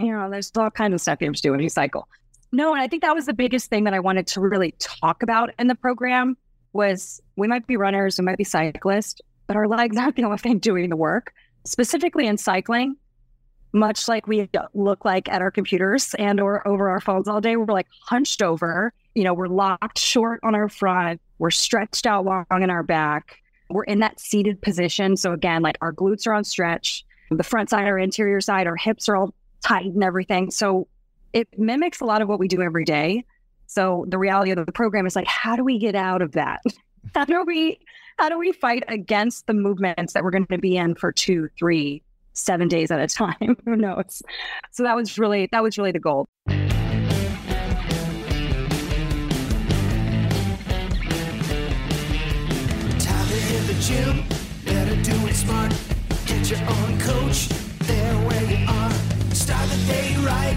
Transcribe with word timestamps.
you 0.00 0.12
know, 0.12 0.30
there's 0.30 0.50
all 0.56 0.70
kinds 0.70 0.94
of 0.94 1.00
stuff 1.00 1.18
you 1.20 1.26
have 1.26 1.36
to 1.36 1.42
do 1.42 1.50
when 1.50 1.60
you 1.60 1.68
cycle. 1.68 2.08
No, 2.52 2.72
and 2.72 2.82
I 2.82 2.88
think 2.88 3.02
that 3.02 3.14
was 3.14 3.26
the 3.26 3.34
biggest 3.34 3.70
thing 3.70 3.84
that 3.84 3.94
I 3.94 4.00
wanted 4.00 4.26
to 4.28 4.40
really 4.40 4.74
talk 4.78 5.22
about 5.22 5.50
in 5.58 5.68
the 5.68 5.74
program 5.74 6.36
was 6.72 7.20
we 7.36 7.46
might 7.46 7.66
be 7.66 7.76
runners, 7.76 8.18
we 8.18 8.24
might 8.24 8.38
be 8.38 8.44
cyclists, 8.44 9.20
but 9.46 9.56
our 9.56 9.68
legs 9.68 9.96
aren't 9.96 10.16
the 10.16 10.24
only 10.24 10.38
thing 10.38 10.58
doing 10.58 10.90
the 10.90 10.96
work. 10.96 11.32
Specifically 11.64 12.26
in 12.26 12.38
cycling, 12.38 12.96
much 13.72 14.08
like 14.08 14.26
we 14.26 14.48
look 14.74 15.04
like 15.04 15.28
at 15.28 15.42
our 15.42 15.50
computers 15.50 16.14
and 16.14 16.40
or 16.40 16.66
over 16.66 16.88
our 16.88 17.00
phones 17.00 17.28
all 17.28 17.40
day, 17.40 17.56
we're 17.56 17.72
like 17.72 17.86
hunched 18.06 18.42
over, 18.42 18.92
you 19.14 19.22
know, 19.22 19.34
we're 19.34 19.46
locked 19.46 19.98
short 19.98 20.40
on 20.42 20.54
our 20.54 20.68
front, 20.68 21.20
we're 21.38 21.50
stretched 21.50 22.06
out 22.06 22.24
long 22.24 22.46
in 22.50 22.70
our 22.70 22.82
back, 22.82 23.36
we're 23.68 23.84
in 23.84 24.00
that 24.00 24.18
seated 24.18 24.60
position. 24.60 25.16
So 25.16 25.32
again, 25.32 25.62
like 25.62 25.78
our 25.80 25.92
glutes 25.92 26.26
are 26.26 26.32
on 26.32 26.42
stretch, 26.42 27.04
the 27.30 27.44
front 27.44 27.70
side, 27.70 27.84
our 27.84 27.98
anterior 27.98 28.40
side, 28.40 28.66
our 28.66 28.76
hips 28.76 29.08
are 29.08 29.16
all 29.16 29.34
tight 29.62 29.86
and 29.86 30.02
everything. 30.02 30.50
So 30.50 30.88
it 31.32 31.48
mimics 31.58 32.00
a 32.00 32.04
lot 32.04 32.22
of 32.22 32.28
what 32.28 32.38
we 32.38 32.48
do 32.48 32.62
every 32.62 32.84
day. 32.84 33.24
So 33.66 34.04
the 34.08 34.18
reality 34.18 34.50
of 34.50 34.66
the 34.66 34.72
program 34.72 35.06
is 35.06 35.14
like, 35.14 35.28
how 35.28 35.56
do 35.56 35.62
we 35.64 35.78
get 35.78 35.94
out 35.94 36.22
of 36.22 36.32
that? 36.32 36.60
How 37.14 37.24
do 37.24 37.42
we 37.46 37.80
how 38.18 38.28
do 38.28 38.38
we 38.38 38.52
fight 38.52 38.84
against 38.88 39.46
the 39.46 39.54
movements 39.54 40.12
that 40.12 40.22
we're 40.22 40.30
going 40.30 40.44
to 40.46 40.58
be 40.58 40.76
in 40.76 40.94
for 40.94 41.10
two, 41.10 41.48
three, 41.58 42.02
seven 42.34 42.68
days 42.68 42.90
at 42.90 43.00
a 43.00 43.06
time? 43.06 43.56
Who 43.64 43.74
knows? 43.74 44.22
So 44.70 44.82
that 44.82 44.94
was 44.94 45.18
really 45.18 45.48
that 45.50 45.62
was 45.62 45.78
really 45.78 45.92
the 45.92 45.98
goal. 45.98 46.28
Time 46.46 46.58
to 52.98 53.34
hit 53.34 53.66
the 53.66 53.76
gym, 53.80 54.24
better 54.66 55.02
do 55.02 55.26
it 55.26 55.34
smart. 55.34 55.72
Get 56.26 56.50
your 56.50 56.60
own 56.60 56.98
coach, 57.00 57.48
Start 59.50 59.68
the 59.68 59.86
day 59.92 60.14
right, 60.18 60.56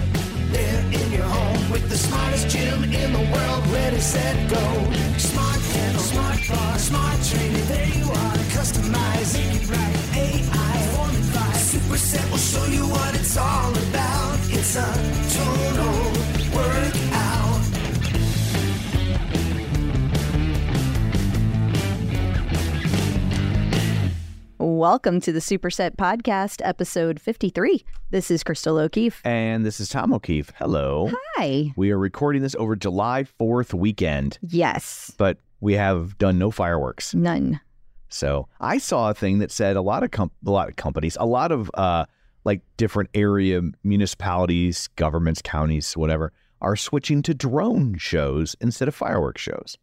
there 0.52 0.78
in 0.92 1.10
your 1.10 1.24
home 1.24 1.68
with 1.72 1.88
the 1.88 1.98
smartest 1.98 2.48
gym 2.48 2.84
in 2.84 3.12
the 3.12 3.24
world. 3.34 3.66
Ready, 3.74 3.98
set, 3.98 4.36
go. 4.48 4.64
Smart 5.18 5.58
panel, 5.72 6.00
smart 6.00 6.38
bar, 6.48 6.78
smart 6.78 7.18
training. 7.24 7.66
There 7.66 7.88
you 7.88 8.04
are, 8.04 8.36
customize, 8.54 9.34
it 9.34 9.68
right. 9.68 9.96
AI, 10.14 10.76
form 10.94 11.10
advice. 11.10 11.74
Superset 11.74 12.30
will 12.30 12.38
show 12.38 12.66
you 12.66 12.86
what 12.86 13.16
it's 13.16 13.36
all 13.36 13.72
about. 13.72 14.38
It's 14.50 14.76
a 14.76 15.13
Welcome 24.58 25.20
to 25.22 25.32
the 25.32 25.40
Superset 25.40 25.96
Podcast, 25.96 26.60
episode 26.64 27.20
53. 27.20 27.84
This 28.10 28.30
is 28.30 28.44
Crystal 28.44 28.78
O'Keefe. 28.78 29.20
And 29.24 29.66
this 29.66 29.80
is 29.80 29.88
Tom 29.88 30.14
O'Keefe. 30.14 30.52
Hello. 30.56 31.10
Hi. 31.36 31.72
We 31.76 31.90
are 31.90 31.98
recording 31.98 32.40
this 32.42 32.54
over 32.54 32.76
July 32.76 33.24
4th 33.40 33.74
weekend, 33.74 34.38
Yes, 34.42 35.12
but 35.18 35.38
we 35.60 35.74
have 35.74 36.16
done 36.18 36.38
no 36.38 36.50
fireworks. 36.50 37.14
none. 37.14 37.60
So 38.08 38.48
I 38.60 38.78
saw 38.78 39.10
a 39.10 39.14
thing 39.14 39.38
that 39.40 39.50
said 39.50 39.74
a 39.76 39.82
lot 39.82 40.04
of 40.04 40.12
com- 40.12 40.30
a 40.46 40.50
lot 40.50 40.68
of 40.68 40.76
companies, 40.76 41.16
a 41.18 41.26
lot 41.26 41.50
of 41.50 41.68
uh, 41.74 42.04
like 42.44 42.60
different 42.76 43.10
area 43.12 43.60
municipalities, 43.82 44.88
governments, 44.94 45.42
counties, 45.42 45.96
whatever, 45.96 46.32
are 46.60 46.76
switching 46.76 47.22
to 47.22 47.34
drone 47.34 47.98
shows 47.98 48.54
instead 48.60 48.86
of 48.86 48.94
fireworks 48.94 49.42
shows. 49.42 49.76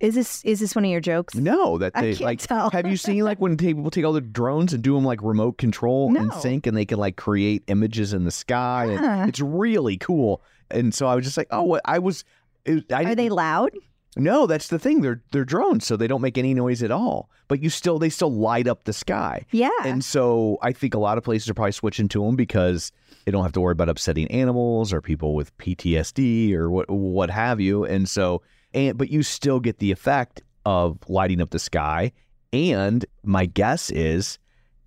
Is 0.00 0.14
this 0.14 0.44
is 0.44 0.60
this 0.60 0.74
one 0.74 0.84
of 0.84 0.90
your 0.90 1.00
jokes? 1.00 1.34
No, 1.34 1.78
that 1.78 1.92
I 1.94 2.00
they 2.02 2.10
can't 2.12 2.24
like. 2.24 2.40
tell. 2.40 2.70
have 2.70 2.86
you 2.86 2.96
seen 2.96 3.24
like 3.24 3.40
when 3.40 3.56
people 3.56 3.90
take 3.90 4.04
all 4.04 4.12
the 4.12 4.20
drones 4.20 4.72
and 4.72 4.82
do 4.82 4.94
them 4.94 5.04
like 5.04 5.22
remote 5.22 5.58
control 5.58 6.14
and 6.16 6.32
sync, 6.34 6.66
and 6.66 6.76
they 6.76 6.84
can 6.84 6.98
like 6.98 7.16
create 7.16 7.62
images 7.68 8.12
in 8.12 8.24
the 8.24 8.30
sky, 8.30 8.86
and 8.86 9.28
it's 9.28 9.40
really 9.40 9.96
cool. 9.96 10.42
And 10.70 10.92
so 10.92 11.06
I 11.06 11.14
was 11.14 11.24
just 11.24 11.36
like, 11.36 11.48
oh, 11.50 11.62
what 11.62 11.82
I 11.84 11.98
was. 11.98 12.24
It, 12.64 12.90
I 12.92 13.04
Are 13.04 13.14
they 13.14 13.28
loud? 13.28 13.72
No, 14.16 14.46
that's 14.46 14.68
the 14.68 14.78
thing. 14.78 15.00
They're 15.00 15.22
they're 15.32 15.44
drones, 15.44 15.86
so 15.86 15.96
they 15.96 16.06
don't 16.06 16.20
make 16.20 16.38
any 16.38 16.54
noise 16.54 16.82
at 16.82 16.90
all. 16.90 17.30
But 17.48 17.62
you 17.62 17.70
still 17.70 17.98
they 17.98 18.10
still 18.10 18.32
light 18.32 18.66
up 18.66 18.84
the 18.84 18.92
sky. 18.92 19.44
Yeah. 19.50 19.70
And 19.84 20.04
so 20.04 20.58
I 20.62 20.72
think 20.72 20.94
a 20.94 20.98
lot 20.98 21.18
of 21.18 21.24
places 21.24 21.48
are 21.48 21.54
probably 21.54 21.72
switching 21.72 22.08
to 22.08 22.24
them 22.24 22.36
because 22.36 22.92
they 23.24 23.32
don't 23.32 23.42
have 23.42 23.52
to 23.52 23.60
worry 23.60 23.72
about 23.72 23.88
upsetting 23.88 24.28
animals 24.28 24.92
or 24.92 25.00
people 25.00 25.34
with 25.34 25.56
PTSD 25.58 26.52
or 26.52 26.70
what 26.70 26.88
what 26.90 27.30
have 27.30 27.60
you. 27.60 27.84
And 27.84 28.08
so 28.08 28.42
and 28.74 28.98
but 28.98 29.10
you 29.10 29.22
still 29.22 29.60
get 29.60 29.78
the 29.78 29.90
effect 29.92 30.42
of 30.66 30.98
lighting 31.08 31.40
up 31.40 31.50
the 31.50 31.58
sky. 31.58 32.12
And 32.52 33.04
my 33.24 33.46
guess 33.46 33.90
is 33.90 34.38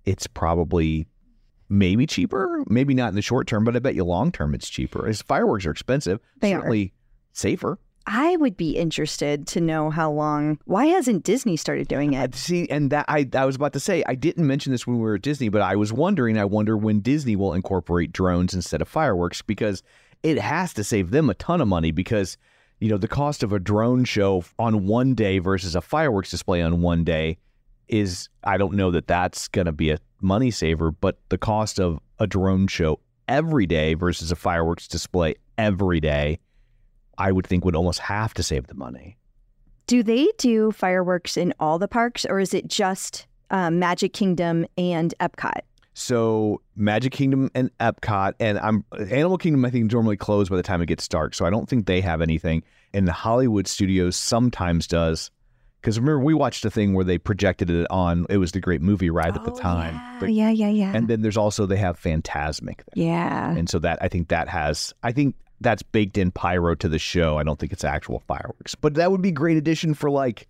it's 0.04 0.26
probably 0.26 1.06
maybe 1.68 2.06
cheaper, 2.06 2.64
maybe 2.66 2.94
not 2.94 3.10
in 3.10 3.14
the 3.14 3.22
short 3.22 3.46
term, 3.46 3.64
but 3.64 3.76
I 3.76 3.78
bet 3.78 3.94
you 3.94 4.04
long 4.04 4.32
term 4.32 4.54
it's 4.54 4.68
cheaper. 4.68 5.06
As 5.06 5.20
fireworks 5.22 5.66
are 5.66 5.70
expensive, 5.70 6.20
They 6.40 6.54
are. 6.54 6.72
safer. 7.32 7.78
I 8.10 8.36
would 8.36 8.56
be 8.56 8.70
interested 8.70 9.46
to 9.48 9.60
know 9.60 9.90
how 9.90 10.10
long. 10.10 10.58
Why 10.64 10.86
hasn't 10.86 11.24
Disney 11.24 11.58
started 11.58 11.88
doing 11.88 12.14
it? 12.14 12.34
see, 12.34 12.66
and 12.70 12.90
that 12.90 13.04
I, 13.06 13.28
I 13.34 13.44
was 13.44 13.54
about 13.56 13.74
to 13.74 13.80
say 13.80 14.02
I 14.06 14.14
didn't 14.14 14.46
mention 14.46 14.72
this 14.72 14.86
when 14.86 14.96
we 14.96 15.02
were 15.02 15.16
at 15.16 15.22
Disney, 15.22 15.50
but 15.50 15.60
I 15.60 15.76
was 15.76 15.92
wondering. 15.92 16.38
I 16.38 16.46
wonder 16.46 16.74
when 16.74 17.00
Disney 17.00 17.36
will 17.36 17.52
incorporate 17.52 18.12
drones 18.12 18.54
instead 18.54 18.80
of 18.80 18.88
fireworks 18.88 19.42
because 19.42 19.82
it 20.22 20.38
has 20.38 20.72
to 20.74 20.84
save 20.84 21.10
them 21.10 21.28
a 21.28 21.34
ton 21.34 21.60
of 21.60 21.68
money 21.68 21.90
because 21.90 22.38
you 22.80 22.88
know 22.88 22.98
the 22.98 23.08
cost 23.08 23.42
of 23.42 23.52
a 23.52 23.58
drone 23.58 24.04
show 24.04 24.44
on 24.58 24.86
one 24.86 25.14
day 25.14 25.38
versus 25.38 25.74
a 25.74 25.80
fireworks 25.80 26.30
display 26.30 26.62
on 26.62 26.80
one 26.80 27.04
day 27.04 27.38
is 27.88 28.28
I 28.44 28.56
don't 28.56 28.74
know 28.74 28.90
that 28.90 29.06
that's 29.06 29.48
going 29.48 29.66
to 29.66 29.72
be 29.72 29.90
a 29.90 29.98
money 30.20 30.50
saver, 30.50 30.90
but 30.90 31.18
the 31.28 31.38
cost 31.38 31.80
of 31.80 32.00
a 32.18 32.26
drone 32.26 32.66
show 32.66 33.00
every 33.26 33.66
day 33.66 33.94
versus 33.94 34.30
a 34.32 34.36
fireworks 34.36 34.88
display 34.88 35.36
every 35.56 36.00
day, 36.00 36.38
I 37.16 37.32
would 37.32 37.46
think 37.46 37.64
would 37.64 37.76
almost 37.76 38.00
have 38.00 38.34
to 38.34 38.42
save 38.42 38.66
the 38.66 38.74
money. 38.74 39.16
Do 39.86 40.02
they 40.02 40.28
do 40.38 40.70
fireworks 40.70 41.36
in 41.36 41.54
all 41.58 41.78
the 41.78 41.88
parks, 41.88 42.26
or 42.26 42.40
is 42.40 42.52
it 42.52 42.68
just 42.68 43.26
um, 43.50 43.78
Magic 43.78 44.12
Kingdom 44.12 44.66
and 44.76 45.14
Epcot? 45.18 45.60
So 45.98 46.62
Magic 46.76 47.12
Kingdom 47.12 47.50
and 47.54 47.76
Epcot 47.78 48.34
and 48.38 48.58
I'm 48.58 48.84
Animal 49.10 49.36
Kingdom 49.36 49.64
I 49.64 49.70
think 49.70 49.92
normally 49.92 50.16
closed 50.16 50.48
by 50.48 50.56
the 50.56 50.62
time 50.62 50.80
it 50.80 50.86
gets 50.86 51.08
dark. 51.08 51.34
So 51.34 51.44
I 51.44 51.50
don't 51.50 51.68
think 51.68 51.86
they 51.86 52.00
have 52.00 52.22
anything. 52.22 52.62
And 52.94 53.06
the 53.06 53.12
Hollywood 53.12 53.66
Studios 53.66 54.16
sometimes 54.16 54.86
does. 54.86 55.30
Because 55.80 55.98
remember 55.98 56.20
we 56.24 56.34
watched 56.34 56.64
a 56.64 56.70
thing 56.70 56.94
where 56.94 57.04
they 57.04 57.18
projected 57.18 57.68
it 57.68 57.86
on 57.90 58.26
it 58.30 58.38
was 58.38 58.52
the 58.52 58.60
great 58.60 58.80
movie 58.80 59.10
ride 59.10 59.36
at 59.36 59.44
the 59.44 59.52
oh, 59.52 59.58
time. 59.58 59.94
Yeah, 59.94 60.16
But- 60.20 60.32
yeah, 60.32 60.50
yeah, 60.50 60.68
yeah. 60.68 60.92
And 60.94 61.08
then 61.08 61.22
there's 61.22 61.36
also 61.36 61.66
they 61.66 61.76
have 61.76 62.00
Fantasmic 62.00 62.76
there. 62.94 63.04
yeah. 63.04 63.50
And 63.50 63.68
so 63.68 63.80
that 63.80 63.98
I 64.00 64.08
think 64.08 64.28
that 64.28 64.48
has 64.48 64.94
I 65.02 65.10
think 65.10 65.34
that's 65.60 65.82
baked 65.82 66.16
in 66.16 66.30
pyro 66.30 66.76
to 66.76 66.88
the 66.88 67.00
show. 67.00 67.38
I 67.38 67.42
don't 67.42 67.58
think 67.58 67.72
it's 67.72 67.84
actual 67.84 68.20
fireworks. 68.20 68.76
But 68.76 68.94
that 68.94 69.10
would 69.10 69.22
be 69.22 69.32
great 69.32 69.56
addition 69.56 69.94
for 69.94 70.10
like 70.10 70.46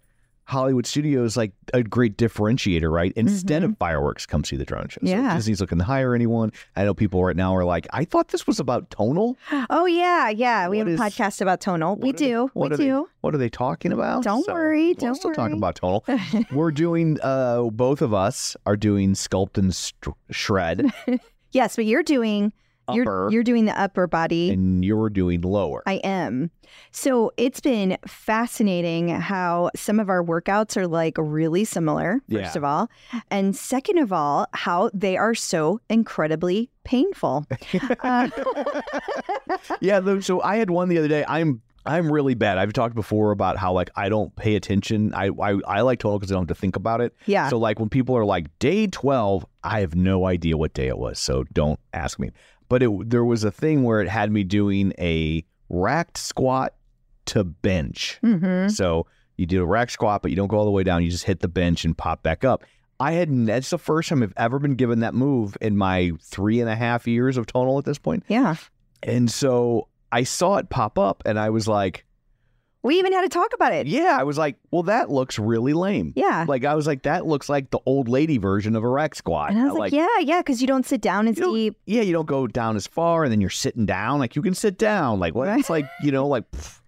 Hollywood 0.49 0.87
Studios, 0.87 1.37
like 1.37 1.53
a 1.75 1.83
great 1.83 2.17
differentiator, 2.17 2.91
right? 2.91 3.13
Instead 3.17 3.63
of 3.65 3.77
fireworks, 3.79 4.25
come 4.25 4.45
see 4.45 4.57
the 4.57 4.65
drone 4.65 4.89
show. 4.89 4.99
So 5.05 5.07
Mm-hmm. 5.13 5.25
Yeah. 5.25 5.37
Disney's 5.37 5.61
looking 5.61 5.79
to 5.79 5.85
hire 5.85 6.15
anyone. 6.15 6.53
I 6.75 6.85
know 6.85 6.95
people 6.95 7.23
right 7.23 7.37
now 7.37 7.55
are 7.55 7.65
like, 7.67 7.87
I 7.93 8.05
thought 8.07 8.29
this 8.29 8.47
was 8.47 8.59
about 8.59 8.91
tonal. 8.91 9.37
Oh 9.69 9.85
yeah, 9.87 10.31
yeah. 10.31 10.69
We 10.69 10.79
What 10.79 10.87
have 10.89 10.99
a 10.99 11.03
podcast 11.03 11.41
about 11.43 11.61
tonal. 11.61 11.97
We 11.97 12.13
they- 12.13 12.19
do. 12.19 12.51
what 12.55 12.71
we 12.71 12.77
they- 12.79 12.85
do. 12.85 13.09
What 13.21 13.35
are 13.35 13.39
they 13.39 13.51
talking 13.51 13.93
about? 13.93 14.23
Don't 14.25 14.47
worry, 14.49 14.87
We'll 14.87 14.95
don't 14.95 15.15
still 15.17 15.33
talk 15.35 15.49
worry. 15.51 15.59
about 15.59 15.75
tonal. 15.77 16.05
We're 16.53 16.71
doing. 16.71 17.19
uh 17.23 17.65
Both 17.65 18.01
of 18.01 18.15
us 18.15 18.57
are 18.65 18.77
doing 18.77 19.13
sculpt 19.15 19.59
and 19.59 19.75
str- 19.75 20.11
shred 20.31 20.91
Yes, 21.53 21.77
but 21.77 21.85
you're 21.85 22.03
doing 22.03 22.53
upper, 22.89 23.29
you're 23.31 23.43
doing 23.45 23.65
the 23.67 23.79
upper 23.81 24.07
body. 24.07 24.51
and 24.51 24.85
you're 24.85 25.11
doing 25.11 25.41
lower. 25.43 25.83
I 25.87 25.95
am. 26.05 26.51
So 26.91 27.33
it's 27.37 27.61
been 27.61 27.97
fascinating 28.07 29.09
how 29.09 29.71
some 29.75 29.99
of 30.01 30.09
our 30.09 30.23
workouts 30.23 30.77
are 30.77 30.87
like 30.87 31.15
really 31.19 31.65
similar, 31.65 32.21
first 32.31 32.55
Yeah. 32.55 32.57
of 32.57 32.65
all. 32.65 32.91
And 33.31 33.57
second 33.57 33.99
of 33.99 34.13
all, 34.13 34.47
how 34.53 34.91
they 34.95 35.17
are 35.17 35.35
so 35.35 35.81
incredibly 35.89 36.71
painful. 36.85 37.47
Uh, 38.01 38.29
yeah, 39.81 40.21
so 40.21 40.43
I 40.43 40.57
had 40.57 40.71
one 40.71 40.89
the 40.89 40.99
other 40.99 41.09
day. 41.09 41.25
I'm 41.29 41.63
I'm 41.87 42.13
really 42.13 42.35
bad. 42.35 42.59
I've 42.59 42.75
talked 42.75 42.95
before 42.95 43.31
about 43.31 43.57
how 43.57 43.73
like 43.73 43.89
I 43.97 44.09
don't 44.11 44.35
pay 44.37 44.57
attention. 44.57 45.15
I 45.15 45.31
I, 45.41 45.59
I 45.67 45.81
like 45.83 46.01
tonal 46.01 46.19
because 46.19 46.31
I 46.31 46.35
don't 46.35 46.43
have 46.49 46.55
to 46.57 46.61
think 46.61 46.77
about 46.77 47.01
it. 47.01 47.15
yeah. 47.27 47.49
So 47.49 47.59
like 47.59 47.79
when 47.79 47.89
people 47.89 48.17
are 48.17 48.25
like 48.25 48.47
day 48.59 48.87
twelve, 48.87 49.47
I 49.65 49.81
have 49.81 49.95
no 49.95 50.27
idea 50.27 50.57
what 50.57 50.75
day 50.75 50.89
it 50.89 50.99
was. 50.99 51.19
So 51.19 51.45
don't 51.53 51.81
ask 51.95 52.19
me. 52.19 52.31
But 52.69 52.83
it 52.83 53.11
there 53.11 53.25
was 53.25 53.45
a 53.45 53.51
thing 53.51 53.83
where 53.83 54.01
it 54.01 54.09
had 54.09 54.31
me 54.31 54.45
doing 54.45 54.93
a 54.99 55.45
racked 55.69 56.19
squat 56.19 56.75
to 57.27 57.45
bench. 57.45 58.19
hmm 58.21 58.69
So 58.69 59.07
you 59.37 59.47
do 59.47 59.63
a 59.63 59.67
rack 59.67 59.91
squat, 59.91 60.23
but 60.23 60.31
you 60.31 60.37
don't 60.37 60.49
go 60.49 60.59
all 60.59 60.65
the 60.65 60.71
way 60.71 60.83
down. 60.83 61.03
You 61.03 61.11
just 61.11 61.25
hit 61.25 61.41
the 61.41 61.49
bench 61.49 61.85
and 61.85 61.97
pop 61.97 62.23
back 62.23 62.45
up. 62.45 62.65
I 63.01 63.13
had 63.13 63.47
that's 63.47 63.71
the 63.71 63.79
first 63.79 64.09
time 64.09 64.23
I've 64.23 64.35
ever 64.37 64.59
been 64.59 64.75
given 64.75 65.01
that 65.01 65.15
move 65.15 65.57
in 65.61 65.77
my 65.77 66.13
three 66.21 66.61
and 66.61 66.69
a 66.69 66.75
half 66.75 67.07
years 67.07 67.37
of 67.37 67.47
tonal 67.47 67.79
at 67.79 67.85
this 67.85 67.99
point. 67.99 68.25
Yeah. 68.29 68.57
And 69.03 69.31
so 69.31 69.87
I 70.11 70.25
saw 70.25 70.57
it 70.57 70.69
pop 70.69 70.99
up 70.99 71.23
and 71.25 71.39
I 71.39 71.51
was 71.51 71.69
like, 71.69 72.05
We 72.89 72.99
even 72.99 73.13
had 73.13 73.23
to 73.23 73.29
talk 73.29 73.53
about 73.55 73.73
it. 73.73 73.87
Yeah, 73.87 74.17
I 74.19 74.25
was 74.25 74.39
like, 74.39 74.57
well, 74.71 74.83
that 74.85 75.11
looks 75.11 75.39
really 75.39 75.73
lame. 75.75 76.13
Yeah. 76.17 76.45
Like 76.49 76.65
I 76.65 76.75
was 76.75 76.87
like, 76.87 77.03
that 77.03 77.27
looks 77.27 77.49
like 77.49 77.71
the 77.71 77.79
old 77.87 78.09
lady 78.09 78.39
version 78.39 78.75
of 78.75 78.83
a 78.83 78.89
rack 78.89 79.15
squat. 79.15 79.51
And 79.51 79.61
I 79.61 79.65
was 79.67 79.75
like, 79.75 79.93
yeah, 79.93 80.07
yeah, 80.21 80.41
because 80.41 80.61
you 80.61 80.67
don't 80.67 80.87
sit 80.87 81.01
down 81.01 81.29
as 81.29 81.37
deep. 81.37 81.77
yeah, 81.87 82.03
you 82.03 82.13
don't 82.13 82.27
go 82.27 82.47
down 82.47 82.77
as 82.77 82.87
far, 82.87 83.25
and 83.25 83.31
then 83.33 83.41
you're 83.41 83.51
sitting 83.51 83.87
down. 83.87 84.19
Like 84.19 84.35
you 84.37 84.43
can 84.43 84.55
sit 84.55 84.79
down. 84.79 85.21
Like 85.21 85.35
what? 85.35 85.49
Right. 85.49 85.61
It's 85.61 85.71
like 85.71 85.87
you 86.03 86.11
know, 86.11 86.27
like. 86.27 86.51
pff. 86.51 86.81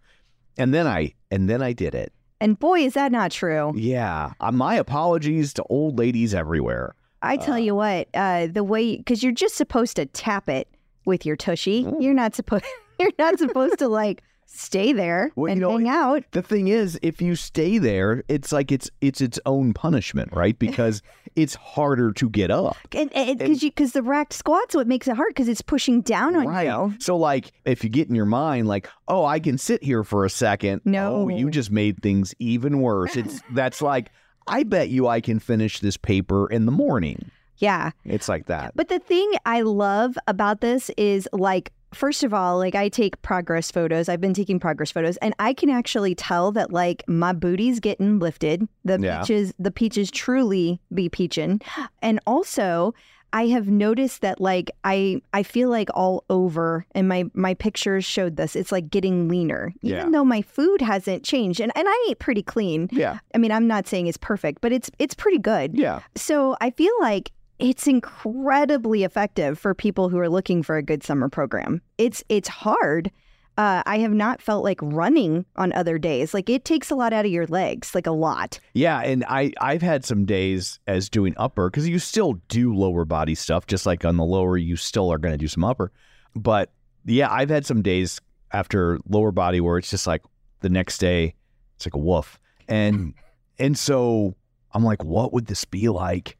And 0.59 0.75
then 0.75 0.87
I 0.87 1.15
and 1.31 1.49
then 1.49 1.63
I 1.63 1.73
did 1.73 1.95
it. 1.95 2.13
And 2.41 2.59
boy, 2.59 2.81
is 2.81 2.95
that 2.95 3.13
not 3.13 3.31
true. 3.31 3.73
Yeah. 3.77 4.33
Uh, 4.41 4.51
my 4.53 4.75
apologies 4.77 5.53
to 5.55 5.63
old 5.71 5.99
ladies 5.99 6.35
everywhere. 6.35 6.95
I 7.23 7.37
tell 7.37 7.55
Uh, 7.55 7.59
you 7.59 7.75
what, 7.75 8.09
uh, 8.15 8.47
the 8.47 8.65
way 8.65 8.97
because 8.97 9.23
you're 9.23 9.33
just 9.33 9.55
supposed 9.57 9.97
to 9.97 10.07
tap 10.07 10.49
it 10.49 10.67
with 11.05 11.25
your 11.27 11.37
tushy. 11.37 11.85
Mm. 11.85 12.03
You're 12.03 12.15
not 12.15 12.35
supposed. 12.35 12.65
You're 12.99 13.13
not 13.19 13.39
supposed 13.39 13.79
to 13.79 13.89
like 13.89 14.23
stay 14.53 14.93
there 14.93 15.31
Well, 15.37 15.49
you 15.49 15.53
and 15.53 15.61
know, 15.61 15.77
hang 15.79 15.89
out. 15.89 16.25
The 16.33 16.43
thing 16.43 16.69
is, 16.69 16.99
if 17.03 17.23
you 17.23 17.37
stay 17.37 17.79
there, 17.79 18.25
it's 18.29 18.53
like 18.53 18.73
it's 18.73 18.91
it's 19.01 19.21
its 19.21 19.39
own 19.47 19.73
punishment, 19.73 20.33
right? 20.33 20.59
Because 20.71 21.03
it's 21.37 21.55
harder 21.55 22.13
to 22.13 22.29
get 22.29 22.51
up. 22.51 22.77
And 22.93 23.11
because 23.39 23.63
you 23.63 23.71
because 23.71 23.93
the 23.93 24.03
racked 24.03 24.33
squat's 24.33 24.75
what 24.75 24.87
makes 24.89 25.07
it 25.09 25.17
hard 25.17 25.29
because 25.29 25.49
it's 25.49 25.63
pushing 25.63 26.01
down 26.01 26.35
on 26.37 26.47
Right. 26.47 26.67
you. 26.67 26.95
So 26.99 27.17
like 27.17 27.53
if 27.65 27.85
you 27.85 27.91
get 27.91 28.09
in 28.09 28.15
your 28.15 28.27
mind 28.27 28.67
like, 28.69 28.89
oh, 29.09 29.25
I 29.25 29.39
can 29.41 29.57
sit 29.57 29.83
here 29.83 30.03
for 30.05 30.25
a 30.25 30.31
second. 30.31 30.83
No. 30.85 31.15
Oh, 31.15 31.29
you 31.29 31.49
just 31.51 31.71
made 31.71 32.03
things 32.03 32.35
even 32.39 32.81
worse. 32.81 33.17
It's 33.17 33.41
that's 33.53 33.81
like 33.81 34.11
I 34.47 34.65
bet 34.65 34.89
you 34.89 35.07
I 35.07 35.21
can 35.21 35.39
finish 35.39 35.79
this 35.81 35.97
paper 35.97 36.49
in 36.51 36.67
the 36.67 36.73
morning. 36.73 37.31
Yeah. 37.59 37.91
It's 38.05 38.29
like 38.29 38.47
that. 38.47 38.73
But 38.75 38.89
the 38.89 38.99
thing 38.99 39.31
I 39.45 39.61
love 39.61 40.17
about 40.27 40.61
this 40.63 40.91
is 40.97 41.29
like, 41.33 41.73
first 41.93 42.23
of 42.23 42.33
all, 42.35 42.59
like 42.59 42.75
I 42.75 42.89
take 42.89 43.21
progress 43.23 43.71
photos. 43.71 44.09
I've 44.09 44.21
been 44.21 44.35
taking 44.35 44.59
progress 44.61 44.91
photos, 44.91 45.17
and 45.19 45.35
I 45.39 45.53
can 45.55 45.71
actually 45.71 46.15
tell 46.15 46.53
that 46.53 46.73
like 46.73 47.03
my 47.09 47.33
booty's 47.33 47.81
getting 47.81 48.19
lifted. 48.19 48.67
The 48.85 48.99
Yeah. 49.01 49.21
peaches, 49.21 49.53
the 49.59 49.71
peaches 49.71 50.11
truly 50.11 50.81
be 50.95 51.09
peachin', 51.09 51.61
and 52.03 52.21
also. 52.27 52.95
I 53.33 53.47
have 53.47 53.69
noticed 53.69 54.23
that 54.23 54.41
like 54.41 54.73
I 54.83 55.23
I 55.33 55.45
feel 55.45 55.71
like 55.71 55.89
all 55.95 56.25
over 56.29 56.85
and 56.97 57.07
my 57.09 57.27
my 57.33 57.55
pictures 57.55 58.05
showed 58.05 58.35
this. 58.35 58.57
It's 58.57 58.73
like 58.73 58.91
getting 58.91 59.29
leaner. 59.29 59.73
Even 59.83 59.97
Yeah. 60.07 60.11
though 60.11 60.25
my 60.25 60.43
food 60.43 60.81
hasn't 60.83 61.23
changed. 61.23 61.61
And 61.61 61.71
and 61.77 61.87
I 61.89 62.07
eat 62.09 62.19
pretty 62.19 62.43
clean. 62.43 62.89
Yeah. 62.91 63.21
I 63.33 63.39
mean, 63.39 63.53
I'm 63.53 63.69
not 63.69 63.87
saying 63.87 64.09
it's 64.09 64.17
perfect, 64.19 64.61
but 64.61 64.73
it's 64.73 64.91
it's 64.99 65.15
pretty 65.15 65.39
good. 65.39 65.77
Yeah. 65.79 66.01
So 66.17 66.57
I 66.61 66.71
feel 66.71 66.91
like 67.01 67.31
it's 67.61 67.87
incredibly 67.87 69.05
effective 69.05 69.59
for 69.59 69.75
people 69.75 70.09
who 70.09 70.19
are 70.19 70.29
looking 70.29 70.63
for 70.63 70.77
a 70.77 70.83
good 70.83 71.03
summer 71.03 71.29
program. 71.29 71.81
It's 71.99 72.25
it's 72.29 72.49
hard. 72.49 73.11
Uh, 73.59 73.83
I 73.85 73.99
have 73.99 74.13
not 74.13 74.41
felt 74.41 74.65
like 74.65 74.79
running 74.81 75.45
on 75.57 75.73
other 75.75 75.99
days. 75.99 76.33
Like 76.33 76.49
it 76.49 76.65
takes 76.65 76.91
a 76.91 76.95
lot 76.95 77.13
out 77.13 77.27
of 77.27 77.31
your 77.31 77.47
legs, 77.47 77.95
like 77.95 78.07
a 78.07 78.13
lot. 78.13 78.59
Yeah, 78.73 79.01
and 79.01 79.25
I 79.29 79.53
I've 79.61 79.83
had 79.83 80.05
some 80.05 80.25
days 80.25 80.81
as 80.87 81.09
doing 81.09 81.35
upper 81.37 81.69
because 81.69 81.89
you 81.89 81.99
still 81.99 82.35
do 82.49 82.75
lower 82.75 83.05
body 83.05 83.35
stuff, 83.35 83.67
just 83.67 83.87
like 83.87 84.05
on 84.05 84.17
the 84.17 84.25
lower 84.25 84.57
you 84.57 84.77
still 84.77 85.13
are 85.13 85.19
going 85.19 85.33
to 85.33 85.39
do 85.39 85.49
some 85.49 85.65
upper. 85.65 85.93
But 86.35 86.73
yeah, 87.05 87.31
I've 87.31 87.51
had 87.51 87.67
some 87.67 87.83
days 87.83 88.21
after 88.53 88.99
lower 89.09 89.33
body 89.33 89.61
where 89.61 89.79
it's 89.79 89.91
just 89.91 90.07
like 90.07 90.23
the 90.61 90.71
next 90.71 90.99
day 90.99 91.35
it's 91.77 91.87
like 91.87 91.95
a 91.95 91.99
woof, 91.99 92.39
and 92.69 93.15
and 93.59 93.77
so 93.77 94.37
I'm 94.73 94.85
like, 94.85 95.05
what 95.05 95.33
would 95.33 95.47
this 95.47 95.65
be 95.65 95.89
like 95.89 96.39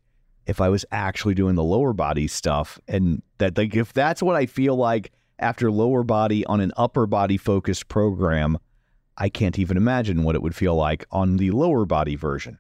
if 0.51 0.61
I 0.61 0.69
was 0.69 0.85
actually 0.93 1.35
doing 1.35 1.55
the 1.55 1.65
lower 1.65 1.93
body 1.93 2.29
stuff? 2.29 2.79
And 2.87 3.23
that 3.39 3.57
like 3.57 3.75
if 3.75 3.93
that's 3.93 4.23
what 4.23 4.37
I 4.37 4.47
feel 4.47 4.77
like 4.77 5.13
after 5.41 5.71
lower 5.71 6.05
body 6.05 6.45
on 6.47 6.61
an 6.61 6.73
upper 6.77 7.07
body 7.07 7.37
focused 7.37 7.89
program. 7.89 8.59
I 9.17 9.29
can't 9.29 9.59
even 9.59 9.77
imagine 9.77 10.23
what 10.23 10.35
it 10.35 10.43
would 10.43 10.55
feel 10.55 10.77
like 10.77 11.05
on 11.11 11.37
the 11.37 11.51
lower 11.51 11.85
body 11.85 12.17
version. 12.17 12.59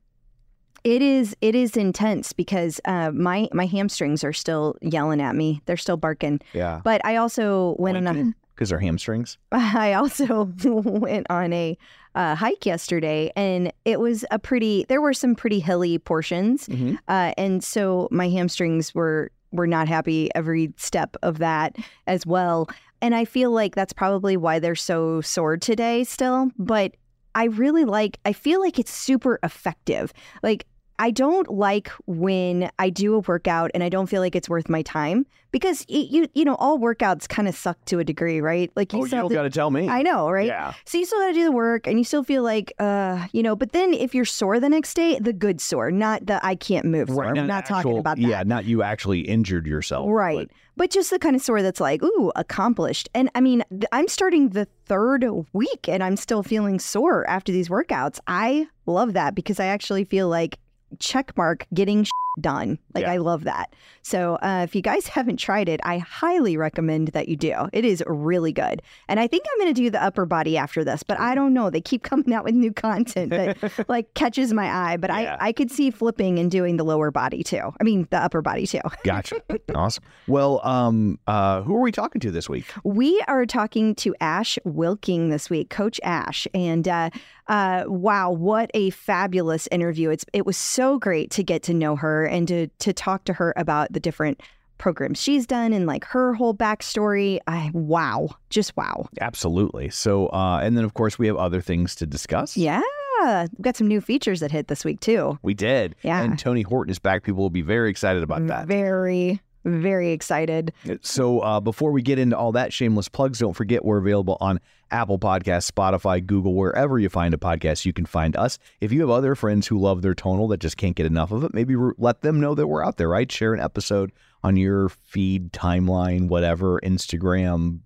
It 0.82 1.02
is 1.02 1.36
it 1.42 1.54
is 1.54 1.76
intense 1.76 2.32
because 2.32 2.80
uh, 2.86 3.10
my 3.12 3.48
my 3.52 3.66
hamstrings 3.66 4.24
are 4.24 4.32
still 4.32 4.76
yelling 4.80 5.20
at 5.20 5.36
me. 5.36 5.60
They're 5.66 5.76
still 5.76 5.98
barking. 5.98 6.40
Yeah. 6.54 6.80
But 6.82 7.04
I 7.04 7.16
also 7.16 7.76
went 7.78 7.98
on 7.98 8.06
a 8.06 8.34
Because 8.60 8.68
they're 8.68 8.78
hamstrings. 8.78 9.38
I 9.52 9.94
also 9.94 10.52
went 10.64 11.26
on 11.30 11.50
a 11.54 11.78
uh, 12.14 12.34
hike 12.34 12.66
yesterday, 12.66 13.32
and 13.34 13.72
it 13.86 13.98
was 14.00 14.22
a 14.30 14.38
pretty. 14.38 14.84
There 14.86 15.00
were 15.00 15.14
some 15.14 15.34
pretty 15.34 15.60
hilly 15.60 15.96
portions, 15.98 16.66
Mhm. 16.68 16.98
uh, 17.08 17.32
and 17.38 17.64
so 17.64 18.06
my 18.10 18.28
hamstrings 18.28 18.94
were 18.94 19.30
were 19.50 19.66
not 19.66 19.88
happy 19.88 20.28
every 20.34 20.74
step 20.76 21.16
of 21.22 21.38
that 21.38 21.74
as 22.06 22.26
well. 22.26 22.68
And 23.00 23.14
I 23.14 23.24
feel 23.24 23.50
like 23.50 23.74
that's 23.74 23.94
probably 23.94 24.36
why 24.36 24.58
they're 24.58 24.74
so 24.74 25.22
sore 25.22 25.56
today 25.56 26.04
still. 26.04 26.50
But 26.58 26.92
I 27.34 27.44
really 27.44 27.86
like. 27.86 28.18
I 28.26 28.34
feel 28.34 28.60
like 28.60 28.78
it's 28.78 28.92
super 28.92 29.38
effective. 29.42 30.12
Like. 30.42 30.66
I 31.00 31.10
don't 31.10 31.50
like 31.50 31.88
when 32.06 32.70
I 32.78 32.90
do 32.90 33.14
a 33.14 33.20
workout 33.20 33.70
and 33.74 33.82
I 33.82 33.88
don't 33.88 34.06
feel 34.06 34.20
like 34.20 34.36
it's 34.36 34.48
worth 34.50 34.68
my 34.68 34.82
time 34.82 35.24
because 35.50 35.84
y- 35.88 36.06
you 36.10 36.28
you 36.34 36.44
know 36.44 36.56
all 36.56 36.78
workouts 36.78 37.26
kind 37.26 37.48
of 37.48 37.54
suck 37.56 37.82
to 37.86 37.98
a 38.00 38.04
degree, 38.04 38.40
right? 38.42 38.70
Like 38.76 38.92
Oh, 38.94 38.98
you 38.98 39.06
still 39.06 39.22
have 39.28 39.32
got 39.32 39.42
to 39.44 39.50
tell 39.50 39.70
me. 39.70 39.88
I 39.88 40.02
know, 40.02 40.30
right? 40.30 40.46
Yeah. 40.46 40.74
So 40.84 40.98
you 40.98 41.06
still 41.06 41.18
got 41.20 41.28
to 41.28 41.32
do 41.32 41.44
the 41.44 41.52
work 41.52 41.86
and 41.86 41.98
you 41.98 42.04
still 42.04 42.22
feel 42.22 42.42
like, 42.42 42.72
uh, 42.78 43.26
you 43.32 43.42
know, 43.42 43.56
but 43.56 43.72
then 43.72 43.94
if 43.94 44.14
you're 44.14 44.26
sore 44.26 44.60
the 44.60 44.68
next 44.68 44.92
day, 44.94 45.18
the 45.18 45.32
good 45.32 45.60
sore, 45.60 45.90
not 45.90 46.26
the 46.26 46.38
I 46.44 46.54
can't 46.54 46.84
move 46.84 47.08
sore. 47.08 47.24
I'm 47.24 47.46
not 47.46 47.64
talking 47.64 47.96
about 47.98 48.18
that. 48.18 48.22
Yeah, 48.22 48.42
not 48.44 48.66
you 48.66 48.82
actually 48.82 49.20
injured 49.20 49.66
yourself. 49.66 50.06
Right. 50.10 50.50
But 50.76 50.90
just 50.90 51.08
the 51.10 51.18
kind 51.18 51.34
of 51.34 51.40
sore 51.42 51.62
that's 51.62 51.80
like, 51.80 52.02
ooh, 52.02 52.30
accomplished. 52.36 53.08
And 53.14 53.30
I 53.34 53.40
mean, 53.40 53.64
th- 53.70 53.84
I'm 53.92 54.06
starting 54.08 54.50
the 54.50 54.66
third 54.86 55.24
week 55.54 55.88
and 55.88 56.02
I'm 56.02 56.16
still 56.16 56.42
feeling 56.42 56.78
sore 56.78 57.26
after 57.28 57.52
these 57.52 57.68
workouts. 57.70 58.20
I 58.26 58.66
love 58.86 59.14
that 59.14 59.34
because 59.34 59.58
I 59.58 59.66
actually 59.66 60.04
feel 60.04 60.28
like 60.28 60.58
check 60.98 61.36
mark 61.36 61.66
getting 61.72 62.04
done. 62.40 62.78
Like 62.94 63.02
Yeah. 63.02 63.12
I 63.12 63.16
love 63.18 63.44
that. 63.44 63.74
So 64.02 64.36
uh, 64.36 64.62
if 64.64 64.74
you 64.74 64.82
guys 64.82 65.06
haven't 65.16 65.36
tried 65.36 65.68
it, 65.68 65.80
I 65.84 65.98
highly 65.98 66.56
recommend 66.56 67.08
that 67.08 67.28
you 67.28 67.36
do. 67.36 67.68
It 67.72 67.84
is 67.84 68.02
really 68.06 68.52
good. 68.52 68.82
And 69.08 69.20
I 69.20 69.26
think 69.26 69.44
I'm 69.52 69.60
going 69.60 69.74
to 69.74 69.80
do 69.80 69.90
the 69.90 70.02
upper 70.02 70.26
body 70.26 70.56
after 70.56 70.82
this, 70.84 71.02
but 71.02 71.18
I 71.20 71.34
don't 71.34 71.52
know. 71.52 71.70
They 71.70 71.80
keep 71.80 72.02
coming 72.10 72.32
out 72.32 72.44
with 72.44 72.54
new 72.54 72.72
content 72.72 73.30
that 73.30 73.58
like 73.88 74.12
catches 74.14 74.52
my 74.52 74.68
eye. 74.70 74.96
But 74.96 75.10
Yeah. 75.10 75.36
I 75.40 75.48
I 75.50 75.52
could 75.52 75.70
see 75.70 75.90
flipping 75.90 76.38
and 76.38 76.50
doing 76.50 76.76
the 76.76 76.84
lower 76.84 77.10
body 77.10 77.42
too. 77.42 77.72
I 77.80 77.84
mean 77.84 78.06
the 78.10 78.18
upper 78.18 78.40
body 78.40 78.66
too. 78.66 78.80
Gotcha. 79.04 79.36
awesome. 79.74 80.04
Well, 80.28 80.60
um, 80.64 81.18
uh, 81.26 81.62
who 81.62 81.74
are 81.76 81.80
we 81.80 81.90
talking 81.92 82.20
to 82.20 82.30
this 82.30 82.48
week? 82.48 82.66
We 82.84 83.20
are 83.26 83.46
talking 83.46 83.94
to 83.96 84.14
Ash 84.20 84.58
Wilking 84.64 85.30
this 85.30 85.50
week, 85.50 85.70
Coach 85.70 86.00
Ash, 86.04 86.46
and 86.54 86.86
uh, 86.86 87.10
uh, 87.48 87.84
wow, 87.88 88.30
what 88.30 88.70
a 88.74 88.90
fabulous 88.90 89.66
interview! 89.72 90.10
It's 90.10 90.24
it 90.32 90.46
was 90.46 90.56
so 90.56 90.98
great 91.00 91.32
to 91.32 91.42
get 91.42 91.64
to 91.64 91.74
know 91.74 91.96
her 91.96 92.26
and 92.30 92.48
to 92.48 92.68
to 92.68 92.92
talk 92.92 93.24
to 93.24 93.32
her 93.34 93.52
about 93.56 93.92
the 93.92 94.00
different 94.00 94.40
programs 94.78 95.20
she's 95.20 95.46
done 95.46 95.72
and 95.72 95.86
like 95.86 96.04
her 96.06 96.34
whole 96.34 96.54
backstory. 96.54 97.38
I 97.46 97.70
wow, 97.74 98.30
just 98.48 98.76
wow. 98.76 99.08
Absolutely. 99.20 99.90
So, 99.90 100.28
uh, 100.28 100.60
and 100.62 100.76
then 100.76 100.84
of 100.84 100.94
course 100.94 101.18
we 101.18 101.26
have 101.26 101.36
other 101.36 101.60
things 101.60 101.94
to 101.96 102.06
discuss. 102.06 102.56
Yeah, 102.56 102.80
we've 103.22 103.60
got 103.60 103.76
some 103.76 103.86
new 103.86 104.00
features 104.00 104.40
that 104.40 104.50
hit 104.50 104.68
this 104.68 104.84
week 104.84 105.00
too. 105.00 105.38
We 105.42 105.54
did. 105.54 105.94
Yeah. 106.02 106.22
And 106.22 106.38
Tony 106.38 106.62
Horton 106.62 106.90
is 106.90 106.98
back. 106.98 107.22
People 107.22 107.42
will 107.42 107.50
be 107.50 107.62
very 107.62 107.90
excited 107.90 108.22
about 108.22 108.46
that. 108.46 108.66
Very 108.66 109.40
very 109.64 110.10
excited. 110.12 110.72
So 111.02 111.40
uh, 111.40 111.60
before 111.60 111.92
we 111.92 112.02
get 112.02 112.18
into 112.18 112.36
all 112.36 112.52
that 112.52 112.72
shameless 112.72 113.08
plugs, 113.08 113.38
don't 113.38 113.54
forget 113.54 113.84
we're 113.84 113.98
available 113.98 114.36
on 114.40 114.60
Apple 114.90 115.18
Podcasts, 115.18 115.70
Spotify, 115.70 116.24
Google, 116.24 116.54
wherever 116.54 116.98
you 116.98 117.08
find 117.08 117.32
a 117.34 117.36
podcast, 117.36 117.84
you 117.84 117.92
can 117.92 118.06
find 118.06 118.36
us. 118.36 118.58
If 118.80 118.92
you 118.92 119.00
have 119.00 119.10
other 119.10 119.34
friends 119.34 119.66
who 119.66 119.78
love 119.78 120.02
their 120.02 120.14
tonal 120.14 120.48
that 120.48 120.58
just 120.58 120.76
can't 120.76 120.96
get 120.96 121.06
enough 121.06 121.30
of 121.30 121.44
it, 121.44 121.54
maybe 121.54 121.76
let 121.98 122.22
them 122.22 122.40
know 122.40 122.54
that 122.54 122.66
we're 122.66 122.84
out 122.84 122.96
there, 122.96 123.08
right? 123.08 123.30
Share 123.30 123.54
an 123.54 123.60
episode 123.60 124.12
on 124.42 124.56
your 124.56 124.88
feed, 124.88 125.52
timeline, 125.52 126.28
whatever, 126.28 126.80
Instagram 126.80 127.80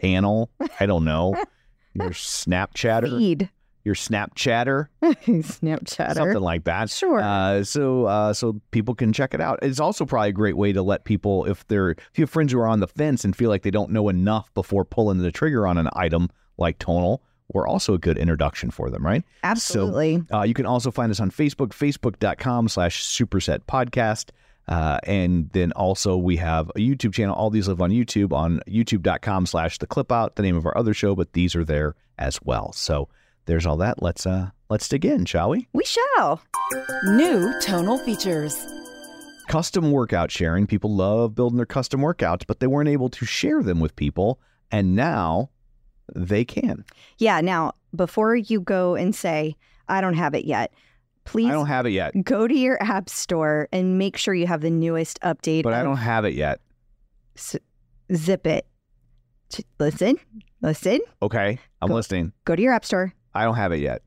panel. 0.00 0.50
I 0.78 0.86
don't 0.86 1.04
know. 1.04 1.36
Your 1.92 2.10
Snapchatter, 2.10 3.18
Feed 3.18 3.50
your 3.84 3.94
Snapchatter, 3.94 4.88
Snapchatter. 5.02 6.14
something 6.14 6.40
like 6.40 6.64
that. 6.64 6.90
Sure. 6.90 7.20
Uh, 7.20 7.64
so 7.64 8.04
uh, 8.06 8.32
so 8.32 8.60
people 8.70 8.94
can 8.94 9.12
check 9.12 9.34
it 9.34 9.40
out. 9.40 9.58
It's 9.62 9.80
also 9.80 10.04
probably 10.04 10.30
a 10.30 10.32
great 10.32 10.56
way 10.56 10.72
to 10.72 10.82
let 10.82 11.04
people 11.04 11.46
if 11.46 11.66
they're 11.68 11.90
if 11.90 12.10
you 12.16 12.22
have 12.22 12.30
friends 12.30 12.52
who 12.52 12.58
are 12.60 12.66
on 12.66 12.80
the 12.80 12.88
fence 12.88 13.24
and 13.24 13.34
feel 13.34 13.48
like 13.50 13.62
they 13.62 13.70
don't 13.70 13.90
know 13.90 14.08
enough 14.08 14.52
before 14.54 14.84
pulling 14.84 15.18
the 15.18 15.32
trigger 15.32 15.66
on 15.66 15.78
an 15.78 15.88
item 15.94 16.28
like 16.58 16.78
tonal. 16.78 17.22
We're 17.52 17.66
also 17.66 17.94
a 17.94 17.98
good 17.98 18.16
introduction 18.16 18.70
for 18.70 18.90
them, 18.90 19.04
right? 19.04 19.24
Absolutely. 19.42 20.22
Uh, 20.32 20.42
you 20.42 20.54
can 20.54 20.66
also 20.66 20.92
find 20.92 21.10
us 21.10 21.18
on 21.18 21.32
Facebook, 21.32 21.70
facebook.com 21.70 22.68
slash 22.68 23.02
superset 23.02 23.60
podcast. 23.66 24.30
Uh, 24.68 25.00
and 25.02 25.50
then 25.50 25.72
also 25.72 26.16
we 26.16 26.36
have 26.36 26.68
a 26.70 26.78
YouTube 26.78 27.12
channel. 27.12 27.34
All 27.34 27.50
these 27.50 27.66
live 27.66 27.80
on 27.80 27.90
YouTube 27.90 28.32
on 28.32 28.60
youtube.com 28.68 29.46
slash 29.46 29.78
the 29.78 29.86
clip 29.88 30.12
out, 30.12 30.36
the 30.36 30.42
name 30.42 30.56
of 30.56 30.64
our 30.64 30.78
other 30.78 30.94
show, 30.94 31.16
but 31.16 31.32
these 31.32 31.56
are 31.56 31.64
there 31.64 31.96
as 32.18 32.40
well. 32.42 32.72
So 32.72 33.08
there's 33.46 33.66
all 33.66 33.76
that. 33.78 34.02
Let's 34.02 34.26
uh 34.26 34.50
let's 34.68 34.88
dig 34.88 35.04
in, 35.04 35.24
shall 35.24 35.50
we? 35.50 35.68
we 35.72 35.84
shall. 35.84 36.42
New 37.04 37.52
tonal 37.60 37.98
features. 37.98 38.56
Custom 39.48 39.90
workout 39.90 40.30
sharing. 40.30 40.66
People 40.66 40.94
love 40.94 41.34
building 41.34 41.56
their 41.56 41.66
custom 41.66 42.00
workouts, 42.00 42.46
but 42.46 42.60
they 42.60 42.66
weren't 42.68 42.88
able 42.88 43.08
to 43.10 43.24
share 43.26 43.62
them 43.62 43.80
with 43.80 43.96
people. 43.96 44.38
And 44.70 44.94
now 44.94 45.50
they 46.14 46.44
can. 46.44 46.84
Yeah. 47.18 47.40
Now, 47.40 47.72
before 47.94 48.36
you 48.36 48.60
go 48.60 48.94
and 48.94 49.12
say, 49.14 49.56
I 49.88 50.00
don't 50.00 50.14
have 50.14 50.34
it 50.34 50.44
yet, 50.44 50.72
please 51.24 51.48
I 51.48 51.52
don't 51.52 51.66
have 51.66 51.84
it 51.86 51.90
yet, 51.90 52.12
go 52.22 52.46
to 52.46 52.54
your 52.54 52.80
app 52.80 53.08
store 53.08 53.68
and 53.72 53.98
make 53.98 54.16
sure 54.16 54.32
you 54.34 54.46
have 54.46 54.60
the 54.60 54.70
newest 54.70 55.20
update. 55.22 55.64
but 55.64 55.72
I 55.72 55.82
don't 55.82 55.96
have 55.96 56.24
it 56.24 56.34
yet. 56.34 56.60
S- 57.36 57.56
zip 58.14 58.46
it. 58.46 58.66
Listen, 59.80 60.16
listen, 60.62 61.00
Okay, 61.22 61.58
I'm 61.82 61.88
Go- 61.88 61.94
listening. 61.96 62.32
go 62.44 62.54
to 62.54 62.62
your 62.62 62.72
app 62.72 62.84
store, 62.84 63.12
I 63.34 63.44
don't 63.44 63.56
have 63.56 63.72
it 63.72 63.80
yet. 63.80 64.02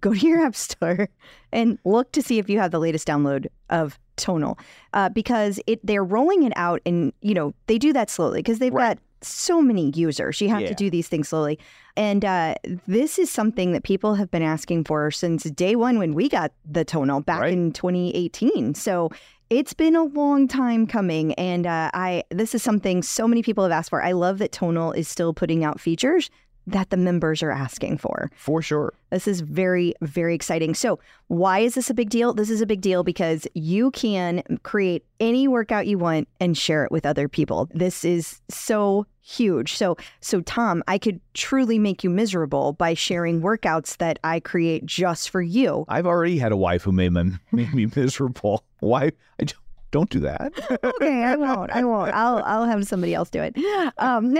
go 0.00 0.12
to 0.12 0.18
your 0.26 0.40
app 0.46 0.54
store 0.56 1.08
and 1.52 1.78
look 1.84 2.12
to 2.12 2.22
see 2.22 2.38
if 2.38 2.48
you 2.50 2.58
have 2.58 2.70
the 2.70 2.78
latest 2.80 3.06
download 3.08 3.46
of 3.70 3.98
Tonal, 4.16 4.58
uh, 4.94 5.08
because 5.10 5.60
it 5.66 5.78
they're 5.86 6.04
rolling 6.04 6.42
it 6.44 6.52
out, 6.56 6.80
and 6.86 7.12
you 7.20 7.34
know 7.34 7.52
they 7.66 7.76
do 7.78 7.92
that 7.92 8.08
slowly 8.10 8.38
because 8.40 8.58
they've 8.58 8.72
Right. 8.72 8.96
got 8.96 9.02
so 9.22 9.60
many 9.62 9.90
users. 9.94 10.40
You 10.40 10.48
have 10.50 10.62
Yeah. 10.62 10.68
to 10.68 10.74
do 10.74 10.88
these 10.90 11.06
things 11.08 11.28
slowly, 11.28 11.58
and 11.96 12.24
uh, 12.24 12.54
this 12.86 13.18
is 13.18 13.30
something 13.30 13.72
that 13.72 13.82
people 13.82 14.14
have 14.14 14.30
been 14.30 14.42
asking 14.42 14.84
for 14.84 15.10
since 15.10 15.44
day 15.44 15.76
one 15.76 15.98
when 15.98 16.14
we 16.14 16.28
got 16.30 16.52
the 16.70 16.84
Tonal 16.84 17.20
back 17.20 17.40
Right. 17.40 17.52
in 17.52 17.72
2018. 17.72 18.74
So. 18.74 19.10
It's 19.48 19.74
been 19.74 19.94
a 19.94 20.02
long 20.02 20.48
time 20.48 20.88
coming, 20.88 21.32
and 21.34 21.68
uh, 21.68 21.88
I 21.94 22.24
this 22.30 22.52
is 22.52 22.64
something 22.64 23.00
so 23.00 23.28
many 23.28 23.44
people 23.44 23.62
have 23.62 23.70
asked 23.70 23.90
for. 23.90 24.02
I 24.02 24.10
love 24.10 24.38
that 24.38 24.50
Tonal 24.50 24.90
is 24.90 25.06
still 25.06 25.32
putting 25.32 25.62
out 25.62 25.78
features 25.78 26.30
that 26.66 26.90
the 26.90 26.96
members 26.96 27.42
are 27.42 27.50
asking 27.50 27.98
for. 27.98 28.30
For 28.36 28.62
sure. 28.62 28.92
This 29.10 29.28
is 29.28 29.40
very, 29.40 29.94
very 30.02 30.34
exciting. 30.34 30.74
So, 30.74 30.98
why 31.28 31.60
is 31.60 31.74
this 31.74 31.90
a 31.90 31.94
big 31.94 32.10
deal? 32.10 32.34
This 32.34 32.50
is 32.50 32.60
a 32.60 32.66
big 32.66 32.80
deal 32.80 33.04
because 33.04 33.46
you 33.54 33.90
can 33.92 34.42
create 34.62 35.04
any 35.20 35.48
workout 35.48 35.86
you 35.86 35.98
want 35.98 36.28
and 36.40 36.56
share 36.56 36.84
it 36.84 36.90
with 36.90 37.06
other 37.06 37.28
people. 37.28 37.68
This 37.72 38.04
is 38.04 38.40
so 38.48 39.06
huge. 39.22 39.74
So, 39.74 39.96
so 40.20 40.40
Tom, 40.42 40.84
I 40.86 40.98
could 40.98 41.20
truly 41.34 41.78
make 41.78 42.04
you 42.04 42.10
miserable 42.10 42.72
by 42.74 42.94
sharing 42.94 43.42
workouts 43.42 43.96
that 43.98 44.18
I 44.22 44.40
create 44.40 44.86
just 44.86 45.30
for 45.30 45.42
you. 45.42 45.84
I've 45.88 46.06
already 46.06 46.38
had 46.38 46.52
a 46.52 46.56
wife 46.56 46.82
who 46.82 46.92
made, 46.92 47.12
my, 47.12 47.24
made 47.52 47.74
me 47.74 47.86
miserable. 47.94 48.64
Why? 48.80 49.12
I 49.40 49.44
don't, 49.44 49.56
don't 49.96 50.10
do 50.10 50.20
that. 50.20 50.52
Okay, 50.84 51.24
I 51.24 51.36
won't. 51.44 51.70
I 51.70 51.82
won't. 51.82 52.12
I'll 52.12 52.42
I'll 52.44 52.66
have 52.66 52.86
somebody 52.86 53.14
else 53.14 53.30
do 53.30 53.40
it. 53.42 53.56
Um, 53.96 54.36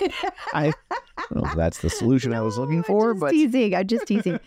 I 0.54 0.72
don't 1.30 1.42
know 1.42 1.50
if 1.50 1.54
that's 1.54 1.80
the 1.80 1.90
solution 1.90 2.32
I 2.32 2.40
was 2.40 2.56
looking 2.56 2.78
I'm 2.78 2.84
for, 2.84 3.12
just 3.12 3.20
but 3.20 3.30
teasing. 3.32 3.74
I'm 3.74 3.86
just 3.86 4.06
teasing. 4.06 4.40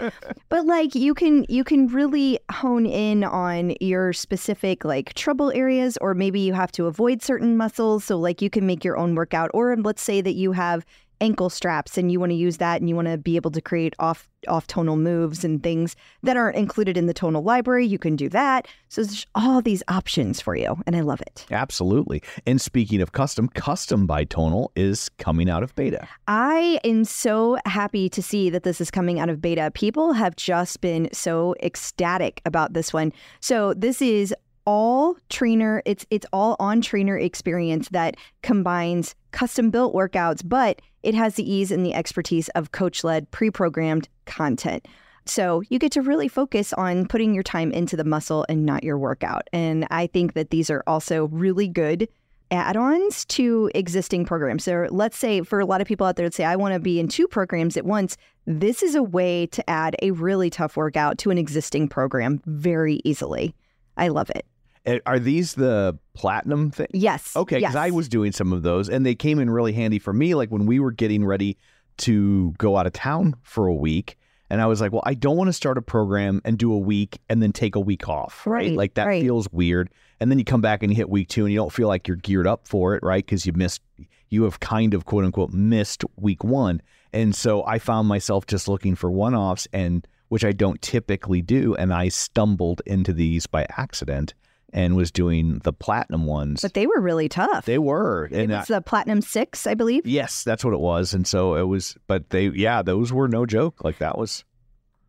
but 0.50 0.66
like 0.66 0.96
you 0.96 1.14
can 1.14 1.46
you 1.50 1.64
can 1.64 1.88
really 1.88 2.40
hone 2.52 2.88
in 2.88 3.24
on 3.24 3.76
your 3.80 4.12
specific 4.12 4.84
like 4.84 5.14
trouble 5.14 5.52
areas, 5.52 5.98
or 6.02 6.16
maybe 6.16 6.40
you 6.40 6.54
have 6.54 6.72
to 6.74 6.88
avoid 6.88 7.22
certain 7.22 7.56
muscles. 7.56 8.04
So 8.06 8.18
like 8.18 8.42
you 8.42 8.50
can 8.50 8.66
make 8.66 8.84
your 8.84 8.98
own 8.98 9.14
workout, 9.14 9.52
or 9.54 9.76
let's 9.78 10.02
say 10.02 10.20
that 10.22 10.34
you 10.34 10.54
have 10.54 10.84
ankle 11.22 11.50
straps 11.50 11.98
and 11.98 12.12
you 12.12 12.20
want 12.20 12.32
to 12.32 12.36
use 12.36 12.58
that 12.58 12.80
and 12.80 12.90
you 12.90 12.96
want 12.96 13.08
to 13.08 13.18
be 13.18 13.36
able 13.36 13.52
to 13.52 13.62
create 13.62 13.96
off 14.00 14.28
off 14.48 14.66
tonal 14.68 14.96
moves 14.96 15.44
and 15.44 15.62
things 15.62 15.98
that 16.24 16.38
aren't 16.38 16.56
included 16.56 16.96
in 16.96 17.08
the 17.08 17.14
tonal 17.14 17.44
library 17.44 17.86
you 17.86 18.00
can 18.00 18.16
do 18.16 18.30
that 18.30 18.68
so 18.88 19.04
there's 19.04 19.26
all 19.36 19.62
these 19.62 19.84
options 19.90 20.40
for 20.40 20.56
you 20.56 20.78
and 20.88 20.96
i 20.96 21.02
love 21.02 21.20
it 21.22 21.46
absolutely. 21.52 22.22
And 22.46 22.60
speaking 22.60 23.02
of 23.02 23.12
custom, 23.12 23.48
custom 23.50 24.08
by 24.08 24.24
Tonal 24.24 24.72
is 24.76 25.10
coming 25.18 25.50
out 25.50 25.64
of 25.64 25.76
beta. 25.76 26.08
I 26.28 26.80
am 26.84 27.06
so 27.06 27.58
happy 27.66 28.10
to 28.10 28.22
see 28.22 28.50
that 28.50 28.64
this 28.64 28.82
is 28.82 28.90
coming 28.90 29.20
out 29.20 29.30
of 29.30 29.42
beta. 29.42 29.72
People 29.74 30.14
have 30.14 30.36
just 30.36 30.82
been 30.82 31.10
so 31.14 31.56
ecstatic 31.62 32.42
about 32.46 32.74
this 32.74 32.94
one. 32.94 33.12
So 33.40 33.74
this 33.74 34.02
is 34.02 34.34
all 34.70 35.18
trainer 35.30 35.82
it's 35.88 36.06
it's 36.12 36.28
all 36.32 36.56
on 36.60 36.80
trainer 36.80 37.18
experience 37.18 37.90
that 37.90 38.16
combines 38.44 39.16
custom 39.32 39.72
built 39.72 39.96
workouts 39.96 40.44
but 40.46 40.80
it 41.02 41.16
has 41.16 41.34
the 41.34 41.52
ease 41.52 41.72
and 41.72 41.84
the 41.84 41.96
expertise 41.96 42.50
of 42.50 42.72
coach 42.72 43.04
led 43.04 43.30
pre-programmed 43.32 44.08
content 44.28 44.88
so 45.26 45.64
you 45.70 45.80
get 45.80 45.92
to 45.92 46.04
really 46.04 46.28
focus 46.28 46.72
on 46.74 47.08
putting 47.08 47.34
your 47.34 47.42
time 47.42 47.72
into 47.72 47.98
the 47.98 48.04
muscle 48.04 48.46
and 48.48 48.64
not 48.64 48.84
your 48.84 48.96
workout 48.96 49.48
and 49.54 49.88
i 49.90 50.06
think 50.06 50.36
that 50.36 50.52
these 50.52 50.70
are 50.70 50.84
also 50.86 51.30
really 51.30 51.68
good 51.68 52.08
add-ons 52.52 53.26
to 53.26 53.70
existing 53.76 54.26
programs. 54.26 54.64
So 54.64 54.88
let's 54.90 55.20
say 55.20 55.44
for 55.44 55.60
a 55.60 55.68
lot 55.68 55.82
of 55.82 55.88
people 55.88 56.08
out 56.08 56.16
there 56.16 56.26
that 56.26 56.34
say 56.34 56.46
I 56.46 56.56
want 56.56 56.74
to 56.74 56.80
be 56.80 57.00
in 57.00 57.08
two 57.08 57.28
programs 57.28 57.78
at 57.78 57.86
once, 57.86 58.18
this 58.48 58.82
is 58.82 58.96
a 58.96 59.04
way 59.04 59.46
to 59.46 59.70
add 59.70 59.96
a 60.02 60.10
really 60.10 60.50
tough 60.50 60.76
workout 60.76 61.20
to 61.20 61.30
an 61.30 61.38
existing 61.38 61.90
program 61.90 62.42
very 62.48 63.02
easily. 63.04 63.54
I 63.98 64.08
love 64.08 64.32
it. 64.32 64.48
Uh, 64.86 65.00
Are 65.06 65.20
these 65.20 65.54
the 65.54 65.98
platinum 66.14 66.72
thing? 66.72 66.88
Yes. 66.94 67.36
Okay, 67.36 67.58
because 67.58 67.74
yes. 67.74 67.76
I 67.76 67.90
was 67.92 68.10
doing 68.10 68.32
some 68.32 68.54
of 68.54 68.64
those, 68.64 68.90
and 68.90 69.06
they 69.06 69.16
came 69.16 69.40
in 69.40 69.50
really 69.50 69.74
handy 69.74 70.00
for 70.00 70.14
me. 70.14 70.36
Like 70.36 70.50
when 70.50 70.66
we 70.66 70.80
were 70.80 70.92
getting 70.92 71.26
ready 71.26 71.58
to 71.98 72.52
go 72.58 72.78
out 72.78 72.88
of 72.88 72.94
town 72.94 73.36
for 73.44 73.68
a 73.68 73.74
week, 73.74 74.18
and 74.50 74.62
I 74.62 74.66
was 74.68 74.82
like, 74.82 74.92
"Well, 74.92 75.04
I 75.06 75.14
don't 75.14 75.38
want 75.38 75.48
to 75.50 75.54
start 75.54 75.78
a 75.78 75.82
program 75.82 76.42
and 76.46 76.58
do 76.58 76.72
a 76.74 76.78
week 76.78 77.20
and 77.30 77.42
then 77.44 77.52
take 77.52 77.76
a 77.76 77.80
week 77.80 78.08
off, 78.08 78.46
Right, 78.48 78.74
Like 78.74 78.94
that 78.96 79.06
right. 79.08 79.22
feels 79.22 79.50
weird." 79.52 79.90
And 80.22 80.30
then 80.30 80.38
you 80.38 80.44
come 80.46 80.62
back 80.62 80.84
and 80.84 80.92
you 80.92 80.98
hit 80.98 81.10
week 81.10 81.30
two, 81.30 81.46
and 81.46 81.54
you 81.54 81.60
don't 81.60 81.72
feel 81.72 81.88
like 81.88 82.08
you're 82.08 82.18
geared 82.18 82.48
up 82.48 82.68
for 82.68 82.96
it, 82.96 83.04
right? 83.04 83.26
Because 83.26 83.46
you 83.46 83.54
missed, 83.54 83.82
you 84.30 84.44
have 84.44 84.60
kind 84.60 84.94
of 84.94 85.06
quote 85.06 85.24
unquote 85.26 85.52
missed 85.52 86.04
week 86.18 86.44
one, 86.44 86.82
and 87.14 87.36
so 87.36 87.66
I 87.66 87.80
found 87.80 88.08
myself 88.08 88.46
just 88.48 88.68
looking 88.68 88.96
for 88.96 89.12
one 89.12 89.36
offs, 89.36 89.68
and 89.74 90.08
which 90.30 90.46
I 90.46 90.52
don't 90.52 90.82
typically 90.82 91.42
do, 91.42 91.76
and 91.76 91.94
I 91.94 92.10
stumbled 92.10 92.82
into 92.86 93.14
these 93.14 93.46
by 93.48 93.66
accident 93.78 94.34
and 94.74 94.96
was 94.96 95.12
doing 95.12 95.60
the 95.64 95.74
platinum 95.74 96.26
ones. 96.26 96.62
But 96.62 96.74
they 96.74 96.88
were 96.88 97.00
really 97.00 97.30
tough. 97.30 97.66
They 97.66 97.78
were, 97.80 98.30
and 98.32 98.54
I, 98.54 98.60
was 98.60 98.68
the 98.68 98.82
Platinum 98.82 99.22
6, 99.22 99.68
I 99.68 99.74
believe. 99.74 100.06
yes, 100.06 100.44
that's 100.44 100.64
what 100.64 100.74
it 100.74 100.80
was. 100.80 101.14
And 101.14 101.26
so 101.28 101.56
it 101.56 101.64
was, 101.64 101.98
but 102.08 102.30
they, 102.30 102.48
yeah, 102.50 102.82
those 102.82 103.12
were 103.12 103.28
no 103.28 103.46
joke. 103.46 103.84
Like 103.84 103.98
that 104.00 104.18
was 104.18 104.44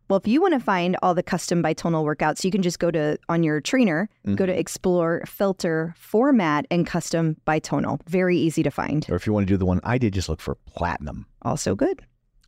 Well, 0.09 0.19
if 0.19 0.27
you 0.27 0.41
want 0.41 0.53
to 0.53 0.59
find 0.59 0.97
all 1.01 1.13
the 1.13 1.23
custom 1.23 1.61
by 1.61 1.73
Tonal 1.73 2.03
workouts, 2.05 2.43
you 2.43 2.51
can 2.51 2.61
just 2.61 2.79
go 2.79 2.91
to 2.91 3.17
on 3.29 3.43
your 3.43 3.61
trainer, 3.61 4.09
go 4.25 4.45
to 4.45 4.51
mm-hmm. 4.51 4.59
explore, 4.59 5.23
filter, 5.25 5.93
format, 5.97 6.65
and 6.69 6.85
custom 6.85 7.37
by 7.45 7.59
Tonal. 7.59 7.99
Very 8.07 8.37
easy 8.37 8.63
to 8.63 8.71
find. 8.71 9.05
or 9.09 9.15
if 9.15 9.25
you 9.25 9.33
want 9.33 9.47
to 9.47 9.53
do 9.53 9.57
the 9.57 9.65
one 9.65 9.79
I 9.83 9.97
did, 9.97 10.13
just 10.13 10.29
look 10.29 10.41
for 10.41 10.55
platinum, 10.65 11.25
Also 11.43 11.75
good. 11.75 12.01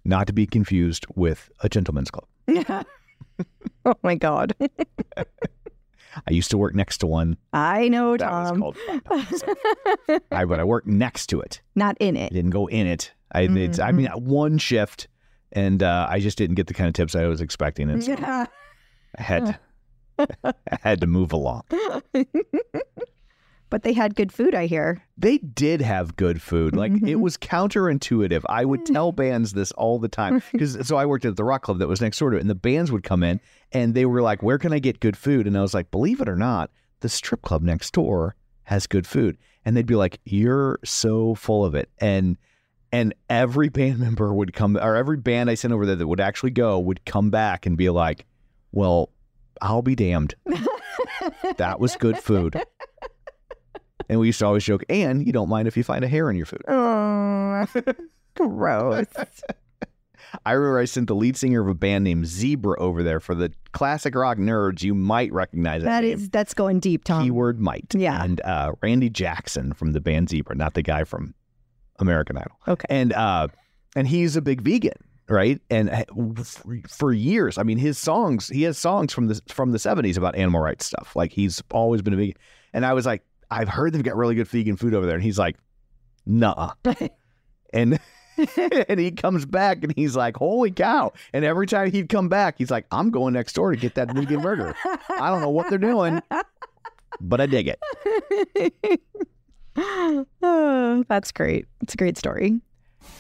not 0.04 0.28
to 0.28 0.34
be 0.34 0.46
confused 0.46 1.06
with 1.16 1.50
a 1.62 1.70
gentleman's 1.70 2.12
club. 2.12 2.28
oh 3.86 3.96
my 4.04 4.16
God. 4.16 4.54
I 6.28 6.32
used 6.32 6.52
to 6.52 6.58
work 6.58 6.74
next 6.76 7.00
to 7.00 7.08
one 7.08 7.38
I 7.52 7.88
know, 7.90 8.16
that 8.18 8.32
was 8.32 8.50
Tom. 8.52 8.60
called 8.60 8.78
platinum. 9.06 9.56
I, 10.32 10.46
but 10.46 10.60
I 10.60 10.64
worked 10.64 10.88
next 10.88 11.28
to 11.28 11.42
it. 11.42 11.62
Not 11.76 11.98
in 12.00 12.16
I 12.18 12.22
it. 12.22 12.34
didn't 12.34 12.52
go 12.52 12.68
in 12.68 12.88
it. 12.88 13.12
I, 13.32 13.42
it's, 13.42 13.80
I 13.80 13.92
mean, 13.92 14.08
one 14.12 14.58
shift, 14.60 15.08
and 15.52 15.82
uh, 15.82 16.08
I 16.10 16.20
just 16.20 16.38
didn't 16.38 16.56
get 16.56 16.68
the 16.68 16.74
kind 16.74 16.88
of 16.88 16.94
tips 16.94 17.16
I 17.16 17.26
was 17.26 17.42
expecting. 17.42 17.90
And 17.90 18.04
so 18.04 18.14
I 18.22 18.48
had, 19.16 19.58
I 20.20 20.54
had 20.82 21.02
to 21.02 21.08
move 21.08 21.34
along. 21.34 21.64
but 23.74 23.82
they 23.82 23.94
had 23.94 24.14
good 24.14 24.32
food, 24.32 24.54
I 24.54 24.68
hear. 24.68 25.02
They 25.18 25.40
did 25.40 25.82
have 25.82 26.16
good 26.16 26.44
food. 26.44 26.74
Mm-hmm, 26.74 26.78
like 26.78 26.92
it 26.92 27.02
mm-hmm. 27.02 27.22
was 27.22 27.38
counterintuitive. 27.38 28.44
I 28.48 28.66
would 28.66 28.82
mm. 28.82 28.94
tell 28.94 29.12
bands 29.12 29.54
this 29.54 29.72
all 29.72 29.98
the 29.98 30.08
time 30.08 30.44
because 30.52 30.88
so 30.88 30.96
I 30.96 31.08
worked 31.08 31.26
at 31.26 31.38
the 31.38 31.44
rock 31.44 31.64
club 31.64 31.80
that 31.80 31.88
was 31.88 32.00
next 32.00 32.20
door 32.20 32.30
to 32.30 32.38
it, 32.38 32.42
and 32.42 32.50
the 32.52 32.54
bands 32.54 32.92
would 32.92 33.02
come 33.02 33.24
in 33.24 33.42
and 33.72 33.96
they 33.96 34.06
were 34.06 34.22
like, 34.22 34.44
"Where 34.44 34.60
can 34.60 34.74
I 34.74 34.78
get 34.78 35.00
good 35.00 35.18
food?" 35.18 35.48
And 35.48 35.58
I 35.58 35.62
was 35.62 35.74
like, 35.74 35.90
"Believe 35.90 36.22
it 36.22 36.30
or 36.30 36.36
not, 36.36 36.70
the 37.00 37.10
strip 37.10 37.42
club 37.42 37.64
next 37.64 37.94
door 37.94 38.36
has 38.66 38.86
good 38.86 39.08
food." 39.08 39.40
And 39.66 39.76
they'd 39.76 39.88
be 39.88 39.96
like, 39.96 40.20
"You're 40.24 40.78
so 40.86 41.34
full 41.34 41.66
of 41.66 41.74
it." 41.74 41.90
And 41.98 42.38
and 42.92 43.16
every 43.28 43.70
band 43.80 43.98
member 43.98 44.32
would 44.32 44.54
come, 44.54 44.78
or 44.78 44.96
every 44.96 45.18
band 45.18 45.50
I 45.50 45.56
sent 45.56 45.74
over 45.74 45.88
there 45.88 45.96
that 45.96 46.06
would 46.06 46.22
actually 46.22 46.52
go 46.52 46.78
would 46.78 47.04
come 47.06 47.32
back 47.32 47.66
and 47.66 47.76
be 47.76 47.90
like, 47.90 48.28
"Well, 48.72 49.10
I'll 49.64 49.82
be 49.82 49.96
damned. 49.96 50.36
that 51.58 51.80
was 51.80 51.96
good 51.96 52.20
food." 52.20 52.62
And 54.14 54.20
we 54.20 54.28
used 54.28 54.38
to 54.40 54.46
always 54.46 54.64
joke, 54.64 54.84
and 54.90 55.26
you 55.26 55.34
don't 55.34 55.50
mind 55.50 55.68
if 55.68 55.76
you 55.76 55.84
find 55.84 56.06
a 56.06 56.08
hair 56.08 56.30
in 56.30 56.36
your 56.36 56.46
food. 56.46 56.62
Oh, 56.68 57.66
gross. 58.36 59.08
I 60.46 60.52
remember 60.52 60.78
I 60.78 60.86
sent 60.86 61.08
the 61.08 61.16
lead 61.16 61.36
singer 61.36 61.62
of 61.62 61.68
a 61.68 61.74
band 61.74 62.04
named 62.04 62.28
Zebra 62.28 62.80
over 62.80 63.02
there 63.02 63.20
for 63.20 63.34
the 63.34 63.52
classic 63.72 64.14
rock 64.14 64.38
nerds. 64.38 64.84
You 64.84 64.94
might 64.94 65.34
recognize 65.34 65.82
that, 65.82 66.02
that 66.02 66.04
is 66.04 66.30
that's 66.30 66.54
going 66.54 66.80
deep, 66.80 67.06
Tom. 67.06 67.24
keyword 67.24 67.60
might. 67.60 67.94
Yeah. 67.96 68.24
And 68.24 68.40
uh, 68.42 68.74
Randy 68.84 69.10
Jackson 69.10 69.74
from 69.74 69.94
the 69.94 70.00
band 70.00 70.30
Zebra, 70.30 70.56
not 70.56 70.76
the 70.76 70.84
guy 70.84 71.06
from 71.06 71.34
American 71.98 72.38
Idol. 72.38 72.52
Okay. 72.68 72.86
And 72.90 73.14
uh, 73.14 73.48
and 73.96 74.08
he's 74.08 74.36
a 74.36 74.42
big 74.42 74.62
vegan, 74.62 74.94
right? 75.28 75.60
And 75.72 75.90
uh, 75.90 76.04
for- 76.44 76.82
for 76.88 77.14
years, 77.14 77.58
I 77.58 77.64
mean, 77.64 77.80
his 77.80 77.98
songs, 77.98 78.48
he 78.48 78.62
has 78.64 78.78
songs 78.78 79.12
from 79.12 79.28
the 79.28 79.42
from 79.50 79.72
the 79.72 79.80
seventies 79.80 80.18
about 80.18 80.36
animal 80.36 80.62
rights 80.62 80.86
stuff. 80.86 81.16
Like 81.16 81.32
he's 81.32 81.64
always 81.72 82.04
been 82.04 82.14
a 82.14 82.18
vegan. 82.18 82.36
And 82.74 82.86
I 82.86 82.94
was 82.94 83.06
like, 83.08 83.24
I've 83.54 83.70
heard 83.70 83.94
they've 83.94 84.04
got 84.04 84.16
really 84.16 84.36
good 84.36 84.48
vegan 84.48 84.78
food 84.78 84.94
over 84.94 85.06
there. 85.06 85.16
And 85.16 85.24
he's 85.24 85.40
like, 85.40 85.58
Nuh. 86.26 86.74
and 87.74 88.00
and 88.88 89.00
he 89.00 89.12
comes 89.12 89.46
back 89.46 89.84
and 89.84 89.94
he's 89.96 90.16
like, 90.16 90.38
"Holy 90.38 90.72
cow!" 90.72 91.14
And 91.34 91.46
every 91.46 91.68
time 91.68 91.92
he'd 91.92 92.10
come 92.10 92.30
back, 92.30 92.56
he's 92.58 92.72
like, 92.72 92.86
"I'm 92.92 93.10
going 93.10 93.34
next 93.34 93.54
door 93.54 93.72
to 93.72 93.78
get 93.78 93.96
that 93.96 94.12
vegan 94.12 94.42
burger." 94.42 94.76
I 94.84 95.30
don't 95.30 95.42
know 95.42 95.50
what 95.50 95.70
they're 95.70 95.78
doing, 95.78 96.22
but 97.22 97.42
I 97.42 97.46
dig 97.46 97.76
it. 98.56 99.04
oh, 99.76 101.04
that's 101.08 101.32
great. 101.32 101.68
It's 101.82 101.94
a 101.94 101.98
great 101.98 102.18
story. 102.18 102.60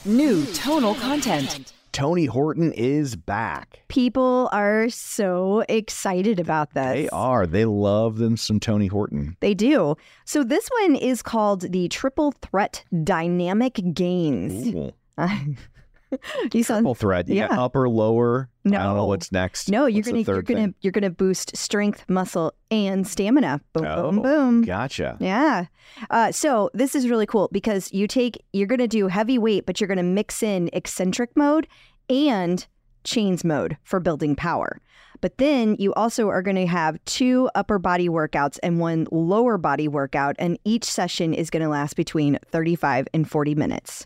New 0.05 0.45
tonal 0.53 0.95
content. 0.95 1.73
Tony 1.93 2.25
Horton 2.25 2.73
is 2.73 3.15
back. 3.15 3.83
People 3.87 4.49
are 4.51 4.89
so 4.89 5.63
excited 5.69 6.39
about 6.39 6.73
this. 6.73 6.93
They 6.93 7.09
are. 7.09 7.45
They 7.45 7.65
love 7.65 8.17
them 8.17 8.35
some 8.35 8.59
Tony 8.59 8.87
Horton. 8.87 9.37
They 9.39 9.53
do. 9.53 9.95
So 10.25 10.43
this 10.43 10.67
one 10.81 10.95
is 10.95 11.21
called 11.21 11.71
the 11.71 11.87
Triple 11.89 12.33
Threat 12.41 12.83
Dynamic 13.03 13.79
Gains. 13.93 14.91
You 16.53 16.63
saw 16.63 16.75
Triple 16.75 16.95
threat. 16.95 17.27
You 17.27 17.35
Yeah. 17.35 17.47
upper, 17.59 17.87
lower. 17.89 18.49
I 18.65 18.69
don't 18.69 18.81
know 18.81 18.95
No. 18.95 19.05
what's 19.05 19.31
next. 19.31 19.69
No, 19.69 19.85
you're 19.85 19.99
What's 19.99 20.07
gonna 20.09 20.21
you're 20.21 20.41
gonna 20.41 20.59
thing? 20.61 20.75
you're 20.81 20.91
gonna 20.91 21.09
boost 21.09 21.55
strength, 21.57 22.05
muscle, 22.09 22.53
and 22.71 23.05
stamina. 23.07 23.61
Boom, 23.73 23.85
Oh, 23.85 24.11
boom, 24.11 24.21
boom. 24.21 24.61
Gotcha. 24.63 25.17
Yeah. 25.19 25.65
Uh, 26.09 26.31
so 26.31 26.69
this 26.73 26.95
is 26.95 27.09
really 27.09 27.25
cool 27.25 27.49
because 27.51 27.91
you 27.91 28.07
take 28.07 28.41
you're 28.53 28.67
gonna 28.67 28.87
do 28.87 29.07
heavy 29.07 29.37
weight, 29.37 29.65
but 29.65 29.81
you're 29.81 29.87
gonna 29.87 30.03
mix 30.03 30.41
in 30.43 30.69
eccentric 30.73 31.31
mode 31.35 31.67
and 32.09 32.65
chains 33.03 33.43
mode 33.43 33.77
for 33.83 33.99
building 33.99 34.35
power. 34.35 34.79
But 35.19 35.37
then 35.37 35.75
you 35.79 35.93
also 35.93 36.27
are 36.27 36.41
going 36.41 36.57
to 36.57 36.65
have 36.67 36.97
two 37.05 37.49
upper 37.55 37.79
body 37.79 38.09
workouts 38.09 38.59
and 38.61 38.77
one 38.77 39.07
lower 39.09 39.57
body 39.57 39.87
workout, 39.87 40.35
and 40.37 40.59
each 40.65 40.83
session 40.83 41.33
is 41.33 41.49
going 41.49 41.63
to 41.63 41.69
last 41.69 41.95
between 41.95 42.39
35 42.51 43.07
and 43.13 43.29
40 43.29 43.55
minutes. 43.55 44.05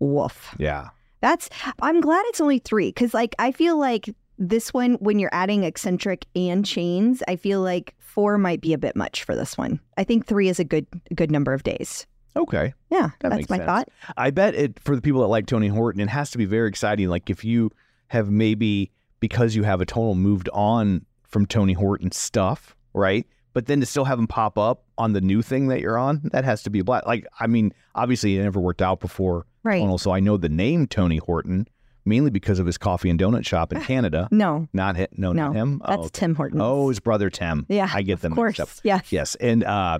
Woof. 0.00 0.56
Yeah. 0.58 0.88
That's 1.20 1.48
I'm 1.82 2.00
glad 2.00 2.22
it's 2.28 2.40
only 2.40 2.58
three 2.58 2.88
because 2.88 3.14
like 3.14 3.34
I 3.38 3.52
feel 3.52 3.78
like 3.78 4.14
this 4.38 4.72
one 4.72 4.94
when 4.94 5.18
you're 5.18 5.30
adding 5.32 5.64
eccentric 5.64 6.26
and 6.36 6.64
chains, 6.64 7.22
I 7.26 7.36
feel 7.36 7.60
like 7.60 7.94
four 7.98 8.38
might 8.38 8.60
be 8.60 8.72
a 8.72 8.78
bit 8.78 8.94
much 8.96 9.24
for 9.24 9.34
this 9.34 9.58
one. 9.58 9.80
I 9.96 10.04
think 10.04 10.26
three 10.26 10.48
is 10.48 10.60
a 10.60 10.64
good 10.64 10.86
good 11.14 11.30
number 11.30 11.52
of 11.52 11.62
days. 11.64 12.06
Okay. 12.36 12.72
Yeah, 12.90 13.10
That 13.20 13.30
that's 13.30 13.50
my 13.50 13.56
sense. 13.56 13.66
thought. 13.66 13.88
I 14.16 14.30
bet 14.30 14.54
it 14.54 14.78
for 14.78 14.94
the 14.94 15.02
people 15.02 15.22
that 15.22 15.26
like 15.28 15.46
Tony 15.46 15.66
Horton, 15.68 16.00
it 16.00 16.08
has 16.08 16.30
to 16.30 16.38
be 16.38 16.44
very 16.44 16.68
exciting. 16.68 17.08
Like 17.08 17.30
if 17.30 17.44
you 17.44 17.72
have 18.08 18.30
maybe 18.30 18.92
because 19.18 19.56
you 19.56 19.64
have 19.64 19.80
a 19.80 19.86
tonal 19.86 20.14
moved 20.14 20.48
on 20.52 21.04
from 21.24 21.46
Tony 21.46 21.72
Horton 21.72 22.12
stuff, 22.12 22.76
right? 22.94 23.26
But 23.54 23.66
then 23.66 23.80
to 23.80 23.86
still 23.86 24.04
have 24.04 24.20
him 24.20 24.28
pop 24.28 24.56
up 24.56 24.84
on 24.98 25.14
the 25.14 25.20
new 25.20 25.42
thing 25.42 25.66
that 25.68 25.80
you're 25.80 25.98
on, 25.98 26.20
that 26.32 26.44
has 26.44 26.62
to 26.62 26.70
be 26.70 26.78
a 26.78 26.84
blast. 26.84 27.06
Like, 27.08 27.26
I 27.40 27.48
mean, 27.48 27.72
obviously 27.96 28.36
it 28.38 28.42
never 28.42 28.60
worked 28.60 28.82
out 28.82 29.00
before 29.00 29.46
Right. 29.64 29.80
tonal, 29.80 29.98
so 29.98 30.10
I 30.12 30.20
know 30.20 30.36
the 30.36 30.48
name 30.48 30.86
Tony 30.86 31.18
Horton 31.18 31.66
mainly 32.04 32.30
because 32.30 32.58
of 32.58 32.64
his 32.64 32.78
coffee 32.78 33.10
and 33.10 33.20
donut 33.20 33.44
shop 33.44 33.70
in 33.72 33.80
Canada. 33.82 34.28
No, 34.30 34.66
not 34.72 34.96
him. 34.96 35.08
No, 35.16 35.32
no, 35.32 35.48
not 35.48 35.54
him. 35.56 35.82
That's 35.86 35.98
oh, 35.98 36.00
okay. 36.04 36.10
Tim 36.12 36.34
Horton. 36.36 36.60
oh, 36.60 36.88
his 36.88 37.00
brother 37.00 37.28
Tim. 37.28 37.66
yeah, 37.68 37.88
I 37.92 38.00
get 38.02 38.14
of 38.14 38.20
them 38.22 38.34
course. 38.34 38.58
mixed 38.58 38.78
up. 38.78 38.84
Yeah. 38.84 39.00
Yes, 39.10 39.34
and 39.34 39.62
uh, 39.64 39.98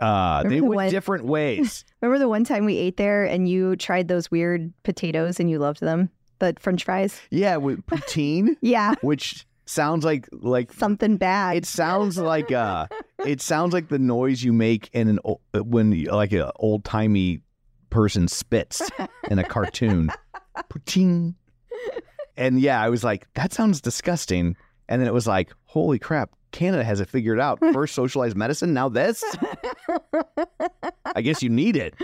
uh, 0.00 0.42
they 0.42 0.56
the 0.56 0.60
went 0.62 0.74
one- 0.74 0.90
different 0.90 1.24
ways. 1.26 1.84
Remember 2.00 2.18
the 2.18 2.28
one 2.28 2.42
time 2.44 2.64
we 2.64 2.76
ate 2.76 2.96
there 2.96 3.24
and 3.24 3.48
you 3.48 3.76
tried 3.76 4.08
those 4.08 4.30
weird 4.30 4.72
potatoes 4.82 5.38
and 5.38 5.48
you 5.48 5.58
loved 5.60 5.80
them, 5.80 6.10
the 6.40 6.54
French 6.58 6.82
fries? 6.84 7.20
yeah, 7.30 7.56
with 7.56 7.84
poutine. 7.86 8.56
Yeah, 8.60 8.94
which 9.02 9.46
sounds 9.66 10.04
like 10.04 10.28
like 10.32 10.72
something 10.72 11.16
bad. 11.16 11.56
it 11.56 11.64
sounds 11.66 12.18
like 12.18 12.52
uh 12.52 12.86
it 13.24 13.40
sounds 13.40 13.72
like 13.72 13.88
the 13.88 13.98
noise 13.98 14.42
you 14.42 14.52
make 14.52 14.90
in 14.92 15.08
an 15.08 15.18
when 15.54 16.04
like 16.04 16.32
an 16.32 16.50
old 16.56 16.84
timey 16.84 17.40
person 17.94 18.28
spits 18.28 18.82
in 19.30 19.38
a 19.38 19.44
cartoon. 19.44 20.10
Poutine. 20.68 21.34
And 22.36 22.60
yeah, 22.60 22.82
I 22.82 22.88
was 22.90 23.04
like, 23.04 23.32
that 23.34 23.52
sounds 23.52 23.80
disgusting. 23.80 24.56
And 24.88 25.00
then 25.00 25.06
it 25.08 25.14
was 25.14 25.26
like, 25.26 25.52
holy 25.66 25.98
crap, 26.00 26.30
Canada 26.50 26.82
has 26.84 27.00
it 27.00 27.08
figured 27.08 27.38
out. 27.38 27.58
First 27.72 27.94
socialized 27.94 28.36
medicine, 28.36 28.74
now 28.74 28.88
this. 28.88 29.22
I 31.14 31.22
guess 31.22 31.42
you 31.42 31.48
need 31.50 31.76
it. 31.76 31.94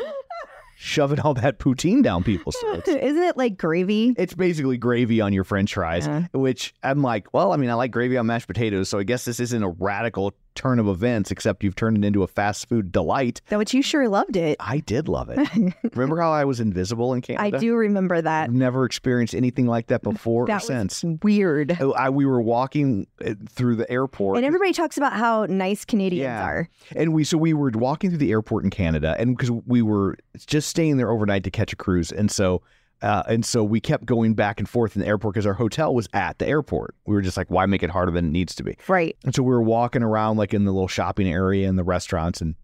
Shoving 0.76 1.20
all 1.20 1.34
that 1.34 1.58
poutine 1.58 2.02
down 2.02 2.22
people's 2.24 2.56
throats. 2.56 2.88
Isn't 2.88 3.22
it 3.22 3.36
like 3.36 3.58
gravy? 3.58 4.14
It's 4.16 4.32
basically 4.32 4.78
gravy 4.78 5.20
on 5.20 5.32
your 5.32 5.44
french 5.44 5.74
fries, 5.74 6.06
Yeah. 6.06 6.26
which 6.32 6.72
I'm 6.82 7.02
like, 7.02 7.34
well, 7.34 7.52
I 7.52 7.56
mean, 7.56 7.68
I 7.68 7.74
like 7.74 7.90
gravy 7.90 8.16
on 8.16 8.26
mashed 8.26 8.46
potatoes, 8.46 8.88
so 8.88 8.98
I 8.98 9.02
guess 9.02 9.24
this 9.26 9.40
isn't 9.40 9.62
a 9.62 9.68
radical 9.68 10.32
turn 10.54 10.78
of 10.78 10.88
events, 10.88 11.30
except 11.30 11.62
you've 11.64 11.76
turned 11.76 11.96
it 11.98 12.06
into 12.06 12.22
a 12.22 12.26
fast 12.26 12.68
food 12.68 12.92
delight. 12.92 13.40
Though 13.48 13.62
you 13.70 13.82
sure 13.82 14.08
loved 14.08 14.36
it. 14.36 14.56
I 14.60 14.78
did 14.78 15.08
love 15.08 15.30
it. 15.30 15.38
Remember 15.94 16.20
how 16.20 16.32
I 16.32 16.44
was 16.44 16.60
invisible 16.60 17.14
in 17.14 17.20
Canada? 17.20 17.56
I 17.56 17.60
do 17.60 17.74
remember 17.76 18.20
that. 18.20 18.44
I've 18.44 18.52
never 18.54 18.84
experienced 18.84 19.34
anything 19.34 19.66
like 19.66 19.86
that 19.88 20.02
before 20.02 20.44
or 20.44 20.46
That 20.46 20.56
was 20.56 20.66
since. 20.66 21.04
weird. 21.22 21.76
Oh, 21.80 21.92
I, 21.92 22.10
we 22.10 22.26
were 22.26 22.40
walking 22.42 23.06
uh, 23.24 23.34
through 23.48 23.76
the 23.76 23.90
airport. 23.90 24.36
And 24.38 24.46
everybody 24.46 24.72
talks 24.72 24.96
about 24.96 25.12
how 25.12 25.46
nice 25.46 25.84
Canadians 25.84 26.22
Yeah. 26.24 26.44
are. 26.44 26.68
And 26.96 27.14
we 27.14 27.24
so 27.24 27.38
we 27.38 27.52
were 27.54 27.70
walking 27.74 28.10
through 28.10 28.18
the 28.18 28.30
airport 28.32 28.64
in 28.64 28.70
Canada, 28.70 29.14
and 29.18 29.36
because 29.36 29.50
we 29.66 29.82
were 29.82 30.16
just 30.46 30.68
staying 30.68 30.96
there 30.96 31.10
overnight 31.10 31.44
to 31.44 31.50
catch 31.50 31.72
a 31.72 31.76
cruise, 31.76 32.10
and 32.12 32.30
so 32.30 32.62
uh, 33.02 33.22
and 33.28 33.44
so 33.44 33.64
we 33.64 33.80
kept 33.80 34.04
going 34.04 34.34
back 34.34 34.58
and 34.58 34.68
forth 34.68 34.94
in 34.94 35.00
the 35.00 35.08
airport 35.08 35.34
because 35.34 35.46
our 35.46 35.54
hotel 35.54 35.94
was 35.94 36.08
at 36.12 36.38
the 36.38 36.46
airport. 36.46 36.94
We 37.06 37.14
were 37.14 37.22
just 37.22 37.36
like, 37.36 37.50
why 37.50 37.66
make 37.66 37.82
it 37.82 37.90
harder 37.90 38.12
than 38.12 38.26
it 38.26 38.30
needs 38.30 38.54
to 38.56 38.62
be? 38.62 38.76
Right. 38.88 39.16
And 39.24 39.34
so 39.34 39.42
we 39.42 39.50
were 39.50 39.62
walking 39.62 40.02
around 40.02 40.36
like 40.36 40.52
in 40.52 40.64
the 40.64 40.72
little 40.72 40.88
shopping 40.88 41.28
area 41.28 41.68
and 41.68 41.78
the 41.78 41.84
restaurants, 41.84 42.40
and 42.40 42.54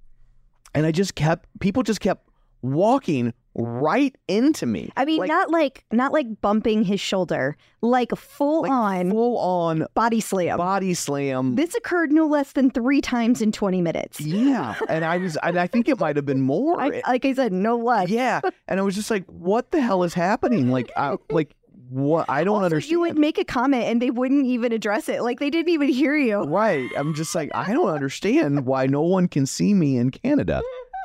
and 0.75 0.85
I 0.85 0.93
just 0.93 1.15
kept 1.15 1.49
people 1.61 1.83
just 1.83 2.01
kept 2.01 2.26
walking 2.63 3.33
right 3.59 4.15
into 4.29 4.67
me. 4.67 4.91
I 4.99 5.07
mean, 5.07 5.21
Like- 5.21 5.29
not 5.29 5.51
like 5.51 5.85
not 5.91 6.13
like 6.13 6.27
bumping 6.43 6.85
his 6.85 7.01
shoulder, 7.01 7.57
like 7.81 8.11
full 8.15 8.63
like 8.63 8.71
on 8.71 9.11
full 9.11 9.39
on 9.39 9.87
body 9.95 10.21
slam. 10.21 10.59
body 10.59 10.93
slam. 10.93 11.55
This 11.55 11.75
occurred 11.75 12.13
no 12.13 12.27
less 12.27 12.53
than 12.53 12.71
three 12.71 13.01
times 13.01 13.41
in 13.41 13.53
20 13.53 13.81
minutes. 13.81 14.21
yeah, 14.21 14.75
and 14.91 15.05
I 15.07 15.17
was, 15.17 15.39
and 15.43 15.59
I 15.59 15.67
think 15.67 15.89
it 15.89 15.99
might 15.99 16.17
have 16.17 16.27
been 16.27 16.43
more. 16.43 16.79
I, 16.81 17.01
like 17.09 17.25
I 17.25 17.33
said, 17.33 17.53
no 17.53 17.77
less. 17.79 18.11
Yeah, 18.11 18.41
and 18.69 18.79
I 18.79 18.83
was 18.83 18.95
just 18.95 19.11
like, 19.11 19.25
"What 19.27 19.71
the 19.71 19.81
hell 19.81 20.03
is 20.03 20.13
happening?" 20.13 20.71
Like, 20.71 20.91
I, 20.95 21.17
like 21.31 21.55
what? 21.89 22.27
I 22.29 22.45
don't 22.45 22.57
Also, 22.57 22.65
understand. 22.67 22.91
You 22.93 23.01
would 23.01 23.17
make 23.19 23.39
a 23.39 23.45
comment 23.45 23.85
and 23.85 24.03
they 24.03 24.11
wouldn't 24.11 24.45
even 24.45 24.73
address 24.73 25.09
it. 25.09 25.23
Like 25.23 25.39
they 25.39 25.49
didn't 25.49 25.71
even 25.73 25.89
hear 25.89 26.15
you. 26.17 26.43
right? 26.43 26.91
I'm 26.97 27.15
just 27.15 27.35
like, 27.35 27.49
I 27.55 27.73
don't 27.73 27.89
understand 27.89 28.67
why 28.67 28.87
no 28.87 29.01
one 29.03 29.29
can 29.29 29.47
see 29.47 29.73
me 29.73 29.97
in 29.97 30.11
Canada. 30.11 30.61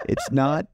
It's 0.10 0.32
not 0.32 0.66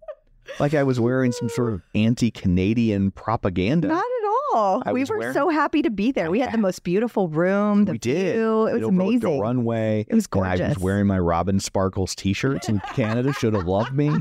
like 0.60 0.74
I 0.74 0.84
was 0.84 1.00
wearing 1.00 1.32
some 1.32 1.50
sort 1.50 1.74
of 1.74 1.82
anti-Canadian 1.96 3.12
propaganda. 3.12 3.88
Not 3.88 3.98
at 4.06 4.28
all. 4.54 4.84
I 4.86 4.94
we 4.94 5.04
were 5.04 5.18
wearing- 5.18 5.34
so 5.34 5.50
happy 5.50 5.82
to 5.82 5.90
be 5.90 6.12
there. 6.12 6.30
We 6.32 6.40
had 6.40 6.52
the 6.52 6.58
most 6.58 6.84
beautiful 6.84 7.28
room. 7.28 7.86
The 7.86 7.94
we 7.94 7.98
did. 7.98 8.36
view. 8.36 8.68
It 8.68 8.74
was 8.74 8.82
the 8.82 8.88
amazing. 8.88 9.40
runway. 9.40 10.06
It 10.10 10.16
was 10.16 10.28
And 10.34 10.46
I 10.46 10.68
was 10.70 10.80
wearing 10.80 11.08
my 11.08 11.20
Robin 11.20 11.60
Sparkles 11.60 12.16
T-shirts, 12.16 12.70
and 12.70 12.82
Canada 12.84 13.34
should 13.34 13.54
have 13.54 13.68
loved 13.68 13.94
me. 13.94 14.12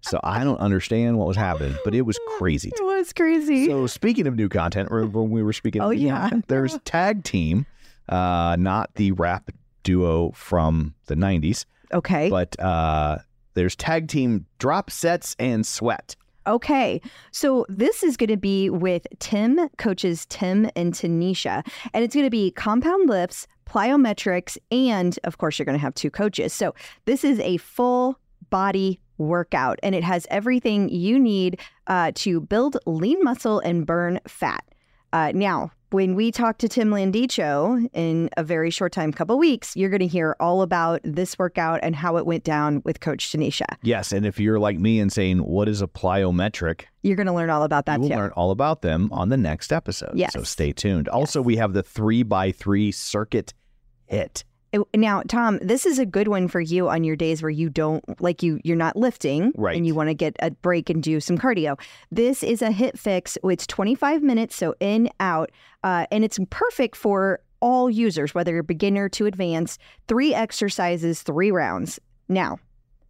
So 0.00 0.20
I 0.22 0.44
don't 0.44 0.58
understand 0.58 1.18
what 1.18 1.26
was 1.26 1.36
happening, 1.36 1.76
but 1.84 1.94
it 1.94 2.02
was 2.02 2.18
crazy. 2.38 2.70
It 2.74 2.84
was 2.84 3.12
crazy. 3.12 3.66
So 3.66 3.86
speaking 3.86 4.26
of 4.26 4.36
new 4.36 4.48
content, 4.48 4.90
when 4.90 5.30
we 5.30 5.42
were 5.42 5.52
speaking? 5.52 5.82
Oh, 5.82 5.90
of 5.90 5.98
yeah. 5.98 6.20
content? 6.20 6.44
there's 6.48 6.78
tag 6.84 7.24
team, 7.24 7.66
uh, 8.08 8.56
not 8.58 8.94
the 8.94 9.12
rap 9.12 9.50
duo 9.82 10.30
from 10.32 10.94
the 11.06 11.14
'90s, 11.16 11.64
okay. 11.92 12.30
but 12.30 12.58
uh, 12.60 13.18
there's 13.58 13.76
tag 13.76 14.08
team 14.08 14.46
drop 14.58 14.90
sets 14.90 15.34
and 15.38 15.66
sweat. 15.66 16.16
Okay. 16.46 17.00
So 17.30 17.66
this 17.68 18.02
is 18.02 18.16
going 18.16 18.30
to 18.30 18.36
be 18.38 18.70
with 18.70 19.06
Tim, 19.18 19.68
coaches 19.76 20.26
Tim 20.30 20.70
and 20.74 20.94
Tanisha. 20.94 21.66
And 21.92 22.02
it's 22.02 22.14
going 22.14 22.26
to 22.26 22.30
be 22.30 22.50
compound 22.52 23.08
lifts, 23.08 23.46
plyometrics, 23.66 24.56
and 24.70 25.18
of 25.24 25.36
course, 25.36 25.58
you're 25.58 25.66
going 25.66 25.76
to 25.76 25.82
have 25.82 25.94
two 25.94 26.10
coaches. 26.10 26.54
So 26.54 26.74
this 27.04 27.22
is 27.22 27.38
a 27.40 27.58
full 27.58 28.18
body 28.48 28.98
workout 29.18 29.78
and 29.82 29.94
it 29.94 30.04
has 30.04 30.26
everything 30.30 30.88
you 30.88 31.18
need 31.18 31.60
uh, 31.88 32.12
to 32.14 32.40
build 32.40 32.78
lean 32.86 33.22
muscle 33.22 33.58
and 33.58 33.84
burn 33.84 34.20
fat. 34.26 34.64
Uh, 35.12 35.32
now, 35.34 35.70
when 35.90 36.14
we 36.14 36.30
talk 36.30 36.58
to 36.58 36.68
Tim 36.68 36.90
Landicho 36.90 37.88
in 37.92 38.28
a 38.36 38.44
very 38.44 38.70
short 38.70 38.92
time, 38.92 39.12
couple 39.12 39.38
weeks, 39.38 39.74
you're 39.76 39.90
going 39.90 40.00
to 40.00 40.06
hear 40.06 40.36
all 40.38 40.62
about 40.62 41.00
this 41.02 41.38
workout 41.38 41.80
and 41.82 41.96
how 41.96 42.16
it 42.16 42.26
went 42.26 42.44
down 42.44 42.82
with 42.84 43.00
Coach 43.00 43.32
Tanisha. 43.32 43.66
Yes, 43.82 44.12
and 44.12 44.26
if 44.26 44.38
you're 44.38 44.58
like 44.58 44.78
me 44.78 45.00
and 45.00 45.12
saying 45.12 45.38
what 45.38 45.68
is 45.68 45.80
a 45.80 45.86
plyometric, 45.86 46.84
You're 47.02 47.16
going 47.16 47.26
to 47.26 47.32
learn 47.32 47.50
all 47.50 47.62
about 47.62 47.86
that 47.86 48.02
you 48.02 48.08
will 48.08 48.16
learn 48.16 48.30
all 48.32 48.50
about 48.50 48.82
them 48.82 49.08
on 49.12 49.28
the 49.28 49.36
next 49.36 49.72
episode. 49.72 50.12
Yes. 50.14 50.32
So 50.32 50.42
stay 50.42 50.72
tuned. 50.72 51.08
Also, 51.08 51.40
we 51.40 51.56
have 51.56 51.72
the 51.72 51.82
three 51.82 52.22
by 52.22 52.52
three 52.52 52.92
circuit 52.92 53.54
HIIT. 54.10 54.44
Now, 54.94 55.22
Tom, 55.26 55.58
this 55.62 55.86
is 55.86 55.98
a 55.98 56.04
good 56.06 56.28
one 56.28 56.46
for 56.48 56.60
you 56.60 56.88
on 56.88 57.02
your 57.04 57.16
days 57.16 57.42
where 57.42 57.50
you 57.50 57.70
don't 57.70 58.04
like 58.20 58.42
you 58.42 58.60
you're 58.64 58.76
not 58.76 58.96
lifting 58.96 59.52
Right. 59.56 59.76
and 59.76 59.86
you 59.86 59.94
want 59.94 60.08
to 60.10 60.14
get 60.14 60.36
a 60.40 60.50
break 60.50 60.90
and 60.90 61.02
do 61.02 61.20
some 61.20 61.38
cardio. 61.38 61.78
This 62.10 62.42
is 62.42 62.60
a 62.60 62.68
HIIT 62.68 62.98
fix. 62.98 63.38
It's 63.44 63.66
25 63.66 64.22
minutes, 64.22 64.56
so 64.56 64.74
in 64.80 65.08
out, 65.20 65.50
uh, 65.84 66.06
and 66.10 66.24
it's 66.24 66.38
perfect 66.50 66.96
for 66.96 67.40
all 67.60 67.88
users, 67.90 68.34
whether 68.34 68.52
you're 68.52 68.62
beginner 68.62 69.08
to 69.08 69.26
advanced. 69.26 69.80
Three 70.06 70.34
exercises, 70.34 71.22
three 71.22 71.50
rounds. 71.50 71.98
Now, 72.28 72.58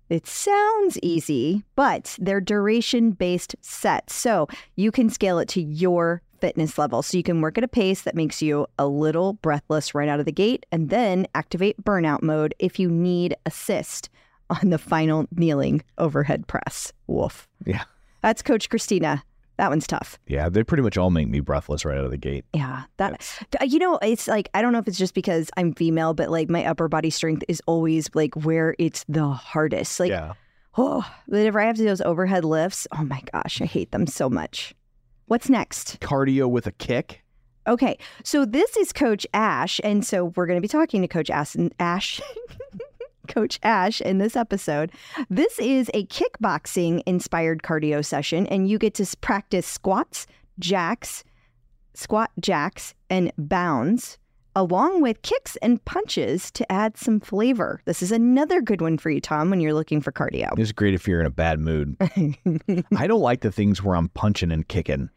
it 0.09 0.27
sounds 0.27 0.99
easy, 1.03 1.65
but 1.77 2.17
they're 2.19 2.41
duration 2.41 3.11
based 3.11 3.57
sets. 3.61 4.15
So 4.15 4.47
you 4.77 4.91
can 4.91 5.11
scale 5.11 5.39
it 5.39 5.49
to 5.51 5.61
your 5.61 6.23
fitness 6.41 6.79
level. 6.79 7.03
So 7.03 7.17
you 7.17 7.23
can 7.23 7.41
work 7.41 7.59
at 7.59 7.65
a 7.65 7.69
pace 7.69 8.03
that 8.03 8.15
makes 8.15 8.43
you 8.43 8.67
a 8.79 8.87
little 8.87 9.35
breathless 9.35 9.95
right 9.95 10.09
out 10.09 10.21
of 10.21 10.27
the 10.27 10.33
gate 10.33 10.67
and 10.73 10.91
then 10.91 11.27
activate 11.35 11.83
burnout 11.83 12.23
mode 12.23 12.55
if 12.59 12.79
you 12.79 12.91
need 12.91 13.37
assist 13.47 14.09
on 14.51 14.71
the 14.71 14.79
final 14.79 15.27
kneeling 15.33 15.83
overhead 15.99 16.47
press. 16.47 16.93
Woof. 17.07 17.49
Yeah. 17.67 17.85
That's 18.23 18.43
Coach 18.43 18.69
Christina. 18.69 19.23
That 19.59 19.71
one's 19.71 19.89
tough. 19.89 20.21
Yeah, 20.29 20.49
they 20.49 20.63
pretty 20.63 20.85
much 20.85 20.97
all 20.97 21.11
make 21.11 21.29
me 21.29 21.41
breathless 21.41 21.85
right 21.85 21.99
out 21.99 22.05
of 22.05 22.13
the 22.13 22.17
gate. 22.17 22.45
Yeah, 22.55 22.85
that 22.97 23.21
uh, 23.61 23.65
you 23.65 23.81
know, 23.81 23.99
it's 24.01 24.29
like 24.29 24.49
I 24.55 24.63
don't 24.63 24.73
know 24.73 24.79
if 24.79 24.87
it's 24.87 24.97
just 24.97 25.15
because 25.15 25.51
I'm 25.57 25.75
female, 25.75 26.15
but 26.15 26.31
like 26.31 26.49
my 26.49 26.65
upper 26.65 26.87
body 26.87 27.11
strength 27.11 27.43
is 27.49 27.61
always 27.67 28.09
like 28.15 28.35
where 28.37 28.77
it's 28.79 29.05
the 29.09 29.27
hardest. 29.27 29.99
Like, 29.99 30.11
yeah. 30.11 30.35
oh, 30.77 31.05
whenever 31.27 31.59
I 31.61 31.67
have 31.67 31.75
to 31.75 31.83
do 31.83 31.89
those 31.89 32.01
overhead 32.01 32.45
lifts, 32.45 32.87
oh 32.97 33.03
my 33.03 33.21
gosh, 33.33 33.61
I 33.61 33.65
hate 33.65 33.91
them 33.91 34.07
so 34.07 34.31
much. 34.31 34.77
What's 35.29 35.51
next? 35.51 36.01
Cardio 36.01 36.49
with 36.49 36.67
a 36.67 36.73
kick. 36.73 37.23
Okay, 37.67 37.99
so 38.25 38.47
this 38.47 38.79
is 38.79 38.95
Coach 38.95 39.27
Ash, 39.35 39.79
and 39.85 40.03
so 40.05 40.33
we're 40.35 40.47
going 40.47 40.57
to 40.57 40.63
be 40.63 40.69
talking 40.69 41.03
to 41.03 41.09
Coach 41.09 41.29
Ash. 41.29 41.55
Ash. 41.79 42.23
Coach 43.29 43.59
Ash 43.63 44.01
in 44.01 44.17
this 44.17 44.37
episode. 44.37 44.91
This 45.29 45.59
is 45.59 45.91
a 45.93 46.07
kickboxing 46.07 47.03
inspired 47.05 47.63
cardio 47.63 48.03
session, 48.03 48.47
and 48.47 48.71
you 48.71 48.79
get 48.79 48.95
to 48.95 49.17
practice 49.21 49.67
squats, 49.67 50.27
jacks, 50.59 51.25
squat 51.93 52.31
jacks, 52.41 52.95
and 53.11 53.31
bounds, 53.37 54.17
along 54.57 55.03
with 55.03 55.23
kicks 55.23 55.57
and 55.57 55.85
punches 55.85 56.51
to 56.53 56.71
add 56.73 56.97
some 56.97 57.21
flavor. 57.21 57.81
This 57.85 58.03
is 58.03 58.11
another 58.13 58.61
good 58.61 58.81
one 58.81 58.99
for 58.99 59.11
you, 59.11 59.21
Tom, 59.21 59.51
when 59.51 59.61
you're 59.61 59.75
looking 59.75 60.01
for 60.01 60.11
cardio. 60.13 60.59
It's 60.59 60.73
great 60.73 60.95
if 60.95 61.07
you're 61.07 61.21
in 61.21 61.27
a 61.27 61.31
bad 61.31 61.61
mood. 61.61 61.97
I 62.97 63.07
don't 63.07 63.21
like 63.21 63.41
the 63.43 63.53
things 63.53 63.83
where 63.83 63.95
I'm 63.97 64.09
punching 64.11 64.51
and 64.51 64.67
kicking. 64.67 65.11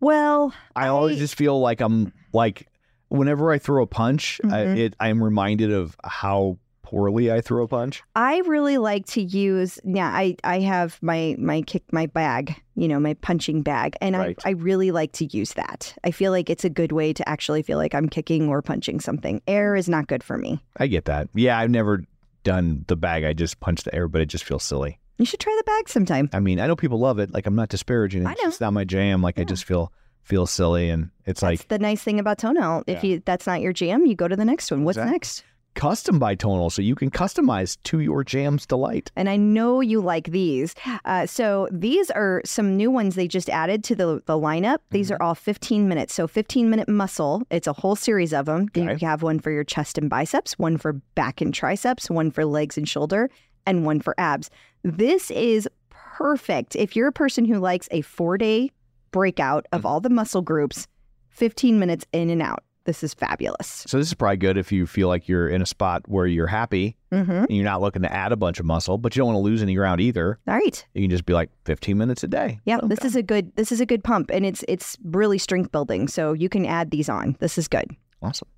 well, 0.00 0.52
I 0.74 0.88
always 0.88 1.18
just 1.18 1.34
feel 1.36 1.58
like 1.60 1.80
I'm 1.80 2.12
like 2.32 2.68
whenever 3.08 3.52
I 3.52 3.58
throw 3.58 3.82
a 3.82 3.86
punch, 3.86 4.40
I, 4.44 4.48
Mhm. 4.48 4.76
it 4.78 4.96
I'm 5.00 5.22
reminded 5.22 5.72
of 5.72 5.96
how 6.04 6.58
poorly 6.86 7.32
I 7.32 7.40
throw 7.40 7.64
a 7.64 7.68
punch. 7.68 8.02
I 8.14 8.38
really 8.46 8.78
like 8.78 9.06
to 9.06 9.20
use 9.22 9.78
yeah, 9.84 10.08
I 10.08 10.36
I 10.44 10.60
have 10.60 10.98
my 11.02 11.34
my 11.38 11.62
kick 11.62 11.82
my 11.92 12.06
bag, 12.06 12.54
you 12.76 12.86
know, 12.88 13.00
my 13.00 13.14
punching 13.14 13.62
bag, 13.62 13.96
and 14.00 14.16
Right. 14.16 14.38
I 14.44 14.50
I 14.50 14.52
really 14.52 14.92
like 14.92 15.12
to 15.14 15.24
use 15.26 15.54
that. 15.54 15.94
I 16.04 16.12
feel 16.12 16.30
like 16.32 16.48
it's 16.48 16.64
a 16.64 16.70
good 16.70 16.92
way 16.92 17.12
to 17.12 17.28
actually 17.28 17.62
feel 17.62 17.76
like 17.78 17.94
I'm 17.94 18.08
kicking 18.08 18.48
or 18.48 18.62
punching 18.62 19.00
something. 19.00 19.42
Air 19.48 19.74
is 19.74 19.88
not 19.88 20.06
good 20.06 20.22
for 20.22 20.38
me. 20.38 20.60
I 20.76 20.86
get 20.86 21.06
that. 21.06 21.28
Yeah, 21.34 21.58
I've 21.58 21.70
never 21.70 22.04
done 22.44 22.84
the 22.86 22.96
bag. 22.96 23.24
I 23.24 23.32
just 23.32 23.58
punch 23.60 23.82
the 23.82 23.92
air, 23.94 24.06
but 24.06 24.20
it 24.20 24.26
just 24.26 24.44
feels 24.44 24.62
silly. 24.62 24.98
You 25.18 25.24
should 25.26 25.40
try 25.40 25.54
the 25.58 25.64
bag 25.64 25.88
sometime. 25.88 26.30
I 26.32 26.38
mean, 26.40 26.60
I 26.60 26.66
know 26.68 26.76
people 26.76 26.98
love 27.00 27.18
it. 27.18 27.32
Like 27.34 27.46
I'm 27.46 27.56
not 27.56 27.68
disparaging. 27.70 28.26
I 28.26 28.32
It's 28.32 28.42
know. 28.42 28.48
just 28.50 28.60
not 28.60 28.72
my 28.72 28.84
jam. 28.84 29.22
Like 29.22 29.38
I 29.40 29.44
just 29.44 29.64
feel 29.64 29.92
feel 30.22 30.46
silly, 30.46 30.90
and 30.90 31.10
it's 31.24 31.40
That's 31.40 31.42
like 31.60 31.68
the 31.68 31.78
nice 31.78 32.02
thing 32.02 32.18
about 32.20 32.38
tonal. 32.38 32.84
If 32.86 33.02
Yeah. 33.02 33.10
you 33.10 33.22
that's 33.24 33.46
not 33.46 33.60
your 33.60 33.72
jam, 33.72 34.06
you 34.06 34.14
go 34.14 34.28
to 34.28 34.36
the 34.36 34.44
next 34.44 34.70
one. 34.70 34.84
What's 34.84 34.96
Exactly. 34.98 35.12
next? 35.12 35.44
Custom 35.76 36.18
by 36.18 36.34
tonal, 36.34 36.70
so 36.70 36.82
you 36.82 36.96
can 36.96 37.10
customize 37.10 37.78
to 37.84 38.00
your 38.00 38.24
jam's 38.24 38.66
delight. 38.66 39.12
And 39.14 39.28
I 39.28 39.36
know 39.36 39.80
you 39.80 40.00
like 40.00 40.32
these. 40.32 40.74
Uh, 41.04 41.26
so 41.26 41.68
these 41.70 42.10
are 42.10 42.42
some 42.44 42.76
new 42.76 42.90
ones 42.90 43.14
they 43.14 43.28
just 43.28 43.48
added 43.50 43.84
to 43.84 43.94
the, 43.94 44.20
the 44.26 44.32
lineup. 44.34 44.78
These 44.90 45.10
Mm-hmm. 45.10 45.22
are 45.22 45.22
all 45.22 45.34
15 45.36 45.86
minutes. 45.88 46.14
So 46.14 46.26
15 46.26 46.68
minute 46.68 46.88
muscle. 46.88 47.42
It's 47.50 47.68
a 47.68 47.72
whole 47.72 47.94
series 47.94 48.32
of 48.32 48.46
them. 48.46 48.68
You 48.74 49.06
have 49.06 49.22
one 49.22 49.38
for 49.38 49.52
your 49.52 49.62
chest 49.62 49.98
and 49.98 50.10
biceps, 50.10 50.58
one 50.58 50.76
for 50.78 50.94
back 51.14 51.40
and 51.40 51.54
triceps, 51.54 52.10
one 52.10 52.32
for 52.32 52.44
legs 52.44 52.76
and 52.76 52.88
shoulder, 52.88 53.30
and 53.66 53.84
one 53.86 54.00
for 54.00 54.14
abs. 54.18 54.50
This 54.82 55.30
is 55.30 55.68
perfect 55.90 56.74
if 56.76 56.96
you're 56.96 57.08
a 57.08 57.12
person 57.12 57.44
who 57.44 57.58
likes 57.58 57.88
a 57.90 58.00
four 58.00 58.38
day 58.38 58.70
breakout 59.12 59.66
of 59.72 59.80
Mm-hmm. 59.80 59.86
all 59.86 60.00
the 60.00 60.10
muscle 60.10 60.42
groups, 60.42 60.88
15 61.30 61.78
minutes 61.78 62.06
in 62.12 62.30
and 62.30 62.40
out. 62.40 62.64
This 62.86 63.02
is 63.02 63.12
fabulous. 63.12 63.84
So 63.86 63.98
this 63.98 64.06
is 64.06 64.14
probably 64.14 64.38
good 64.38 64.56
if 64.56 64.72
you 64.72 64.86
feel 64.86 65.08
like 65.08 65.28
you're 65.28 65.48
in 65.48 65.60
a 65.60 65.66
spot 65.66 66.02
where 66.08 66.26
you're 66.26 66.46
happy 66.46 66.96
Mm-hmm. 67.12 67.30
and 67.30 67.50
you're 67.50 67.64
not 67.64 67.80
looking 67.80 68.02
to 68.02 68.12
add 68.12 68.32
a 68.32 68.36
bunch 68.36 68.58
of 68.58 68.66
muscle, 68.66 68.98
but 68.98 69.14
you 69.14 69.20
don't 69.20 69.28
want 69.32 69.36
to 69.36 69.40
lose 69.40 69.62
any 69.62 69.74
ground 69.74 70.00
either. 70.00 70.38
All 70.48 70.54
right. 70.54 70.84
You 70.92 71.02
can 71.02 71.10
just 71.10 71.24
be 71.24 71.32
like 71.34 71.50
15 71.64 71.96
minutes 71.96 72.24
a 72.24 72.28
day. 72.28 72.60
Yeah, 72.64 72.78
Boom, 72.78 72.88
this 72.88 73.04
is 73.04 73.14
a 73.16 73.22
good 73.22 73.54
this 73.56 73.70
is 73.72 73.80
a 73.80 73.86
good 73.86 74.02
pump 74.02 74.30
and 74.32 74.44
it's 74.44 74.64
it's 74.68 74.96
really 75.04 75.38
strength 75.38 75.70
building. 75.72 76.08
So 76.08 76.32
you 76.32 76.48
can 76.48 76.66
add 76.66 76.90
these 76.90 77.08
on. 77.08 77.36
This 77.38 77.58
is 77.58 77.68
good. 77.68 77.90
awesome. 78.22 78.48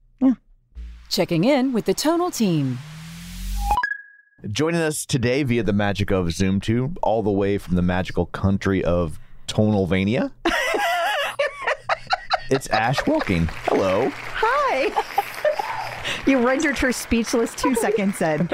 Checking 1.10 1.44
in 1.44 1.72
with 1.72 1.86
the 1.86 1.94
Tonal 1.94 2.30
team. 2.30 2.78
Joining 4.50 4.80
us 4.80 5.06
today 5.06 5.42
via 5.42 5.62
the 5.62 5.72
magic 5.72 6.10
of 6.10 6.30
Zoom 6.32 6.60
Tube, 6.60 6.98
all 7.02 7.22
the 7.22 7.30
way 7.30 7.56
from 7.58 7.76
the 7.76 7.82
magical 7.82 8.26
country 8.26 8.84
of 8.84 9.18
Tonalvania. 9.46 10.32
it's 12.50 12.66
Ash 12.68 13.04
Wilking. 13.06 13.48
Hello. 13.64 14.10
Hi. 14.14 14.90
you 16.26 16.46
rendered 16.46 16.78
her 16.78 16.92
speechless 16.92 17.54
two 17.54 17.74
seconds 17.74 18.20
in. 18.22 18.48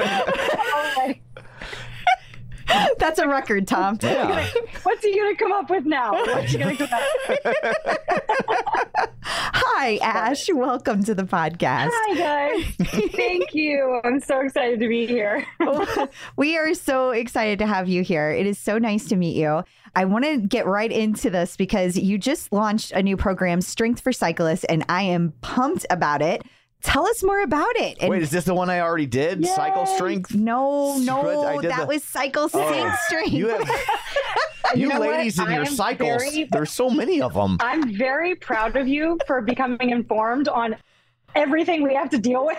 That's 2.97 3.19
a 3.19 3.27
record, 3.27 3.67
Tom. 3.67 3.97
Yeah. 4.01 4.47
What's 4.83 5.03
he 5.03 5.17
gonna 5.17 5.35
come 5.35 5.51
up 5.51 5.69
with 5.69 5.85
now? 5.85 6.11
What's 6.11 6.51
he 6.51 6.57
gonna 6.57 6.75
come 6.75 6.89
up 6.91 7.03
with? 7.29 9.09
Hi, 9.77 9.97
Ash. 9.97 10.47
Welcome 10.53 11.03
to 11.03 11.13
the 11.13 11.25
podcast. 11.25 11.89
Hi 11.91 12.15
guys. 12.15 12.63
Thank 13.11 13.53
you. 13.53 13.99
I'm 14.05 14.21
so 14.21 14.39
excited 14.39 14.79
to 14.79 14.87
be 14.87 15.05
here. 15.05 15.45
we 16.37 16.57
are 16.57 16.73
so 16.73 17.09
excited 17.09 17.59
to 17.59 17.67
have 17.67 17.89
you 17.89 18.01
here. 18.01 18.31
It 18.31 18.47
is 18.47 18.57
so 18.57 18.77
nice 18.77 19.05
to 19.09 19.17
meet 19.17 19.35
you. 19.35 19.65
I 19.93 20.05
want 20.05 20.23
to 20.23 20.37
get 20.37 20.65
right 20.65 20.89
into 20.89 21.29
this 21.29 21.57
because 21.57 21.97
you 21.97 22.17
just 22.17 22.53
launched 22.53 22.93
a 22.93 23.03
new 23.03 23.17
program, 23.17 23.59
Strength 23.59 23.99
for 23.99 24.13
Cyclists, 24.13 24.63
and 24.63 24.85
I 24.87 25.01
am 25.01 25.33
pumped 25.41 25.85
about 25.89 26.21
it. 26.21 26.43
Tell 26.85 27.07
us 27.07 27.23
more 27.23 27.41
about 27.41 27.75
it. 27.77 27.97
And 27.99 28.09
Wait, 28.09 28.21
is 28.21 28.29
this 28.29 28.45
the 28.45 28.53
one 28.53 28.69
I 28.69 28.79
already 28.79 29.05
did? 29.07 29.45
Cycle 29.45 29.85
strength? 29.85 30.33
no, 30.33 30.97
no, 30.99 31.59
that 31.61 31.79
the- 31.81 31.85
was 31.87 32.03
Cycle 32.03 32.47
oh. 32.53 32.71
Sync 32.71 32.93
Strength. 33.07 33.33
You 33.33 33.47
have 33.49 33.69
you, 34.75 34.89
what? 34.89 35.01
ladies 35.01 35.39
in 35.39 35.49
your 35.51 35.65
cycles. 35.65 36.23
very- 36.23 36.43
There's 36.45 36.71
so 36.71 36.89
many 36.89 37.21
of 37.21 37.33
them. 37.33 37.57
I'm 37.59 37.93
very 37.95 38.35
proud 38.35 38.75
of 38.77 38.87
you 38.87 39.17
for 39.27 39.41
becoming 39.41 39.89
informed 39.89 40.47
on 40.47 40.75
everything 41.35 41.83
we 41.83 41.93
have 41.93 42.09
to 42.09 42.17
deal 42.17 42.45
with 42.45 42.57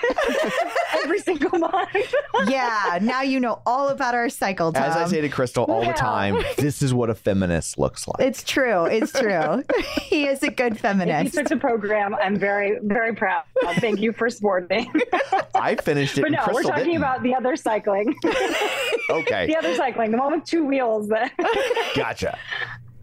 every 1.02 1.18
single 1.18 1.58
month. 1.58 1.88
yeah, 2.48 2.98
now 3.00 3.22
you 3.22 3.40
know 3.40 3.60
all 3.66 3.88
about 3.88 4.14
our 4.14 4.28
cycle, 4.28 4.72
Tom. 4.72 4.82
As 4.84 4.96
I 4.96 5.06
say 5.06 5.20
to 5.20 5.28
Crystal 5.28 5.64
all 5.64 5.84
the 5.84 5.92
time, 5.92 6.36
this 6.58 6.82
is 6.82 6.94
what 6.94 7.10
a 7.10 7.14
feminist 7.14 7.78
looks 7.78 8.06
like. 8.06 8.20
it's 8.20 8.42
true. 8.44 8.84
It's 8.84 9.12
true. 9.12 9.64
he 10.02 10.26
is 10.26 10.42
a 10.42 10.50
good 10.50 10.72
If 10.72 10.78
you 10.78 10.82
feminist. 10.82 11.34
took 11.34 11.48
the 11.48 11.56
program, 11.56 12.14
I'm 12.14 12.36
very, 12.36 12.78
very 12.82 13.14
proud. 13.14 13.44
Thank 13.76 14.00
you 14.00 14.12
for 14.12 14.28
supporting. 14.30 14.92
I 15.54 15.76
finished 15.76 16.18
it 16.18 16.22
but 16.22 16.32
no, 16.32 16.44
we're 16.52 16.62
talking 16.62 16.84
didn't. 16.84 16.96
about 16.98 17.22
the 17.22 17.34
other 17.34 17.56
cycling. 17.56 18.14
okay, 19.10 19.46
the 19.46 19.56
other 19.56 19.74
cycling, 19.74 20.10
the 20.10 20.18
one 20.18 20.32
with 20.32 20.44
two 20.44 20.64
wheels. 20.64 21.10
Gotcha. 21.94 22.38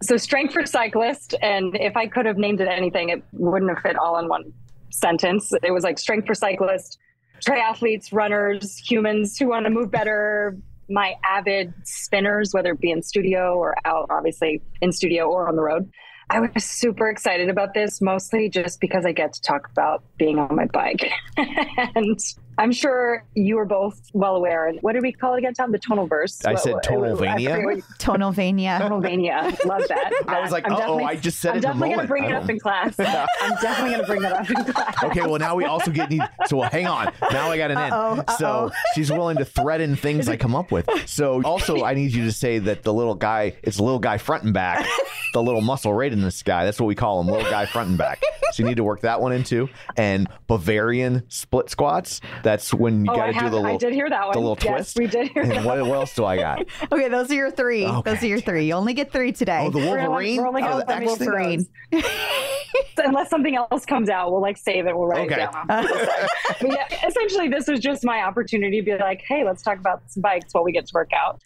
so 0.01 0.17
strength 0.17 0.53
for 0.53 0.65
cyclist, 0.65 1.35
and 1.41 1.75
if 1.75 1.97
I 1.97 2.07
could 2.07 2.25
have 2.25 2.37
named 2.37 2.61
it 2.61 2.67
anything, 2.67 3.09
it 3.09 3.23
wouldn't 3.31 3.69
have 3.71 3.81
fit 3.81 3.97
all 3.97 4.19
in 4.19 4.27
one 4.27 4.53
sentence. 4.93 5.51
It 5.63 5.71
was 5.71 5.83
like 5.83 5.97
strength 5.97 6.27
for 6.27 6.35
cyclists, 6.35 6.97
triathletes, 7.45 8.13
runners, 8.13 8.77
humans 8.77 9.37
who 9.37 9.47
want 9.47 9.65
to 9.65 9.69
move 9.69 9.91
better. 9.91 10.57
My 10.89 11.15
avid 11.27 11.73
spinners, 11.83 12.53
whether 12.53 12.73
it 12.73 12.79
be 12.79 12.91
in 12.91 13.01
studio 13.01 13.55
or 13.55 13.75
out, 13.85 14.07
obviously 14.09 14.61
in 14.81 14.91
studio 14.91 15.29
or 15.29 15.47
on 15.47 15.55
the 15.55 15.61
road. 15.61 15.89
I 16.29 16.39
was 16.39 16.63
super 16.63 17.09
excited 17.09 17.49
about 17.49 17.73
this, 17.73 18.01
mostly 18.01 18.49
just 18.49 18.79
because 18.79 19.05
I 19.05 19.11
get 19.11 19.33
to 19.33 19.41
talk 19.41 19.67
about 19.71 20.03
being 20.17 20.39
on 20.39 20.55
my 20.55 20.65
bike. 20.65 21.11
and 21.37 22.19
I'm 22.57 22.71
sure 22.71 23.25
you 23.35 23.57
are 23.59 23.65
both 23.65 23.99
well 24.13 24.35
aware. 24.35 24.67
And 24.67 24.79
what 24.81 24.93
did 24.93 25.01
we 25.03 25.11
call 25.11 25.33
it 25.35 25.39
again, 25.39 25.53
Tom? 25.53 25.71
The 25.71 25.79
tonal 25.79 26.07
verse. 26.07 26.43
I 26.45 26.51
What- 26.53 26.61
said 26.61 26.73
what- 26.73 26.83
tonalvania? 26.83 27.27
I 27.27 27.33
forget 27.35 27.65
what 27.65 27.75
you- 27.77 27.83
Tonalvania. 27.99 28.79
Tonalvania. 28.81 29.65
Love 29.65 29.83
that. 29.89 30.13
I 30.27 30.39
was 30.41 30.51
like, 30.51 30.69
uh 30.69 30.79
oh, 30.83 31.03
I 31.03 31.15
just 31.15 31.39
said 31.39 31.51
I'm 31.51 31.55
it 31.55 31.57
in 31.57 31.61
the 31.61 31.67
definitely 31.67 31.95
gonna 31.95 32.07
bring 32.07 32.23
it 32.25 32.33
up 32.33 32.49
in 32.49 32.59
class. 32.59 32.95
I'm 32.99 33.55
definitely 33.61 33.91
gonna 33.91 34.07
bring 34.07 34.21
that 34.21 34.33
up 34.33 34.49
in 34.49 34.63
class. 34.73 35.03
Okay, 35.03 35.21
well 35.21 35.39
now 35.39 35.55
we 35.55 35.65
also 35.65 35.91
get 35.91 36.09
need. 36.09 36.21
So 36.47 36.57
well, 36.57 36.69
hang 36.69 36.87
on. 36.87 37.11
Now 37.31 37.49
I 37.51 37.57
got 37.57 37.71
an 37.71 37.77
Uh-oh, 37.77 38.19
in. 38.19 38.27
So 38.37 38.71
she's 38.95 39.11
willing 39.11 39.37
to 39.37 39.45
threaten 39.45 39.95
things 39.95 40.29
I 40.29 40.37
come 40.37 40.55
up 40.55 40.71
with. 40.71 40.87
So 41.07 41.41
also 41.43 41.83
I 41.83 41.93
need 41.95 42.11
you 42.13 42.25
to 42.25 42.31
say 42.31 42.59
that 42.59 42.83
the 42.83 42.93
little 42.93 43.15
guy, 43.15 43.55
it's 43.63 43.77
the 43.77 43.83
little 43.83 43.99
guy 43.99 44.17
front 44.17 44.43
and 44.43 44.53
back, 44.53 44.85
the 45.33 45.43
little 45.43 45.61
muscle 45.61 45.93
right 45.93 46.11
in 46.11 46.21
this 46.21 46.41
guy. 46.43 46.63
That's 46.65 46.79
what 46.79 46.87
we 46.87 46.95
call 46.95 47.19
him, 47.19 47.27
little 47.27 47.49
guy 47.49 47.65
front 47.65 47.89
and 47.89 47.97
back. 47.97 48.21
So 48.53 48.63
you 48.63 48.69
need 48.69 48.77
to 48.77 48.83
work 48.83 49.01
that 49.01 49.19
one 49.19 49.31
in 49.33 49.43
too. 49.43 49.67
And 49.97 50.27
Bavarian 50.47 51.23
split 51.29 51.69
squats. 51.69 52.21
That's 52.43 52.73
when 52.73 53.03
you 53.05 53.11
Oh, 53.11 53.15
got 53.15 53.25
to 53.27 53.33
do 53.33 53.49
the 53.49 53.55
little 53.57 53.75
I 53.75 53.77
did 53.77 53.93
hear 53.93 54.09
that 54.09 54.25
one. 54.27 54.33
the 54.33 54.39
little 54.39 54.57
yes, 54.61 54.93
twist. 54.93 54.99
we 54.99 55.07
did 55.07 55.29
hear 55.31 55.41
And 55.43 55.51
that. 55.51 55.65
what, 55.65 55.79
what 55.85 55.95
else 55.95 56.15
do 56.15 56.23
I 56.25 56.37
got? 56.37 56.65
Okay, 56.91 57.07
those 57.09 57.31
are 57.31 57.35
your 57.35 57.49
three. 57.51 57.85
Okay. 57.85 58.11
Those 58.13 58.23
are 58.23 58.27
your 58.27 58.39
three. 58.39 58.67
You 58.67 58.73
only 58.73 58.93
get 58.93 59.11
three 59.11 59.31
today. 59.31 59.63
Oh, 59.65 59.71
the 59.71 59.79
We're 59.79 59.97
Wolverine. 60.07 60.37
we're 60.37 60.47
only 60.47 60.61
oh, 60.61 60.65
gonna 60.65 60.75
Oh, 60.75 60.87
let 60.87 60.99
the? 60.99 61.05
Wolverine. 61.05 61.67
Unless 62.97 63.29
something 63.29 63.55
else 63.55 63.85
comes 63.85 64.09
out, 64.09 64.31
we'll 64.31 64.41
like 64.41 64.57
save 64.57 64.85
it. 64.87 64.95
We'll 64.95 65.07
write 65.07 65.31
Okay. 65.31 65.43
it 65.43 65.51
down. 65.51 65.67
yeah, 66.71 67.07
essentially, 67.07 67.47
this 67.49 67.67
was 67.67 67.79
just 67.79 68.05
my 68.05 68.21
opportunity 68.23 68.79
to 68.81 68.85
be 68.85 68.95
like, 68.97 69.21
hey, 69.27 69.43
let's 69.43 69.61
talk 69.61 69.77
about 69.79 70.01
some 70.07 70.21
bikes 70.21 70.53
while 70.53 70.63
we 70.63 70.71
get 70.71 70.85
to 70.87 70.91
work 70.93 71.09
out. 71.13 71.41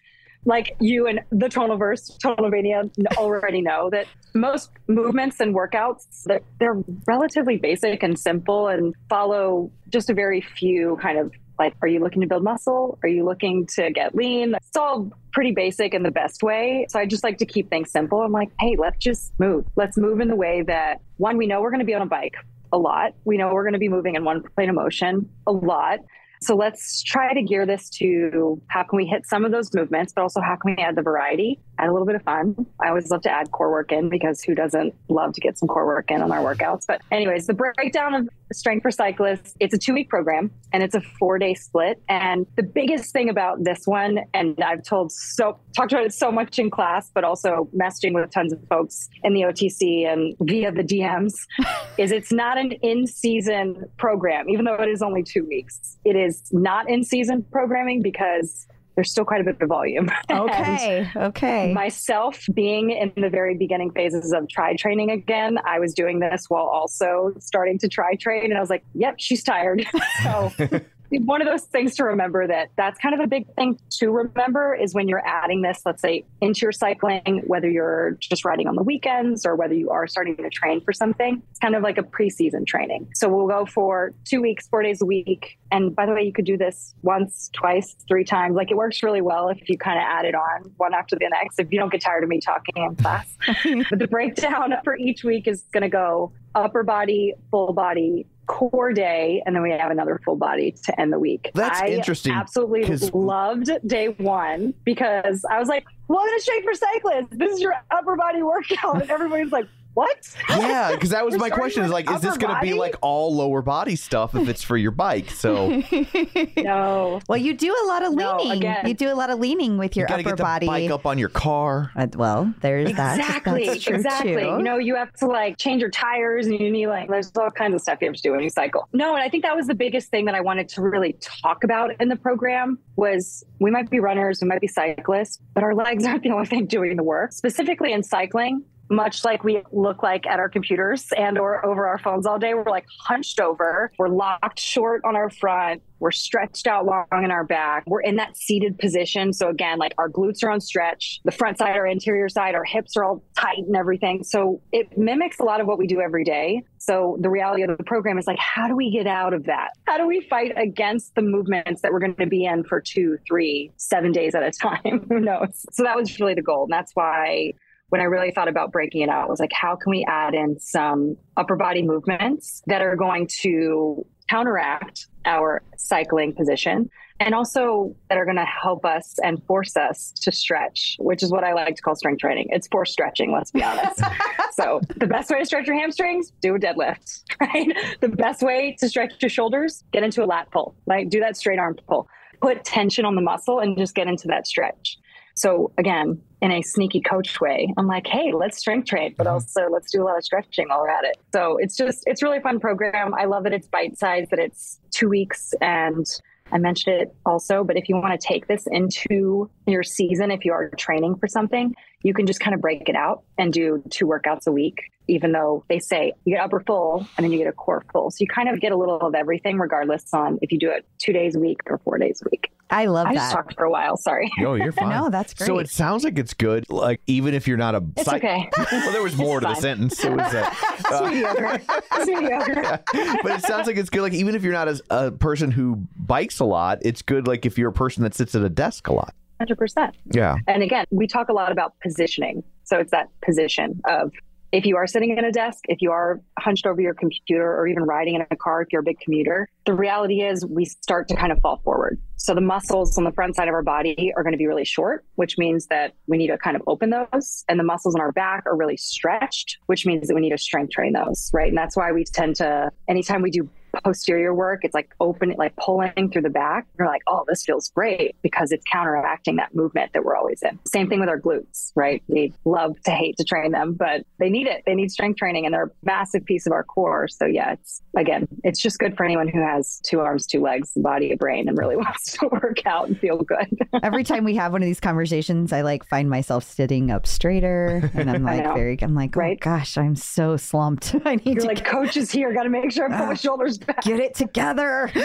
Like 0.48 0.76
you 0.80 1.06
and 1.06 1.20
the 1.30 1.48
Tonalverse, 1.48 2.18
Tonalvania 2.24 2.90
already 3.18 3.60
know 3.60 3.90
that 3.90 4.06
most 4.34 4.70
movements 4.86 5.40
and 5.40 5.54
workouts 5.54 6.24
they're, 6.24 6.40
they're 6.58 6.82
relatively 7.06 7.58
basic 7.58 8.02
and 8.02 8.18
simple 8.18 8.68
and 8.68 8.94
follow 9.10 9.70
just 9.90 10.08
a 10.08 10.14
very 10.14 10.40
few 10.40 10.96
kind 11.02 11.18
of 11.18 11.32
Like, 11.58 11.74
are 11.82 11.88
you 11.88 12.00
looking 12.00 12.22
to 12.22 12.28
build 12.28 12.44
muscle? 12.44 12.98
Are 13.02 13.08
you 13.08 13.24
looking 13.24 13.66
to 13.74 13.90
get 13.90 14.14
lean? 14.14 14.54
It's 14.54 14.76
all 14.76 15.10
pretty 15.32 15.52
basic 15.52 15.92
in 15.92 16.02
the 16.02 16.10
best 16.10 16.42
way. 16.42 16.86
So 16.88 16.98
I 16.98 17.06
just 17.06 17.24
like 17.24 17.38
to 17.38 17.46
keep 17.46 17.68
things 17.68 17.90
simple. 17.90 18.20
I'm 18.22 18.32
like, 18.32 18.50
hey, 18.60 18.76
let's 18.78 18.98
just 18.98 19.32
move. 19.38 19.66
Let's 19.76 19.96
move 19.96 20.20
in 20.20 20.28
the 20.28 20.36
way 20.36 20.62
that 20.62 21.00
one, 21.16 21.36
we 21.36 21.46
know 21.46 21.60
we're 21.60 21.70
going 21.70 21.80
to 21.80 21.86
be 21.86 21.94
on 21.94 22.02
a 22.02 22.06
bike 22.06 22.36
a 22.72 22.78
lot. 22.78 23.14
We 23.24 23.36
know 23.36 23.52
we're 23.52 23.64
going 23.64 23.72
to 23.72 23.78
be 23.78 23.88
moving 23.88 24.14
in 24.14 24.24
one 24.24 24.42
plane 24.54 24.68
of 24.68 24.76
motion 24.76 25.28
a 25.46 25.52
lot. 25.52 25.98
So 26.40 26.54
let's 26.54 27.02
try 27.02 27.34
to 27.34 27.42
gear 27.42 27.66
this 27.66 27.88
to 27.90 28.60
how 28.68 28.84
can 28.84 28.96
we 28.96 29.06
hit 29.06 29.26
some 29.26 29.44
of 29.44 29.52
those 29.52 29.72
movements, 29.74 30.12
but 30.12 30.22
also 30.22 30.40
how 30.40 30.56
can 30.56 30.74
we 30.76 30.82
add 30.82 30.96
the 30.96 31.02
variety, 31.02 31.60
add 31.78 31.88
a 31.88 31.92
little 31.92 32.06
bit 32.06 32.16
of 32.16 32.22
fun. 32.22 32.66
I 32.80 32.88
always 32.88 33.10
love 33.10 33.22
to 33.22 33.30
add 33.30 33.50
core 33.50 33.70
work 33.70 33.92
in 33.92 34.08
because 34.08 34.42
who 34.42 34.54
doesn't 34.54 34.94
love 35.08 35.32
to 35.34 35.40
get 35.40 35.58
some 35.58 35.68
core 35.68 35.86
work 35.86 36.10
in 36.10 36.22
on 36.22 36.32
our 36.32 36.54
workouts? 36.54 36.84
But, 36.86 37.00
anyways, 37.10 37.46
the 37.46 37.54
breakdown 37.54 38.14
of 38.14 38.28
Strength 38.52 38.82
for 38.82 38.90
Cyclists, 38.90 39.54
it's 39.60 39.74
a 39.74 39.78
two 39.78 39.92
week 39.92 40.08
program 40.08 40.50
and 40.72 40.82
it's 40.82 40.94
a 40.94 41.00
four 41.18 41.38
day 41.38 41.54
split. 41.54 42.02
And 42.08 42.46
the 42.56 42.62
biggest 42.62 43.12
thing 43.12 43.28
about 43.28 43.64
this 43.64 43.82
one, 43.84 44.20
and 44.34 44.58
I've 44.62 44.82
told 44.82 45.12
so, 45.12 45.58
talked 45.76 45.92
about 45.92 46.04
it 46.04 46.14
so 46.14 46.32
much 46.32 46.58
in 46.58 46.70
class, 46.70 47.10
but 47.14 47.24
also 47.24 47.68
messaging 47.76 48.14
with 48.14 48.30
tons 48.30 48.52
of 48.52 48.60
folks 48.68 49.08
in 49.22 49.34
the 49.34 49.42
OTC 49.42 50.06
and 50.10 50.34
via 50.40 50.72
the 50.72 50.82
DMs, 50.82 51.34
is 51.98 52.10
it's 52.10 52.32
not 52.32 52.58
an 52.58 52.72
in 52.72 53.06
season 53.06 53.84
program, 53.98 54.48
even 54.48 54.64
though 54.64 54.74
it 54.74 54.88
is 54.88 55.02
only 55.02 55.22
two 55.22 55.44
weeks. 55.44 55.98
It 56.04 56.16
is 56.16 56.42
not 56.52 56.88
in 56.88 57.04
season 57.04 57.44
programming 57.52 58.02
because 58.02 58.66
there's 58.98 59.12
still 59.12 59.24
quite 59.24 59.40
a 59.40 59.44
bit 59.44 59.56
of 59.60 59.68
volume. 59.68 60.10
Okay. 60.30 61.08
Okay. 61.16 61.72
myself 61.72 62.44
being 62.52 62.90
in 62.90 63.12
the 63.16 63.30
very 63.30 63.56
beginning 63.56 63.92
phases 63.92 64.32
of 64.32 64.48
tri 64.48 64.74
training 64.76 65.10
again, 65.10 65.58
I 65.64 65.78
was 65.78 65.94
doing 65.94 66.18
this 66.18 66.46
while 66.48 66.64
also 66.64 67.32
starting 67.38 67.78
to 67.78 67.88
tri 67.88 68.16
train. 68.16 68.46
And 68.46 68.56
I 68.56 68.60
was 68.60 68.70
like, 68.70 68.82
yep, 68.94 69.14
she's 69.18 69.42
tired. 69.42 69.86
so 70.22 70.52
one 71.10 71.40
of 71.40 71.48
those 71.48 71.62
things 71.62 71.96
to 71.96 72.04
remember 72.04 72.46
that 72.46 72.70
that's 72.76 72.98
kind 72.98 73.14
of 73.14 73.20
a 73.20 73.26
big 73.26 73.46
thing 73.54 73.78
to 73.90 74.10
remember 74.10 74.74
is 74.74 74.94
when 74.94 75.08
you're 75.08 75.26
adding 75.26 75.62
this, 75.62 75.80
let's 75.86 76.02
say, 76.02 76.24
into 76.40 76.60
your 76.62 76.72
cycling, 76.72 77.42
whether 77.46 77.68
you're 77.68 78.12
just 78.20 78.44
riding 78.44 78.68
on 78.68 78.76
the 78.76 78.82
weekends 78.82 79.46
or 79.46 79.56
whether 79.56 79.74
you 79.74 79.90
are 79.90 80.06
starting 80.06 80.36
to 80.36 80.50
train 80.50 80.80
for 80.82 80.92
something, 80.92 81.42
it's 81.50 81.58
kind 81.58 81.74
of 81.74 81.82
like 81.82 81.96
a 81.98 82.02
preseason 82.02 82.66
training. 82.66 83.08
So 83.14 83.28
we'll 83.28 83.46
go 83.46 83.64
for 83.64 84.12
two 84.24 84.42
weeks, 84.42 84.68
four 84.68 84.82
days 84.82 85.00
a 85.00 85.06
week. 85.06 85.58
And 85.70 85.94
by 85.94 86.06
the 86.06 86.12
way, 86.12 86.22
you 86.22 86.32
could 86.32 86.46
do 86.46 86.56
this 86.56 86.94
once, 87.02 87.50
twice, 87.52 87.96
three 88.06 88.24
times. 88.24 88.54
Like 88.54 88.70
it 88.70 88.76
works 88.76 89.02
really 89.02 89.22
well 89.22 89.48
if 89.48 89.68
you 89.68 89.78
kind 89.78 89.98
of 89.98 90.04
add 90.06 90.24
it 90.24 90.34
on 90.34 90.70
one 90.76 90.94
after 90.94 91.16
the 91.16 91.28
next, 91.30 91.58
if 91.58 91.72
you 91.72 91.78
don't 91.78 91.90
get 91.90 92.02
tired 92.02 92.22
of 92.22 92.28
me 92.28 92.40
talking 92.40 92.74
in 92.76 92.96
class. 92.96 93.34
but 93.90 93.98
the 93.98 94.08
breakdown 94.08 94.74
for 94.84 94.96
each 94.96 95.24
week 95.24 95.48
is 95.48 95.62
going 95.72 95.82
to 95.82 95.88
go 95.88 96.32
upper 96.54 96.82
body, 96.82 97.34
full 97.50 97.72
body, 97.72 98.26
core 98.48 98.92
day, 98.92 99.42
and 99.46 99.54
then 99.54 99.62
we 99.62 99.70
have 99.70 99.90
another 99.90 100.20
full 100.24 100.36
body 100.36 100.74
to 100.84 101.00
end 101.00 101.12
the 101.12 101.18
week. 101.18 101.50
That's 101.54 101.80
I 101.80 101.88
interesting, 101.88 102.32
Absolutely 102.32 102.96
loved 103.12 103.70
day 103.86 104.08
one 104.08 104.74
because 104.84 105.44
I 105.48 105.60
was 105.60 105.68
like, 105.68 105.86
"Welcome 106.08 106.34
to 106.34 106.42
Strength 106.42 106.64
for 106.64 106.74
Cyclists. 106.74 107.28
This 107.30 107.52
is 107.52 107.60
your 107.60 107.74
upper 107.90 108.16
body 108.16 108.42
workout," 108.42 109.02
and 109.02 109.10
everybody's 109.10 109.52
like, 109.52 109.68
"What?" 109.98 110.36
Yeah, 110.48 110.92
because 110.92 111.10
that 111.10 111.24
was 111.24 111.36
my 111.36 111.50
question. 111.50 111.84
Is 111.84 111.90
like, 111.90 112.10
is 112.10 112.20
this 112.20 112.36
going 112.36 112.54
to 112.54 112.60
be 112.60 112.72
like 112.74 112.96
all 113.02 113.34
lower 113.34 113.62
body 113.62 113.96
stuff 113.96 114.34
if 114.34 114.48
it's 114.48 114.62
for 114.62 114.76
your 114.76 114.90
bike? 114.92 115.30
So 115.30 115.82
no. 116.56 117.20
well, 117.28 117.38
you 117.38 117.54
do 117.54 117.74
a 117.84 117.86
lot 117.86 118.04
of 118.04 118.14
No, 118.14 118.36
leaning. 118.36 118.58
again. 118.58 118.86
you 118.86 118.94
do 118.94 119.10
a 119.12 119.14
lot 119.14 119.30
of 119.30 119.38
leaning 119.38 119.78
with 119.78 119.96
your 119.96 120.06
got 120.06 120.16
to 120.16 120.20
upper 120.22 120.30
get 120.30 120.36
the 120.36 120.42
body. 120.42 120.66
bike 120.66 120.90
up 120.90 121.06
on 121.06 121.18
your 121.18 121.28
car. 121.28 121.90
Uh, 121.96 122.06
well, 122.14 122.52
there's 122.60 122.92
that. 122.94 123.18
Exactly, 123.18 123.66
That's 123.66 123.82
true 123.84 123.96
exactly. 123.96 124.34
too. 124.34 124.40
You 124.40 124.62
know, 124.62 124.78
you 124.78 124.94
have 124.96 125.12
to 125.14 125.26
like 125.26 125.56
change 125.58 125.80
your 125.80 125.90
tires 125.90 126.46
and 126.46 126.58
you 126.58 126.70
need 126.70 126.86
like 126.88 127.08
there's 127.08 127.30
all 127.36 127.50
kinds 127.50 127.74
of 127.74 127.80
stuff 127.80 127.98
you 128.00 128.08
have 128.08 128.16
to 128.16 128.22
do 128.22 128.32
when 128.32 128.42
you 128.42 128.50
cycle. 128.50 128.88
No, 128.92 129.14
and 129.14 129.22
I 129.22 129.28
think 129.28 129.42
that 129.44 129.54
was 129.56 129.66
the 129.66 129.74
biggest 129.74 130.10
thing 130.10 130.24
that 130.26 130.34
I 130.34 130.40
wanted 130.40 130.68
to 130.70 130.82
really 130.82 131.14
talk 131.20 131.64
about 131.64 131.90
in 132.00 132.08
the 132.08 132.16
program 132.16 132.78
was 132.96 133.44
we 133.60 133.70
might 133.70 133.90
be 133.90 134.00
runners, 134.00 134.40
we 134.42 134.48
might 134.48 134.60
be 134.60 134.66
cyclists, 134.68 135.38
but 135.54 135.62
our 135.62 135.74
legs 135.74 136.06
aren't 136.06 136.22
the 136.22 136.30
only 136.30 136.46
thing 136.46 136.66
doing 136.66 136.96
the 136.96 137.02
work. 137.02 137.32
Specifically 137.32 137.92
in 137.92 138.02
cycling, 138.02 138.62
much 138.90 139.24
like 139.24 139.44
we 139.44 139.62
look 139.72 140.02
like 140.02 140.26
at 140.26 140.38
our 140.38 140.48
computers 140.48 141.06
and 141.16 141.38
or 141.38 141.64
over 141.64 141.86
our 141.86 141.98
phones 141.98 142.26
all 142.26 142.38
day 142.38 142.54
we're 142.54 142.64
like 142.64 142.86
hunched 143.00 143.40
over. 143.40 143.92
We're 143.98 144.08
locked 144.08 144.58
short 144.58 145.02
on 145.04 145.16
our 145.16 145.30
front. 145.30 145.82
We're 146.00 146.12
stretched 146.12 146.66
out 146.66 146.86
long 146.86 147.06
in 147.10 147.30
our 147.30 147.44
back. 147.44 147.84
We're 147.86 148.02
in 148.02 148.16
that 148.16 148.36
seated 148.36 148.78
position. 148.78 149.32
So 149.32 149.48
again 149.48 149.78
like 149.78 149.92
our 149.98 150.08
glutes 150.08 150.42
are 150.44 150.50
on 150.50 150.60
stretch. 150.60 151.20
The 151.24 151.32
front 151.32 151.58
side 151.58 151.76
our 151.76 151.86
anterior 151.86 152.28
side 152.28 152.54
our 152.54 152.64
hips 152.64 152.96
are 152.96 153.04
all 153.04 153.22
tight 153.36 153.58
and 153.58 153.76
everything. 153.76 154.24
So 154.24 154.60
it 154.72 154.96
mimics 154.96 155.38
a 155.40 155.44
lot 155.44 155.60
of 155.60 155.66
what 155.66 155.78
we 155.78 155.86
do 155.86 156.00
every 156.00 156.24
day. 156.24 156.62
So 156.78 157.18
the 157.20 157.28
reality 157.28 157.62
of 157.62 157.76
the 157.76 157.84
program 157.84 158.18
is 158.18 158.26
like 158.26 158.38
how 158.38 158.68
do 158.68 158.76
we 158.76 158.90
get 158.90 159.06
out 159.06 159.34
of 159.34 159.44
that? 159.44 159.70
How 159.86 159.98
do 159.98 160.06
we 160.06 160.20
fight 160.20 160.52
against 160.56 161.14
the 161.14 161.22
movements 161.22 161.82
that 161.82 161.92
we're 161.92 162.00
going 162.00 162.14
to 162.16 162.26
be 162.26 162.44
in 162.44 162.64
for 162.64 162.80
two 162.80 163.18
three 163.26 163.72
seven 163.76 164.12
days 164.12 164.34
at 164.34 164.42
a 164.42 164.50
time? 164.62 165.06
Who 165.08 165.20
knows? 165.20 165.66
So 165.72 165.82
that 165.82 165.96
was 165.96 166.18
really 166.20 166.34
the 166.34 166.42
goal 166.42 166.64
and 166.64 166.72
that's 166.72 166.92
why 166.94 167.54
when 167.88 168.00
I 168.00 168.04
really 168.04 168.30
thought 168.30 168.48
about 168.48 168.72
breaking 168.72 169.02
it 169.02 169.08
out 169.08 169.28
was 169.28 169.40
like, 169.40 169.52
how 169.52 169.76
can 169.76 169.90
we 169.90 170.04
add 170.08 170.34
in 170.34 170.58
some 170.60 171.16
upper 171.36 171.56
body 171.56 171.82
movements 171.82 172.62
that 172.66 172.82
are 172.82 172.96
going 172.96 173.26
to 173.40 174.04
counteract 174.28 175.06
our 175.24 175.62
cycling 175.76 176.34
position 176.34 176.90
and 177.20 177.34
also 177.34 177.96
that 178.08 178.18
are 178.18 178.24
going 178.24 178.36
to 178.36 178.44
help 178.44 178.84
us 178.84 179.18
and 179.22 179.42
force 179.44 179.76
us 179.76 180.12
to 180.20 180.30
stretch, 180.30 180.96
which 181.00 181.22
is 181.22 181.32
what 181.32 181.42
I 181.44 181.52
like 181.52 181.74
to 181.76 181.82
call 181.82 181.96
strength 181.96 182.20
training. 182.20 182.48
It's 182.50 182.68
force 182.68 182.92
stretching, 182.92 183.32
let's 183.32 183.50
be 183.50 183.62
honest. 183.62 184.00
so, 184.52 184.80
the 184.96 185.06
best 185.06 185.30
way 185.30 185.40
to 185.40 185.46
stretch 185.46 185.66
your 185.66 185.76
hamstrings, 185.76 186.30
do 186.40 186.54
a 186.54 186.58
deadlift, 186.58 187.22
right? 187.40 187.76
The 188.00 188.08
best 188.08 188.42
way 188.42 188.76
to 188.78 188.88
stretch 188.88 189.14
your 189.20 189.30
shoulders, 189.30 189.82
get 189.92 190.04
into 190.04 190.22
a 190.22 190.26
lat 190.26 190.50
pull, 190.52 190.76
right? 190.86 191.08
Do 191.08 191.20
that 191.20 191.36
straight 191.36 191.58
arm 191.58 191.76
pull. 191.88 192.08
Put 192.40 192.64
tension 192.64 193.04
on 193.04 193.16
the 193.16 193.22
muscle 193.22 193.58
and 193.58 193.76
just 193.76 193.96
get 193.96 194.06
into 194.06 194.28
that 194.28 194.46
stretch. 194.46 194.96
So 195.34 195.72
again, 195.76 196.20
in 196.40 196.52
a 196.52 196.62
sneaky 196.62 197.00
coach 197.00 197.40
way, 197.40 197.72
I'm 197.76 197.86
like, 197.86 198.06
hey, 198.06 198.32
let's 198.32 198.58
strength 198.58 198.88
train, 198.88 199.14
but 199.16 199.26
also 199.26 199.68
let's 199.70 199.90
do 199.90 200.02
a 200.02 200.04
lot 200.04 200.16
of 200.16 200.24
stretching 200.24 200.68
while 200.68 200.80
we're 200.80 200.88
at 200.88 201.04
it. 201.04 201.16
So 201.32 201.56
it's 201.58 201.76
just, 201.76 202.04
it's 202.06 202.22
really 202.22 202.40
fun 202.40 202.60
program. 202.60 203.14
I 203.14 203.24
love 203.24 203.44
that 203.44 203.52
it's 203.52 203.66
bite 203.66 203.98
sized, 203.98 204.30
that 204.30 204.38
it's 204.38 204.78
two 204.90 205.08
weeks. 205.08 205.52
And 205.60 206.06
I 206.52 206.58
mentioned 206.58 207.00
it 207.00 207.14
also, 207.26 207.64
but 207.64 207.76
if 207.76 207.88
you 207.88 207.96
want 207.96 208.18
to 208.18 208.26
take 208.26 208.46
this 208.46 208.66
into 208.70 209.50
your 209.66 209.82
season, 209.82 210.30
if 210.30 210.44
you 210.44 210.52
are 210.52 210.70
training 210.78 211.16
for 211.16 211.26
something, 211.26 211.74
you 212.02 212.14
can 212.14 212.26
just 212.26 212.40
kind 212.40 212.54
of 212.54 212.60
break 212.60 212.88
it 212.88 212.94
out 212.96 213.22
and 213.38 213.52
do 213.52 213.82
two 213.90 214.06
workouts 214.06 214.46
a 214.46 214.52
week, 214.52 214.78
even 215.08 215.32
though 215.32 215.64
they 215.68 215.78
say 215.80 216.12
you 216.24 216.36
get 216.36 216.44
upper 216.44 216.60
full 216.60 217.06
and 217.16 217.24
then 217.24 217.32
you 217.32 217.38
get 217.38 217.48
a 217.48 217.52
core 217.52 217.84
full. 217.92 218.10
So 218.10 218.18
you 218.20 218.26
kind 218.28 218.48
of 218.48 218.60
get 218.60 218.70
a 218.72 218.76
little 218.76 218.98
of 219.00 219.14
everything, 219.14 219.58
regardless 219.58 220.12
on 220.14 220.38
if 220.42 220.52
you 220.52 220.58
do 220.58 220.70
it 220.70 220.86
two 220.98 221.12
days 221.12 221.34
a 221.34 221.40
week 221.40 221.58
or 221.66 221.78
four 221.78 221.98
days 221.98 222.22
a 222.24 222.28
week. 222.30 222.52
I 222.70 222.84
love 222.84 223.06
I 223.08 223.14
just 223.14 223.30
that. 223.30 223.34
talked 223.34 223.54
for 223.54 223.64
a 223.64 223.70
while. 223.70 223.96
Sorry. 223.96 224.30
No, 224.38 224.54
you're 224.54 224.72
fine. 224.72 224.90
No, 224.90 225.08
that's 225.10 225.34
great. 225.34 225.46
So 225.46 225.58
it 225.58 225.68
sounds 225.70 226.04
like 226.04 226.18
it's 226.18 226.34
good. 226.34 226.68
Like 226.70 227.00
even 227.06 227.34
if 227.34 227.48
you're 227.48 227.56
not 227.56 227.74
a 227.74 227.82
It's 227.96 228.04
psych- 228.04 228.22
okay. 228.22 228.48
well, 228.72 228.92
there 228.92 229.02
was 229.02 229.16
more 229.16 229.40
to 229.40 229.46
the 229.46 229.54
sentence. 229.56 230.02
It 230.04 230.12
was, 230.12 230.34
uh, 230.34 230.50
It's 230.78 231.10
mediocre. 231.10 231.60
Mediocre. 232.06 232.82
but 233.22 233.32
it 233.32 233.42
sounds 233.42 233.66
like 233.66 233.76
it's 233.76 233.90
good. 233.90 234.02
Like 234.02 234.12
even 234.14 234.34
if 234.34 234.42
you're 234.44 234.52
not 234.52 234.68
as 234.68 234.82
a 234.90 235.10
person 235.10 235.50
who 235.50 235.76
bikes 235.96 236.38
a 236.40 236.44
lot, 236.44 236.78
it's 236.82 237.02
good. 237.02 237.26
Like 237.26 237.44
if 237.46 237.58
you're 237.58 237.70
a 237.70 237.72
person 237.72 238.02
that 238.04 238.14
sits 238.14 238.34
at 238.34 238.42
a 238.42 238.48
desk 238.48 238.86
a 238.88 238.92
lot. 238.92 239.14
100%. 239.40 239.92
Yeah. 240.12 240.36
And 240.46 240.62
again, 240.62 240.84
we 240.90 241.06
talk 241.06 241.28
a 241.28 241.32
lot 241.32 241.52
about 241.52 241.74
positioning. 241.82 242.42
So 242.64 242.78
it's 242.78 242.90
that 242.90 243.08
position 243.24 243.80
of 243.88 244.12
if 244.50 244.64
you 244.64 244.76
are 244.76 244.86
sitting 244.86 245.16
at 245.18 245.24
a 245.24 245.30
desk, 245.30 245.64
if 245.68 245.82
you 245.82 245.92
are 245.92 246.22
hunched 246.38 246.66
over 246.66 246.80
your 246.80 246.94
computer 246.94 247.54
or 247.54 247.66
even 247.66 247.82
riding 247.82 248.14
in 248.14 248.24
a 248.30 248.36
car, 248.36 248.62
if 248.62 248.68
you're 248.72 248.80
a 248.80 248.84
big 248.84 248.98
commuter, 248.98 249.46
the 249.66 249.74
reality 249.74 250.22
is 250.22 250.46
we 250.46 250.64
start 250.64 251.06
to 251.08 251.16
kind 251.16 251.32
of 251.32 251.38
fall 251.40 251.60
forward. 251.62 252.00
So 252.16 252.34
the 252.34 252.40
muscles 252.40 252.96
on 252.96 253.04
the 253.04 253.12
front 253.12 253.36
side 253.36 253.48
of 253.48 253.54
our 253.54 253.62
body 253.62 254.10
are 254.16 254.22
going 254.22 254.32
to 254.32 254.38
be 254.38 254.46
really 254.46 254.64
short, 254.64 255.04
which 255.16 255.36
means 255.36 255.66
that 255.66 255.92
we 256.06 256.16
need 256.16 256.28
to 256.28 256.38
kind 256.38 256.56
of 256.56 256.62
open 256.66 256.90
those. 256.90 257.44
And 257.48 257.60
the 257.60 257.64
muscles 257.64 257.94
on 257.94 258.00
our 258.00 258.10
back 258.10 258.44
are 258.46 258.56
really 258.56 258.78
stretched, 258.78 259.58
which 259.66 259.84
means 259.84 260.08
that 260.08 260.14
we 260.14 260.22
need 260.22 260.30
to 260.30 260.38
strength 260.38 260.72
train 260.72 260.94
those, 260.94 261.30
right? 261.34 261.48
And 261.48 261.58
that's 261.58 261.76
why 261.76 261.92
we 261.92 262.04
tend 262.04 262.36
to, 262.36 262.70
anytime 262.88 263.20
we 263.20 263.30
do 263.30 263.50
posterior 263.82 264.34
work, 264.34 264.60
it's 264.64 264.74
like 264.74 264.90
open, 265.00 265.34
like 265.38 265.54
pulling 265.56 266.10
through 266.10 266.22
the 266.22 266.30
back. 266.30 266.66
You're 266.78 266.88
like, 266.88 267.02
oh, 267.06 267.24
this 267.28 267.44
feels 267.44 267.68
great 267.70 268.16
because 268.22 268.52
it's 268.52 268.64
counteracting 268.70 269.36
that 269.36 269.54
movement 269.54 269.92
that 269.94 270.04
we're 270.04 270.16
always 270.16 270.42
in. 270.42 270.58
Same 270.66 270.88
thing 270.88 271.00
with 271.00 271.08
our 271.08 271.20
glutes, 271.20 271.72
right? 271.74 272.02
We 272.08 272.32
love 272.44 272.80
to 272.84 272.90
hate 272.90 273.16
to 273.18 273.24
train 273.24 273.52
them, 273.52 273.74
but 273.74 274.02
they 274.18 274.30
need 274.30 274.46
it. 274.46 274.62
They 274.66 274.74
need 274.74 274.90
strength 274.90 275.18
training 275.18 275.44
and 275.46 275.54
they're 275.54 275.66
a 275.66 275.70
massive 275.82 276.24
piece 276.24 276.46
of 276.46 276.52
our 276.52 276.64
core. 276.64 277.08
So 277.08 277.26
yeah, 277.26 277.52
it's 277.52 277.82
again, 277.96 278.28
it's 278.44 278.60
just 278.60 278.78
good 278.78 278.96
for 278.96 279.04
anyone 279.04 279.28
who 279.28 279.40
has 279.40 279.80
two 279.84 280.00
arms, 280.00 280.26
two 280.26 280.40
legs, 280.40 280.72
body, 280.76 281.12
a 281.12 281.16
brain, 281.16 281.48
and 281.48 281.56
really 281.58 281.76
wants 281.88 282.12
to 282.18 282.28
work 282.28 282.64
out 282.66 282.88
and 282.88 282.98
feel 282.98 283.18
good. 283.18 283.46
Every 283.82 284.04
time 284.04 284.24
we 284.24 284.36
have 284.36 284.52
one 284.52 284.62
of 284.62 284.66
these 284.66 284.80
conversations, 284.80 285.52
I 285.52 285.62
like 285.62 285.84
find 285.88 286.08
myself 286.10 286.44
sitting 286.44 286.90
up 286.90 287.06
straighter, 287.06 287.90
and 287.94 288.10
I'm 288.10 288.22
like 288.24 288.44
very. 288.44 288.78
I'm 288.82 288.94
like, 288.94 289.16
oh 289.16 289.20
Right? 289.20 289.40
gosh, 289.40 289.76
I'm 289.76 289.96
so 289.96 290.36
slumped. 290.36 290.94
I 291.04 291.16
need 291.16 291.26
You're 291.26 291.34
to 291.40 291.46
like, 291.46 291.64
coach 291.64 291.96
is 291.96 292.10
here. 292.10 292.32
Got 292.32 292.44
to 292.44 292.50
make 292.50 292.70
sure 292.70 292.92
I 292.92 292.98
put 292.98 293.06
my 293.08 293.14
shoulders. 293.14 293.58
Get 293.82 294.00
it 294.00 294.14
together. 294.14 294.90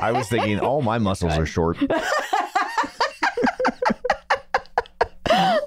I 0.00 0.12
was 0.12 0.28
thinking 0.28 0.60
all 0.60 0.82
my 0.82 0.98
muscles 0.98 1.36
are 1.36 1.46
short. 1.46 1.78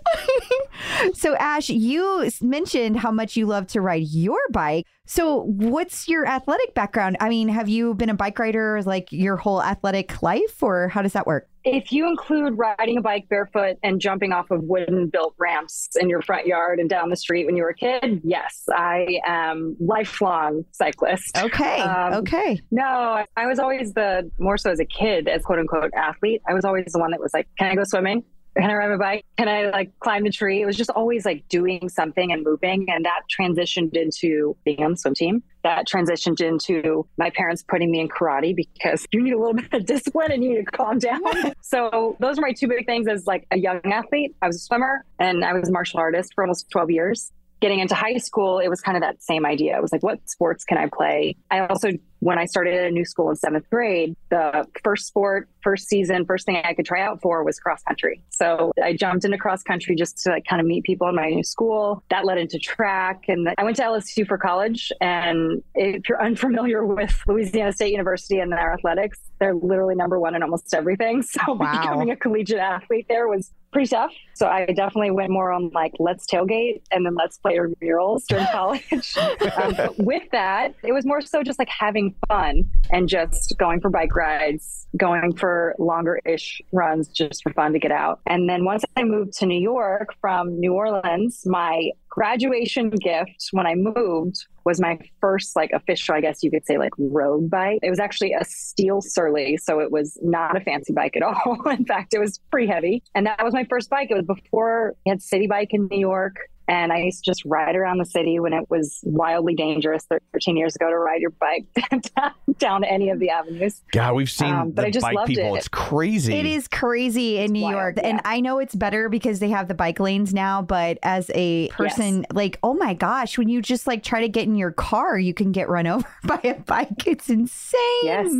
So, 1.14 1.36
Ash, 1.36 1.70
you 1.70 2.30
mentioned 2.42 2.98
how 2.98 3.12
much 3.12 3.36
you 3.36 3.46
love 3.46 3.68
to 3.68 3.82
ride 3.82 4.08
your 4.08 4.40
bike. 4.52 4.86
So, 5.06 5.42
what's 5.44 6.08
your 6.08 6.26
athletic 6.26 6.74
background? 6.76 7.18
I 7.20 7.30
mean, 7.30 7.50
have 7.50 7.68
you 7.68 7.94
been 7.94 8.10
a 8.10 8.14
bike 8.14 8.40
rider 8.40 8.82
like 8.84 9.12
your 9.12 9.36
whole 9.36 9.62
athletic 9.62 10.22
life, 10.24 10.62
or 10.62 10.88
how 10.90 11.02
does 11.02 11.14
that 11.14 11.28
work? 11.28 11.50
If 11.66 11.92
you 11.92 12.08
include 12.08 12.58
riding 12.58 12.98
a 12.98 13.02
bike 13.02 13.28
barefoot 13.30 13.78
and 13.84 14.00
jumping 14.00 14.32
off 14.34 14.50
of 14.52 14.64
wooden 14.64 15.08
built 15.10 15.34
ramps 15.38 15.90
in 16.00 16.10
your 16.10 16.22
front 16.22 16.46
yard 16.48 16.80
and 16.80 16.90
down 16.90 17.10
the 17.10 17.18
street 17.18 17.46
when 17.46 17.58
you 17.58 17.64
were 17.64 17.70
a 17.70 17.76
kid, 17.76 18.22
yes, 18.24 18.64
I 18.74 19.20
am 19.26 19.76
lifelong 19.80 20.64
cyclist. 20.72 21.38
Okay. 21.38 21.82
Um, 21.82 22.14
okay. 22.16 22.60
No, 22.72 22.84
I- 22.84 23.26
I 23.36 23.46
was 23.48 23.60
always 23.60 23.94
the 23.94 24.30
more 24.40 24.58
so 24.58 24.72
as 24.72 24.80
a 24.80 24.86
kid, 24.86 25.28
as 25.28 25.44
quote 25.44 25.60
unquote 25.60 25.92
athlete. 25.96 26.42
I 26.48 26.54
was 26.54 26.64
always 26.66 26.86
the 26.94 27.00
one 27.00 27.12
that 27.12 27.20
was 27.20 27.34
like, 27.34 27.48
"Can 27.58 27.72
I 27.72 27.76
go 27.76 27.84
swimming? 27.84 28.24
Can 28.58 28.70
I 28.70 28.74
ride 28.76 28.90
my 28.90 28.98
bike? 28.98 29.26
Can 29.38 29.48
I 29.48 29.70
like 29.70 29.98
climb 30.00 30.24
the 30.24 30.30
tree?" 30.30 30.62
It 30.62 30.66
was 30.66 30.78
just 30.78 30.90
always 30.90 31.26
like 31.26 31.48
doing 31.50 31.90
something 31.90 32.32
and 32.32 32.44
moving, 32.44 32.88
and 32.90 33.06
that 33.06 33.22
transitioned 33.36 33.96
into 33.96 34.56
being 34.64 34.84
on 34.84 34.92
the 34.92 34.98
swim 34.98 35.14
team. 35.14 35.44
That 35.64 35.88
transitioned 35.88 36.42
into 36.42 37.08
my 37.18 37.30
parents 37.30 37.64
putting 37.64 37.90
me 37.92 38.02
in 38.02 38.10
karate 38.10 38.56
because 38.56 39.06
you 39.12 39.22
need 39.22 39.34
a 39.34 39.40
little 39.40 39.54
bit 39.70 39.74
of 39.74 39.86
discipline 39.86 40.32
and 40.32 40.44
you 40.44 40.50
need 40.52 40.66
to 40.66 40.72
calm 40.72 41.00
down. 41.00 41.22
so 41.62 42.16
those 42.20 42.38
are 42.38 42.42
my 42.42 42.52
two 42.52 42.68
big 42.68 42.86
things 42.86 43.08
as 43.08 43.26
like 43.26 43.48
a 43.52 43.58
young 43.58 43.82
athlete. 43.86 44.36
I 44.42 44.48
was 44.48 44.58
a 44.58 44.60
swimmer 44.60 45.06
and 45.20 45.44
I 45.44 45.54
was 45.54 45.70
a 45.70 45.72
martial 45.72 46.00
artist 46.00 46.34
for 46.36 46.44
almost 46.44 46.70
12 46.70 46.92
years 46.92 47.32
getting 47.64 47.80
into 47.80 47.96
high 47.96 48.18
school, 48.18 48.60
it 48.60 48.68
was 48.68 48.82
kind 48.82 48.98
of 48.98 49.02
that 49.02 49.24
same 49.24 49.46
idea. 49.46 49.78
It 49.78 49.82
was 49.82 49.94
like, 49.94 50.04
what 50.04 50.20
sports 50.30 50.66
can 50.66 50.78
I 50.78 50.90
play? 50.94 51.38
I 51.50 51.66
also, 51.66 51.92
when 52.24 52.38
I 52.40 52.46
started 52.46 52.74
at 52.74 52.86
a 52.86 52.92
new 52.92 53.04
school 53.06 53.30
in 53.30 53.36
seventh 53.36 53.70
grade, 53.70 54.16
the 54.30 54.66
first 54.84 55.08
sport, 55.08 55.50
first 55.62 55.88
season, 55.90 56.26
first 56.26 56.46
thing 56.46 56.62
I 56.64 56.74
could 56.74 56.86
try 56.86 57.02
out 57.02 57.22
for 57.22 57.44
was 57.44 57.60
cross 57.60 57.84
country. 57.84 58.22
So 58.30 58.72
I 58.82 58.94
jumped 58.94 59.26
into 59.26 59.38
cross 59.38 59.62
country 59.62 59.96
just 59.96 60.18
to 60.24 60.30
like 60.30 60.46
kind 60.46 60.62
of 60.62 60.66
meet 60.66 60.84
people 60.86 61.08
in 61.10 61.16
my 61.16 61.30
new 61.30 61.44
school. 61.44 62.02
That 62.10 62.26
led 62.26 62.38
into 62.38 62.60
track. 62.60 63.24
And 63.28 63.50
I 63.58 63.64
went 63.64 63.76
to 63.78 63.84
LSU 63.84 64.26
for 64.26 64.38
college. 64.38 64.92
And 65.02 65.62
if 65.76 66.08
you're 66.08 66.22
unfamiliar 66.24 66.86
with 66.86 67.14
Louisiana 67.28 67.74
State 67.74 67.92
University 67.92 68.40
and 68.40 68.52
their 68.52 68.72
athletics, 68.74 69.20
they're 69.40 69.56
literally 69.56 69.96
number 69.96 70.20
one 70.20 70.36
in 70.36 70.44
almost 70.44 70.74
everything. 70.74 71.24
So 71.34 71.54
Wow. 71.54 71.72
becoming 71.82 72.12
a 72.12 72.16
collegiate 72.16 72.60
athlete 72.60 73.08
there 73.10 73.28
was 73.28 73.52
pretty 73.72 73.88
tough. 73.88 74.12
So 74.36 74.48
I 74.48 74.66
definitely 74.68 75.12
went 75.12 75.32
more 75.32 75.52
on 75.52 75.72
like 75.74 75.94
let's 76.00 76.26
tailgate 76.28 76.82
and 76.92 77.06
then 77.06 77.16
let's 77.16 77.40
play 77.40 77.58
our 77.58 77.70
murals 77.82 78.26
during 78.28 78.46
college. 78.52 78.84
um, 79.58 79.74
but 79.76 79.98
with 79.98 80.24
that, 80.32 80.74
it 80.84 80.94
was 80.94 81.06
more 81.06 81.22
so 81.22 81.42
just 81.44 81.60
like 81.60 81.70
having 81.70 82.13
fun 82.28 82.70
and 82.92 83.08
just 83.08 83.56
going 83.58 83.82
for 83.82 83.90
bike 83.90 84.16
rides, 84.16 84.88
going 84.98 85.36
for 85.36 85.76
longer 85.80 86.20
ish 86.26 86.62
runs 86.72 87.08
just 87.08 87.44
for 87.44 87.54
fun 87.54 87.74
to 87.74 87.80
get 87.80 87.92
out. 87.92 88.20
And 88.28 88.50
then 88.50 88.66
once 88.66 88.84
I 88.96 89.04
moved 89.04 89.34
to 89.40 89.46
New 89.46 89.60
York 89.60 90.16
from 90.22 90.60
New 90.60 90.74
Orleans, 90.74 91.44
my 91.46 91.92
graduation 92.10 92.92
gift 92.92 93.48
when 93.52 93.66
I 93.66 93.74
moved 93.76 94.46
was 94.66 94.80
my 94.80 95.00
first 95.20 95.56
like 95.56 95.72
official, 95.74 96.16
I 96.16 96.22
guess 96.22 96.44
you 96.44 96.52
could 96.52 96.66
say 96.66 96.78
like 96.78 96.92
road 96.98 97.50
bike. 97.50 97.80
It 97.82 97.90
was 97.90 98.00
actually 98.00 98.34
a 98.34 98.46
steel 98.46 99.02
Surly, 99.02 99.58
so 99.58 99.80
it 99.80 99.92
was 99.92 100.18
not 100.22 100.56
a 100.56 100.62
fancy 100.62 100.94
bike 100.94 101.18
at 101.18 101.24
all. 101.24 101.62
in 101.70 101.86
fact, 101.86 102.14
it 102.14 102.20
was 102.20 102.40
pretty 102.52 102.68
heavy. 102.68 103.04
And 103.16 103.26
that 103.26 103.44
was 103.44 103.54
my 103.54 103.66
first 103.66 103.90
bike. 103.90 104.10
It 104.12 104.16
was 104.16 104.26
before 104.26 104.96
I 105.06 105.10
had 105.12 105.20
Citi 105.20 105.50
Bike 105.50 105.70
in 105.72 105.88
New 105.90 106.00
York. 106.00 106.36
And 106.68 106.94
I 106.94 107.00
used 107.00 107.24
to 107.24 107.30
just 107.32 107.44
ride 107.46 107.76
around 107.76 107.98
the 107.98 108.06
city 108.06 108.40
when 108.40 108.54
it 108.54 108.70
was 108.70 109.00
wildly 109.04 109.54
dangerous 109.54 110.06
13 110.34 110.56
years 110.56 110.76
ago 110.76 110.90
to 110.90 110.98
ride 110.98 111.20
your 111.20 111.32
bike 111.32 111.66
down 112.58 112.84
any 112.86 113.10
of 113.10 113.20
the 113.20 113.30
avenues. 113.30 113.82
God, 113.92 114.16
we've 114.16 114.30
seen 114.32 114.54
Um, 114.54 114.72
but 114.72 114.84
the 114.84 114.88
I 114.88 114.92
just 114.92 115.04
bike 115.04 115.16
loved 115.16 115.28
people. 115.28 115.56
it. 115.56 115.58
It's 115.60 115.68
crazy. 115.68 116.34
It 116.34 116.46
is 116.46 116.68
crazy 116.70 117.40
in 117.40 117.52
New 117.52 117.64
wild, 117.64 117.74
York. 117.74 117.96
yeah. 117.98 118.08
And 118.08 118.22
I 118.24 118.40
know 118.40 118.60
it's 118.60 118.76
better 118.76 119.10
because 119.10 119.40
they 119.40 119.50
have 119.50 119.68
the 119.68 119.74
bike 119.74 120.00
lanes 120.00 120.34
now, 120.34 120.62
but 120.62 121.00
as 121.04 121.30
a 121.36 121.68
person, 121.70 122.26
like, 122.34 122.60
oh 122.64 122.74
my 122.74 122.94
gosh, 122.94 123.38
when 123.38 123.50
you 123.50 123.62
just 123.62 123.86
like 123.86 124.02
try 124.04 124.22
to 124.22 124.30
get 124.30 124.44
in 124.48 124.56
your 124.56 124.72
car, 124.72 125.20
you 125.20 125.34
can 125.34 125.52
get 125.52 125.68
run 125.68 125.86
over 125.88 126.08
by 126.24 126.40
a 126.46 126.54
bike. 126.56 127.06
It's 127.08 127.30
insane. 127.30 127.80
Yes. 128.04 128.32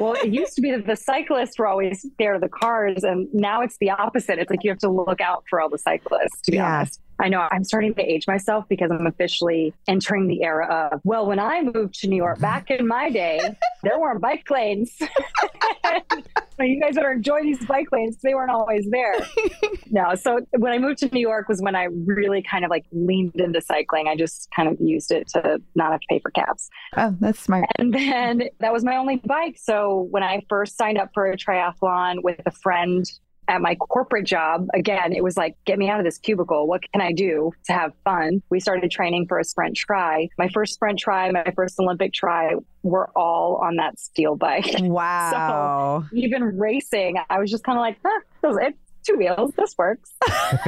well, 0.00 0.14
it 0.14 0.32
used 0.32 0.54
to 0.56 0.60
be 0.62 0.72
that 0.72 0.86
the 0.86 0.96
cyclists 0.96 1.58
were 1.58 1.66
always 1.68 2.02
scared 2.14 2.34
of 2.36 2.42
the 2.42 2.48
cars, 2.48 3.04
and 3.04 3.28
now 3.32 3.60
it's 3.62 3.76
the 3.78 3.90
opposite. 3.90 4.38
It's 4.40 4.50
like 4.50 4.64
you 4.64 4.70
have 4.70 4.78
to 4.80 4.90
look 4.90 5.20
out 5.20 5.44
for 5.48 5.60
all 5.60 5.68
the 5.68 5.78
cyclists, 5.78 6.40
to 6.42 6.50
be 6.50 6.56
Yeah. 6.56 6.78
honest. 6.78 7.00
I 7.20 7.28
know 7.28 7.48
I'm 7.50 7.64
starting 7.64 7.94
to 7.94 8.02
age 8.02 8.26
myself 8.26 8.66
because 8.68 8.90
I'm 8.90 9.06
officially 9.06 9.74
entering 9.88 10.26
the 10.26 10.42
era 10.42 10.90
of, 10.92 11.00
well, 11.04 11.26
when 11.26 11.38
I 11.38 11.62
moved 11.62 11.94
to 12.00 12.08
New 12.08 12.16
York 12.16 12.40
back 12.40 12.70
in 12.70 12.86
my 12.86 13.10
day, 13.10 13.40
there 13.82 13.98
weren't 13.98 14.20
bike 14.20 14.48
lanes. 14.50 14.92
so 14.98 16.62
you 16.62 16.80
guys 16.80 16.94
better 16.94 17.12
enjoy 17.12 17.42
these 17.42 17.64
bike 17.66 17.90
lanes. 17.92 18.18
They 18.22 18.34
weren't 18.34 18.50
always 18.50 18.88
there. 18.90 19.14
no. 19.90 20.14
So 20.14 20.40
when 20.58 20.72
I 20.72 20.78
moved 20.78 20.98
to 20.98 21.08
New 21.08 21.20
York 21.20 21.48
was 21.48 21.60
when 21.62 21.74
I 21.74 21.88
really 22.06 22.42
kind 22.42 22.64
of 22.64 22.70
like 22.70 22.84
leaned 22.92 23.36
into 23.36 23.60
cycling. 23.60 24.08
I 24.08 24.16
just 24.16 24.48
kind 24.54 24.68
of 24.68 24.76
used 24.80 25.10
it 25.10 25.28
to 25.28 25.60
not 25.74 25.92
have 25.92 26.00
to 26.00 26.06
pay 26.08 26.18
for 26.18 26.30
cabs. 26.30 26.68
Oh, 26.96 27.14
that's 27.20 27.40
smart. 27.40 27.66
And 27.78 27.92
then 27.92 28.44
that 28.60 28.72
was 28.72 28.84
my 28.84 28.96
only 28.96 29.16
bike. 29.16 29.56
So 29.60 30.06
when 30.10 30.22
I 30.22 30.42
first 30.48 30.76
signed 30.76 30.98
up 30.98 31.10
for 31.14 31.26
a 31.30 31.36
triathlon 31.36 32.22
with 32.22 32.40
a 32.46 32.50
friend 32.50 33.04
at 33.48 33.60
my 33.60 33.74
corporate 33.76 34.26
job, 34.26 34.66
again, 34.74 35.12
it 35.12 35.22
was 35.22 35.36
like, 35.36 35.56
get 35.64 35.78
me 35.78 35.88
out 35.88 35.98
of 35.98 36.04
this 36.04 36.18
cubicle. 36.18 36.66
What 36.66 36.82
can 36.92 37.00
I 37.00 37.12
do 37.12 37.52
to 37.66 37.72
have 37.72 37.92
fun? 38.04 38.42
We 38.50 38.60
started 38.60 38.90
training 38.90 39.26
for 39.28 39.38
a 39.38 39.44
sprint 39.44 39.76
tri. 39.76 40.28
My 40.38 40.48
first 40.48 40.74
sprint 40.74 40.98
tri, 40.98 41.30
my 41.30 41.52
first 41.54 41.78
Olympic 41.78 42.12
tri 42.12 42.54
were 42.82 43.10
all 43.16 43.56
on 43.62 43.76
that 43.76 43.98
steel 43.98 44.36
bike. 44.36 44.74
Wow. 44.86 46.04
So 46.10 46.16
Even 46.16 46.56
racing, 46.58 47.16
I 47.28 47.38
was 47.38 47.50
just 47.50 47.64
kind 47.64 47.76
of 47.76 47.80
like, 47.80 47.98
huh, 48.04 48.20
it's 48.42 48.78
two 49.06 49.16
wheels. 49.16 49.52
This 49.56 49.76
works. 49.78 50.12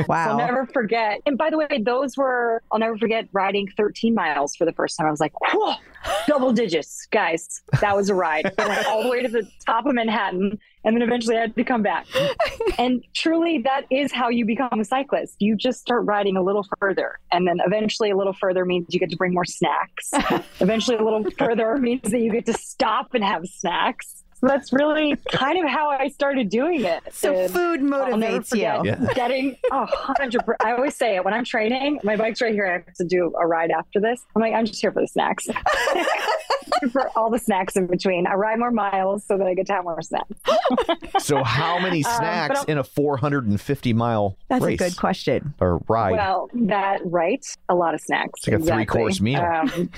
Wow. 0.09 0.31
I'll 0.31 0.38
never 0.38 0.66
forget. 0.66 1.20
And 1.27 1.37
by 1.37 1.51
the 1.51 1.59
way, 1.59 1.66
those 1.81 2.16
were, 2.16 2.62
I'll 2.72 2.79
never 2.79 2.96
forget 2.96 3.29
riding 3.33 3.68
13 3.77 4.14
miles 4.14 4.57
for 4.57 4.64
the 4.64 4.72
first 4.72 4.96
time. 4.96 5.07
I 5.07 5.11
was 5.11 5.20
like, 5.20 5.33
whoa, 5.40 5.74
double 6.27 6.53
digits, 6.53 7.07
guys. 7.11 7.62
That 7.81 7.94
was 7.96 8.09
a 8.11 8.14
ride. 8.14 8.53
I 8.59 8.66
went 8.68 8.87
all 8.87 9.03
the 9.03 9.09
way 9.09 9.22
to 9.22 9.29
the 9.29 9.48
top 9.64 9.87
of 9.87 9.94
Manhattan. 9.94 10.59
And 10.85 10.96
then 10.96 11.03
eventually 11.03 11.37
I 11.37 11.42
had 11.42 11.55
to 11.57 11.64
come 11.64 11.83
back. 11.83 12.07
and 12.79 13.05
truly, 13.14 13.59
that 13.59 13.83
is 13.90 14.12
how 14.12 14.29
you 14.29 14.44
become 14.44 14.81
a 14.81 14.85
cyclist. 14.85 15.37
You 15.40 15.57
just 15.57 15.81
start 15.81 16.05
riding 16.07 16.37
a 16.37 16.42
little 16.42 16.66
further. 16.79 17.18
And 17.33 17.46
then 17.46 17.61
eventually, 17.64 18.11
a 18.11 18.16
little 18.16 18.33
further 18.33 18.64
means 18.64 18.87
you 18.90 19.01
get 19.01 19.11
to 19.11 19.16
bring 19.16 19.35
more 19.35 19.44
snacks. 19.44 20.11
eventually, 20.61 20.96
a 20.96 21.03
little 21.03 21.24
further 21.38 21.77
means 21.77 22.11
that 22.11 22.20
you 22.20 22.33
get 22.33 22.46
to 22.46 22.55
stop 22.55 23.14
and 23.14 23.24
have 23.24 23.46
snacks. 23.46 24.17
So 24.40 24.46
that's 24.46 24.72
really 24.72 25.16
kind 25.33 25.62
of 25.64 25.68
how 25.68 25.88
I 25.90 26.09
started 26.09 26.48
doing 26.48 26.85
it. 26.85 27.03
so 27.11 27.35
And- 27.35 27.51
food 27.53 27.81
motivates 27.81 28.55
you. 28.55 28.62
Yeah. 28.62 29.12
getting 29.14 29.57
a 29.72 29.85
hundred. 29.87 30.42
I 30.61 30.72
always 30.72 30.94
say 30.94 31.16
it 31.16 31.24
when 31.24 31.35
I'm 31.35 31.44
training. 31.44 31.98
My 32.05 32.14
bike's 32.16 32.40
right 32.40 32.53
here. 32.55 32.66
I 32.66 32.72
have 32.74 32.94
to 32.94 33.05
do 33.05 33.33
a 33.40 33.46
ride 33.46 33.70
after 33.70 34.01
this. 34.01 34.24
I'm 34.37 34.42
like, 34.42 34.55
I'm 34.55 34.64
just 34.66 34.81
here 34.81 34.92
for 34.92 35.01
the 35.03 35.09
snacks, 35.09 35.48
for 36.92 37.09
all 37.16 37.31
the 37.31 37.38
snacks 37.38 37.77
in 37.77 37.87
between. 37.87 38.27
I 38.27 38.35
ride 38.35 38.59
more 38.59 38.70
miles 38.70 39.24
so 39.27 39.37
that 39.38 39.46
I 39.46 39.55
get 39.55 39.66
to 39.66 39.72
have 39.72 39.85
more 39.85 40.01
snacks. 40.03 40.29
so 41.18 41.42
how 41.42 41.79
many 41.79 42.05
Um, 42.05 42.12
snacks 42.16 42.59
I'll- 42.61 42.64
in 42.66 42.79
a 42.79 42.85
450 42.85 43.92
mile 43.92 44.37
That's 44.48 44.64
race 44.64 44.81
a 44.81 44.85
good 44.85 44.96
question. 44.96 45.55
or 45.61 45.79
ride? 45.88 46.12
Well, 46.12 46.48
that 46.55 47.01
right, 47.05 47.44
a 47.68 47.74
lot 47.74 47.94
of 47.94 48.01
snacks. 48.01 48.40
It's 48.46 48.48
like 48.48 48.61
a 48.61 48.64
three-course 48.64 49.20
meal. 49.20 49.40
Um, 49.40 49.90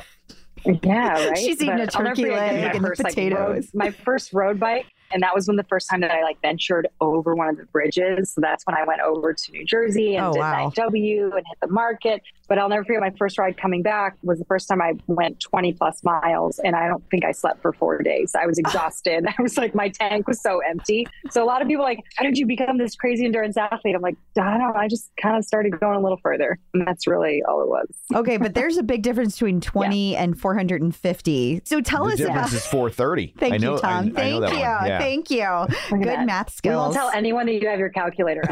yeah, 0.65 1.27
right. 1.29 1.39
She's 1.39 1.61
eating 1.63 1.77
But 1.79 1.81
a 1.81 1.87
turkey 1.87 2.31
leg 2.31 2.75
and 2.75 2.85
the 2.85 2.89
first, 2.89 3.03
like, 3.05 3.17
road- 3.17 3.31
potatoes. 3.31 3.71
my 3.75 3.91
first 3.91 4.33
road 4.33 4.59
bike, 4.61 4.87
and 5.13 5.23
that 5.23 5.35
was 5.35 5.47
when 5.49 5.57
the 5.57 5.65
first 5.65 5.89
time 5.91 6.01
that 6.03 6.11
I 6.11 6.23
like 6.23 6.41
ventured 6.43 6.89
over 7.01 7.35
one 7.35 7.49
of 7.49 7.57
the 7.57 7.65
bridges. 7.67 8.33
So 8.33 8.41
that's 8.41 8.65
when 8.67 8.77
I 8.77 8.85
went 8.85 9.01
over 9.01 9.33
to 9.33 9.53
New 9.53 9.65
Jersey 9.65 10.17
and 10.17 10.27
Oh, 10.27 10.33
did 10.33 10.39
wow. 10.39 10.65
Night 10.67 10.75
W 10.77 11.25
and 11.25 11.45
hit 11.47 11.59
the 11.61 11.69
market. 11.69 12.23
But 12.51 12.59
I'll 12.59 12.69
never 12.69 12.85
forget 12.85 13.01
my 13.01 13.13
first 13.17 13.39
ride 13.39 13.57
coming 13.57 13.81
back 13.81 14.17
was 14.25 14.41
the 14.41 14.45
first 14.45 14.67
time 14.67 14.83
I 14.83 14.95
went 15.07 15.39
20 15.39 15.73
plus 15.75 16.03
miles, 16.03 16.59
and 16.59 16.75
I 16.75 16.89
don't 16.89 17.09
think 17.09 17.25
I 17.25 17.31
slept 17.31 17.63
for 17.63 17.73
four 17.73 18.03
days. 18.03 18.35
I 18.35 18.47
was 18.47 18.59
ah. 18.59 18.67
exhausted. 18.67 19.25
I 19.39 19.41
was 19.41 19.57
like, 19.57 19.73
my 19.73 19.89
tank 19.89 20.27
was 20.27 20.43
so 20.43 20.59
empty. 20.69 21.07
So 21.31 21.45
a 21.45 21.47
lot 21.47 21.63
of 21.63 21.69
people 21.69 21.85
are 21.85 21.89
like, 21.89 22.01
how 22.17 22.25
did 22.25 22.37
you 22.37 22.47
become 22.47 22.77
this 22.77 22.97
crazy 22.97 23.25
endurance 23.25 23.57
athlete? 23.57 23.95
I'm 23.95 24.03
like, 24.03 24.17
I 24.37 24.51
don't 24.51 24.59
know. 24.59 24.73
I 24.75 24.89
just 24.89 25.13
kind 25.23 25.37
of 25.37 25.45
started 25.45 25.79
going 25.79 25.97
a 25.97 26.01
little 26.01 26.19
further, 26.25 26.59
and 26.75 26.85
that's 26.85 27.07
really 27.07 27.41
all 27.49 27.63
it 27.63 27.69
was. 27.69 27.87
Okay, 28.17 28.37
but 28.37 28.55
there's 28.55 28.79
a 28.79 28.83
big 28.83 29.03
difference 29.03 29.37
between 29.37 29.61
20 29.71 30.17
and 30.17 30.37
450. 30.37 31.63
So 31.65 31.81
tell 31.81 32.07
the 32.07 32.15
us 32.15 32.21
about. 32.21 32.33
difference 32.33 32.53
is 32.55 32.67
430. 32.67 33.35
Thank 33.39 33.55
I 33.55 33.57
know, 33.59 33.75
you, 33.75 33.79
Tom. 33.79 33.93
I, 33.93 33.99
I 33.99 34.03
know 34.03 34.13
Thank 34.13 34.41
that 34.41 34.53
you. 34.53 34.59
Yeah. 34.59 34.99
Thank 34.99 35.31
you. 35.31 35.39
Look 35.39 35.73
at 35.73 35.91
Good 35.91 36.09
that. 36.09 36.27
math 36.27 36.49
We 36.49 36.53
skills. 36.53 36.83
won't 36.83 36.95
tell 36.95 37.11
anyone 37.11 37.47
that 37.47 37.55
you 37.55 37.69
have 37.69 37.79
your 37.79 37.91
calculator. 37.91 38.43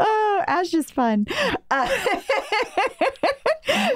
oh, 0.00 0.44
Ash 0.56 0.74
is 0.74 0.90
fun. 0.90 1.26
Uh, 1.68 1.88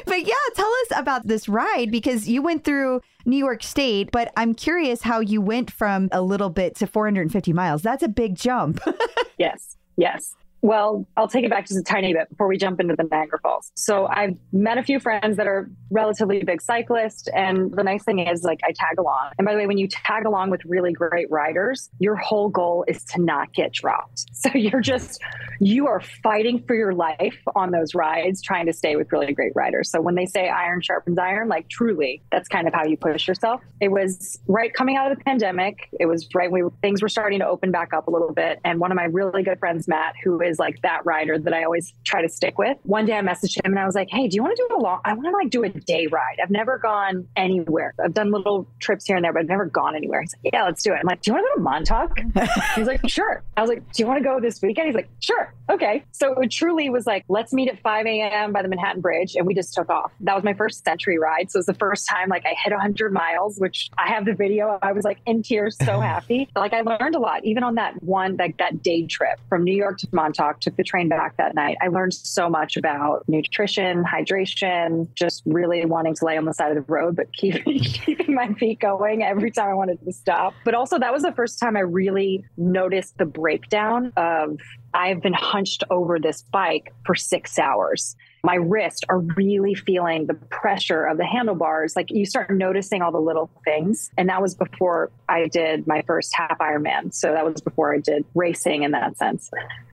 but 0.04 0.26
yeah, 0.26 0.34
tell 0.56 0.66
us 0.66 0.98
about 0.98 1.24
this 1.24 1.48
ride 1.48 1.88
because 1.92 2.28
you 2.28 2.42
went 2.42 2.64
through 2.64 3.00
New 3.24 3.36
York 3.36 3.62
State, 3.62 4.10
but 4.10 4.32
I'm 4.36 4.54
curious 4.54 5.02
how 5.02 5.20
you 5.20 5.40
went 5.40 5.70
from 5.70 6.08
a 6.10 6.20
little 6.20 6.50
bit 6.50 6.74
to 6.76 6.88
450 6.88 7.52
miles. 7.52 7.82
That's 7.82 8.02
a 8.02 8.08
big 8.08 8.34
jump. 8.34 8.80
Yes, 9.38 9.76
yes. 9.96 10.34
Well, 10.62 11.06
I'll 11.16 11.28
take 11.28 11.44
it 11.44 11.50
back 11.50 11.66
just 11.66 11.80
a 11.80 11.82
tiny 11.82 12.12
bit 12.12 12.28
before 12.28 12.46
we 12.46 12.58
jump 12.58 12.80
into 12.80 12.94
the 12.94 13.04
Niagara 13.04 13.38
Falls. 13.42 13.72
So 13.74 14.06
I've 14.06 14.36
met 14.52 14.76
a 14.76 14.82
few 14.82 15.00
friends 15.00 15.38
that 15.38 15.46
are 15.46 15.70
relatively 15.90 16.42
big 16.44 16.60
cyclists. 16.60 17.28
And 17.28 17.72
the 17.72 17.82
nice 17.82 18.04
thing 18.04 18.18
is, 18.18 18.42
like, 18.42 18.60
I 18.62 18.72
tag 18.72 18.98
along. 18.98 19.30
And 19.38 19.46
by 19.46 19.52
the 19.52 19.58
way, 19.58 19.66
when 19.66 19.78
you 19.78 19.88
tag 19.88 20.26
along 20.26 20.50
with 20.50 20.60
really 20.64 20.92
great 20.92 21.30
riders, 21.30 21.88
your 21.98 22.16
whole 22.16 22.48
goal 22.50 22.84
is 22.86 23.04
to 23.04 23.22
not 23.22 23.52
get 23.52 23.72
dropped. 23.72 24.26
So 24.40 24.48
you're 24.54 24.80
just, 24.80 25.20
you 25.60 25.86
are 25.86 26.00
fighting 26.22 26.64
for 26.66 26.74
your 26.74 26.94
life 26.94 27.36
on 27.54 27.72
those 27.72 27.94
rides, 27.94 28.40
trying 28.40 28.64
to 28.66 28.72
stay 28.72 28.96
with 28.96 29.12
really 29.12 29.34
great 29.34 29.52
riders. 29.54 29.90
So 29.90 30.00
when 30.00 30.14
they 30.14 30.24
say 30.24 30.48
iron 30.48 30.80
sharpens 30.80 31.18
iron, 31.18 31.48
like, 31.48 31.68
truly, 31.68 32.22
that's 32.32 32.48
kind 32.48 32.66
of 32.66 32.72
how 32.72 32.86
you 32.86 32.96
push 32.96 33.28
yourself. 33.28 33.60
It 33.82 33.88
was 33.88 34.40
right 34.48 34.72
coming 34.72 34.96
out 34.96 35.12
of 35.12 35.18
the 35.18 35.24
pandemic. 35.24 35.90
It 36.00 36.06
was 36.06 36.26
right 36.34 36.50
when 36.50 36.70
things 36.80 37.02
were 37.02 37.10
starting 37.10 37.40
to 37.40 37.46
open 37.46 37.70
back 37.70 37.92
up 37.92 38.08
a 38.08 38.10
little 38.10 38.32
bit. 38.32 38.60
And 38.64 38.80
one 38.80 38.90
of 38.90 38.96
my 38.96 39.04
really 39.04 39.42
good 39.42 39.58
friends, 39.58 39.86
Matt, 39.86 40.14
who 40.24 40.40
is 40.40 40.49
like 40.58 40.82
that 40.82 41.04
rider 41.04 41.38
that 41.38 41.52
I 41.52 41.64
always 41.64 41.92
try 42.04 42.22
to 42.22 42.28
stick 42.28 42.58
with. 42.58 42.76
One 42.82 43.06
day 43.06 43.16
I 43.16 43.22
messaged 43.22 43.56
him 43.56 43.72
and 43.72 43.78
I 43.78 43.86
was 43.86 43.94
like, 43.94 44.08
Hey, 44.10 44.28
do 44.28 44.36
you 44.36 44.42
want 44.42 44.56
to 44.56 44.66
do 44.68 44.76
a 44.76 44.80
long, 44.80 45.00
I 45.04 45.12
want 45.12 45.26
to 45.26 45.32
like 45.32 45.50
do 45.50 45.64
a 45.64 45.68
day 45.68 46.06
ride. 46.06 46.36
I've 46.42 46.50
never 46.50 46.78
gone 46.78 47.26
anywhere. 47.36 47.94
I've 48.02 48.14
done 48.14 48.30
little 48.30 48.66
trips 48.80 49.06
here 49.06 49.16
and 49.16 49.24
there, 49.24 49.32
but 49.32 49.40
I've 49.40 49.48
never 49.48 49.66
gone 49.66 49.94
anywhere. 49.94 50.22
He's 50.22 50.34
like, 50.42 50.52
yeah, 50.52 50.64
let's 50.64 50.82
do 50.82 50.92
it. 50.92 50.98
I'm 51.00 51.06
like, 51.06 51.22
do 51.22 51.30
you 51.30 51.34
want 51.34 51.46
to 51.46 51.50
go 51.50 51.56
to 51.56 51.62
Montauk? 51.62 52.18
He's 52.76 52.86
like, 52.86 53.08
sure. 53.08 53.42
I 53.56 53.60
was 53.60 53.68
like, 53.68 53.92
do 53.92 54.02
you 54.02 54.06
want 54.06 54.18
to 54.18 54.24
go 54.24 54.40
this 54.40 54.60
weekend? 54.62 54.86
He's 54.86 54.94
like, 54.94 55.08
sure. 55.20 55.54
Okay. 55.68 56.04
So 56.12 56.40
it 56.40 56.50
truly 56.50 56.90
was 56.90 57.06
like, 57.06 57.24
let's 57.28 57.52
meet 57.52 57.68
at 57.68 57.80
5 57.80 58.06
a.m. 58.06 58.52
by 58.52 58.62
the 58.62 58.68
Manhattan 58.68 59.00
Bridge. 59.00 59.36
And 59.36 59.46
we 59.46 59.54
just 59.54 59.74
took 59.74 59.88
off. 59.88 60.12
That 60.20 60.34
was 60.34 60.44
my 60.44 60.54
first 60.54 60.84
century 60.84 61.18
ride. 61.18 61.50
So 61.50 61.58
it 61.58 61.60
was 61.60 61.66
the 61.66 61.74
first 61.74 62.08
time 62.08 62.28
like 62.28 62.44
I 62.44 62.54
hit 62.62 62.72
100 62.72 63.12
miles, 63.12 63.58
which 63.58 63.90
I 63.96 64.08
have 64.08 64.24
the 64.24 64.34
video. 64.34 64.78
I 64.82 64.92
was 64.92 65.04
like 65.04 65.18
in 65.26 65.42
tears, 65.42 65.76
so 65.76 66.00
happy. 66.00 66.48
like 66.56 66.72
I 66.72 66.80
learned 66.80 67.14
a 67.14 67.18
lot, 67.18 67.44
even 67.44 67.62
on 67.62 67.74
that 67.76 68.02
one, 68.02 68.36
like 68.36 68.58
that 68.58 68.82
day 68.82 69.06
trip 69.06 69.38
from 69.48 69.64
New 69.64 69.74
York 69.74 69.98
to 69.98 70.08
Montauk, 70.12 70.39
took 70.60 70.76
the 70.76 70.84
train 70.84 71.08
back 71.08 71.36
that 71.36 71.54
night. 71.54 71.76
I 71.80 71.88
learned 71.88 72.14
so 72.14 72.48
much 72.48 72.76
about 72.76 73.28
nutrition, 73.28 74.04
hydration, 74.04 75.08
just 75.14 75.42
really 75.44 75.84
wanting 75.84 76.14
to 76.16 76.24
lay 76.24 76.36
on 76.36 76.44
the 76.44 76.54
side 76.54 76.76
of 76.76 76.86
the 76.86 76.92
road, 76.92 77.16
but 77.16 77.32
keeping, 77.32 77.78
keeping 77.80 78.34
my 78.34 78.52
feet 78.54 78.80
going 78.80 79.22
every 79.22 79.50
time 79.50 79.68
I 79.68 79.74
wanted 79.74 80.02
to 80.04 80.12
stop. 80.12 80.54
But 80.64 80.74
also, 80.74 80.98
that 80.98 81.12
was 81.12 81.22
the 81.22 81.32
first 81.32 81.58
time 81.58 81.76
I 81.76 81.80
really 81.80 82.44
noticed 82.56 83.18
the 83.18 83.26
breakdown 83.26 84.12
of 84.16 84.58
I've 84.92 85.22
been 85.22 85.34
hunched 85.34 85.84
over 85.90 86.18
this 86.18 86.42
bike 86.42 86.92
for 87.04 87.14
six 87.14 87.58
hours. 87.58 88.16
My 88.42 88.54
wrists 88.54 89.02
are 89.08 89.18
really 89.18 89.74
feeling 89.74 90.26
the 90.26 90.34
pressure 90.34 91.04
of 91.04 91.18
the 91.18 91.26
handlebars. 91.26 91.94
Like 91.94 92.10
you 92.10 92.24
start 92.24 92.50
noticing 92.50 93.02
all 93.02 93.12
the 93.12 93.20
little 93.20 93.50
things. 93.64 94.10
And 94.16 94.28
that 94.30 94.40
was 94.40 94.54
before 94.54 95.10
I 95.28 95.46
did 95.46 95.86
my 95.86 96.02
first 96.02 96.34
half 96.34 96.58
Ironman. 96.58 97.12
So 97.14 97.32
that 97.32 97.44
was 97.44 97.60
before 97.60 97.94
I 97.94 97.98
did 97.98 98.24
racing 98.34 98.82
in 98.82 98.92
that 98.92 99.16
sense. 99.18 99.50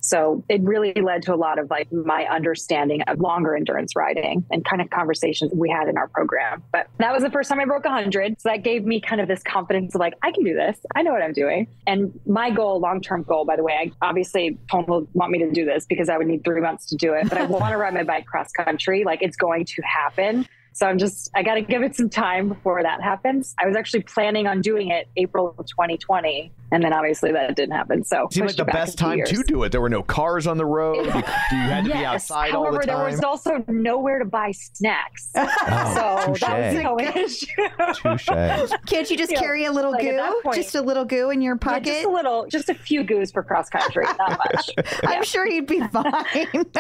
So 0.07 0.41
it 0.47 0.61
really 0.61 0.93
led 0.93 1.23
to 1.23 1.33
a 1.33 1.35
lot 1.35 1.59
of 1.59 1.69
like 1.69 1.91
my 1.91 2.25
understanding 2.31 3.01
of 3.01 3.19
longer 3.19 3.57
endurance 3.57 3.93
riding 3.93 4.45
and 4.49 4.63
kind 4.63 4.81
of 4.81 4.89
conversations 4.89 5.51
we 5.53 5.69
had 5.69 5.89
in 5.89 5.97
our 5.97 6.07
program. 6.07 6.63
But 6.71 6.87
that 6.99 7.11
was 7.11 7.23
the 7.23 7.29
first 7.29 7.49
time 7.49 7.59
I 7.59 7.65
broke 7.65 7.83
100. 7.83 8.39
So 8.39 8.47
that 8.47 8.63
gave 8.63 8.85
me 8.85 9.01
kind 9.01 9.19
of 9.19 9.27
this 9.27 9.43
confidence 9.43 9.95
of 9.95 9.99
like, 9.99 10.13
I 10.23 10.31
can 10.31 10.45
do 10.45 10.53
this. 10.53 10.79
I 10.95 11.01
know 11.01 11.11
what 11.11 11.21
I'm 11.21 11.33
doing. 11.33 11.67
And 11.85 12.17
my 12.25 12.51
goal, 12.51 12.79
long 12.79 13.01
term 13.01 13.23
goal, 13.23 13.43
by 13.43 13.57
the 13.57 13.63
way, 13.63 13.73
I 13.73 13.91
obviously 14.01 14.57
Tone 14.71 14.85
will 14.87 15.09
want 15.11 15.31
me 15.31 15.39
to 15.39 15.51
do 15.51 15.65
this 15.65 15.85
because 15.85 16.07
I 16.07 16.17
would 16.17 16.27
need 16.27 16.45
three 16.45 16.61
months 16.61 16.85
to 16.87 16.95
do 16.95 17.13
it. 17.13 17.27
But 17.27 17.37
I 17.37 17.43
want 17.43 17.73
to 17.73 17.77
ride 17.77 17.93
my 17.93 18.03
bike 18.03 18.27
cross 18.27 18.49
country. 18.53 19.03
Like 19.03 19.21
it's 19.21 19.35
going 19.35 19.65
to 19.65 19.81
happen. 19.81 20.47
So 20.77 20.85
I'm 20.85 20.99
just, 20.99 21.31
I 21.33 21.41
got 21.41 21.55
to 21.55 21.61
give 21.63 21.81
it 21.81 21.95
some 21.95 22.07
time 22.07 22.49
before 22.49 22.83
that 22.83 23.01
happens. 23.01 23.55
I 23.59 23.65
was 23.65 23.75
actually 23.75 24.03
planning 24.03 24.45
on 24.45 24.61
doing 24.61 24.89
it 24.89 25.07
April 25.17 25.55
of 25.57 25.65
2020. 25.65 26.51
And 26.71 26.83
then 26.83 26.91
obviously 26.91 27.31
that 27.31 27.55
didn't 27.55 27.75
happen. 27.75 28.03
So 28.03 28.25
It 28.25 28.33
seemed 28.33 28.47
like 28.47 28.55
the 28.57 28.63
it 28.63 28.65
back 28.67 28.75
a 28.75 28.77
best 28.79 28.97
time 28.97 29.17
years. 29.19 29.29
to 29.31 29.43
do 29.47 29.63
it. 29.63 29.71
There 29.71 29.79
were 29.79 29.89
no 29.89 30.03
cars 30.03 30.47
on 30.47 30.57
the 30.57 30.65
road. 30.65 31.05
You, 31.05 31.11
you 31.13 31.21
had 31.57 31.85
to 31.85 31.91
be 31.91 32.03
outside 32.05 32.51
However, 32.51 32.65
all 32.75 32.79
the 32.81 32.85
time. 32.87 32.97
there 32.97 33.05
was 33.05 33.23
also 33.23 33.63
nowhere 33.69 34.19
to 34.19 34.25
buy 34.25 34.51
snacks. 34.51 35.31
Oh, 35.69 35.93
so 35.95 36.17
Oh, 36.27 36.33
touche. 36.33 36.39
that 36.41 36.73
was 36.73 36.83
no 36.83 36.99
issue. 36.99 37.47
Touche. 38.67 38.71
Can't 38.85 39.09
you 39.09 39.17
just 39.17 39.31
Yeah, 39.31 39.39
carry 39.39 39.65
a 39.65 39.71
little 39.71 39.91
like, 39.91 40.01
goo? 40.01 40.41
point- 40.43 40.55
just 40.55 40.75
a 40.75 40.81
little 40.81 41.05
goo 41.05 41.29
in 41.29 41.41
your 41.41 41.55
Yeah, 41.55 41.59
pocket? 41.71 41.85
just 41.85 42.05
a 42.05 42.09
little, 42.09 42.45
just 42.47 42.69
a 42.69 42.73
few 42.73 43.03
goos 43.03 43.31
for 43.31 43.43
cross 43.43 43.69
country, 43.69 44.03
not 44.03 44.37
much. 44.53 44.69
I'm 45.03 45.23
sure 45.23 45.47
you'd 45.47 45.67
be 45.67 45.79
fine. 45.87 46.13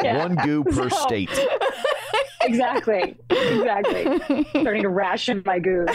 Yeah. 0.03 0.17
One 0.27 0.35
goo 0.35 0.63
per 0.63 0.89
So- 0.89 0.97
state. 1.07 1.29
exactly 2.41 3.15
exactly 3.29 4.45
starting 4.61 4.83
to 4.83 4.89
ration 4.89 5.41
my 5.45 5.59
goose 5.59 5.89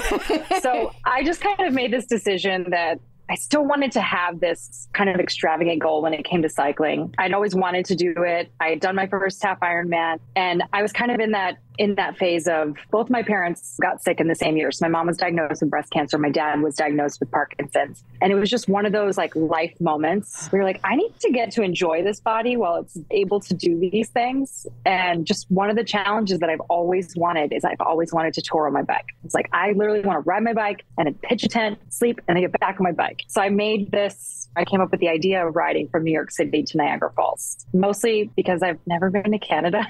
so 0.61 0.93
i 1.05 1.23
just 1.23 1.41
kind 1.41 1.61
of 1.61 1.73
made 1.73 1.91
this 1.93 2.05
decision 2.07 2.67
that 2.71 2.99
I 3.33 3.37
still 3.37 3.65
wanted 3.65 3.93
to 3.93 4.03
have 4.03 4.41
this 4.41 4.91
kind 4.93 5.09
of 5.09 5.19
extravagant 5.19 5.81
goal 5.81 6.03
when 6.03 6.13
it 6.13 6.23
came 6.23 6.43
to 6.43 6.51
cycling. 6.51 7.15
I'd 7.17 7.33
always 7.33 7.55
wanted 7.55 7.87
to 7.87 7.95
do 7.95 8.13
it. 8.19 8.53
I 8.61 8.69
had 8.69 8.81
done 8.81 8.95
my 8.95 9.07
first 9.07 9.43
half 9.43 9.59
Ironman, 9.61 10.19
and 10.37 10.63
I 10.75 10.83
was 10.83 10.93
kind 10.93 11.11
of 11.11 11.19
in 11.19 11.31
that 11.31 11.57
in 11.79 11.95
that 11.97 12.17
phase 12.17 12.47
of 12.47 12.77
both 12.91 13.11
my 13.11 13.23
parents 13.23 13.77
got 13.81 14.03
sick 14.03 14.21
in 14.21 14.29
the 14.29 14.35
same 14.35 14.57
year. 14.57 14.71
So 14.71 14.85
my 14.85 14.91
mom 14.91 15.07
was 15.07 15.17
diagnosed 15.17 15.63
with 15.63 15.71
breast 15.71 15.91
cancer. 15.91 16.19
My 16.19 16.31
dad 16.31 16.61
was 16.61 16.75
diagnosed 16.75 17.21
with 17.21 17.31
Parkinson's, 17.31 18.05
and 18.21 18.33
it 18.33 18.37
was 18.37 18.51
just 18.51 18.69
one 18.69 18.87
of 18.87 18.93
those 18.93 19.17
like 19.17 19.35
life 19.35 19.75
moments 19.81 20.49
where 20.49 20.63
you're 20.63 20.69
like, 20.69 20.81
I 20.85 20.97
need 20.97 21.13
to 21.21 21.31
get 21.31 21.51
to 21.53 21.63
enjoy 21.63 22.03
this 22.03 22.21
body 22.21 22.57
while 22.57 22.77
it's 22.77 22.99
able 23.11 23.41
to 23.41 23.55
do 23.55 23.79
these 23.79 24.09
things. 24.09 24.67
And 24.85 25.27
just 25.27 25.51
one 25.51 25.71
of 25.71 25.77
the 25.77 25.85
challenges 25.85 26.39
that 26.41 26.51
I've 26.51 26.61
always 26.69 27.15
wanted 27.17 27.53
is 27.53 27.65
I've 27.65 27.81
always 27.81 28.13
wanted 28.13 28.35
to 28.35 28.43
tour 28.43 28.67
on 28.67 28.73
my 28.73 28.83
bike. 28.83 29.07
It's 29.25 29.35
like 29.35 29.49
I 29.53 29.73
literally 29.73 30.01
want 30.01 30.23
to 30.23 30.29
ride 30.29 30.43
my 30.43 30.53
bike 30.53 30.85
and 30.99 31.07
then 31.07 31.15
pitch 31.15 31.43
a 31.45 31.49
tent, 31.49 31.79
sleep, 31.89 32.21
and 32.29 32.37
then 32.37 32.43
get 32.43 32.59
back 32.61 32.77
on 32.79 32.85
my 32.85 32.93
bike. 32.93 33.23
So 33.29 33.41
I 33.41 33.49
made 33.49 33.91
this, 33.91 34.49
I 34.57 34.65
came 34.65 34.81
up 34.81 34.91
with 34.91 35.01
the 35.01 35.09
idea 35.09 35.47
of 35.47 35.57
riding 35.57 35.89
from 35.89 36.05
New 36.05 36.13
York 36.13 36.31
City 36.31 36.63
to 36.63 36.77
Niagara 36.77 37.13
Falls, 37.15 37.67
mostly 37.73 38.31
because 38.37 38.63
I've 38.63 38.79
never 38.87 39.11
been 39.11 39.31
to 39.33 39.39
Canada. 39.39 39.87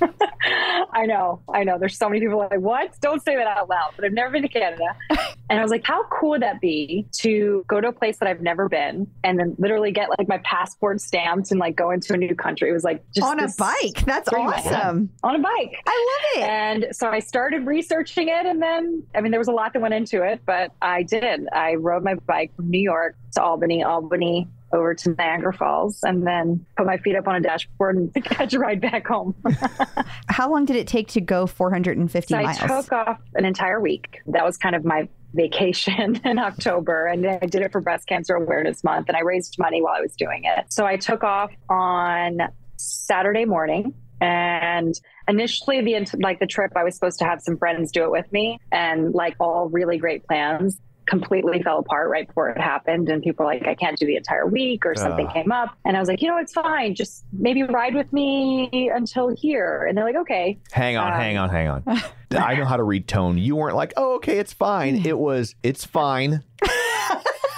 I 0.92 1.06
know, 1.06 1.17
I 1.52 1.64
know. 1.64 1.78
There's 1.78 1.96
so 1.96 2.08
many 2.08 2.20
people 2.20 2.38
like, 2.38 2.60
what? 2.60 2.98
Don't 3.00 3.22
say 3.24 3.36
that 3.36 3.46
out 3.46 3.68
loud, 3.68 3.92
but 3.96 4.04
I've 4.04 4.12
never 4.12 4.30
been 4.30 4.42
to 4.42 4.48
Canada. 4.48 4.96
And 5.50 5.58
I 5.58 5.62
was 5.62 5.70
like, 5.70 5.82
how 5.84 6.04
cool 6.10 6.30
would 6.30 6.42
that 6.42 6.60
be 6.60 7.06
to 7.20 7.64
go 7.68 7.80
to 7.80 7.88
a 7.88 7.92
place 7.92 8.18
that 8.18 8.28
I've 8.28 8.42
never 8.42 8.68
been 8.68 9.06
and 9.24 9.38
then 9.38 9.56
literally 9.58 9.92
get 9.92 10.10
like 10.18 10.28
my 10.28 10.36
passport 10.44 11.00
stamped 11.00 11.50
and 11.50 11.58
like 11.58 11.74
go 11.74 11.90
into 11.90 12.12
a 12.12 12.18
new 12.18 12.34
country? 12.34 12.68
It 12.68 12.74
was 12.74 12.84
like 12.84 13.02
just 13.12 13.26
On 13.26 13.40
a 13.40 13.48
bike. 13.56 14.04
That's 14.04 14.28
dream 14.30 14.46
I 14.46 14.60
had. 14.60 14.74
awesome. 14.74 15.10
On 15.22 15.34
a 15.34 15.38
bike. 15.38 15.74
I 15.86 16.06
love 16.36 16.42
it. 16.42 16.48
And 16.50 16.86
so 16.92 17.08
I 17.08 17.20
started 17.20 17.66
researching 17.66 18.28
it. 18.28 18.44
And 18.44 18.60
then, 18.60 19.02
I 19.14 19.22
mean, 19.22 19.30
there 19.30 19.40
was 19.40 19.48
a 19.48 19.52
lot 19.52 19.72
that 19.72 19.80
went 19.80 19.94
into 19.94 20.22
it, 20.22 20.42
but 20.44 20.72
I 20.82 21.02
did. 21.02 21.48
I 21.50 21.76
rode 21.76 22.04
my 22.04 22.16
bike 22.26 22.54
from 22.54 22.68
New 22.68 22.82
York 22.82 23.16
to 23.32 23.42
Albany, 23.42 23.82
Albany 23.82 24.48
over 24.72 24.94
to 24.94 25.14
Niagara 25.18 25.52
Falls, 25.52 26.00
and 26.02 26.26
then 26.26 26.64
put 26.76 26.86
my 26.86 26.98
feet 26.98 27.16
up 27.16 27.26
on 27.28 27.36
a 27.36 27.40
dashboard 27.40 27.96
and 27.96 28.14
catch 28.24 28.54
a 28.54 28.58
ride 28.58 28.80
back 28.80 29.06
home. 29.06 29.34
How 30.28 30.50
long 30.50 30.64
did 30.64 30.76
it 30.76 30.86
take 30.86 31.08
to 31.08 31.20
go 31.20 31.46
450 31.46 32.34
so 32.34 32.38
I 32.38 32.52
took 32.52 32.92
off 32.92 33.20
an 33.34 33.44
entire 33.44 33.80
week. 33.80 34.20
That 34.26 34.44
was 34.44 34.56
kind 34.56 34.74
of 34.74 34.84
my 34.84 35.08
vacation 35.34 36.20
in 36.24 36.38
October. 36.38 37.06
And 37.06 37.26
I 37.26 37.38
did 37.38 37.62
it 37.62 37.72
for 37.72 37.80
Breast 37.80 38.06
Cancer 38.06 38.34
Awareness 38.34 38.84
Month, 38.84 39.08
and 39.08 39.16
I 39.16 39.20
raised 39.20 39.56
money 39.58 39.82
while 39.82 39.94
I 39.96 40.00
was 40.00 40.14
doing 40.14 40.42
it. 40.44 40.72
So 40.72 40.86
I 40.86 40.96
took 40.96 41.24
off 41.24 41.50
on 41.68 42.38
Saturday 42.76 43.44
morning. 43.44 43.94
And 44.20 44.94
initially, 45.28 45.80
the 45.80 46.18
like 46.20 46.40
the 46.40 46.46
trip, 46.46 46.72
I 46.74 46.82
was 46.82 46.96
supposed 46.96 47.20
to 47.20 47.24
have 47.24 47.40
some 47.40 47.56
friends 47.56 47.92
do 47.92 48.02
it 48.02 48.10
with 48.10 48.30
me, 48.32 48.58
and 48.72 49.14
like 49.14 49.36
all 49.38 49.68
really 49.68 49.96
great 49.96 50.26
plans, 50.26 50.76
completely 51.08 51.62
fell 51.62 51.78
apart 51.78 52.10
right 52.10 52.26
before 52.26 52.50
it 52.50 52.58
happened. 52.60 53.08
And 53.08 53.22
people 53.22 53.44
were 53.46 53.52
like, 53.52 53.66
I 53.66 53.74
can't 53.74 53.98
do 53.98 54.06
the 54.06 54.16
entire 54.16 54.46
week, 54.46 54.86
or 54.86 54.94
something 54.94 55.26
Ugh. 55.26 55.32
came 55.34 55.50
up. 55.50 55.76
And 55.84 55.96
I 55.96 56.00
was 56.00 56.08
like, 56.08 56.22
you 56.22 56.28
know, 56.28 56.36
it's 56.38 56.52
fine. 56.52 56.94
Just 56.94 57.24
maybe 57.32 57.62
ride 57.62 57.94
with 57.94 58.12
me 58.12 58.90
until 58.94 59.28
here. 59.34 59.86
And 59.88 59.96
they're 59.96 60.04
like, 60.04 60.16
okay. 60.16 60.58
Hang 60.72 60.96
on, 60.96 61.12
Um, 61.12 61.18
hang 61.18 61.36
on, 61.38 61.48
hang 61.48 61.68
on. 61.68 61.82
I 62.30 62.54
know 62.54 62.64
how 62.66 62.76
to 62.76 62.82
read 62.84 63.08
tone. 63.08 63.38
You 63.38 63.56
weren't 63.56 63.74
like, 63.76 63.94
oh, 63.96 64.16
okay, 64.16 64.38
it's 64.38 64.52
fine. 64.52 65.04
It 65.06 65.18
was, 65.18 65.54
it's 65.62 65.84
fine. 65.84 66.44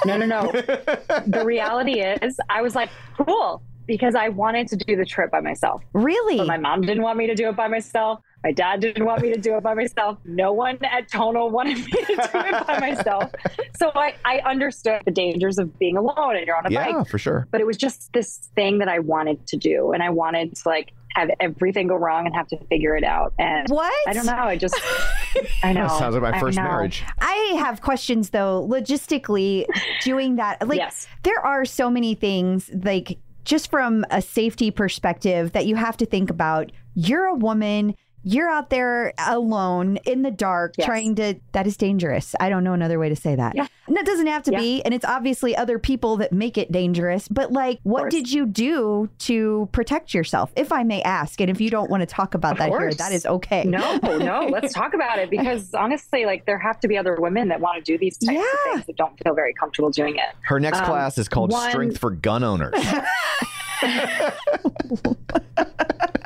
No, 0.07 0.17
no, 0.17 0.25
no. 0.25 0.51
the 1.27 1.43
reality 1.45 2.01
is, 2.01 2.41
I 2.49 2.63
was 2.63 2.75
like, 2.75 2.89
cool, 3.19 3.63
because 3.87 4.15
I 4.15 4.31
wanted 4.31 4.67
to 4.69 4.77
do 4.77 4.97
the 4.97 5.05
trip 5.05 5.31
by 5.31 5.41
myself. 5.41 5.83
really? 5.93 6.39
But 6.39 6.47
my 6.47 6.57
mom 6.57 6.81
didn't 6.81 7.03
want 7.03 7.19
me 7.19 7.27
to 7.27 7.35
do 7.35 7.51
it 7.51 7.55
by 7.57 7.69
myself. 7.69 8.21
My 8.43 8.53
dad 8.53 8.80
didn't 8.80 9.05
want 9.05 9.22
me 9.22 9.32
to 9.32 9.41
do 9.41 9.57
it 9.57 9.62
by 9.62 9.74
myself. 9.74 10.18
No 10.24 10.53
one 10.53 10.78
at 10.82 11.09
Tonal 11.09 11.51
wanted 11.51 11.78
me 11.78 11.93
to 11.93 12.07
do 12.07 12.18
it 12.34 12.66
by 12.66 12.78
myself. 12.80 13.30
So 13.78 13.93
I, 13.95 14.14
I 14.24 14.38
understood 14.38 15.03
the 15.05 15.11
dangers 15.11 15.59
of 15.59 15.78
being 15.78 15.97
alone 15.97 16.36
and 16.36 16.47
you're 16.47 16.57
on 16.57 16.66
a 16.66 16.70
Yeah, 16.70 16.86
bike. 16.86 16.95
Yeah, 16.95 17.03
for 17.05 17.18
sure. 17.18 17.47
But 17.51 17.61
it 17.61 17.66
was 17.66 17.76
just 17.76 18.12
this 18.12 18.51
thing 18.55 18.78
that 18.78 18.88
I 18.88 18.99
wanted 19.01 19.47
to 19.49 19.57
do. 19.57 19.93
And 19.93 20.03
I 20.03 20.11
wanted 20.11 20.57
to 20.57 20.68
like 20.68 20.93
have 21.14 21.30
everything 21.41 21.88
go 21.88 21.97
wrong 21.97 22.26
and 22.26 22.34
have 22.34 22.49
to 22.49 22.57
figure 22.68 22.97
it 22.97 23.05
out. 23.05 23.34
And 23.38 23.68
what? 23.68 23.93
I 24.09 24.12
don't 24.12 24.26
know. 24.26 24.32
I 24.32 24.57
just, 24.57 24.78
I 25.62 25.72
know. 25.72 25.88
That 25.88 25.99
sounds 25.99 26.14
like 26.14 26.22
my 26.22 26.41
first 26.41 26.57
know. 26.57 26.64
marriage. 26.64 27.05
I 27.18 27.57
have 27.59 27.82
questions 27.82 28.30
though, 28.30 28.66
logistically 28.66 29.66
doing 30.03 30.36
that. 30.36 30.66
Like 30.66 30.78
yes. 30.78 31.07
there 31.24 31.45
are 31.45 31.64
so 31.64 31.91
many 31.91 32.14
things 32.14 32.70
like 32.84 33.18
just 33.45 33.70
from 33.70 34.05
a 34.11 34.22
safety 34.22 34.70
perspective 34.70 35.53
that 35.53 35.66
you 35.66 35.76
have 35.76 35.97
to 35.99 36.07
think 36.07 36.30
about. 36.30 36.72
You're 36.95 37.26
a 37.26 37.34
woman, 37.34 37.97
You're 38.23 38.51
out 38.51 38.68
there 38.71 39.12
alone 39.18 39.97
in 40.05 40.23
the 40.23 40.31
dark 40.31 40.75
Yes. 40.77 40.87
trying 40.87 41.14
to, 41.16 41.35
that 41.53 41.66
is 41.66 41.77
dangerous. 41.77 42.35
I 42.39 42.51
don't 42.51 42.64
know 42.64 42.75
another 42.75 42.99
way 42.99 43.09
to 43.09 43.16
say 43.16 43.35
that. 43.35 43.57
Yeah. 43.57 43.66
And 43.87 43.97
it 43.97 44.05
doesn't 44.05 44.27
have 44.27 44.43
to 44.45 44.53
Yeah. 44.53 44.59
be. 44.59 44.83
And 44.85 44.93
it's 44.93 45.05
obviously 45.07 45.57
other 45.57 45.79
people 45.79 46.16
that 46.18 46.33
make 46.33 46.59
it 46.59 46.71
dangerous. 46.71 47.29
But 47.29 47.53
like, 47.53 47.81
what 47.83 48.11
did 48.11 48.31
you 48.31 48.45
do 48.47 49.09
to 49.21 49.68
protect 49.73 50.12
yourself, 50.14 50.53
if 50.55 50.71
I 50.73 50.83
may 50.83 51.01
ask? 51.03 51.41
And 51.41 51.51
if 51.51 51.61
you 51.61 51.71
don't 51.71 51.91
want 51.91 52.03
to 52.03 52.07
talk 52.07 52.35
about 52.35 52.53
Of 52.53 52.59
that 52.59 52.68
here, 52.71 52.93
that 52.93 53.12
is 53.12 53.25
okay. 53.27 53.64
No, 53.64 53.97
no, 54.03 54.47
let's 54.51 54.73
talk 54.75 54.93
about 54.95 55.18
it 55.18 55.31
because 55.31 55.73
honestly, 55.79 56.27
like 56.27 56.45
there 56.45 56.59
have 56.59 56.79
to 56.81 56.89
be 56.89 56.99
other 56.99 57.16
women 57.18 57.49
that 57.49 57.61
want 57.61 57.83
to 57.85 57.93
do 57.93 57.97
these 57.99 58.16
types 58.18 58.39
Yeah. 58.39 58.43
of 58.43 58.73
things 58.75 58.87
that 58.87 58.97
don't 58.97 59.18
feel 59.25 59.35
very 59.35 59.55
comfortable 59.55 59.91
doing 59.91 60.16
it. 60.16 60.27
Her 60.43 60.61
next 60.61 60.81
Um, 60.81 60.85
class 60.87 61.16
is 61.18 61.29
called 61.29 61.51
one- 61.53 61.71
Strength 61.71 61.99
for 61.99 62.11
Gun 62.11 62.45
Owners. 62.45 62.75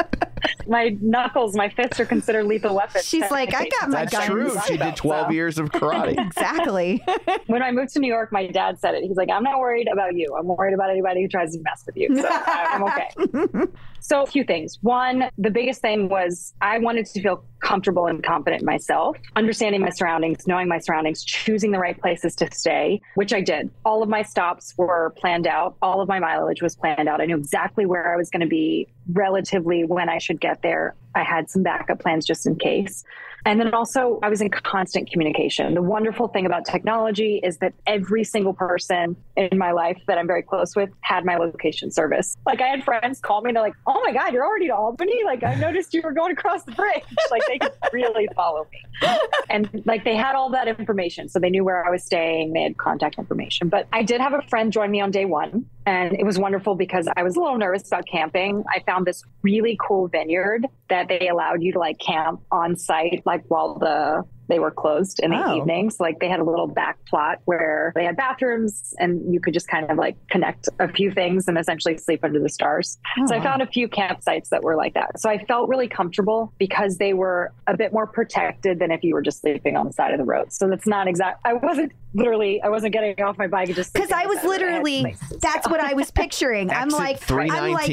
My 0.66 0.96
knuckles, 1.00 1.54
my 1.56 1.68
fists 1.68 2.00
are 2.00 2.06
considered 2.06 2.44
lethal 2.46 2.74
weapons. 2.74 3.04
She's 3.04 3.30
like, 3.30 3.54
I 3.54 3.68
got 3.68 3.90
my 3.90 4.04
That's 4.04 4.12
guns. 4.12 4.26
true. 4.26 4.56
She 4.66 4.76
did 4.76 4.96
12 4.96 5.26
So- 5.26 5.32
years 5.32 5.58
of 5.58 5.68
karate. 5.72 6.18
Exactly. 6.26 7.02
when 7.46 7.62
I 7.62 7.70
moved 7.70 7.92
to 7.94 7.98
New 8.00 8.08
York, 8.08 8.32
my 8.32 8.46
dad 8.46 8.78
said 8.78 8.94
it. 8.94 9.02
He's 9.04 9.16
like, 9.16 9.30
I'm 9.30 9.42
not 9.42 9.58
worried 9.58 9.88
about 9.92 10.14
you. 10.14 10.34
I'm 10.38 10.46
worried 10.46 10.74
about 10.74 10.90
anybody 10.90 11.22
who 11.22 11.28
tries 11.28 11.52
to 11.54 11.62
mess 11.62 11.84
with 11.86 11.96
you. 11.96 12.14
So 12.16 12.28
I- 12.28 12.66
I'm 12.72 12.82
okay. 12.84 13.72
so, 14.00 14.22
a 14.22 14.26
few 14.26 14.44
things. 14.44 14.78
One, 14.82 15.30
the 15.38 15.50
biggest 15.50 15.80
thing 15.80 16.08
was 16.08 16.54
I 16.60 16.78
wanted 16.78 17.06
to 17.06 17.20
feel 17.22 17.44
comfortable 17.64 18.06
and 18.06 18.22
confident 18.22 18.62
myself, 18.62 19.16
understanding 19.36 19.80
my 19.80 19.90
surroundings, 19.90 20.46
knowing 20.46 20.68
my 20.68 20.78
surroundings, 20.78 21.24
choosing 21.24 21.72
the 21.72 21.78
right 21.78 21.98
places 21.98 22.36
to 22.36 22.48
stay, 22.52 23.00
which 23.14 23.32
I 23.32 23.40
did. 23.40 23.70
All 23.84 24.02
of 24.02 24.08
my 24.08 24.22
stops 24.22 24.74
were 24.76 25.14
planned 25.16 25.46
out, 25.46 25.76
all 25.80 26.00
of 26.00 26.08
my 26.08 26.18
mileage 26.18 26.62
was 26.62 26.76
planned 26.76 27.08
out. 27.08 27.20
I 27.20 27.24
knew 27.24 27.36
exactly 27.36 27.86
where 27.86 28.12
I 28.12 28.16
was 28.16 28.28
going 28.30 28.42
to 28.42 28.46
be 28.46 28.86
relatively 29.12 29.84
when 29.84 30.08
I 30.08 30.18
should 30.18 30.40
get 30.40 30.60
there. 30.62 30.94
I 31.14 31.24
had 31.24 31.48
some 31.48 31.62
backup 31.62 32.00
plans 32.00 32.26
just 32.26 32.46
in 32.46 32.56
case. 32.56 33.04
And 33.47 33.61
then 33.61 33.74
also, 33.74 34.18
I 34.22 34.28
was 34.28 34.40
in 34.40 34.49
constant 34.49 35.11
communication. 35.11 35.74
The 35.74 35.82
wonderful 35.82 36.28
thing 36.28 36.47
about 36.47 36.64
technology 36.64 37.40
is 37.42 37.59
that 37.59 37.74
every 37.86 38.24
single 38.24 38.55
person 38.55 39.16
in 39.36 39.59
my 39.59 39.72
life 39.72 40.01
that 40.07 40.16
I'm 40.16 40.26
very 40.26 40.42
close 40.42 40.74
with 40.74 40.90
had 41.03 41.24
my 41.24 41.36
location 41.36 41.90
service. 41.90 42.36
Like, 42.47 42.62
I 42.62 42.68
had 42.68 42.84
friends 42.84 43.20
call 43.20 43.42
me, 43.42 43.51
and 43.51 43.57
they're 43.57 43.62
like, 43.62 43.74
Oh 43.86 44.01
my 44.05 44.12
God, 44.12 44.32
you're 44.32 44.47
already 44.47 44.68
to 44.68 44.74
Albany? 44.74 45.24
Like, 45.24 45.45
I 45.45 45.55
noticed 45.57 45.92
you 45.92 46.01
were 46.03 46.12
going 46.12 46.32
across 46.32 46.64
the 46.64 46.72
bridge. 46.72 47.03
Like, 47.30 47.42
they 47.49 47.59
could 47.59 47.72
really 47.92 48.28
follow 48.36 48.66
me. 48.70 49.09
And 49.51 49.82
like, 49.86 50.05
they 50.05 50.14
had 50.14 50.36
all 50.36 50.51
that 50.51 50.68
information. 50.68 51.28
So 51.28 51.40
they 51.40 51.51
knew 51.51 51.64
where 51.64 51.84
I 51.84 51.90
was 51.90 52.05
staying, 52.05 52.53
they 52.53 52.62
had 52.62 52.76
contact 52.76 53.18
information. 53.18 53.68
But 53.68 53.88
I 53.92 54.03
did 54.03 54.20
have 54.20 54.34
a 54.34 54.42
friend 54.42 54.72
join 54.72 54.90
me 54.90 55.01
on 55.01 55.11
day 55.11 55.24
one. 55.24 55.66
And 55.87 56.18
it 56.18 56.24
was 56.24 56.39
wonderful 56.39 56.74
because 56.74 57.09
I 57.14 57.22
was 57.22 57.37
a 57.37 57.41
little 57.41 57.59
nervous 57.59 57.87
about 57.89 58.07
camping. 58.07 58.64
I 58.74 58.80
found 58.80 59.07
this 59.07 59.22
really 59.43 59.76
cool 59.80 60.09
vineyard 60.09 60.66
that 60.89 61.09
they 61.09 61.28
allowed 61.28 61.62
you 61.62 61.72
to 61.72 61.78
like 61.78 61.99
camp 61.99 62.41
on 62.51 62.76
site, 62.76 63.22
like 63.26 63.45
while 63.49 63.78
the 63.78 64.24
they 64.49 64.59
were 64.59 64.70
closed 64.70 65.20
in 65.20 65.30
the 65.30 65.36
Oh. 65.45 65.57
evenings. 65.57 65.99
Like 66.01 66.20
they 66.20 66.28
had 66.28 66.40
a 66.40 66.45
little 66.45 66.66
back 66.66 66.99
plot 67.07 67.38
where 67.45 67.92
they 67.95 68.05
had 68.05 68.16
bathrooms 68.16 68.95
and 68.99 69.32
you 69.32 69.40
could 69.40 69.55
just 69.55 69.68
kind 69.68 69.90
of 69.90 69.97
like 69.99 70.16
connect 70.28 70.68
a 70.78 70.88
few 70.88 71.11
things 71.12 71.49
and 71.49 71.59
essentially 71.59 71.97
sleep 71.97 72.24
under 72.24 72.40
the 72.40 72.49
stars. 72.49 72.99
so 73.26 73.34
I 73.34 73.38
oh, 73.38 73.42
found 73.42 73.62
a 73.62 73.66
few 73.66 73.88
campsites 73.88 74.49
that 74.51 74.62
were 74.62 74.76
like 74.76 74.95
that. 74.95 75.18
So 75.20 75.28
I 75.30 75.45
felt 75.45 75.68
really 75.68 75.88
comfortable 75.88 76.53
because 76.59 76.99
they 76.99 77.14
were 77.14 77.53
a 77.66 77.76
bit 77.76 77.92
more 77.92 78.07
protected 78.07 78.78
than 78.78 78.90
if 78.90 79.03
you 79.03 79.14
were 79.14 79.22
just 79.22 79.40
sleeping 79.40 79.76
on 79.76 79.86
the 79.86 79.92
side 79.92 80.12
of 80.12 80.18
the 80.18 80.24
road. 80.24 80.53
So 80.53 80.68
that's 80.68 80.86
not 80.86 81.09
exact. 81.09 81.40
I 81.45 81.55
wasn't 81.55 81.92
literally, 82.14 82.62
I 82.62 82.68
wasn't 82.68 82.92
getting 82.92 83.20
off 83.22 83.38
my 83.38 83.47
bike 83.47 83.68
and 83.68 83.76
just 83.76 83.92
Because 83.92 84.12
I 84.12 84.26
was 84.26 84.38
side. 84.38 84.45
I 84.47 84.49
literally, 84.49 85.01
places 85.03 85.38
that's 85.40 85.66
go. 85.66 85.72
what 85.72 85.80
I 85.80 85.95
was 85.95 86.11
picturing. 86.12 86.70
I'm 86.70 86.84
Exit 86.88 86.99
like, 86.99 87.30
I'm 87.30 87.72
like, 87.72 87.90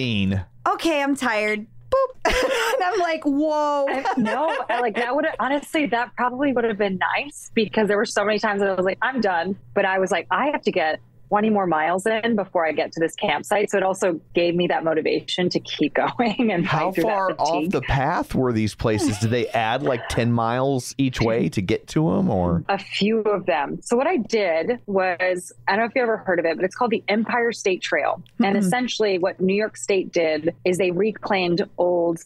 okay, 0.68 1.02
I'm 1.02 1.16
tired. 1.16 1.66
Boop. 1.92 2.16
and 2.74 2.84
I'm 2.84 3.00
like, 3.00 3.24
whoa. 3.26 3.86
I- 3.90 4.14
no, 4.18 4.64
I- 4.70 4.80
like 4.80 4.96
that 4.96 5.16
would 5.16 5.26
honestly, 5.40 5.86
that 5.88 6.16
probably 6.16 6.54
would 6.54 6.64
have 6.64 6.78
been 6.78 6.98
nice 7.16 7.52
because 7.54 7.88
there 7.88 7.98
were 7.98 8.06
so 8.06 8.24
many 8.24 8.40
times 8.40 8.62
that 8.62 8.70
I 8.70 8.74
was 8.74 8.86
like, 8.86 8.98
I'm 9.02 9.22
done. 9.22 9.58
But 9.74 9.86
I 9.86 10.00
was 10.00 10.12
like, 10.12 10.28
I 10.32 10.48
have 10.48 10.62
to 10.64 10.72
get 10.72 11.00
20 11.32 11.50
more 11.50 11.66
miles 11.66 12.06
in 12.06 12.36
before 12.36 12.68
I 12.68 12.74
get 12.74 12.92
to 12.92 13.00
this 13.00 13.16
campsite. 13.16 13.72
So 13.72 13.78
it 13.78 13.84
also 13.84 14.20
gave 14.34 14.54
me 14.54 14.68
that 14.68 14.84
motivation 14.84 15.48
to 15.48 15.62
keep 15.62 15.94
going 16.18 16.52
and 16.52 16.66
How 16.66 16.92
far 16.92 17.30
that 17.30 17.40
off 17.40 17.70
the 17.70 17.80
path 17.80 18.36
were 18.36 18.52
these 18.52 18.76
places? 18.76 19.18
Did 19.20 19.30
they 19.30 19.48
add 19.48 19.82
like 19.82 20.10
10 20.10 20.34
miles 20.34 20.94
each 20.98 21.22
way 21.22 21.48
to 21.48 21.62
get 21.62 21.88
to 21.88 22.12
them 22.12 22.30
or? 22.30 22.66
a 22.68 22.78
few 22.78 23.22
of 23.22 23.46
them. 23.46 23.80
So 23.82 23.96
what 23.96 24.08
I 24.08 24.18
did 24.18 24.80
was, 24.88 25.54
I 25.70 25.72
don't 25.72 25.80
know 25.80 25.86
if 25.86 25.96
you 25.96 26.02
ever 26.02 26.18
heard 26.18 26.40
of 26.40 26.46
it, 26.46 26.58
but 26.58 26.66
it's 26.66 26.76
called 26.76 26.92
the 26.92 27.04
Empire 27.08 27.54
State 27.54 27.82
Trail. 27.82 28.22
And 28.40 28.58
mm-hmm. 28.58 28.66
essentially 28.66 29.18
what 29.18 29.40
New 29.40 29.56
York 29.56 29.78
State 29.78 30.12
did 30.12 30.54
is 30.66 30.78
they 30.78 30.92
reclaimed 30.92 31.64
old 31.78 32.20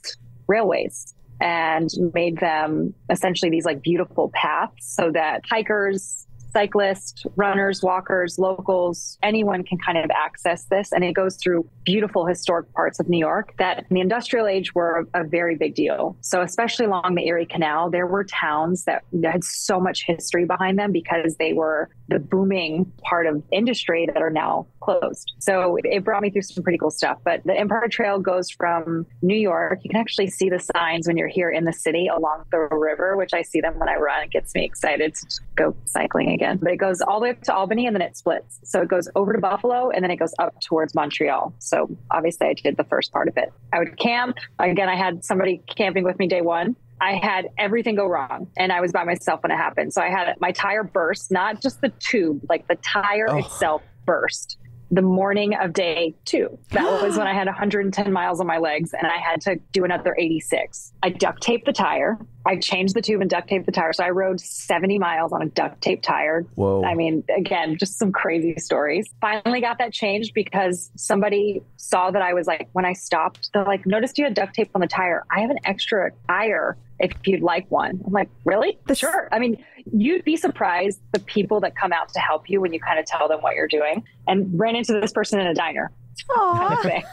railways 0.48 1.14
and 1.40 1.90
made 2.16 2.40
them 2.40 2.96
essentially 3.12 3.52
these 3.52 3.66
like 3.66 3.84
beautiful 3.84 4.32
paths 4.34 4.96
so 4.96 5.12
that 5.12 5.42
hikers 5.48 6.25
cyclists, 6.56 7.26
runners, 7.36 7.84
walkers, 7.84 8.40
locals, 8.40 9.18
anyone 9.22 9.62
can 9.62 9.78
kind 9.78 9.98
of 9.98 10.10
access 10.12 10.64
this. 10.66 10.94
And 10.94 11.04
it 11.04 11.12
goes 11.12 11.36
through 11.36 11.68
beautiful 11.84 12.26
historic 12.26 12.72
parts 12.72 12.98
of 12.98 13.10
New 13.10 13.18
York 13.18 13.54
that 13.58 13.80
in 13.90 13.96
the 13.96 14.00
industrial 14.00 14.48
age 14.48 14.74
were 14.74 15.06
a 15.14 15.26
very 15.26 15.58
big 15.58 15.76
deal. 15.76 16.16
So, 16.22 16.42
especially 16.42 16.86
along 16.86 17.16
the 17.16 17.28
Erie 17.28 17.46
Canal, 17.46 17.90
there 17.90 18.08
were 18.08 18.24
towns 18.24 18.86
that 18.86 19.04
had 19.22 19.44
so 19.44 19.82
much 19.82 20.06
history 20.06 20.46
behind 20.46 20.80
them 20.80 20.94
because 20.94 21.36
they 21.36 21.52
were 21.52 21.90
the 22.08 22.20
booming 22.20 22.90
part 23.02 23.28
of 23.28 23.44
industry 23.52 24.08
that 24.14 24.22
are 24.22 24.30
now 24.30 24.66
closed. 24.80 25.34
So, 25.40 25.78
it 25.84 26.06
brought 26.06 26.22
me 26.22 26.30
through 26.30 26.44
some 26.44 26.64
pretty 26.64 26.78
cool 26.78 26.92
stuff. 26.92 27.20
But 27.26 27.44
the 27.44 27.54
Empire 27.54 27.90
Trail 27.90 28.18
goes 28.18 28.50
from 28.50 29.06
New 29.22 29.38
York. 29.38 29.80
You 29.84 29.90
can 29.90 30.00
actually 30.00 30.28
see 30.28 30.50
the 30.50 30.60
signs 30.60 31.06
when 31.06 31.18
you're 31.18 31.28
here 31.28 31.50
in 31.50 31.66
the 31.66 31.74
city 31.74 32.08
along 32.08 32.46
the 32.52 32.60
river, 32.72 33.18
which 33.18 33.34
I 33.34 33.42
see 33.42 33.60
them 33.60 33.78
when 33.78 33.90
I 33.90 33.96
run. 33.96 34.24
It 34.24 34.32
gets 34.32 34.56
me 34.56 34.64
excited 34.64 35.16
to 35.16 35.26
go 35.58 35.76
cycling 35.84 36.30
again. 36.30 36.45
But 36.62 36.72
it 36.72 36.78
goes 36.78 37.02
all 37.02 37.20
the 37.20 37.24
way 37.26 37.30
up 37.32 37.42
to 37.44 37.54
Albany 37.54 37.88
and 37.88 37.96
then 37.96 38.02
it 38.02 38.16
splits. 38.18 38.60
So 38.64 38.82
it 38.82 38.88
goes 38.88 39.10
over 39.16 39.34
to 39.34 39.40
Buffalo 39.40 39.90
and 39.90 40.04
then 40.04 40.12
it 40.12 40.18
goes 40.18 40.34
up 40.40 40.60
towards 40.62 40.94
Montreal. 40.96 41.54
So 41.60 41.90
obviously 42.12 42.48
I 42.48 42.54
did 42.54 42.78
the 42.78 42.84
first 42.86 43.12
part 43.12 43.28
of 43.28 43.38
it. 43.38 43.52
I 43.74 43.80
would 43.80 43.98
camp. 43.98 44.38
Again, 44.60 44.90
I 44.90 44.96
had 44.96 45.24
somebody 45.26 45.62
camping 45.76 46.04
with 46.04 46.18
me 46.20 46.28
day 46.28 46.42
one. 46.42 46.76
I 47.02 47.16
had 47.22 47.50
everything 47.58 47.96
go 47.96 48.06
wrong 48.08 48.48
and 48.58 48.72
I 48.72 48.80
was 48.80 48.92
by 48.94 49.04
myself 49.04 49.44
when 49.44 49.52
it 49.52 49.58
happened. 49.58 49.94
So 49.94 50.02
I 50.02 50.10
had 50.10 50.34
my 50.40 50.52
tire 50.52 50.84
burst, 50.84 51.30
not 51.32 51.62
just 51.62 51.82
the 51.82 51.90
tube, 52.00 52.42
like 52.48 52.68
the 52.68 52.76
tire 52.76 53.28
Oh. 53.30 53.38
itself 53.38 53.82
burst 54.06 54.58
the 54.92 55.02
morning 55.02 55.56
of 55.56 55.74
day 55.74 56.14
two. 56.26 56.58
That 56.72 57.02
was 57.02 57.18
when 57.18 57.28
I 57.28 57.34
had 57.34 57.48
110 57.48 58.12
miles 58.14 58.40
on 58.40 58.48
my 58.48 58.58
legs 58.58 58.94
and 58.94 59.08
I 59.08 59.18
had 59.18 59.42
to 59.42 59.56
do 59.72 59.84
another 59.84 60.16
86. 60.18 60.94
I 61.04 61.10
duct 61.10 61.42
taped 61.42 61.66
the 61.66 61.74
tire. 61.74 62.18
I 62.46 62.58
changed 62.58 62.94
the 62.96 63.02
tube 63.02 63.22
and 63.22 63.30
duct 63.30 63.48
taped 63.50 63.66
the 63.66 63.72
tire. 63.72 63.92
So 63.94 64.04
I 64.04 64.12
rode 64.12 64.40
70 64.40 65.00
miles 65.00 65.34
on 65.34 65.42
a 65.42 65.48
duct 65.48 65.82
tape 65.82 66.04
tire. 66.04 66.46
Whoa. 66.56 66.84
I 66.84 66.94
mean, 66.94 67.24
again, 67.36 67.78
just 67.80 67.98
some 67.98 68.12
crazy 68.12 68.56
stories. 68.58 69.08
Finally 69.20 69.62
got 69.62 69.80
that 69.80 69.92
changed 69.92 70.34
because 70.36 70.92
somebody 70.96 71.64
saw 71.78 72.12
that 72.12 72.22
I 72.22 72.34
was 72.34 72.46
like, 72.46 72.70
when 72.74 72.86
I 72.86 72.94
stopped, 72.94 73.50
they're 73.54 73.64
like, 73.66 73.86
noticed 73.88 74.18
you 74.20 74.26
had 74.26 74.36
duct 74.36 74.54
tape 74.54 74.70
on 74.76 74.82
the 74.82 74.88
tire. 74.88 75.24
I 75.36 75.40
have 75.42 75.50
an 75.50 75.60
extra 75.66 76.12
tire 76.28 76.78
if 77.00 77.12
you'd 77.26 77.42
like 77.42 77.70
one. 77.72 78.02
I'm 78.06 78.14
like, 78.14 78.30
really? 78.46 78.78
This- 78.86 79.00
Sure. 79.00 79.28
I 79.32 79.40
mean, 79.40 79.64
you'd 79.94 80.24
be 80.24 80.36
surprised 80.38 81.00
the 81.12 81.20
people 81.20 81.60
that 81.62 81.76
come 81.76 81.94
out 81.94 82.10
to 82.10 82.20
help 82.20 82.50
you 82.50 82.62
when 82.62 82.74
you 82.74 82.80
kind 82.80 83.00
of 83.00 83.06
tell 83.06 83.28
them 83.28 83.42
what 83.42 83.56
you're 83.56 83.68
doing. 83.68 84.04
And 84.28 84.60
ran 84.60 84.76
into 84.76 84.94
this 84.94 85.12
person 85.12 85.40
in 85.40 85.48
a 85.48 85.54
diner 85.54 85.92
kind 86.28 86.74
of 86.74 86.82
thing. 86.82 87.04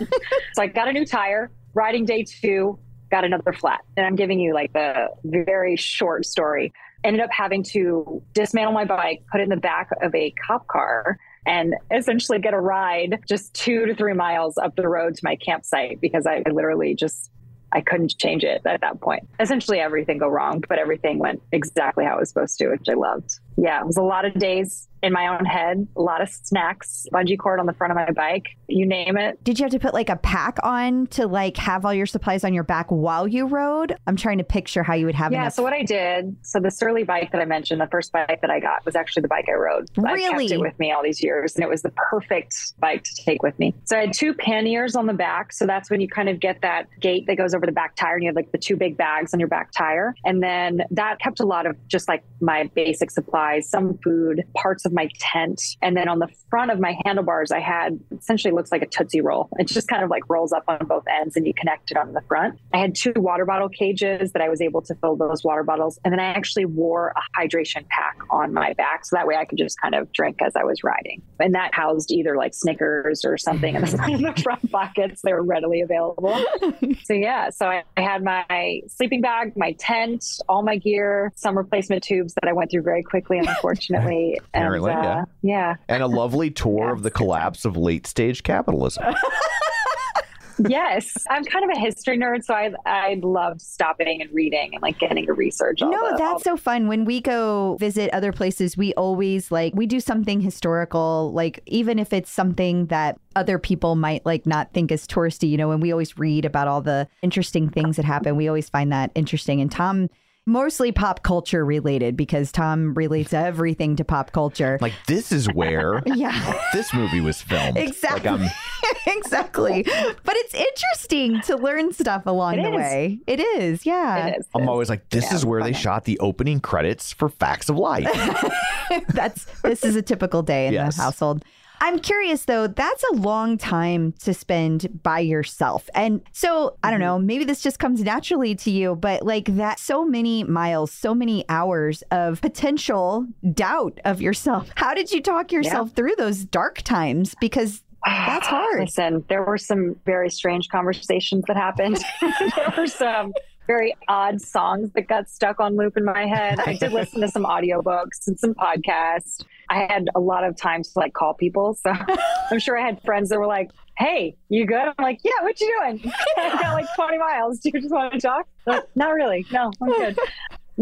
so 0.55 0.63
I 0.63 0.67
got 0.67 0.89
a 0.89 0.93
new 0.93 1.05
tire, 1.05 1.51
riding 1.75 2.05
day 2.05 2.25
two, 2.25 2.79
got 3.11 3.25
another 3.25 3.53
flat. 3.53 3.81
And 3.97 4.07
I'm 4.07 4.17
giving 4.17 4.41
you 4.41 4.55
like 4.55 4.73
the 4.73 5.09
very 5.25 5.77
short 5.77 6.25
story. 6.27 6.73
Ended 7.05 7.21
up 7.21 7.31
having 7.31 7.63
to 7.65 8.23
dismantle 8.33 8.73
my 8.73 8.85
bike, 8.85 9.25
put 9.31 9.41
it 9.41 9.45
in 9.45 9.51
the 9.51 9.57
back 9.57 9.91
of 10.01 10.15
a 10.15 10.33
cop 10.47 10.67
car, 10.69 11.19
and 11.45 11.75
essentially 11.91 12.39
get 12.39 12.55
a 12.55 12.61
ride 12.61 13.21
just 13.29 13.53
two 13.55 13.87
to 13.87 13.95
three 13.95 14.15
miles 14.15 14.57
up 14.57 14.77
the 14.77 14.89
road 14.89 15.17
to 15.17 15.21
my 15.25 15.37
campsite 15.37 16.01
because 16.01 16.27
I 16.27 16.43
literally 16.51 16.95
just 16.95 17.31
I 17.73 17.81
couldn't 17.81 18.17
change 18.19 18.45
it 18.45 18.63
at 18.65 18.81
that 18.81 19.01
point. 19.01 19.29
Essentially 19.41 19.81
everything 19.81 20.19
go 20.19 20.29
wrong, 20.29 20.63
but 20.69 20.79
everything 20.79 21.19
went 21.19 21.43
exactly 21.53 22.05
how 22.05 22.17
it 22.17 22.21
was 22.21 22.29
supposed 22.29 22.59
to, 22.59 22.69
which 22.69 22.89
I 22.89 22.95
loved. 22.95 23.39
Yeah, 23.57 23.81
it 23.81 23.87
was 23.87 23.97
a 23.97 24.03
lot 24.03 24.25
of 24.25 24.35
days 24.35 24.89
in 25.03 25.13
my 25.13 25.27
own 25.37 25.45
head, 25.45 25.85
a 25.97 26.01
lot 26.01 26.23
of 26.23 26.29
snacks, 26.29 27.07
bungee 27.13 27.37
cord 27.37 27.59
on 27.59 27.67
the 27.67 27.73
front 27.73 27.91
of 27.91 27.97
my 27.97 28.09
bike, 28.13 28.57
you 28.69 28.87
name 28.87 29.17
it. 29.17 29.43
Did 29.43 29.59
you 29.59 29.65
have 29.65 29.73
to 29.73 29.81
put 29.81 29.93
like 29.93 30.09
a 30.09 30.15
pack 30.15 30.59
on 30.63 31.09
to 31.09 31.27
like 31.27 31.57
have 31.57 31.85
all 31.85 31.93
your 31.93 32.07
supplies 32.07 32.45
on 32.45 32.55
your 32.55 32.63
back 32.63 32.87
while 32.91 33.27
you 33.27 33.47
rode? 33.47 33.97
I'm 34.07 34.15
trying 34.15 34.39
to 34.39 34.45
picture 34.45 34.85
how 34.85 34.95
you 34.95 35.07
would 35.07 35.17
have 35.17 35.33
it. 35.33 35.35
Yeah, 35.35 35.41
enough. 35.43 35.55
so 35.55 35.63
what 35.65 35.73
I 35.73 35.83
did, 35.83 36.37
so 36.43 36.61
the 36.61 36.71
Surly 36.71 37.03
bike 37.03 37.33
that 37.33 37.41
I 37.41 37.45
mentioned, 37.47 37.81
the 37.81 37.89
first 37.89 38.13
bike 38.13 38.41
that 38.43 38.51
I 38.51 38.61
got 38.61 38.85
was 38.87 38.95
actually 38.95 39.23
the 39.23 39.29
bike 39.29 39.47
I 39.49 39.55
rode. 39.55 39.89
I 39.99 40.13
Really? 40.13 40.47
kept 40.47 40.53
it 40.53 40.61
with 40.61 40.79
me 40.79 40.93
all 40.93 41.03
these 41.03 41.21
years, 41.21 41.57
and 41.57 41.65
it 41.65 41.69
was 41.69 41.83
the 41.83 41.91
perfect 41.91 42.55
bike 42.79 43.03
to 43.03 43.25
take 43.25 43.43
with 43.43 43.59
me. 43.59 43.75
So 43.87 43.97
I 43.99 44.03
had 44.03 44.13
two 44.13 44.35
panniers 44.35 44.95
on 44.95 45.07
the 45.07 45.15
back, 45.15 45.53
so 45.53 45.67
that's 45.67 45.91
when 45.91 46.01
you 46.01 46.07
kind 46.07 46.29
of 46.29 46.39
get 46.39 46.61
that 46.63 46.87
gate 47.01 47.27
that 47.27 47.35
goes 47.37 47.55
over 47.55 47.67
the 47.67 47.73
back 47.73 47.97
tire, 47.97 48.15
and 48.15 48.23
you 48.23 48.29
have 48.29 48.37
like 48.37 48.53
the 48.53 48.59
two 48.59 48.77
big 48.77 48.97
bags 48.97 49.35
on 49.35 49.41
your 49.41 49.49
back 49.49 49.73
tire, 49.73 50.15
and 50.25 50.41
then 50.41 50.83
that 50.93 51.19
kept 51.19 51.41
a 51.41 51.45
lot 51.45 51.67
of 51.67 51.77
just 51.89 52.07
like 52.07 52.23
my 52.41 52.71
basic 52.77 53.11
supplies, 53.11 53.43
supplies, 53.53 53.69
some 53.69 53.99
food, 53.99 54.45
parts 54.55 54.85
of 54.85 54.93
my 54.93 55.09
tent. 55.19 55.61
And 55.81 55.97
then 55.97 56.09
on 56.09 56.19
the 56.19 56.29
front 56.51 56.71
of 56.71 56.81
my 56.81 56.97
handlebars, 57.05 57.51
I 57.51 57.61
had 57.61 57.99
essentially 58.17 58.53
looks 58.53 58.73
like 58.73 58.83
a 58.83 58.87
Tootsie 58.87 59.21
Roll. 59.21 59.49
It 59.59 59.69
just 59.69 59.89
kind 59.89 60.05
of 60.05 60.11
like 60.11 60.29
rolls 60.29 60.53
up 60.53 60.65
on 60.69 60.87
both 60.87 61.05
ends 61.09 61.37
and 61.37 61.47
you 61.47 61.55
connect 61.55 61.91
it 61.91 61.97
on 61.97 62.13
the 62.13 62.21
front. 62.23 62.59
I 62.73 62.79
had 62.79 62.95
two 62.95 63.15
water 63.17 63.45
bottle 63.45 63.69
cages 63.69 64.33
that 64.33 64.43
I 64.43 64.49
was 64.49 64.61
able 64.61 64.83
to 64.83 64.95
fill 64.97 65.17
those 65.17 65.45
water 65.45 65.63
bottles. 65.63 65.99
And 66.05 66.13
then 66.13 66.21
I 66.21 66.27
actually 66.27 66.65
wore 66.65 67.15
a 67.17 67.41
hydration 67.41 67.87
pack 67.89 68.19
on 68.31 68.53
my 68.53 68.73
back. 68.75 69.05
So 69.05 69.17
that 69.17 69.27
way 69.27 69.37
I 69.37 69.45
could 69.45 69.59
just 69.59 69.81
kind 69.81 69.95
of 69.95 70.13
drink 70.13 70.41
as 70.43 70.55
I 70.57 70.65
was 70.65 70.83
riding. 70.85 71.23
And 71.41 71.55
that 71.55 71.75
housed 71.75 72.11
either 72.11 72.37
like 72.37 72.55
Snickers 72.55 73.25
or 73.25 73.37
something 73.39 73.75
in 73.75 73.83
the, 73.83 74.05
in 74.11 74.23
the 74.23 74.41
front 74.43 74.71
pockets. 74.71 75.23
They 75.23 75.33
were 75.33 75.43
readily 75.43 75.81
available. 75.81 76.39
so 77.05 77.15
yeah, 77.15 77.51
so 77.51 77.67
I, 77.67 77.83
I 77.97 78.01
had 78.01 78.23
my 78.23 78.81
sleeping 78.89 79.21
bag, 79.21 79.57
my 79.57 79.73
tent, 79.73 80.25
all 80.49 80.63
my 80.63 80.77
gear, 80.77 81.33
some 81.37 81.57
replacement 81.57 82.03
tubes 82.03 82.35
that 82.35 82.49
I 82.49 82.53
went 82.53 82.71
through 82.71 82.83
very 82.83 83.03
quickly, 83.03 83.32
unfortunately. 83.47 84.39
Apparently, 84.55 84.93
and, 84.93 85.01
uh, 85.07 85.25
yeah. 85.43 85.75
yeah. 85.75 85.75
And 85.89 86.03
a 86.03 86.07
lovely 86.07 86.51
tour 86.51 86.87
Yeah, 86.87 86.93
of 86.93 87.03
the 87.03 87.09
it's 87.09 87.17
a 87.17 87.19
good 87.19 87.25
time. 87.25 87.27
collapse 87.27 87.65
of 87.65 87.77
late 87.77 88.07
stage 88.07 88.43
capitalism. 88.43 89.15
yes, 90.69 91.17
I'm 91.31 91.45
kind 91.45 91.65
of 91.65 91.77
a 91.77 91.81
history 91.81 92.19
nerd, 92.19 92.45
so 92.45 92.55
I 92.55 92.73
I 92.85 93.21
love 93.23 93.61
stopping 93.61 94.21
and 94.21 94.31
reading 94.33 94.71
and 94.75 94.83
like 94.83 94.99
getting 94.99 95.27
to 95.27 95.33
research. 95.33 95.81
No, 95.81 95.91
the, 95.91 96.17
that's 96.19 96.45
so 96.45 96.57
fun. 96.57 96.89
When 96.89 97.05
we 97.05 97.21
go 97.21 97.77
visit 97.81 98.11
other 98.13 98.33
places, 98.33 98.77
we 98.77 98.93
always 98.95 99.51
like 99.51 99.73
we 99.75 99.87
do 99.87 100.01
something 100.01 100.41
historical, 100.41 101.33
like 101.33 101.63
even 101.67 101.99
if 101.99 102.13
it's 102.13 102.31
something 102.31 102.87
that 102.87 103.19
other 103.35 103.59
people 103.59 103.97
might 103.97 104.25
like 104.27 104.47
not 104.47 104.73
think 104.73 104.93
is 104.93 105.07
touristy, 105.07 105.49
you 105.49 105.57
know, 105.57 105.71
and 105.71 105.81
we 105.81 105.91
always 105.91 106.19
read 106.19 106.45
about 106.45 106.69
all 106.69 106.83
the 106.83 107.09
interesting 107.23 107.69
things 107.69 107.97
that 107.97 108.05
happen. 108.05 108.37
We 108.37 108.49
always 108.49 108.69
find 108.69 108.93
that 108.93 109.11
interesting. 109.15 109.61
And 109.61 109.71
Tom 109.71 110.11
mostly 110.47 110.91
pop 110.93 111.23
culture 111.23 111.65
related 111.65 112.17
because 112.17 112.51
Tom 112.51 112.95
relates 112.95 113.33
everything 113.33 113.97
to 113.97 114.05
pop 114.05 114.33
culture. 114.33 114.77
like, 114.81 114.93
this 115.07 115.31
is 115.33 115.47
where 115.53 116.03
yeah. 116.07 116.59
this 116.73 116.93
movie 116.93 117.21
was 117.21 117.41
filmed. 117.41 117.77
Exactly. 117.79 118.29
Um, 118.29 118.43
like, 118.43 118.53
exactly. 119.07 119.83
But 119.85 120.37
it's 120.37 120.55
interesting 120.55 121.41
to 121.43 121.57
learn 121.57 121.93
stuff 121.93 122.27
along 122.27 122.59
It 122.59 122.63
the 122.63 122.69
is. 122.71 122.75
way. 122.77 123.19
It 123.27 123.41
is. 123.41 123.87
Yeah. 123.87 124.27
It 124.27 124.39
is. 124.41 124.49
I'm 124.55 124.69
always 124.69 124.89
like, 124.89 125.09
this 125.11 125.31
Yeah, 125.31 125.37
is 125.37 125.47
where 125.47 125.63
they 125.63 125.73
fun. 125.73 125.81
shot 125.83 126.05
the 126.05 126.19
opening 126.19 126.61
credits 126.61 127.13
for 127.13 127.29
Facts 127.29 127.69
of 127.69 127.77
Life. 127.77 128.09
That's 129.09 129.45
this 129.63 129.85
is 129.85 129.97
a 129.97 130.03
typical 130.03 130.43
day 130.43 130.67
in 130.67 130.73
Yes. 130.75 130.97
the 130.97 131.03
household. 131.03 131.45
I'm 131.83 131.99
curious 131.99 132.45
though, 132.45 132.69
that's 132.69 133.03
a 133.11 133.15
long 133.17 133.59
time 133.59 134.13
to 134.21 134.33
spend 134.33 135.03
by 135.03 135.19
yourself. 135.19 135.91
And 135.97 136.23
so, 136.31 136.77
I 136.85 136.93
don't 136.93 137.01
mm-hmm. 137.01 137.07
know, 137.07 137.19
maybe 137.19 137.43
this 137.43 137.61
just 137.61 137.81
comes 137.81 138.03
naturally 138.03 138.55
to 138.55 138.71
you, 138.71 138.95
but 138.95 139.25
like 139.25 139.47
that 139.57 139.81
so 139.81 140.05
many 140.05 140.45
miles, 140.45 140.93
so 140.93 141.13
many 141.13 141.45
hours 141.49 142.05
of 142.13 142.41
potential 142.41 143.27
doubt 143.53 143.99
of 144.05 144.23
yourself. 144.23 144.71
How 144.77 144.95
did 144.95 145.11
you 145.11 145.21
talk 145.21 145.51
yourself 145.51 145.91
through 145.91 146.15
those 146.17 146.45
dark 146.45 146.83
times? 146.83 147.35
Because 147.41 147.83
That's 148.07 148.47
hard. 148.47 148.79
Listen, 148.79 149.25
there 149.29 149.43
were 149.43 149.59
some 149.59 149.97
very 150.07 150.31
strange 150.31 150.69
conversations 150.69 151.43
that 151.49 151.57
happened. 151.57 151.99
there 152.21 152.75
were 152.79 152.87
some 152.87 153.33
very 153.67 153.93
odd 154.07 154.41
songs 154.41 154.93
that 154.93 155.09
got 155.09 155.29
stuck 155.29 155.59
on 155.59 155.77
loop 155.77 155.97
in 155.97 156.05
my 156.05 156.27
head. 156.27 156.61
I 156.61 156.77
did 156.77 156.93
listen 156.93 157.23
to 157.23 157.29
some 157.29 157.45
audiobooks 157.45 158.29
and 158.29 158.39
some 158.39 158.55
podcasts. 158.55 159.43
I 159.73 159.87
had 159.91 160.11
a 160.15 160.21
lot 160.21 160.45
of 160.45 160.55
time 160.55 160.83
to 160.83 160.91
like 160.97 161.15
call 161.15 161.33
people. 161.33 161.73
So 161.75 161.95
I'm 162.51 162.59
sure 162.59 162.79
I 162.79 162.85
had 162.85 163.01
friends 163.03 163.31
that 163.31 163.39
were 163.39 163.47
like, 163.47 163.71
Hey, 163.97 164.37
you 164.51 164.67
good? 164.67 164.77
I'm 164.77 164.95
like, 164.99 165.21
Yeah, 165.25 165.33
what 165.41 165.59
you 165.61 165.81
doing? 165.81 166.13
I 166.37 166.51
got 166.61 166.75
like 166.75 166.87
20 166.95 167.17
miles. 167.17 167.59
Do 167.61 167.71
you 167.73 167.81
just 167.81 167.93
want 167.93 168.13
to 168.13 168.21
talk? 168.21 168.47
Like, 168.67 168.85
Not 168.95 169.15
really. 169.15 169.47
No, 169.51 169.71
I'm 169.83 169.89
good. 169.89 170.19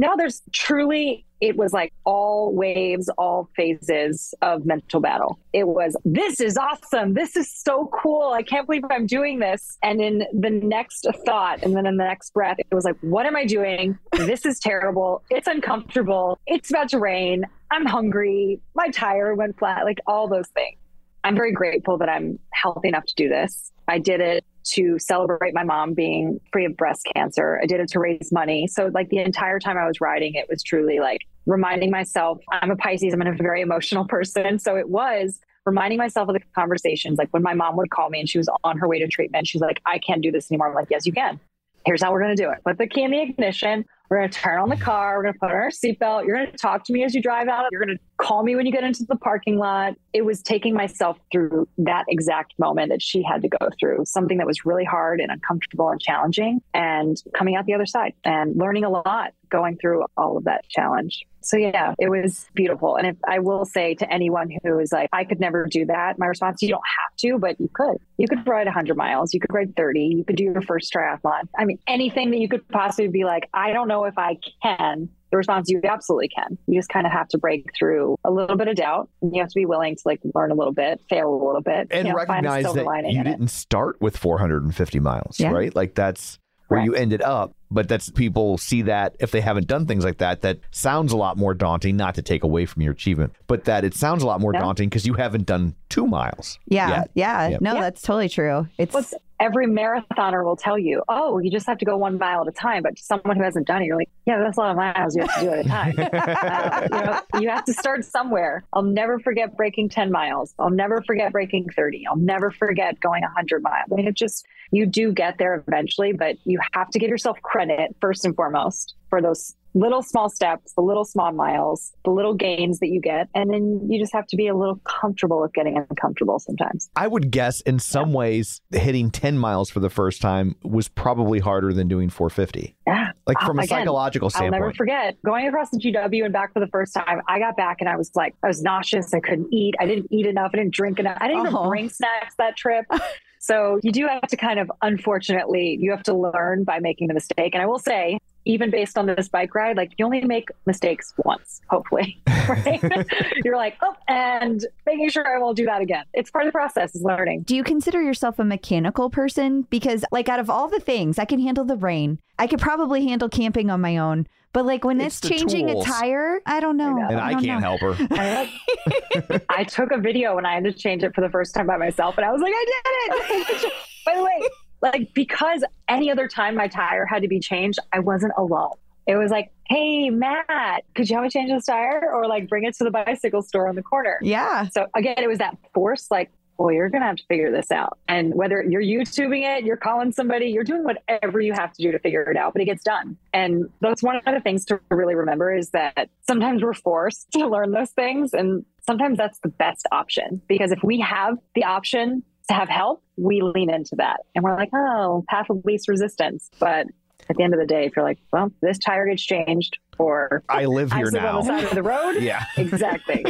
No, 0.01 0.14
there's 0.16 0.40
truly, 0.53 1.26
it 1.42 1.59
was 1.59 1.74
like 1.74 1.92
all 2.05 2.55
waves, 2.55 3.11
all 3.18 3.51
phases 3.55 4.32
of 4.40 4.64
mental 4.64 4.98
battle. 4.98 5.38
It 5.53 5.68
was, 5.68 5.94
this 6.07 6.40
is 6.40 6.57
awesome. 6.57 7.12
This 7.12 7.36
is 7.36 7.53
so 7.53 7.90
cool. 8.03 8.32
I 8.32 8.42
can't 8.42 8.66
believe 8.66 8.82
I'm 8.90 9.05
doing 9.05 9.40
this. 9.40 9.76
And 9.82 10.01
in 10.01 10.24
the 10.32 10.48
next 10.48 11.07
thought, 11.26 11.62
and 11.62 11.76
then 11.76 11.84
in 11.84 11.98
the 11.98 12.05
next 12.05 12.32
breath, 12.32 12.57
it 12.59 12.74
was 12.74 12.84
like, 12.86 12.96
what 13.03 13.26
am 13.26 13.36
I 13.36 13.44
doing? 13.44 13.98
This 14.12 14.46
is 14.46 14.59
terrible. 14.59 15.22
It's 15.28 15.46
uncomfortable. 15.46 16.38
It's 16.46 16.70
about 16.70 16.88
to 16.88 16.98
rain. 16.98 17.44
I'm 17.70 17.84
hungry. 17.84 18.59
My 18.74 18.88
tire 18.88 19.34
went 19.34 19.59
flat, 19.59 19.84
like 19.84 19.98
all 20.07 20.28
those 20.28 20.48
things. 20.55 20.78
I'm 21.24 21.36
very 21.36 21.53
grateful 21.53 21.98
that 21.98 22.09
I'm 22.09 22.38
healthy 22.55 22.88
enough 22.88 23.05
to 23.05 23.14
do 23.16 23.28
this. 23.28 23.70
I 23.86 23.98
did 23.98 24.22
it 24.22 24.46
to 24.75 24.99
celebrate 24.99 25.55
my 25.55 25.64
mom 25.64 25.95
being 25.95 26.41
free 26.53 26.64
of 26.64 26.77
breast 26.77 27.07
cancer. 27.14 27.61
I 27.62 27.66
did 27.66 27.81
it 27.81 27.89
to 27.91 28.01
raise 28.01 28.31
money. 28.33 28.66
So, 28.66 28.91
like, 28.93 29.09
the 29.09 29.18
entire 29.18 29.59
time 29.59 29.77
I 29.77 29.87
was 29.87 30.01
riding, 30.01 30.35
it 30.35 30.47
was 30.49 30.62
truly 30.62 30.99
like 31.01 31.21
reminding 31.47 31.91
myself 31.91 32.39
I'm 32.51 32.71
a 32.71 32.77
Pisces, 32.77 33.12
I'm 33.12 33.23
a 33.23 33.35
very 33.35 33.61
emotional 33.61 34.05
person. 34.09 34.59
So, 34.59 34.77
it 34.77 34.89
was 34.89 35.41
reminding 35.66 35.99
myself 35.99 36.29
of 36.29 36.35
the 36.35 36.41
conversations. 36.55 37.18
Like, 37.18 37.29
when 37.31 37.43
my 37.43 37.55
mom 37.55 37.77
would 37.77 37.91
call 37.91 38.11
me 38.11 38.21
and 38.21 38.29
she 38.29 38.39
was 38.39 38.49
on 38.64 38.79
her 38.79 38.89
way 38.89 38.99
to 38.99 39.09
treatment, 39.09 39.47
she's 39.47 39.61
like, 39.61 39.81
I 39.87 39.99
can't 39.99 40.23
do 40.23 40.31
this 40.31 40.51
anymore. 40.51 40.68
I'm 40.68 40.75
like, 40.75 40.89
yes, 40.91 41.07
you 41.07 41.12
can. 41.12 41.41
Here's 41.87 42.03
how 42.03 42.12
we're 42.12 42.23
going 42.23 42.37
to 42.37 42.43
do 42.43 42.51
it 42.51 42.59
put 42.64 42.79
the 42.79 42.87
key 42.87 43.03
in 43.03 43.11
the 43.11 43.23
ignition. 43.23 43.85
We're 44.11 44.19
going 44.19 44.31
to 44.31 44.39
turn 44.41 44.59
on 44.59 44.69
the 44.69 44.77
car. 44.77 45.17
We're 45.17 45.23
going 45.23 45.35
to 45.35 45.39
put 45.39 45.51
on 45.51 45.57
our 45.57 45.71
seatbelt. 45.71 46.27
You're 46.27 46.37
going 46.37 46.51
to 46.51 46.57
talk 46.59 46.83
to 46.87 46.93
me 46.93 47.05
as 47.05 47.15
you 47.15 47.23
drive 47.23 47.47
out. 47.47 47.67
You're 47.71 47.85
going 47.85 47.97
to 47.97 48.03
call 48.17 48.43
me 48.43 48.57
when 48.57 48.67
you 48.67 48.73
get 48.73 48.83
into 48.83 49.05
the 49.09 49.15
parking 49.15 49.57
lot. 49.57 49.95
It 50.13 50.23
was 50.23 50.43
taking 50.43 50.75
myself 50.75 51.17
through 51.31 51.69
that 51.79 52.07
exact 52.09 52.55
moment 52.59 52.91
that 52.91 53.01
she 53.01 53.23
had 53.23 53.41
to 53.43 53.49
go 53.49 53.69
through, 53.79 54.07
something 54.07 54.39
that 54.39 54.49
was 54.49 54.65
really 54.65 54.85
hard 54.85 55.21
and 55.21 55.31
uncomfortable 55.31 55.91
and 55.91 56.01
challenging, 56.01 56.61
and 56.75 57.23
coming 57.35 57.55
out 57.55 57.67
the 57.67 57.75
other 57.75 57.87
side 57.87 58.15
and 58.25 58.57
learning 58.57 58.83
a 58.85 58.91
lot 58.91 59.33
going 59.49 59.77
through 59.77 60.05
all 60.17 60.37
of 60.37 60.43
that 60.43 60.69
challenge. 60.69 61.25
So, 61.51 61.57
yeah, 61.57 61.94
it 61.98 62.09
was 62.09 62.46
beautiful. 62.55 62.96
And 62.96 63.07
if 63.09 63.16
I 63.26 63.40
will 63.40 63.64
say 63.64 63.94
to 63.96 64.12
anyone 64.12 64.51
who 64.62 64.78
is 64.78 64.92
like, 64.92 65.09
I 65.12 65.24
could 65.24 65.40
never 65.40 65.66
do 65.66 65.84
that, 65.86 66.16
my 66.18 66.26
response, 66.26 66.62
you 66.62 66.68
don't 66.68 66.80
have 66.98 67.16
to, 67.18 67.38
but 67.38 67.61
you 67.61 67.68
could. 67.72 67.96
You 68.18 68.28
could 68.28 68.46
ride 68.46 68.66
100 68.66 68.96
miles. 68.96 69.34
You 69.34 69.40
could 69.40 69.53
ride 69.53 69.74
30. 69.76 70.01
You 70.01 70.24
could 70.24 70.36
do 70.36 70.44
your 70.44 70.62
first 70.62 70.92
triathlon. 70.92 71.48
I 71.59 71.64
mean, 71.64 71.78
anything 71.88 72.30
that 72.30 72.38
you 72.38 72.48
could 72.48 72.66
possibly 72.68 73.09
be 73.09 73.24
like, 73.24 73.48
I 73.53 73.72
don't 73.72 73.88
know 73.88 74.05
if 74.05 74.16
I 74.16 74.36
can. 74.62 75.09
The 75.30 75.36
response, 75.36 75.70
you 75.70 75.80
absolutely 75.84 76.28
can. 76.28 76.59
You 76.66 76.76
just 76.76 76.88
kind 76.88 77.07
of 77.07 77.12
have 77.12 77.28
to 77.28 77.38
break 77.38 77.64
through 77.78 78.16
a 78.24 78.32
little 78.32 78.57
bit 78.57 78.66
of 78.66 78.74
doubt. 78.74 79.09
You 79.22 79.40
have 79.40 79.48
to 79.48 79.55
be 79.55 79.64
willing 79.64 79.94
to 79.94 80.03
like 80.05 80.20
learn 80.34 80.51
a 80.51 80.55
little 80.55 80.72
bit, 80.72 81.01
fail 81.09 81.32
a 81.32 81.46
little 81.46 81.61
bit, 81.61 81.86
and 81.92 82.09
you 82.09 82.12
know, 82.12 82.16
recognize 82.16 82.64
that 82.64 83.05
you 83.09 83.22
didn't 83.22 83.46
start 83.48 84.01
with 84.01 84.16
450 84.16 84.98
miles, 84.98 85.38
Yeah. 85.38 85.53
right? 85.53 85.72
Like 85.72 85.94
that's 85.94 86.39
where 86.71 86.83
you 86.85 86.95
ended 86.95 87.23
up. 87.23 87.53
But 87.73 87.89
that's 87.89 88.11
people 88.11 88.59
see 88.59 88.83
that 88.83 89.14
if 89.21 89.31
they 89.31 89.41
haven't 89.41 89.68
done 89.68 89.87
things 89.87 90.05
like 90.05 90.18
that, 90.18 90.41
that 90.41 90.59
sounds 90.73 91.12
a 91.12 91.16
lot 91.16 91.37
more 91.37 91.55
daunting, 91.55 91.97
not 91.97 92.16
to 92.16 92.23
take 92.23 92.43
away 92.43 92.66
from 92.66 92.83
your 92.83 92.93
achievement, 92.93 93.33
but 93.47 93.64
that 93.66 93.85
it 93.85 93.95
sounds 93.95 94.23
a 94.25 94.27
lot 94.27 94.41
more 94.41 94.53
Yeah. 94.53 94.61
daunting 94.61 94.89
because 94.89 95.07
you 95.07 95.14
haven't 95.14 95.47
done 95.47 95.75
two 95.89 96.07
miles. 96.07 96.59
Yeah. 96.66 96.89
yet. 96.91 97.11
Yeah. 97.14 97.49
Yep. 97.51 97.61
No, 97.61 97.75
Yeah. 97.75 97.81
that's 97.83 98.03
totally 98.03 98.29
true. 98.29 98.66
It's 98.77 98.93
What's 98.93 99.14
every 99.39 99.66
marathoner 99.68 100.45
will 100.45 100.57
tell 100.57 100.77
you, 100.79 101.03
oh, 101.09 101.39
you 101.39 101.51
just 101.51 101.66
have 101.66 101.79
to 101.79 101.85
go 101.85 101.97
one 101.97 102.18
mile 102.18 102.43
at 102.43 102.49
a 102.49 102.53
time. 102.53 102.83
But 102.83 102.97
to 102.97 103.03
someone 103.03 103.37
who 103.37 103.43
hasn't 103.45 103.66
done 103.68 103.83
it, 103.83 103.87
you're 103.87 103.97
like, 103.97 104.11
yeah, 104.27 104.39
that's 104.39 104.59
a 104.59 104.61
lot 104.61 104.71
of 104.73 104.77
miles. 104.77 105.14
You 105.16 105.23
have 105.23 105.35
to 105.37 105.41
do 105.41 105.51
it 105.53 105.59
at 105.59 105.66
a 105.66 105.68
time. 105.68 105.95
uh, 106.12 106.81
you, 106.83 107.07
know, 107.07 107.41
you 107.43 107.49
have 107.51 107.64
to 107.66 107.73
start 107.73 108.05
somewhere. 108.05 108.64
I'll 108.73 108.83
never 108.83 109.18
forget 109.21 109.57
breaking 109.57 109.89
10 109.91 110.11
miles. 110.11 110.55
I'll 110.59 110.71
never 110.71 111.03
forget 111.07 111.33
breaking 111.33 111.68
30. 111.75 112.05
I'll 112.09 112.16
never 112.16 112.51
forget 112.51 112.99
going 113.01 113.23
100 113.23 113.62
miles. 113.62 113.87
I 113.91 113.95
mean, 113.95 114.09
it 114.09 114.14
just, 114.16 114.45
you 114.71 114.87
do 114.87 115.12
get 115.12 115.39
there 115.39 115.64
eventually, 115.66 116.12
but 116.12 116.37
you 116.45 116.59
have 116.73 116.91
to 116.91 116.99
give 116.99 117.09
yourself 117.11 117.41
credit 117.43 117.95
first 118.01 118.25
and 118.25 118.35
foremost 118.37 118.95
for 119.09 119.21
those 119.21 119.55
little 119.75 120.03
small 120.03 120.29
steps, 120.29 120.73
the 120.75 120.81
little 120.83 121.05
small 121.05 121.31
miles, 121.31 121.93
the 122.05 122.11
little 122.11 122.35
gains 122.35 122.81
that 122.81 122.89
you 122.89 123.01
get. 123.01 123.29
And 123.37 123.53
then 123.53 123.87
you 123.89 124.01
just 124.01 124.12
have 124.12 124.27
to 124.29 124.37
be 124.37 124.49
a 124.49 124.57
little 124.57 124.81
comfortable 124.85 125.41
with 125.41 125.53
getting 125.53 125.77
uncomfortable 125.79 126.41
sometimes. 126.41 126.91
I 126.97 127.07
would 127.07 127.31
guess 127.31 127.61
in 127.61 127.79
some 127.79 128.12
ways 128.12 128.61
hitting 128.73 129.12
10 129.12 129.39
miles 129.39 129.71
for 129.71 129.79
the 129.79 129.91
first 129.91 130.21
time 130.21 130.57
was 130.64 130.89
probably 130.89 131.39
harder 131.39 131.73
than 131.73 131.87
doing 131.87 132.11
450. 132.11 132.75
Yeah. 132.85 133.12
Like 133.29 133.39
from 133.41 133.59
oh, 133.59 133.62
a 133.62 133.64
Again, 133.64 133.79
psychological 133.81 134.27
I'll 134.27 134.31
standpoint. 134.31 134.61
never 134.61 134.75
forget 134.75 135.16
going 135.25 135.47
across 135.47 135.71
the 135.71 135.79
GW 135.79 136.25
and 136.25 136.33
back 136.33 136.53
for 136.53 136.59
the 136.59 136.66
first 136.68 136.93
time. 136.93 137.21
I 137.29 137.39
got 137.39 137.57
back 137.57 137.77
and 137.79 137.89
I 137.89 137.95
was 137.97 138.11
like, 138.16 138.35
I 138.43 138.49
was 138.49 138.62
nauseous. 138.62 139.14
I 139.14 139.21
couldn't 139.21 139.55
eat. 139.55 139.77
I 139.79 139.87
didn't 139.87 140.09
eat 140.11 140.27
enough. 140.27 140.51
I 140.53 140.57
didn't 140.59 140.75
drink 140.75 140.99
enough. 140.99 141.18
I 141.21 141.29
didn't 141.29 141.43
even 141.43 141.55
Oh. 141.57 141.68
bring 141.68 141.89
snacks 141.91 142.35
that 142.39 142.57
trip. 142.57 142.87
So 143.41 143.80
you 143.82 143.91
do 143.91 144.07
have 144.07 144.28
to 144.28 144.36
kind 144.36 144.59
of, 144.59 144.70
unfortunately, 144.82 145.78
you 145.80 145.91
have 145.93 146.03
to 146.05 146.14
learn 146.14 146.62
by 146.64 146.78
making 146.78 147.09
the 147.09 147.14
mistake. 147.14 147.55
And 147.55 147.62
I 147.62 147.66
will 147.66 147.78
say, 147.78 148.18
even 148.45 148.70
based 148.70 148.99
on 148.99 149.07
this 149.07 149.28
bike 149.28 149.55
ride, 149.55 149.78
like 149.78 149.93
you 149.97 150.05
only 150.05 150.20
make 150.20 150.51
mistakes 150.66 151.14
once, 151.24 151.61
hopefully. 151.68 152.20
Right? 152.49 152.82
You're 153.45 153.57
like, 153.57 153.76
oh, 153.80 153.95
and 154.09 154.64
making 154.84 155.11
sure 155.11 155.24
I 155.24 155.38
won't 155.38 155.57
do 155.57 155.66
that 155.66 155.82
again. 155.82 156.05
It's 156.12 156.32
part 156.32 156.47
of 156.47 156.49
the 156.49 156.53
process 156.53 156.97
is 156.97 157.03
learning. 157.03 157.43
Do 157.43 157.55
you 157.55 157.62
consider 157.62 158.03
yourself 158.03 158.41
a 158.41 158.45
mechanical 158.45 159.09
person? 159.09 159.62
Because, 159.70 160.05
like, 160.11 160.28
out 160.28 160.41
of 160.41 160.51
all 160.51 160.66
the 160.66 160.80
things, 160.80 161.16
I 161.16 161.26
can 161.26 161.38
handle 161.38 161.64
the 161.64 161.76
rain. 161.76 162.18
I 162.41 162.49
could 162.49 162.59
probably 162.59 163.07
handle 163.07 163.28
camping 163.28 163.70
on 163.70 163.80
my 163.80 163.99
own. 163.99 164.26
But, 164.53 164.66
like, 164.66 164.84
when 164.84 165.01
It's 165.01 165.18
it's, 165.18 165.28
changing 165.28 165.68
tools. 165.68 165.86
a 165.86 165.90
tire, 165.90 166.40
I 166.44 166.59
don't 166.61 166.76
know. 166.76 166.92
know. 166.92 167.07
and 167.09 167.20
I 167.20 167.32
don't 167.32 167.44
can't 167.44 167.61
know. 167.62 167.76
help 167.78 167.96
her. 167.96 168.07
I, 168.11 169.40
I 169.48 169.64
took 169.64 169.92
a 169.92 169.98
video 169.98 170.34
when 170.34 170.44
I 170.44 170.55
had 170.55 170.64
to 170.64 170.72
change 170.72 171.05
it 171.05 171.14
for 171.14 171.20
the 171.20 171.28
first 171.30 171.55
time 171.55 171.66
by 171.66 171.76
myself, 171.76 172.16
and 172.18 172.24
I 172.24 172.32
was 172.32 172.40
like, 172.42 172.53
I 172.55 172.64
did 172.66 173.64
it. 173.64 173.72
By 174.07 174.14
the 174.16 174.24
way, 174.24 174.48
like 174.82 175.12
because 175.14 175.62
any 175.88 176.11
other 176.11 176.26
time 176.26 176.57
my 176.57 176.66
tire 176.68 177.05
had 177.07 177.20
to 177.22 177.28
be 177.28 177.38
changed, 177.38 177.78
I 177.92 177.98
wasn't 178.01 178.32
alone. 178.38 178.72
It 179.07 179.16
was 179.16 179.30
like, 179.30 179.51
hey, 179.68 180.09
Matt, 180.11 180.84
could 180.94 181.09
you 181.09 181.16
help 181.16 181.24
me 181.24 181.30
change 181.30 181.51
this 181.51 181.66
tire? 181.66 182.11
Or 182.12 182.26
like 182.26 182.48
bring 182.48 182.64
it 182.64 182.74
to 182.78 182.84
the 182.84 182.90
bicycle 182.90 183.42
store 183.42 183.68
on 183.68 183.74
the 183.74 183.82
corner. 183.82 184.18
Yeah. 184.22 184.68
So 184.68 184.86
again, 184.96 185.16
it 185.18 185.28
was 185.28 185.38
that 185.38 185.57
force 185.74 186.07
like, 186.11 186.30
well, 186.61 186.75
you're 186.75 186.91
going 186.91 187.01
to 187.01 187.07
have 187.07 187.17
to 187.17 187.25
figure 187.27 187.51
this 187.51 187.71
out. 187.71 187.99
And 188.07 188.35
whether 188.35 188.63
you're 188.63 188.83
YouTubing 188.83 189.59
it, 189.59 189.65
you're 189.65 189.79
calling 189.79 190.13
somebody, 190.13 190.49
you're 190.49 190.63
doing 190.63 190.85
whatever 190.85 191.41
you 191.41 191.55
have 191.55 191.73
to 191.73 191.83
do 191.83 191.91
to 191.93 191.99
figure 191.99 192.31
it 192.31 192.37
out, 192.37 192.53
but 192.53 192.61
it 192.61 192.67
gets 192.67 192.85
done. 192.85 193.17
And 193.33 193.71
that's 193.81 194.03
one 194.03 194.17
of 194.17 194.23
the 194.27 194.41
things 194.41 194.67
to 194.67 194.79
really 194.91 195.15
remember 195.15 195.55
is 195.55 195.71
that 195.71 196.11
sometimes 196.29 196.63
we're 196.63 196.75
forced 196.75 197.31
to 197.33 197.47
learn 197.47 197.73
those 197.73 197.91
things. 197.93 198.35
And 198.35 198.67
sometimes 198.87 199.17
that's 199.17 199.39
the 199.39 199.49
best 199.49 199.87
option 199.91 200.43
because 200.49 200.71
if 200.71 200.81
we 200.85 201.01
have 201.01 201.39
the 201.55 201.65
option 201.65 202.23
to 202.49 202.55
have 202.55 202.69
help, 202.69 203.03
we 203.17 203.41
lean 203.41 203.71
into 203.71 203.97
that. 203.97 204.21
And 204.35 204.45
we're 204.45 204.55
like, 204.55 204.71
oh, 204.75 205.25
path 205.31 205.47
of 205.49 205.65
least 205.65 205.89
resistance. 205.89 206.51
But 206.59 206.89
at 207.31 207.37
the 207.37 207.43
end 207.43 207.55
of 207.55 207.61
the 207.61 207.67
day, 207.67 207.87
if 207.87 207.97
you're 207.97 208.05
like, 208.05 208.19
well, 208.35 208.53
this 208.61 208.79
tire 208.79 209.07
gets 209.07 209.23
changed, 209.23 209.79
or 210.01 210.42
I 210.48 210.64
live 210.64 210.92
here 210.92 211.09
I 211.09 211.11
now. 211.11 211.38
on 211.38 211.46
the 211.46 211.53
side 211.61 211.64
of 211.64 211.74
the 211.74 211.82
road. 211.82 212.16
Yeah. 212.20 212.44
exactly. 212.57 213.24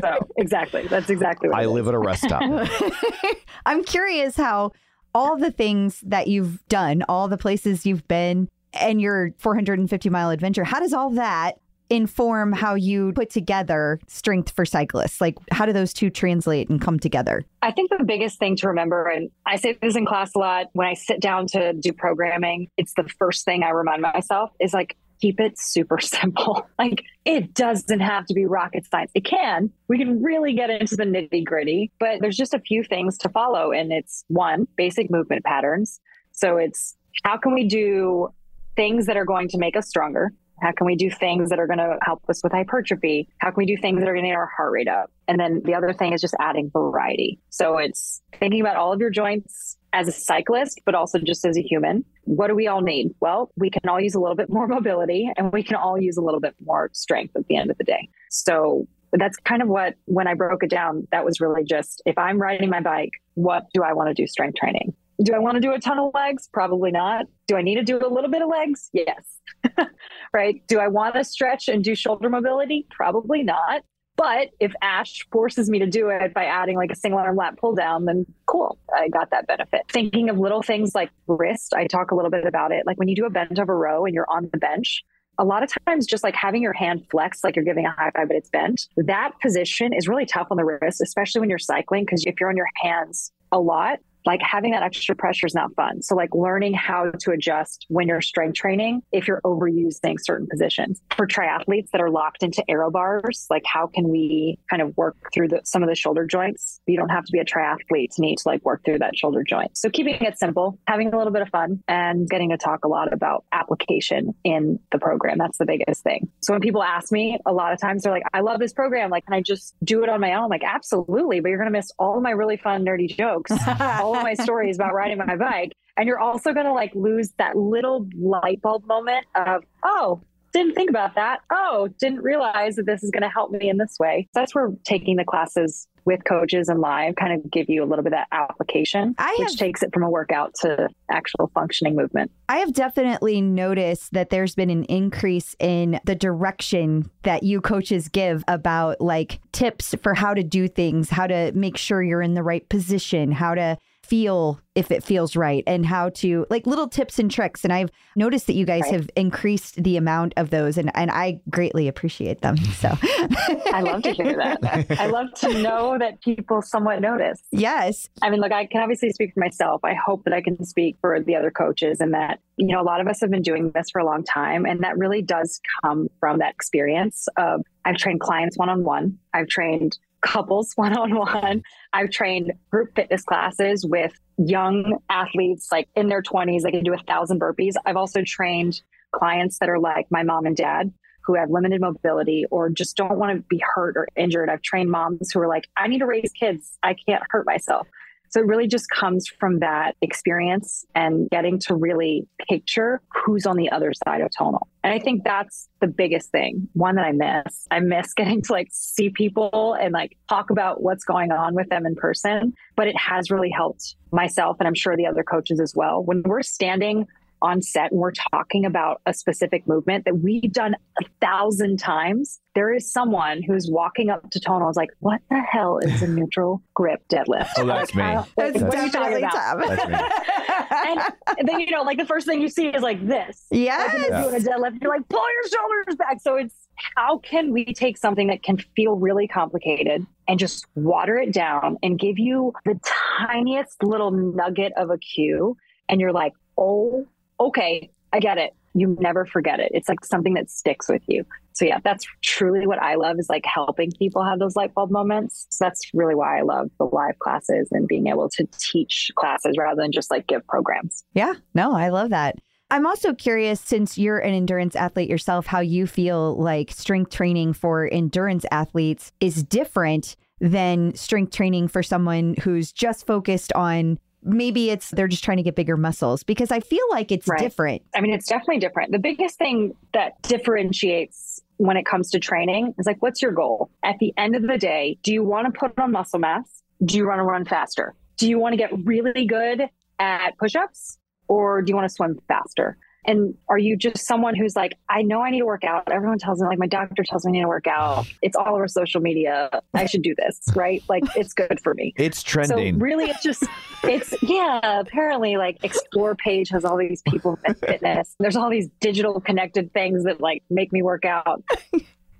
so 0.00 0.28
exactly, 0.36 0.86
that's 0.86 1.10
exactly 1.10 1.48
what 1.48 1.58
I 1.58 1.64
it 1.64 1.68
live 1.68 1.84
is. 1.84 1.88
at 1.88 1.94
a 1.94 1.98
rest 1.98 2.22
stop. 2.24 2.42
I'm 3.66 3.82
curious 3.84 4.36
how 4.36 4.72
all 5.14 5.36
the 5.36 5.50
things 5.50 6.00
that 6.06 6.28
you've 6.28 6.66
done, 6.68 7.02
all 7.08 7.28
the 7.28 7.38
places 7.38 7.84
you've 7.84 8.06
been, 8.08 8.48
and 8.72 9.00
your 9.00 9.32
450 9.38 10.08
mile 10.10 10.30
adventure, 10.30 10.64
how 10.64 10.80
does 10.80 10.92
all 10.92 11.10
that 11.10 11.58
inform 11.90 12.52
how 12.52 12.74
you 12.74 13.12
put 13.12 13.28
together 13.28 14.00
strength 14.06 14.50
for 14.56 14.64
cyclists? 14.64 15.20
Like, 15.20 15.36
how 15.50 15.66
do 15.66 15.74
those 15.74 15.92
two 15.92 16.08
translate 16.08 16.70
and 16.70 16.80
come 16.80 16.98
together? 16.98 17.44
I 17.60 17.70
think 17.70 17.90
the 17.90 18.02
biggest 18.04 18.38
thing 18.38 18.56
to 18.56 18.68
remember, 18.68 19.08
and 19.08 19.30
I 19.44 19.56
say 19.56 19.76
this 19.80 19.94
in 19.94 20.06
class 20.06 20.30
a 20.34 20.38
lot, 20.38 20.66
when 20.72 20.86
I 20.86 20.94
sit 20.94 21.20
down 21.20 21.46
to 21.48 21.74
do 21.74 21.92
programming, 21.92 22.68
it's 22.78 22.94
the 22.94 23.04
first 23.18 23.44
thing 23.44 23.62
I 23.62 23.70
remind 23.70 24.00
myself 24.00 24.50
is 24.58 24.72
like, 24.72 24.96
keep 25.22 25.40
it 25.40 25.58
super 25.58 25.98
simple. 26.00 26.66
Like, 26.78 27.04
it 27.24 27.54
doesn't 27.54 28.00
have 28.00 28.26
to 28.26 28.34
be 28.34 28.44
rocket 28.44 28.84
science. 28.90 29.12
It 29.14 29.24
can. 29.24 29.70
We 29.88 29.96
can 29.96 30.22
really 30.22 30.52
get 30.54 30.68
into 30.68 30.96
the 30.96 31.04
nitty 31.04 31.44
gritty, 31.44 31.92
but 31.98 32.20
there's 32.20 32.36
just 32.36 32.52
a 32.52 32.58
few 32.58 32.82
things 32.82 33.16
to 33.18 33.28
follow. 33.28 33.70
And 33.70 33.92
it's 33.92 34.24
one, 34.28 34.66
basic 34.76 35.10
movement 35.10 35.44
patterns. 35.44 36.00
So 36.32 36.56
it's 36.56 36.96
how 37.22 37.36
can 37.36 37.54
we 37.54 37.66
do 37.66 38.28
things 38.74 39.06
that 39.06 39.16
are 39.16 39.24
going 39.24 39.48
to 39.48 39.58
make 39.58 39.76
us 39.76 39.88
stronger? 39.88 40.32
How 40.60 40.72
can 40.72 40.86
we 40.86 40.96
do 40.96 41.10
things 41.10 41.50
that 41.50 41.58
are 41.58 41.66
going 41.66 41.78
to 41.78 41.98
help 42.02 42.22
us 42.28 42.40
with 42.42 42.52
hypertrophy? 42.52 43.28
How 43.38 43.50
can 43.50 43.56
we 43.58 43.66
do 43.66 43.76
things 43.76 44.00
that 44.00 44.08
are 44.08 44.12
going 44.12 44.24
to 44.24 44.30
get 44.30 44.36
our 44.36 44.50
heart 44.56 44.72
rate 44.72 44.88
up? 44.88 45.10
And 45.26 45.38
then 45.38 45.60
the 45.64 45.74
other 45.74 45.92
thing 45.92 46.12
is 46.12 46.20
just 46.20 46.34
adding 46.38 46.70
variety. 46.70 47.40
So 47.50 47.78
it's 47.78 48.22
thinking 48.38 48.60
about 48.60 48.76
all 48.76 48.92
of 48.92 49.00
your 49.00 49.10
joints 49.10 49.76
as 49.92 50.08
a 50.08 50.12
cyclist, 50.12 50.80
but 50.84 50.94
also 50.94 51.18
just 51.18 51.44
as 51.44 51.56
a 51.56 51.62
human. 51.62 52.04
What 52.24 52.48
do 52.48 52.54
we 52.54 52.66
all 52.66 52.80
need? 52.80 53.14
Well, 53.20 53.50
we 53.56 53.70
can 53.70 53.88
all 53.88 54.00
use 54.00 54.14
a 54.14 54.20
little 54.20 54.36
bit 54.36 54.50
more 54.50 54.66
mobility 54.68 55.30
and 55.36 55.52
we 55.52 55.62
can 55.62 55.76
all 55.76 56.00
use 56.00 56.16
a 56.16 56.22
little 56.22 56.40
bit 56.40 56.54
more 56.64 56.90
strength 56.92 57.36
at 57.36 57.46
the 57.48 57.56
end 57.56 57.70
of 57.70 57.78
the 57.78 57.84
day. 57.84 58.08
So 58.30 58.86
that's 59.12 59.36
kind 59.38 59.60
of 59.60 59.68
what, 59.68 59.94
when 60.06 60.26
I 60.26 60.34
broke 60.34 60.62
it 60.62 60.70
down, 60.70 61.06
that 61.12 61.24
was 61.24 61.40
really 61.40 61.64
just 61.64 62.02
if 62.06 62.16
I'm 62.16 62.40
riding 62.40 62.70
my 62.70 62.80
bike, 62.80 63.10
what 63.34 63.66
do 63.74 63.82
I 63.82 63.92
want 63.92 64.08
to 64.08 64.14
do 64.14 64.26
strength 64.26 64.56
training? 64.58 64.94
Do 65.22 65.34
I 65.34 65.38
want 65.38 65.56
to 65.56 65.60
do 65.60 65.72
a 65.72 65.78
ton 65.78 65.98
of 65.98 66.10
legs? 66.14 66.48
Probably 66.52 66.90
not. 66.90 67.26
Do 67.46 67.56
I 67.56 67.62
need 67.62 67.76
to 67.76 67.84
do 67.84 67.98
a 67.98 68.08
little 68.08 68.30
bit 68.30 68.42
of 68.42 68.48
legs? 68.48 68.88
Yes. 68.92 69.38
right. 70.32 70.62
Do 70.66 70.80
I 70.80 70.88
want 70.88 71.14
to 71.14 71.24
stretch 71.24 71.68
and 71.68 71.84
do 71.84 71.94
shoulder 71.94 72.28
mobility? 72.28 72.86
Probably 72.90 73.42
not. 73.42 73.82
But 74.22 74.50
if 74.60 74.72
Ash 74.80 75.26
forces 75.32 75.68
me 75.68 75.80
to 75.80 75.86
do 75.86 76.08
it 76.08 76.32
by 76.32 76.44
adding 76.44 76.76
like 76.76 76.92
a 76.92 76.94
single 76.94 77.18
arm 77.18 77.34
lat 77.34 77.58
pull 77.58 77.74
down, 77.74 78.04
then 78.04 78.24
cool, 78.46 78.78
I 78.96 79.08
got 79.08 79.30
that 79.30 79.48
benefit. 79.48 79.82
Thinking 79.88 80.30
of 80.30 80.38
little 80.38 80.62
things 80.62 80.94
like 80.94 81.10
wrist, 81.26 81.74
I 81.74 81.88
talk 81.88 82.12
a 82.12 82.14
little 82.14 82.30
bit 82.30 82.46
about 82.46 82.70
it. 82.70 82.86
Like 82.86 82.98
when 82.98 83.08
you 83.08 83.16
do 83.16 83.24
a 83.24 83.30
bent 83.30 83.58
over 83.58 83.76
row 83.76 84.04
and 84.04 84.14
you're 84.14 84.30
on 84.30 84.48
the 84.52 84.58
bench, 84.58 85.02
a 85.38 85.44
lot 85.44 85.64
of 85.64 85.72
times 85.88 86.06
just 86.06 86.22
like 86.22 86.36
having 86.36 86.62
your 86.62 86.72
hand 86.72 87.04
flexed 87.10 87.42
like 87.42 87.56
you're 87.56 87.64
giving 87.64 87.84
a 87.84 87.90
high 87.90 88.12
five 88.14 88.28
but 88.28 88.36
it's 88.36 88.50
bent 88.50 88.86
that 88.98 89.32
position 89.40 89.94
is 89.94 90.06
really 90.06 90.26
tough 90.26 90.46
on 90.50 90.58
the 90.58 90.64
wrist 90.64 91.00
especially 91.00 91.40
when 91.40 91.48
you're 91.48 91.58
cycling 91.58 92.04
because 92.04 92.22
if 92.26 92.38
you're 92.38 92.50
on 92.50 92.56
your 92.56 92.68
hands 92.76 93.32
a 93.50 93.58
lot 93.58 93.98
like 94.24 94.40
having 94.42 94.72
that 94.72 94.82
extra 94.82 95.14
pressure 95.14 95.46
is 95.46 95.54
not 95.54 95.74
fun. 95.74 96.02
So 96.02 96.14
like 96.14 96.34
learning 96.34 96.74
how 96.74 97.10
to 97.10 97.30
adjust 97.30 97.86
when 97.88 98.08
you're 98.08 98.20
strength 98.20 98.54
training 98.54 99.02
if 99.12 99.26
you're 99.26 99.40
overusing 99.44 100.16
certain 100.20 100.46
positions. 100.46 101.00
For 101.16 101.26
triathletes 101.26 101.90
that 101.92 102.00
are 102.00 102.10
locked 102.10 102.42
into 102.42 102.62
aero 102.68 102.90
bars, 102.90 103.46
like 103.50 103.62
how 103.64 103.86
can 103.86 104.08
we 104.08 104.58
kind 104.68 104.82
of 104.82 104.96
work 104.96 105.16
through 105.32 105.48
the, 105.48 105.60
some 105.64 105.82
of 105.82 105.88
the 105.88 105.94
shoulder 105.94 106.24
joints? 106.26 106.80
You 106.86 106.96
don't 106.96 107.10
have 107.10 107.24
to 107.24 107.32
be 107.32 107.38
a 107.38 107.44
triathlete 107.44 108.14
to 108.16 108.20
need 108.20 108.38
to 108.38 108.42
like 108.48 108.64
work 108.64 108.84
through 108.84 108.98
that 108.98 109.16
shoulder 109.16 109.42
joint. 109.42 109.76
So 109.76 109.90
keeping 109.90 110.14
it 110.14 110.38
simple, 110.38 110.78
having 110.86 111.12
a 111.12 111.16
little 111.16 111.32
bit 111.32 111.42
of 111.42 111.48
fun 111.48 111.82
and 111.88 112.28
getting 112.28 112.50
to 112.50 112.56
talk 112.56 112.84
a 112.84 112.88
lot 112.88 113.12
about 113.12 113.44
application 113.52 114.34
in 114.44 114.78
the 114.90 114.98
program. 114.98 115.38
That's 115.38 115.58
the 115.58 115.66
biggest 115.66 116.02
thing. 116.02 116.28
So 116.42 116.52
when 116.52 116.60
people 116.60 116.82
ask 116.82 117.12
me 117.12 117.38
a 117.46 117.52
lot 117.52 117.72
of 117.72 117.80
times 117.80 118.02
they're 118.02 118.12
like, 118.12 118.22
I 118.32 118.40
love 118.40 118.60
this 118.60 118.72
program. 118.72 119.10
Like, 119.10 119.24
can 119.26 119.34
I 119.34 119.40
just 119.40 119.74
do 119.84 120.02
it 120.02 120.08
on 120.08 120.20
my 120.20 120.34
own? 120.34 120.48
Like, 120.48 120.62
absolutely. 120.64 121.40
But 121.40 121.48
you're 121.48 121.58
going 121.58 121.70
to 121.70 121.76
miss 121.76 121.90
all 121.98 122.20
my 122.20 122.30
really 122.30 122.56
fun, 122.56 122.84
nerdy 122.84 123.14
jokes. 123.14 123.50
all 124.12 124.18
of 124.18 124.22
my 124.22 124.34
stories 124.34 124.76
about 124.76 124.94
riding 124.94 125.18
my 125.18 125.36
bike. 125.36 125.72
And 125.96 126.06
you're 126.06 126.18
also 126.18 126.52
going 126.52 126.66
to 126.66 126.72
like 126.72 126.94
lose 126.94 127.30
that 127.38 127.56
little 127.56 128.08
light 128.18 128.62
bulb 128.62 128.86
moment 128.86 129.26
of, 129.34 129.64
oh, 129.84 130.22
didn't 130.52 130.74
think 130.74 130.90
about 130.90 131.14
that. 131.14 131.40
Oh, 131.50 131.88
didn't 131.98 132.20
realize 132.20 132.76
that 132.76 132.86
this 132.86 133.02
is 133.02 133.10
going 133.10 133.22
to 133.22 133.28
help 133.28 133.50
me 133.50 133.68
in 133.68 133.78
this 133.78 133.96
way. 133.98 134.28
So 134.34 134.40
that's 134.40 134.54
where 134.54 134.70
taking 134.84 135.16
the 135.16 135.24
classes 135.24 135.88
with 136.04 136.24
coaches 136.24 136.68
and 136.68 136.80
live 136.80 137.14
kind 137.14 137.32
of 137.32 137.50
give 137.50 137.68
you 137.68 137.82
a 137.82 137.86
little 137.86 138.02
bit 138.02 138.12
of 138.12 138.18
that 138.18 138.28
application, 138.32 139.14
I 139.18 139.36
which 139.38 139.50
have- 139.50 139.56
takes 139.56 139.82
it 139.82 139.94
from 139.94 140.02
a 140.02 140.10
workout 140.10 140.54
to 140.62 140.88
actual 141.10 141.50
functioning 141.54 141.94
movement. 141.94 142.32
I 142.48 142.56
have 142.58 142.72
definitely 142.72 143.40
noticed 143.40 144.12
that 144.12 144.30
there's 144.30 144.54
been 144.54 144.68
an 144.68 144.84
increase 144.84 145.54
in 145.58 146.00
the 146.04 146.14
direction 146.14 147.10
that 147.22 147.44
you 147.44 147.60
coaches 147.60 148.08
give 148.08 148.44
about 148.48 149.00
like 149.00 149.40
tips 149.52 149.94
for 150.02 150.12
how 150.12 150.34
to 150.34 150.42
do 150.42 150.68
things, 150.68 151.08
how 151.08 151.26
to 151.28 151.52
make 151.52 151.76
sure 151.76 152.02
you're 152.02 152.22
in 152.22 152.34
the 152.34 152.42
right 152.42 152.68
position, 152.68 153.30
how 153.30 153.54
to 153.54 153.78
feel 154.12 154.60
if 154.74 154.90
it 154.90 155.02
feels 155.02 155.36
right, 155.36 155.64
and 155.66 155.86
how 155.86 156.10
to 156.10 156.44
like 156.50 156.66
little 156.66 156.86
tips 156.86 157.18
and 157.18 157.30
tricks. 157.30 157.64
And 157.64 157.72
I've 157.72 157.88
noticed 158.14 158.46
that 158.46 158.52
you 158.54 158.66
guys 158.66 158.82
Right. 158.82 158.92
have 158.92 159.10
increased 159.16 159.82
the 159.82 159.96
amount 159.96 160.34
of 160.36 160.50
those, 160.50 160.76
and, 160.76 160.90
and 160.94 161.10
I 161.10 161.40
greatly 161.48 161.88
appreciate 161.88 162.42
them. 162.42 162.56
So, 162.82 162.88
I 163.00 163.80
love 163.82 164.02
to 164.02 164.12
hear 164.12 164.36
that. 164.36 164.86
I 164.98 165.06
love 165.06 165.32
to 165.36 165.62
know 165.62 165.96
that 165.98 166.20
people 166.20 166.60
somewhat 166.62 167.00
notice. 167.00 167.40
yes. 167.52 168.08
I 168.20 168.28
mean, 168.28 168.40
look, 168.40 168.50
I 168.52 168.66
can 168.66 168.82
obviously 168.82 169.10
speak 169.12 169.32
for 169.34 169.40
myself. 169.40 169.80
I 169.84 169.94
hope 169.94 170.24
that 170.24 170.34
I 170.34 170.42
can 170.42 170.62
speak 170.64 170.96
for 171.00 171.20
the 171.20 171.36
other 171.36 171.50
coaches 171.50 172.00
and 172.00 172.12
that, 172.12 172.40
you 172.56 172.66
know, 172.74 172.80
a 172.82 172.84
lot 172.84 173.00
of 173.00 173.06
us 173.06 173.20
have 173.20 173.30
been 173.30 173.42
doing 173.42 173.70
this 173.74 173.86
for 173.90 174.00
a 174.00 174.04
long 174.04 174.24
time. 174.24 174.66
And 174.66 174.82
that 174.82 174.98
really 174.98 175.22
does 175.22 175.60
come 175.82 176.08
from 176.18 176.40
that 176.40 176.52
experience 176.54 177.28
of 177.36 177.62
I've 177.84 177.96
trained 177.96 178.20
clients 178.20 178.58
one 178.58 178.68
on 178.68 178.84
one, 178.84 179.18
I've 179.32 179.48
trained 179.48 179.96
couples 180.22 180.72
one 180.76 180.96
on 180.96 181.14
one, 181.14 181.62
I've 181.92 182.10
trained 182.10 182.52
group 182.70 182.94
fitness 182.94 183.22
classes 183.22 183.84
with 183.86 184.12
young 184.38 184.98
athletes 185.10 185.68
like 185.70 185.88
in 185.94 186.08
their 186.08 186.22
20s, 186.22 186.62
they 186.62 186.70
can 186.70 186.84
do 186.84 186.94
a 186.94 186.98
thousand 186.98 187.40
burpees. 187.40 187.74
I've 187.84 187.96
also 187.96 188.22
trained 188.24 188.80
clients 189.12 189.58
that 189.58 189.68
are 189.68 189.78
like 189.78 190.06
my 190.10 190.22
mom 190.22 190.46
and 190.46 190.56
dad 190.56 190.92
who 191.24 191.34
have 191.34 191.50
limited 191.50 191.80
mobility 191.80 192.44
or 192.50 192.68
just 192.68 192.96
don't 192.96 193.18
want 193.18 193.36
to 193.36 193.42
be 193.48 193.62
hurt 193.74 193.96
or 193.96 194.08
injured. 194.16 194.48
I've 194.48 194.62
trained 194.62 194.90
moms 194.90 195.30
who 195.30 195.40
are 195.40 195.48
like, 195.48 195.68
I 195.76 195.86
need 195.86 195.98
to 195.98 196.06
raise 196.06 196.32
kids. 196.32 196.78
I 196.82 196.94
can't 196.94 197.22
hurt 197.30 197.46
myself. 197.46 197.86
So 198.32 198.40
it 198.40 198.46
really 198.46 198.66
just 198.66 198.88
comes 198.88 199.26
from 199.28 199.58
that 199.58 199.94
experience 200.00 200.86
and 200.94 201.28
getting 201.28 201.58
to 201.60 201.74
really 201.74 202.26
picture 202.48 203.02
who's 203.14 203.44
on 203.44 203.56
the 203.56 203.70
other 203.70 203.92
side 204.06 204.22
of 204.22 204.30
tonal. 204.36 204.68
And 204.82 204.92
I 204.92 204.98
think 204.98 205.22
that's 205.22 205.68
the 205.80 205.86
biggest 205.86 206.30
thing. 206.30 206.66
One 206.72 206.94
that 206.94 207.04
I 207.04 207.12
miss. 207.12 207.66
I 207.70 207.80
miss 207.80 208.14
getting 208.16 208.40
to 208.42 208.52
like 208.52 208.68
see 208.70 209.10
people 209.10 209.74
and 209.74 209.92
like 209.92 210.16
talk 210.30 210.48
about 210.48 210.82
what's 210.82 211.04
going 211.04 211.30
on 211.30 211.54
with 211.54 211.68
them 211.68 211.84
in 211.84 211.94
person. 211.94 212.54
But 212.74 212.88
it 212.88 212.96
has 212.96 213.30
really 213.30 213.50
helped 213.50 213.96
myself 214.12 214.56
and 214.60 214.66
I'm 214.66 214.74
sure 214.74 214.96
the 214.96 215.06
other 215.06 215.22
coaches 215.22 215.60
as 215.60 215.74
well. 215.76 216.02
When 216.02 216.22
we're 216.22 216.42
standing 216.42 217.06
on 217.42 217.60
set 217.60 217.90
and 217.90 218.00
we're 218.00 218.12
talking 218.32 218.64
about 218.64 219.02
a 219.04 219.12
specific 219.12 219.66
movement 219.66 220.04
that 220.04 220.18
we've 220.18 220.52
done 220.52 220.74
a 221.00 221.04
thousand 221.20 221.78
times, 221.78 222.40
there 222.54 222.72
is 222.72 222.90
someone 222.90 223.42
who's 223.42 223.68
walking 223.70 224.10
up 224.10 224.30
to 224.30 224.40
Tonal 224.40 224.62
and 224.62 224.70
is 224.70 224.76
like, 224.76 224.90
what 225.00 225.20
the 225.30 225.40
hell 225.40 225.78
is 225.78 226.02
a 226.02 226.06
neutral 226.06 226.62
grip 226.74 227.02
deadlift? 227.08 227.50
Oh, 227.62 227.66
that's 227.66 227.94
me. 227.94 228.02
That's 228.02 228.60
what 228.60 228.74
are 228.74 228.86
you 228.86 228.90
talking 228.90 229.18
about? 229.18 229.58
That's 229.58 229.88
me. 229.88 231.08
And 231.38 231.48
then, 231.48 231.60
you 231.60 231.70
know, 231.70 231.82
like 231.82 231.98
the 231.98 232.04
first 232.04 232.26
thing 232.26 232.40
you 232.40 232.48
see 232.48 232.66
is 232.68 232.82
like 232.82 233.06
this. 233.06 233.46
Yes. 233.50 233.92
Like, 233.92 234.10
when 234.10 234.12
you're 234.12 234.30
doing 234.30 234.46
a 234.46 234.50
deadlift, 234.50 234.82
you're 234.82 234.90
like, 234.90 235.08
pull 235.08 235.20
your 235.20 235.48
shoulders 235.48 235.96
back. 235.96 236.20
So 236.20 236.36
it's 236.36 236.54
how 236.96 237.18
can 237.18 237.52
we 237.52 237.72
take 237.72 237.98
something 237.98 238.28
that 238.28 238.42
can 238.42 238.58
feel 238.76 238.96
really 238.96 239.28
complicated 239.28 240.06
and 240.28 240.38
just 240.38 240.66
water 240.74 241.16
it 241.16 241.32
down 241.32 241.78
and 241.82 241.98
give 241.98 242.18
you 242.18 242.52
the 242.64 242.78
tiniest 243.18 243.82
little 243.82 244.10
nugget 244.10 244.72
of 244.76 244.90
a 244.90 244.98
cue? 244.98 245.56
And 245.88 246.00
you're 246.00 246.12
like, 246.12 246.32
oh, 246.56 247.06
okay, 247.46 247.90
I 248.12 248.20
get 248.20 248.38
it. 248.38 248.52
You 248.74 248.96
never 249.00 249.26
forget 249.26 249.60
it. 249.60 249.70
It's 249.74 249.88
like 249.88 250.04
something 250.04 250.34
that 250.34 250.50
sticks 250.50 250.88
with 250.88 251.02
you. 251.06 251.24
So 251.52 251.66
yeah, 251.66 251.78
that's 251.84 252.06
truly 252.22 252.66
what 252.66 252.78
I 252.78 252.94
love 252.94 253.18
is 253.18 253.28
like 253.28 253.44
helping 253.44 253.92
people 253.92 254.24
have 254.24 254.38
those 254.38 254.56
light 254.56 254.72
bulb 254.74 254.90
moments. 254.90 255.46
So 255.50 255.64
that's 255.64 255.82
really 255.92 256.14
why 256.14 256.38
I 256.38 256.42
love 256.42 256.70
the 256.78 256.86
live 256.86 257.18
classes 257.18 257.68
and 257.70 257.86
being 257.86 258.06
able 258.06 258.30
to 258.30 258.46
teach 258.58 259.10
classes 259.16 259.56
rather 259.58 259.82
than 259.82 259.92
just 259.92 260.10
like 260.10 260.26
give 260.26 260.46
programs. 260.46 261.04
Yeah, 261.12 261.34
no, 261.54 261.74
I 261.74 261.90
love 261.90 262.10
that. 262.10 262.36
I'm 262.70 262.86
also 262.86 263.12
curious, 263.12 263.60
since 263.60 263.98
you're 263.98 264.18
an 264.18 264.32
endurance 264.32 264.74
athlete 264.74 265.10
yourself, 265.10 265.44
how 265.44 265.60
you 265.60 265.86
feel 265.86 266.36
like 266.36 266.70
strength 266.70 267.10
training 267.10 267.52
for 267.52 267.86
endurance 267.92 268.46
athletes 268.50 269.12
is 269.20 269.42
different 269.42 270.16
than 270.40 270.94
strength 270.94 271.34
training 271.34 271.68
for 271.68 271.82
someone 271.82 272.34
who's 272.42 272.72
just 272.72 273.06
focused 273.06 273.52
on 273.52 273.98
maybe 274.22 274.70
it's 274.70 274.90
they're 274.90 275.08
just 275.08 275.24
trying 275.24 275.36
to 275.38 275.42
get 275.42 275.54
bigger 275.54 275.76
muscles 275.76 276.22
because 276.22 276.50
I 276.50 276.60
feel 276.60 276.84
like 276.90 277.10
it's 277.12 277.26
Right. 277.28 277.40
different. 277.40 277.82
I 277.94 278.00
mean, 278.00 278.12
it's 278.12 278.26
definitely 278.26 278.58
different. 278.58 278.92
The 278.92 278.98
biggest 278.98 279.38
thing 279.38 279.74
that 279.92 280.20
differentiates 280.22 281.40
when 281.56 281.76
it 281.76 281.84
comes 281.86 282.10
to 282.10 282.18
training 282.18 282.74
is 282.78 282.86
like, 282.86 283.00
what's 283.02 283.22
your 283.22 283.32
goal? 283.32 283.70
At 283.82 283.98
the 283.98 284.12
end 284.16 284.34
of 284.36 284.42
the 284.42 284.58
day, 284.58 284.98
do 285.02 285.12
you 285.12 285.22
want 285.24 285.52
to 285.52 285.58
put 285.58 285.78
on 285.78 285.92
muscle 285.92 286.18
mass? 286.18 286.62
Do 286.84 286.96
you 286.96 287.06
want 287.06 287.18
to 287.18 287.24
run 287.24 287.44
faster? 287.44 287.94
Do 288.16 288.28
you 288.28 288.38
want 288.38 288.52
to 288.52 288.56
get 288.56 288.70
really 288.84 289.26
good 289.26 289.68
at 289.98 290.36
push 290.38 290.54
ups 290.56 290.98
or 291.28 291.62
do 291.62 291.70
you 291.70 291.76
want 291.76 291.88
to 291.88 291.94
swim 291.94 292.18
faster? 292.28 292.76
And 293.04 293.34
are 293.48 293.58
you 293.58 293.76
just 293.76 294.06
someone 294.06 294.36
who's 294.36 294.54
like, 294.54 294.78
I 294.88 295.02
know 295.02 295.22
I 295.22 295.30
need 295.30 295.40
to 295.40 295.46
work 295.46 295.64
out. 295.64 295.90
Everyone 295.90 296.18
tells 296.18 296.40
me, 296.40 296.46
like, 296.46 296.58
my 296.58 296.66
doctor 296.66 297.02
tells 297.02 297.24
me 297.24 297.30
I 297.30 297.32
need 297.32 297.40
to 297.42 297.48
work 297.48 297.66
out. 297.66 298.06
It's 298.22 298.36
all 298.36 298.54
over 298.54 298.68
social 298.68 299.00
media. 299.00 299.50
I 299.74 299.86
should 299.86 300.02
do 300.02 300.14
this, 300.16 300.40
right? 300.54 300.82
Like, 300.88 301.04
it's 301.16 301.32
good 301.32 301.58
for 301.62 301.74
me. 301.74 301.94
It's 301.96 302.22
trending. 302.22 302.78
So 302.78 302.80
really, 302.80 303.10
it's 303.10 303.22
just 303.22 303.44
it's 303.82 304.14
yeah. 304.22 304.80
Apparently, 304.80 305.36
like 305.36 305.58
Explore 305.64 306.14
page 306.14 306.50
has 306.50 306.64
all 306.64 306.76
these 306.76 307.02
people 307.02 307.38
in 307.44 307.54
fitness. 307.54 308.14
There's 308.20 308.36
all 308.36 308.50
these 308.50 308.68
digital 308.80 309.20
connected 309.20 309.72
things 309.72 310.04
that 310.04 310.20
like 310.20 310.42
make 310.50 310.72
me 310.72 310.82
work 310.82 311.04
out. 311.04 311.42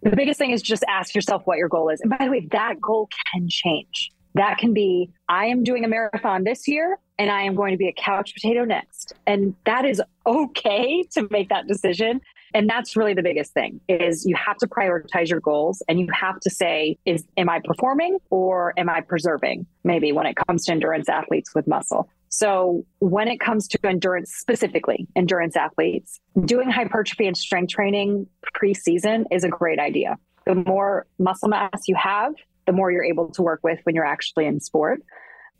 The 0.02 0.16
biggest 0.16 0.38
thing 0.38 0.50
is 0.50 0.62
just 0.62 0.84
ask 0.88 1.14
yourself 1.14 1.42
what 1.44 1.58
your 1.58 1.68
goal 1.68 1.88
is. 1.88 2.00
And 2.00 2.10
by 2.10 2.24
the 2.24 2.30
way, 2.30 2.48
that 2.50 2.80
goal 2.80 3.08
can 3.32 3.46
change. 3.48 4.10
That 4.34 4.58
can 4.58 4.72
be 4.72 5.10
I 5.28 5.46
am 5.46 5.64
doing 5.64 5.84
a 5.84 5.88
marathon 5.88 6.44
this 6.44 6.66
year 6.66 6.98
and 7.18 7.30
I 7.30 7.42
am 7.42 7.54
going 7.54 7.72
to 7.72 7.78
be 7.78 7.88
a 7.88 7.92
couch 7.92 8.34
potato 8.34 8.64
next. 8.64 9.14
And 9.26 9.54
that 9.66 9.84
is 9.84 10.02
okay 10.26 11.04
to 11.12 11.28
make 11.30 11.48
that 11.50 11.66
decision. 11.66 12.20
And 12.54 12.68
that's 12.68 12.96
really 12.96 13.14
the 13.14 13.22
biggest 13.22 13.52
thing 13.52 13.80
is 13.88 14.26
you 14.26 14.36
have 14.36 14.56
to 14.58 14.66
prioritize 14.66 15.28
your 15.28 15.40
goals 15.40 15.82
and 15.88 16.00
you 16.00 16.08
have 16.12 16.40
to 16.40 16.50
say, 16.50 16.98
is 17.04 17.24
am 17.36 17.48
I 17.48 17.60
performing 17.64 18.18
or 18.30 18.74
am 18.76 18.88
I 18.88 19.00
preserving? 19.00 19.66
Maybe 19.84 20.12
when 20.12 20.26
it 20.26 20.36
comes 20.36 20.66
to 20.66 20.72
endurance 20.72 21.08
athletes 21.08 21.54
with 21.54 21.66
muscle. 21.66 22.08
So 22.28 22.86
when 22.98 23.28
it 23.28 23.40
comes 23.40 23.68
to 23.68 23.78
endurance 23.84 24.32
specifically, 24.34 25.06
endurance 25.14 25.54
athletes, 25.54 26.18
doing 26.44 26.70
hypertrophy 26.70 27.26
and 27.26 27.36
strength 27.36 27.70
training 27.72 28.26
pre-season 28.54 29.26
is 29.30 29.44
a 29.44 29.48
great 29.48 29.78
idea. 29.78 30.16
The 30.46 30.54
more 30.54 31.06
muscle 31.18 31.50
mass 31.50 31.82
you 31.86 31.94
have, 31.94 32.32
the 32.66 32.72
more 32.72 32.90
you're 32.90 33.04
able 33.04 33.30
to 33.32 33.42
work 33.42 33.60
with 33.62 33.78
when 33.84 33.94
you're 33.94 34.04
actually 34.06 34.46
in 34.46 34.60
sport. 34.60 35.02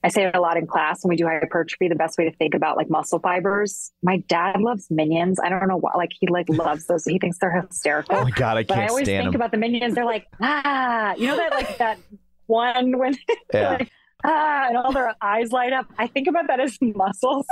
I 0.05 0.09
say 0.09 0.25
it 0.27 0.35
a 0.35 0.41
lot 0.41 0.57
in 0.57 0.67
class 0.67 1.05
when 1.05 1.11
we 1.11 1.17
do 1.17 1.27
hypertrophy. 1.27 1.89
The 1.89 1.95
best 1.95 2.19
way 2.19 2.25
to 2.29 2.37
think 2.37 2.55
about 2.55 2.77
like 2.77 2.91
muscle 2.91 3.21
fibers. 3.21 3.93
My 4.03 4.19
dad 4.29 4.61
loves 4.61 4.89
minions. 4.91 5.39
I 5.39 5.49
don't 5.49 5.69
know 5.69 5.77
why. 5.79 5.93
like 5.97 6.11
he 6.19 6.27
like 6.27 6.49
loves 6.49 6.87
those. 6.87 7.05
He 7.05 7.19
thinks 7.21 7.39
they're 7.39 7.61
hysterical. 7.63 8.17
oh 8.17 8.25
my 8.25 8.31
god, 8.31 8.57
I 8.57 8.65
can't. 8.65 8.69
but 8.69 8.79
I 8.79 8.87
always 8.89 9.07
think 9.07 9.25
them. 9.27 9.35
about 9.35 9.53
the 9.53 9.59
minions. 9.59 9.95
They're 9.95 10.05
like 10.05 10.27
ah, 10.41 11.15
you 11.15 11.29
know 11.29 11.37
that 11.37 11.53
like 11.53 11.79
that 11.79 11.99
one 12.47 12.99
when 12.99 13.15
Yeah. 13.55 13.71
like 13.79 13.91
ah, 14.25 14.67
and 14.69 14.77
all 14.77 14.91
their 14.93 15.15
eyes 15.23 15.53
light 15.53 15.73
up. 15.73 15.87
I 15.99 16.09
think 16.09 16.27
about 16.27 16.49
that 16.49 16.59
as 16.59 16.77
muscles. 16.81 17.47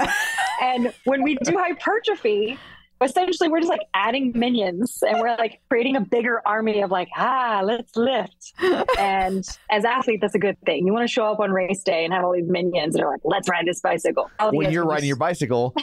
and 0.60 0.92
when 1.04 1.22
we 1.22 1.36
do 1.36 1.56
hypertrophy, 1.56 2.58
essentially 3.02 3.48
we're 3.48 3.60
just 3.60 3.70
like 3.70 3.86
adding 3.94 4.32
minions 4.34 5.02
and 5.06 5.20
we're 5.20 5.36
like 5.36 5.60
creating 5.68 5.96
a 5.96 6.00
bigger 6.00 6.42
army 6.46 6.82
of 6.82 6.90
like 6.90 7.08
ah, 7.16 7.62
let's 7.64 7.96
lift. 7.96 8.52
and 8.98 9.46
as 9.70 9.84
athletes, 9.84 10.20
that's 10.20 10.34
a 10.34 10.38
good 10.38 10.56
thing. 10.66 10.86
You 10.86 10.92
want 10.92 11.06
to 11.08 11.12
show 11.12 11.24
up 11.24 11.40
on 11.40 11.50
race 11.50 11.82
day 11.82 12.04
and 12.04 12.12
have 12.12 12.24
all 12.24 12.32
these 12.32 12.48
minions 12.48 12.94
and 12.94 13.04
are 13.04 13.10
like, 13.12 13.20
let's 13.24 13.48
ride 13.48 13.66
this 13.66 13.80
bicycle. 13.80 14.30
All 14.38 14.52
when 14.52 14.70
you're 14.70 14.84
riding 14.86 15.06
your 15.08 15.16
bicycle, 15.16 15.74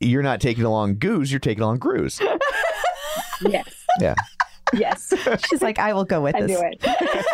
you're 0.00 0.22
not 0.22 0.40
taking 0.40 0.64
along 0.64 0.98
goose, 0.98 1.30
you're 1.30 1.40
taking 1.40 1.62
along 1.62 1.78
grooves. 1.78 2.20
yes, 3.42 3.84
Yeah. 4.00 4.14
yes. 4.74 5.12
She's 5.48 5.62
like, 5.62 5.78
I 5.78 5.92
will 5.92 6.04
go 6.04 6.20
with 6.20 6.34
I 6.36 6.42
this. 6.42 6.58
I 6.58 6.60
knew 6.60 6.68
it. 6.68 6.78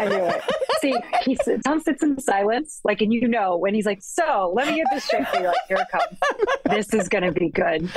I 0.00 0.08
knew 0.08 0.24
it. 0.24 0.42
See, 0.82 0.94
he 1.22 1.36
sits, 1.36 1.62
Tom 1.62 1.80
sits 1.80 2.02
in 2.02 2.20
silence, 2.20 2.80
like, 2.82 3.00
and 3.00 3.12
you 3.12 3.28
know 3.28 3.56
when 3.56 3.72
he's 3.72 3.86
like, 3.86 4.00
"So, 4.02 4.52
let 4.54 4.66
me 4.66 4.74
get 4.76 4.86
this 4.90 5.04
straight." 5.04 5.26
You're 5.32 5.44
like, 5.44 5.56
"Here 5.68 5.78
it 5.78 5.86
comes. 5.90 6.18
This 6.64 6.92
is 6.92 7.08
gonna 7.08 7.30
be 7.30 7.50
good." 7.50 7.88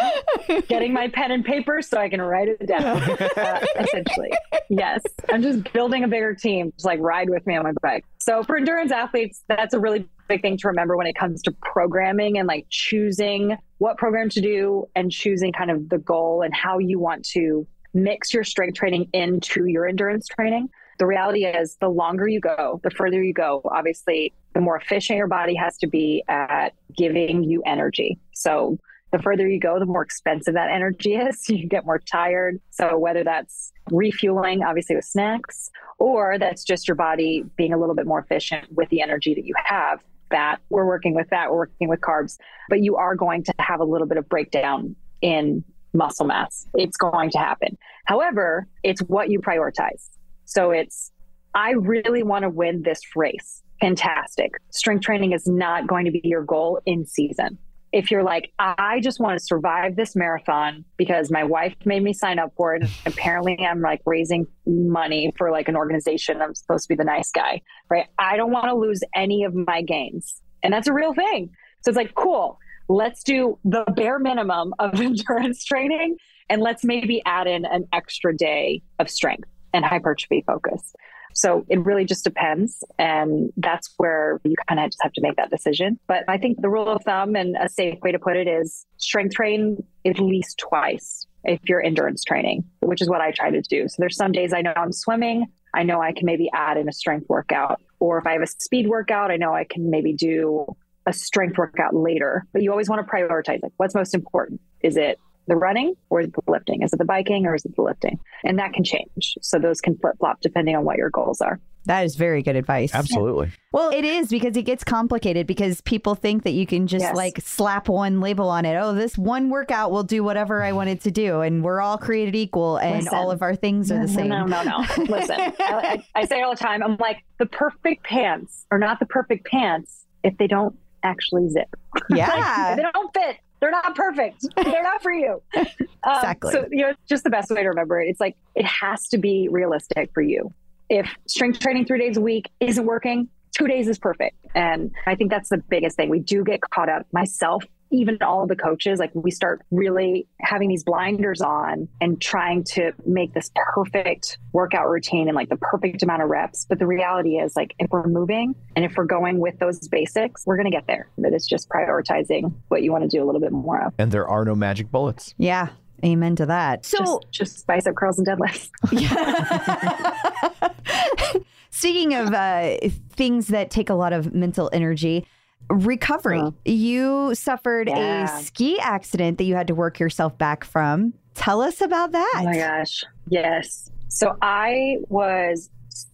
Getting 0.68 0.94
my 0.94 1.08
pen 1.08 1.32
and 1.32 1.44
paper 1.44 1.82
so 1.82 1.98
I 1.98 2.10
can 2.10 2.22
write 2.22 2.48
it 2.48 2.66
down. 2.66 3.02
Uh, 3.36 3.66
essentially, 3.80 4.32
yes. 4.70 5.02
I'm 5.30 5.42
just 5.42 5.72
building 5.74 6.04
a 6.04 6.08
bigger 6.08 6.34
team. 6.34 6.72
Just 6.74 6.86
like 6.86 7.00
ride 7.00 7.30
with 7.30 7.46
me 7.46 7.56
on 7.56 7.64
my 7.64 7.74
bike. 7.82 8.06
So 8.20 8.44
for 8.44 8.56
endurance 8.56 8.92
athletes, 8.92 9.44
that's 9.48 9.74
a 9.74 9.80
really 9.80 10.08
big 10.28 10.42
thing 10.42 10.58
to 10.58 10.68
remember 10.68 10.96
when 10.96 11.08
it 11.08 11.16
comes 11.16 11.42
to 11.44 11.52
programming 11.62 12.38
and 12.38 12.48
like 12.48 12.66
choosing 12.70 13.58
what 13.80 13.98
program 13.98 14.30
to 14.30 14.42
do 14.42 14.86
and 14.96 15.12
choosing 15.12 15.52
kind 15.52 15.72
of 15.72 15.90
the 15.90 15.98
goal 15.98 16.44
and 16.44 16.54
how 16.54 16.80
you 16.80 17.00
want 17.00 17.26
to 17.26 17.68
mix 17.94 18.34
your 18.34 18.44
strength 18.44 18.78
training 18.78 19.10
into 19.14 19.66
your 19.66 19.88
endurance 19.88 20.28
training. 20.28 20.70
The 20.98 21.06
reality 21.06 21.46
is, 21.46 21.78
the 21.82 21.90
longer 21.90 22.28
you 22.28 22.40
go, 22.40 22.80
the 22.84 22.90
further 22.90 23.22
you 23.22 23.34
go, 23.34 23.62
obviously, 23.66 24.34
the 24.54 24.62
more 24.62 24.78
efficient 24.78 25.18
your 25.18 25.28
body 25.28 25.54
has 25.56 25.78
to 25.80 25.88
be 25.88 26.24
at 26.28 26.74
giving 26.96 27.44
you 27.44 27.62
energy. 27.66 28.18
So, 28.34 28.78
the 29.12 29.22
further 29.22 29.48
you 29.48 29.60
go, 29.60 29.80
the 29.80 29.86
more 29.86 30.02
expensive 30.02 30.54
that 30.56 30.70
energy 30.72 31.16
is. 31.16 31.50
You 31.50 31.68
get 31.68 31.86
more 31.86 32.00
tired. 32.00 32.60
So, 32.70 32.98
whether 32.98 33.24
that's 33.24 33.72
refueling, 33.92 34.64
obviously, 34.64 34.96
with 34.96 35.06
snacks, 35.06 35.70
or 36.00 36.38
that's 36.40 36.64
just 36.64 36.88
your 36.88 36.96
body 36.96 37.44
being 37.58 37.74
a 37.74 37.78
little 37.78 37.96
bit 37.96 38.06
more 38.06 38.20
efficient 38.20 38.72
with 38.72 38.90
the 38.90 39.02
energy 39.02 39.34
that 39.34 39.46
you 39.46 39.54
have, 39.64 40.02
that 40.32 40.58
we're 40.70 40.86
working 40.86 41.14
with 41.14 41.30
that, 41.30 41.52
we're 41.52 41.58
working 41.58 41.88
with 41.88 42.02
carbs, 42.02 42.38
but 42.70 42.82
you 42.82 42.96
are 42.96 43.16
going 43.16 43.44
to 43.44 43.54
have 43.60 43.80
a 43.80 43.84
little 43.84 44.08
bit 44.08 44.18
of 44.18 44.28
breakdown 44.28 44.96
in 45.22 45.64
muscle 45.94 46.26
mass. 46.26 46.68
It's 46.74 46.98
going 46.98 47.30
to 47.32 47.38
happen. 47.38 47.78
However, 48.06 48.68
it's 48.84 49.02
what 49.02 49.30
you 49.30 49.40
prioritize. 49.40 50.10
So 50.46 50.72
it's, 50.72 51.12
I 51.54 51.72
really 51.72 52.24
want 52.24 52.44
to 52.44 52.50
win 52.50 52.84
this 52.84 53.02
race. 53.16 53.64
Fantastic. 53.82 54.54
Strength 54.72 55.04
training 55.04 55.34
is 55.34 55.48
not 55.48 55.88
going 55.88 56.06
to 56.06 56.12
be 56.12 56.22
your 56.24 56.44
goal 56.44 56.80
in 56.86 57.06
season. 57.06 57.58
If 57.92 58.12
you're 58.12 58.24
like, 58.24 58.52
I 58.60 59.00
just 59.00 59.22
want 59.22 59.40
to 59.40 59.46
survive 59.46 59.96
this 59.96 60.16
marathon 60.18 60.84
because 60.98 61.32
my 61.32 61.46
wife 61.46 61.76
made 61.86 62.04
me 62.04 62.12
sign 62.12 62.40
up 62.40 62.52
for 62.58 62.76
it. 62.76 62.82
And 62.84 62.92
apparently, 63.06 63.58
I'm 63.60 63.80
like 63.80 64.02
raising 64.06 64.48
money 64.66 65.32
for 65.38 65.50
like 65.50 65.70
an 65.70 65.78
organization. 65.78 66.42
I'm 66.42 66.56
supposed 66.56 66.86
to 66.86 66.90
be 66.90 66.96
the 66.96 67.06
nice 67.06 67.32
guy, 67.32 67.62
right? 67.90 68.08
I 68.20 68.36
don't 68.36 68.52
want 68.52 68.66
to 68.66 68.76
lose 68.76 69.00
any 69.16 69.46
of 69.46 69.54
my 69.56 69.82
gains. 69.82 70.42
And 70.62 70.74
that's 70.74 70.88
a 70.88 70.94
real 70.94 71.14
thing. 71.14 71.52
So 71.84 71.90
it's 71.90 71.96
like, 71.96 72.16
cool, 72.16 72.60
let's 72.90 73.24
do 73.24 73.60
the 73.64 73.86
bare 73.96 74.20
minimum 74.20 74.74
of 74.80 75.00
endurance 75.00 75.64
training 75.64 76.18
and 76.50 76.62
let's 76.62 76.84
maybe 76.84 77.22
add 77.26 77.48
in 77.48 77.66
an 77.66 77.88
extra 77.94 78.36
day 78.36 78.82
of 79.00 79.10
strength 79.10 79.48
and 79.76 79.86
hypertrophy 79.86 80.44
focus. 80.48 80.94
So 81.34 81.66
it 81.70 81.80
really 81.80 82.06
just 82.06 82.24
depends. 82.24 82.82
And 82.98 83.52
that's 83.58 83.94
where 83.98 84.40
you 84.46 84.56
kind 84.70 84.80
of 84.80 84.86
just 84.86 85.04
have 85.04 85.12
to 85.14 85.22
make 85.22 85.36
that 85.36 85.52
decision. 85.52 86.00
But 86.08 86.24
I 86.30 86.38
think 86.38 86.62
the 86.62 86.70
rule 86.70 86.88
of 86.88 87.04
thumb 87.04 87.36
and 87.36 87.58
a 87.60 87.68
safe 87.68 88.00
way 88.02 88.14
to 88.14 88.20
put 88.20 88.38
it 88.38 88.48
is 88.48 88.86
strength 88.98 89.36
train 89.36 89.84
at 90.06 90.18
least 90.18 90.58
twice 90.58 91.28
if 91.44 91.60
you're 91.66 91.84
endurance 91.84 92.24
training, 92.24 92.64
which 92.80 93.02
is 93.02 93.10
what 93.10 93.20
I 93.20 93.32
try 93.32 93.52
to 93.52 93.62
do. 93.62 93.88
So 93.90 93.96
there's 94.00 94.16
some 94.16 94.32
days 94.32 94.54
I 94.54 94.62
know 94.62 94.74
I'm 94.76 94.94
swimming. 94.94 95.48
I 95.74 95.84
know 95.84 96.02
I 96.02 96.14
can 96.14 96.26
maybe 96.26 96.50
add 96.54 96.78
in 96.78 96.88
a 96.88 96.94
strength 96.94 97.26
workout. 97.28 97.82
Or 98.00 98.18
if 98.18 98.26
I 98.26 98.32
have 98.32 98.42
a 98.42 98.48
speed 98.48 98.88
workout, 98.88 99.30
I 99.30 99.36
know 99.36 99.54
I 99.54 99.66
can 99.66 99.90
maybe 99.90 100.14
do 100.14 100.66
a 101.06 101.12
strength 101.12 101.58
workout 101.58 101.94
later. 101.94 102.46
But 102.54 102.64
you 102.64 102.72
always 102.72 102.90
want 102.90 103.06
to 103.06 103.12
prioritize 103.12 103.62
like 103.62 103.74
what's 103.76 103.94
most 103.94 104.16
important. 104.16 104.62
Is 104.82 104.96
it 104.96 105.20
the 105.48 105.56
running 105.56 105.96
or 106.10 106.22
is 106.22 106.28
it 106.28 106.34
the 106.34 106.52
lifting? 106.52 106.82
Is 106.82 106.94
it 106.94 106.98
the 106.98 107.06
biking 107.06 107.46
or 107.46 107.56
is 107.56 107.66
it 107.66 107.76
the 107.76 107.82
lifting? 107.82 108.20
And 108.44 108.58
that 108.60 108.74
can 108.74 108.84
change. 108.84 109.38
So 109.42 109.60
those 109.60 109.82
can 109.82 109.98
flip 109.98 110.16
flop 110.20 110.42
depending 110.42 110.76
on 110.76 110.84
what 110.86 110.98
your 110.98 111.10
goals 111.10 111.42
are. 111.42 111.60
That 111.86 112.04
is 112.04 112.16
very 112.16 112.42
good 112.42 112.56
advice. 112.56 112.96
Absolutely. 112.96 113.52
Well, 113.72 113.92
it 113.92 114.04
is 114.04 114.30
because 114.30 114.58
it 114.58 114.64
gets 114.64 114.84
complicated 114.84 115.46
because 115.46 115.82
people 115.82 116.16
think 116.16 116.42
that 116.44 116.54
you 116.54 116.66
can 116.66 116.88
just 116.88 117.04
Yes. 117.04 117.16
like 117.16 117.40
slap 117.42 117.88
one 117.88 118.22
label 118.22 118.50
on 118.50 118.66
it. 118.66 118.76
Oh, 118.76 118.94
this 118.96 119.20
one 119.20 119.52
workout 119.52 119.92
will 119.92 120.02
do 120.04 120.24
whatever 120.24 120.64
I 120.64 120.72
wanted 120.72 121.02
to 121.02 121.12
do. 121.12 121.42
And 121.42 121.64
we're 121.64 121.82
all 121.82 122.00
created 122.00 122.36
equal 122.36 122.78
and 122.78 123.04
Listen. 123.04 123.14
all 123.16 123.30
of 123.30 123.44
our 123.44 123.56
things 123.56 123.92
are 123.92 124.02
the 124.02 124.08
same. 124.08 124.30
No, 124.30 124.46
no, 124.46 124.64
no. 124.64 124.80
Listen, 124.98 125.36
I, 125.40 125.54
I, 125.60 126.06
I 126.22 126.26
say 126.26 126.40
it 126.40 126.44
all 126.44 126.56
the 126.56 126.58
time. 126.58 126.82
I'm 126.82 126.98
like, 126.98 127.24
the 127.38 127.46
perfect 127.46 128.04
pants 128.04 128.66
are 128.72 128.80
not 128.80 129.00
the 129.00 129.06
perfect 129.06 129.46
pants 129.46 130.06
if 130.24 130.36
they 130.40 130.48
don't 130.48 130.76
actually 131.04 131.50
zip. 131.50 131.70
Yeah. 132.10 132.72
if 132.72 132.78
they 132.78 132.84
don't 132.92 133.14
fit, 133.14 133.38
they're 133.60 133.72
not 133.72 133.96
perfect. 133.96 134.46
They're 134.56 134.84
not 134.84 135.02
for 135.02 135.14
you. 135.14 135.42
Um, 136.08 136.18
Exactly. 136.18 136.52
So, 136.52 136.68
you 136.70 136.84
know, 136.84 136.90
it's 136.90 137.00
just 137.10 137.24
the 137.24 137.32
best 137.32 137.50
way 137.50 137.64
to 137.64 137.70
remember 137.70 138.00
it. 138.00 138.08
It's 138.08 138.20
like, 138.20 138.38
it 138.54 138.64
has 138.64 139.08
to 139.08 139.18
be 139.18 139.48
realistic 139.50 140.12
for 140.14 140.22
you. 140.22 140.54
If 140.88 141.10
strength 141.26 141.58
training 141.58 141.86
three 141.86 141.98
days 141.98 142.16
a 142.16 142.22
week 142.22 142.48
isn't 142.60 142.86
working, 142.86 143.28
two 143.58 143.66
days 143.66 143.88
is 143.88 143.98
perfect. 143.98 144.36
And 144.54 144.92
I 145.08 145.16
think 145.16 145.32
that's 145.32 145.50
the 145.50 145.58
biggest 145.58 145.96
thing. 145.96 146.10
We 146.10 146.20
do 146.20 146.44
get 146.44 146.62
caught 146.62 146.90
up, 146.90 147.08
myself 147.12 147.64
even 147.92 148.18
all 148.22 148.48
the 148.48 148.56
coaches, 148.56 149.00
like 149.00 149.12
we 149.14 149.32
start 149.32 149.62
really 149.72 150.28
having 150.40 150.70
these 150.70 150.84
blinders 150.84 151.42
on 151.42 151.88
and 152.02 152.22
trying 152.22 152.64
to 152.64 152.92
make 153.06 153.34
this 153.34 153.52
perfect 153.56 154.38
workout 154.54 154.90
routine 154.90 155.28
and 155.28 155.36
like 155.36 155.50
the 155.50 155.58
perfect 155.58 156.04
amount 156.04 156.22
of 156.22 156.30
reps. 156.30 156.66
But 156.68 156.80
the 156.80 156.88
reality 156.88 157.38
is, 157.38 157.56
like, 157.56 157.76
if 157.80 157.90
we're 157.92 158.08
moving 158.08 158.56
and 158.76 158.86
if 158.86 158.96
we're 158.98 159.06
going 159.06 159.40
with 159.40 159.58
those 159.60 159.88
basics, 159.88 160.46
we're 160.46 160.58
going 160.58 160.70
to 160.70 160.76
get 160.76 160.88
there. 160.88 161.10
But 161.18 161.34
it's 161.34 161.48
just 161.48 161.70
prioritizing 161.70 162.54
what 162.68 162.84
you 162.84 162.92
want 162.92 163.04
to 163.04 163.08
do 163.08 163.24
a 163.24 163.26
little 163.26 163.42
bit 163.42 163.52
more 163.52 163.82
of. 163.82 163.94
And 163.98 164.12
there 164.12 164.28
are 164.28 164.46
no 164.46 164.56
magic 164.56 164.92
bullets. 164.92 165.34
Yeah. 165.38 165.70
Amen 166.04 166.36
to 166.36 166.46
that. 166.48 166.86
So, 166.86 166.98
Just, 166.98 167.20
just 167.32 167.68
bicep 167.68 167.96
curls 167.96 168.20
and 168.20 168.28
deadlifts. 168.28 168.70
speaking 171.76 172.14
of 172.14 172.34
uh, 172.34 172.78
things 173.12 173.48
that 173.48 173.70
take 173.70 173.90
a 173.90 173.94
lot 173.94 174.14
of 174.14 174.34
mental 174.34 174.70
energy, 174.72 175.26
recovery. 175.70 176.40
Uh, 176.40 176.52
you 176.66 177.34
suffered 177.36 177.88
yeah. 177.90 178.40
a 178.40 178.44
ski 178.44 178.80
accident 178.80 179.38
that 179.38 179.46
you 179.46 179.56
had 179.56 179.68
to 179.68 179.76
work 179.76 180.00
yourself 180.00 180.38
back 180.38 180.64
from. 180.64 181.14
Tell 181.34 181.62
us 181.62 181.82
about 181.82 182.12
that. 182.14 182.34
Oh 182.38 182.44
my 182.44 182.58
gosh. 182.58 183.04
Yes. 183.30 183.90
So 184.08 184.38
I 184.42 184.98
was 185.10 185.70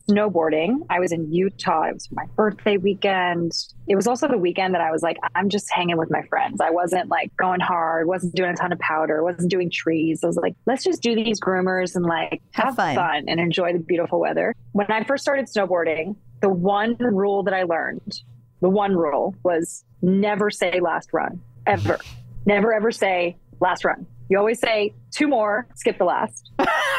snowboarding. 0.09 0.79
I 0.89 0.99
was 0.99 1.11
in 1.11 1.31
Utah. 1.31 1.83
It 1.83 1.93
was 1.93 2.09
my 2.11 2.25
birthday 2.35 2.77
weekend. 2.77 3.51
It 3.87 3.95
was 3.95 4.07
also 4.07 4.27
the 4.27 4.37
weekend 4.37 4.73
that 4.73 4.81
I 4.81 4.91
was 4.91 5.01
like, 5.01 5.17
I'm 5.35 5.49
just 5.49 5.71
hanging 5.71 5.97
with 5.97 6.11
my 6.11 6.21
friends. 6.23 6.61
I 6.61 6.69
wasn't 6.69 7.09
like 7.09 7.35
going 7.37 7.59
hard, 7.59 8.07
wasn't 8.07 8.35
doing 8.35 8.51
a 8.51 8.55
ton 8.55 8.71
of 8.71 8.79
powder, 8.79 9.23
wasn't 9.23 9.49
doing 9.49 9.69
trees. 9.69 10.23
I 10.23 10.27
was 10.27 10.37
like, 10.37 10.55
let's 10.65 10.83
just 10.83 11.01
do 11.01 11.15
these 11.15 11.39
groomers 11.39 11.95
and 11.95 12.05
like 12.05 12.41
Have 12.51 12.65
have, 12.65 12.75
fun. 12.75 12.95
fun. 12.95 13.25
and 13.27 13.39
enjoy 13.39 13.73
the 13.73 13.79
beautiful 13.79 14.19
weather. 14.19 14.55
When 14.73 14.91
I 14.91 15.03
first 15.03 15.23
started 15.23 15.45
snowboarding, 15.45 16.15
the 16.41 16.49
one 16.49 16.95
rule 16.99 17.43
that 17.43 17.53
I 17.53 17.63
learned, 17.63 18.21
the 18.61 18.69
one 18.69 18.95
rule 18.95 19.35
was 19.43 19.83
never 20.01 20.49
say 20.49 20.79
last 20.79 21.09
run, 21.13 21.41
ever. 21.67 21.99
never 22.45 22.73
ever 22.73 22.91
say 22.91 23.37
last 23.59 23.83
run. 23.83 24.05
You 24.29 24.37
always 24.37 24.59
say 24.59 24.93
two 25.11 25.27
more, 25.27 25.67
skip 25.75 25.97
the 25.97 26.05
last. 26.05 26.51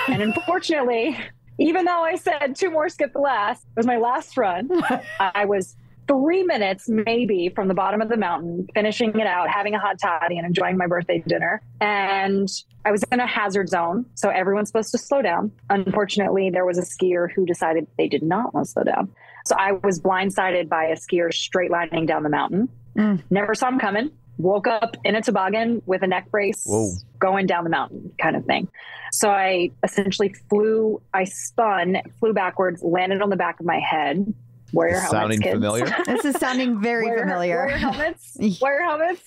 and 0.09 0.23
unfortunately, 0.23 1.19
even 1.59 1.85
though 1.85 2.03
I 2.03 2.17
said 2.17 2.57
two 2.57 2.71
more, 2.71 2.89
skip 2.89 3.13
the 3.13 3.21
last, 3.21 3.65
it 3.65 3.77
was 3.77 3.87
my 3.87 3.97
last 3.97 4.37
run. 4.37 4.69
I 5.21 5.45
was 5.45 5.77
three 6.09 6.43
minutes 6.43 6.89
maybe 6.89 7.51
from 7.55 7.69
the 7.69 7.75
bottom 7.75 8.01
of 8.01 8.09
the 8.09 8.17
mountain, 8.17 8.67
finishing 8.75 9.19
it 9.19 9.27
out, 9.27 9.49
having 9.49 9.75
a 9.75 9.79
hot 9.79 9.99
toddy 10.01 10.37
and 10.37 10.47
enjoying 10.47 10.77
my 10.77 10.87
birthday 10.87 11.23
dinner. 11.27 11.63
And 11.81 12.49
I 12.85 12.91
was 12.91 13.05
in 13.13 13.21
a 13.21 13.27
hazard 13.27 13.69
zone. 13.69 14.05
So 14.15 14.29
everyone's 14.29 14.69
supposed 14.69 14.91
to 14.93 14.99
slow 14.99 15.23
down. 15.23 15.53
Unfortunately, 15.71 16.51
there 16.51 16.67
was 16.67 16.79
a 16.79 16.83
skier 16.83 17.29
who 17.33 17.47
decided 17.47 17.87
they 17.97 18.09
did 18.09 18.23
not 18.23 18.53
want 18.53 18.67
to 18.67 18.73
slow 18.73 18.85
down. 18.85 19.11
So 19.45 19.57
I 19.59 19.73
was 19.73 20.01
blindsided 20.01 20.69
by 20.69 20.85
a 20.85 20.97
skier 20.97 21.33
straight 21.33 21.71
lining 21.71 22.07
down 22.07 22.23
the 22.23 22.29
mountain. 22.29 22.69
Mm. 22.97 23.23
Never 23.31 23.55
saw 23.55 23.69
him 23.69 23.79
coming. 23.79 24.11
Woke 24.39 24.67
up 24.67 24.97
in 25.05 25.15
a 25.15 25.23
toboggan 25.23 25.83
with 25.87 26.03
a 26.03 26.07
neck 26.07 26.31
brace 26.31 26.65
Whoa. 26.65 26.91
going 27.19 27.47
down 27.47 27.65
the 27.65 27.71
mountain 27.71 28.13
kind 28.21 28.35
of 28.37 28.45
thing. 28.45 28.69
So 29.13 29.31
I 29.31 29.71
essentially 29.85 30.35
flew, 30.49 31.01
I 31.13 31.25
spun, 31.25 31.99
flew 32.19 32.33
backwards, 32.33 32.83
landed 32.83 33.21
on 33.23 33.29
the 33.31 33.37
back 33.37 33.61
of 33.61 33.67
my 33.67 33.79
head. 33.79 34.33
Wear 34.73 34.89
your 34.89 35.01
helmets, 35.01 35.13
Sounding 35.21 35.41
kids. 35.41 35.55
familiar? 35.55 35.87
This 36.07 36.25
is 36.25 36.35
sounding 36.37 36.81
very 36.81 37.07
Wear- 37.07 37.19
familiar. 37.21 37.57
Wear 37.57 37.69
your 37.69 37.79
helmets. 37.79 38.37
wear 38.63 38.81
your 38.81 38.89
helmets. 38.89 39.23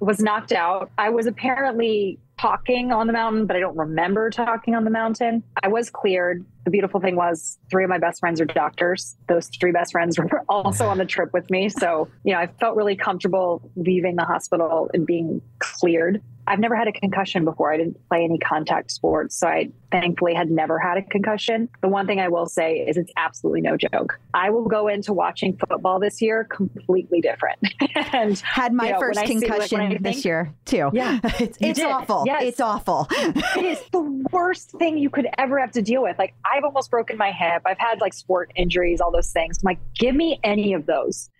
Was 0.00 0.18
knocked 0.20 0.52
out. 0.52 0.90
I 0.98 1.10
was 1.10 1.26
apparently 1.26 2.18
talking 2.38 2.90
on 2.90 3.06
the 3.06 3.12
mountain, 3.12 3.46
but 3.46 3.54
I 3.54 3.60
don't 3.60 3.76
remember 3.76 4.30
talking 4.30 4.74
on 4.74 4.84
the 4.84 4.90
mountain. 4.90 5.42
I 5.62 5.68
was 5.68 5.90
cleared. 5.90 6.44
The 6.70 6.72
beautiful 6.72 7.00
thing 7.00 7.16
was 7.16 7.58
three 7.68 7.82
of 7.82 7.90
my 7.90 7.98
best 7.98 8.20
friends 8.20 8.40
are 8.40 8.44
doctors. 8.44 9.16
Those 9.28 9.48
three 9.48 9.72
best 9.72 9.90
friends 9.90 10.16
were 10.20 10.44
also 10.48 10.86
on 10.86 10.98
the 10.98 11.04
trip 11.04 11.32
with 11.32 11.50
me. 11.50 11.68
So, 11.68 12.06
you 12.22 12.32
know, 12.32 12.38
I 12.38 12.46
felt 12.46 12.76
really 12.76 12.94
comfortable 12.94 13.68
leaving 13.74 14.14
the 14.14 14.24
hospital 14.24 14.88
and 14.94 15.04
being 15.04 15.42
cleared. 15.58 16.22
I've 16.46 16.58
never 16.58 16.74
had 16.74 16.88
a 16.88 16.92
concussion 16.92 17.44
before. 17.44 17.72
I 17.72 17.76
didn't 17.76 17.96
play 18.08 18.24
any 18.24 18.38
contact 18.38 18.90
sports. 18.90 19.36
So 19.36 19.46
I 19.46 19.70
thankfully 19.92 20.34
had 20.34 20.50
never 20.50 20.78
had 20.78 20.98
a 20.98 21.02
concussion. 21.02 21.68
The 21.80 21.88
one 21.88 22.06
thing 22.06 22.18
I 22.18 22.28
will 22.28 22.46
say 22.46 22.78
is 22.78 22.96
it's 22.96 23.12
absolutely 23.16 23.60
no 23.60 23.76
joke. 23.76 24.18
I 24.34 24.50
will 24.50 24.64
go 24.66 24.88
into 24.88 25.12
watching 25.12 25.56
football 25.56 26.00
this 26.00 26.20
year 26.20 26.44
completely 26.44 27.20
different. 27.20 27.60
and 28.12 28.38
Had 28.40 28.72
my 28.72 28.86
you 28.86 28.92
know, 28.92 28.98
first 28.98 29.20
I 29.20 29.26
see, 29.26 29.34
like, 29.34 29.44
concussion 29.48 30.02
this 30.02 30.14
think- 30.14 30.24
year 30.24 30.54
too. 30.64 30.90
Yeah, 30.92 31.20
it's, 31.38 31.58
it's 31.60 31.80
awful. 31.80 32.24
Yes. 32.26 32.42
It's 32.42 32.60
awful. 32.60 33.06
it 33.10 33.64
is 33.64 33.80
the 33.92 34.26
worst 34.32 34.70
thing 34.72 34.98
you 34.98 35.10
could 35.10 35.28
ever 35.38 35.58
have 35.58 35.72
to 35.72 35.82
deal 35.82 36.02
with. 36.02 36.18
Like 36.18 36.34
I've 36.60 36.64
almost 36.66 36.90
broken 36.90 37.16
my 37.16 37.32
hip. 37.32 37.62
I've 37.64 37.78
had 37.78 38.02
like 38.02 38.12
sport 38.12 38.52
injuries, 38.54 39.00
all 39.00 39.10
those 39.10 39.32
things. 39.32 39.58
I'm 39.62 39.64
like, 39.64 39.78
give 39.94 40.14
me 40.14 40.38
any 40.44 40.74
of 40.74 40.84
those 40.84 41.30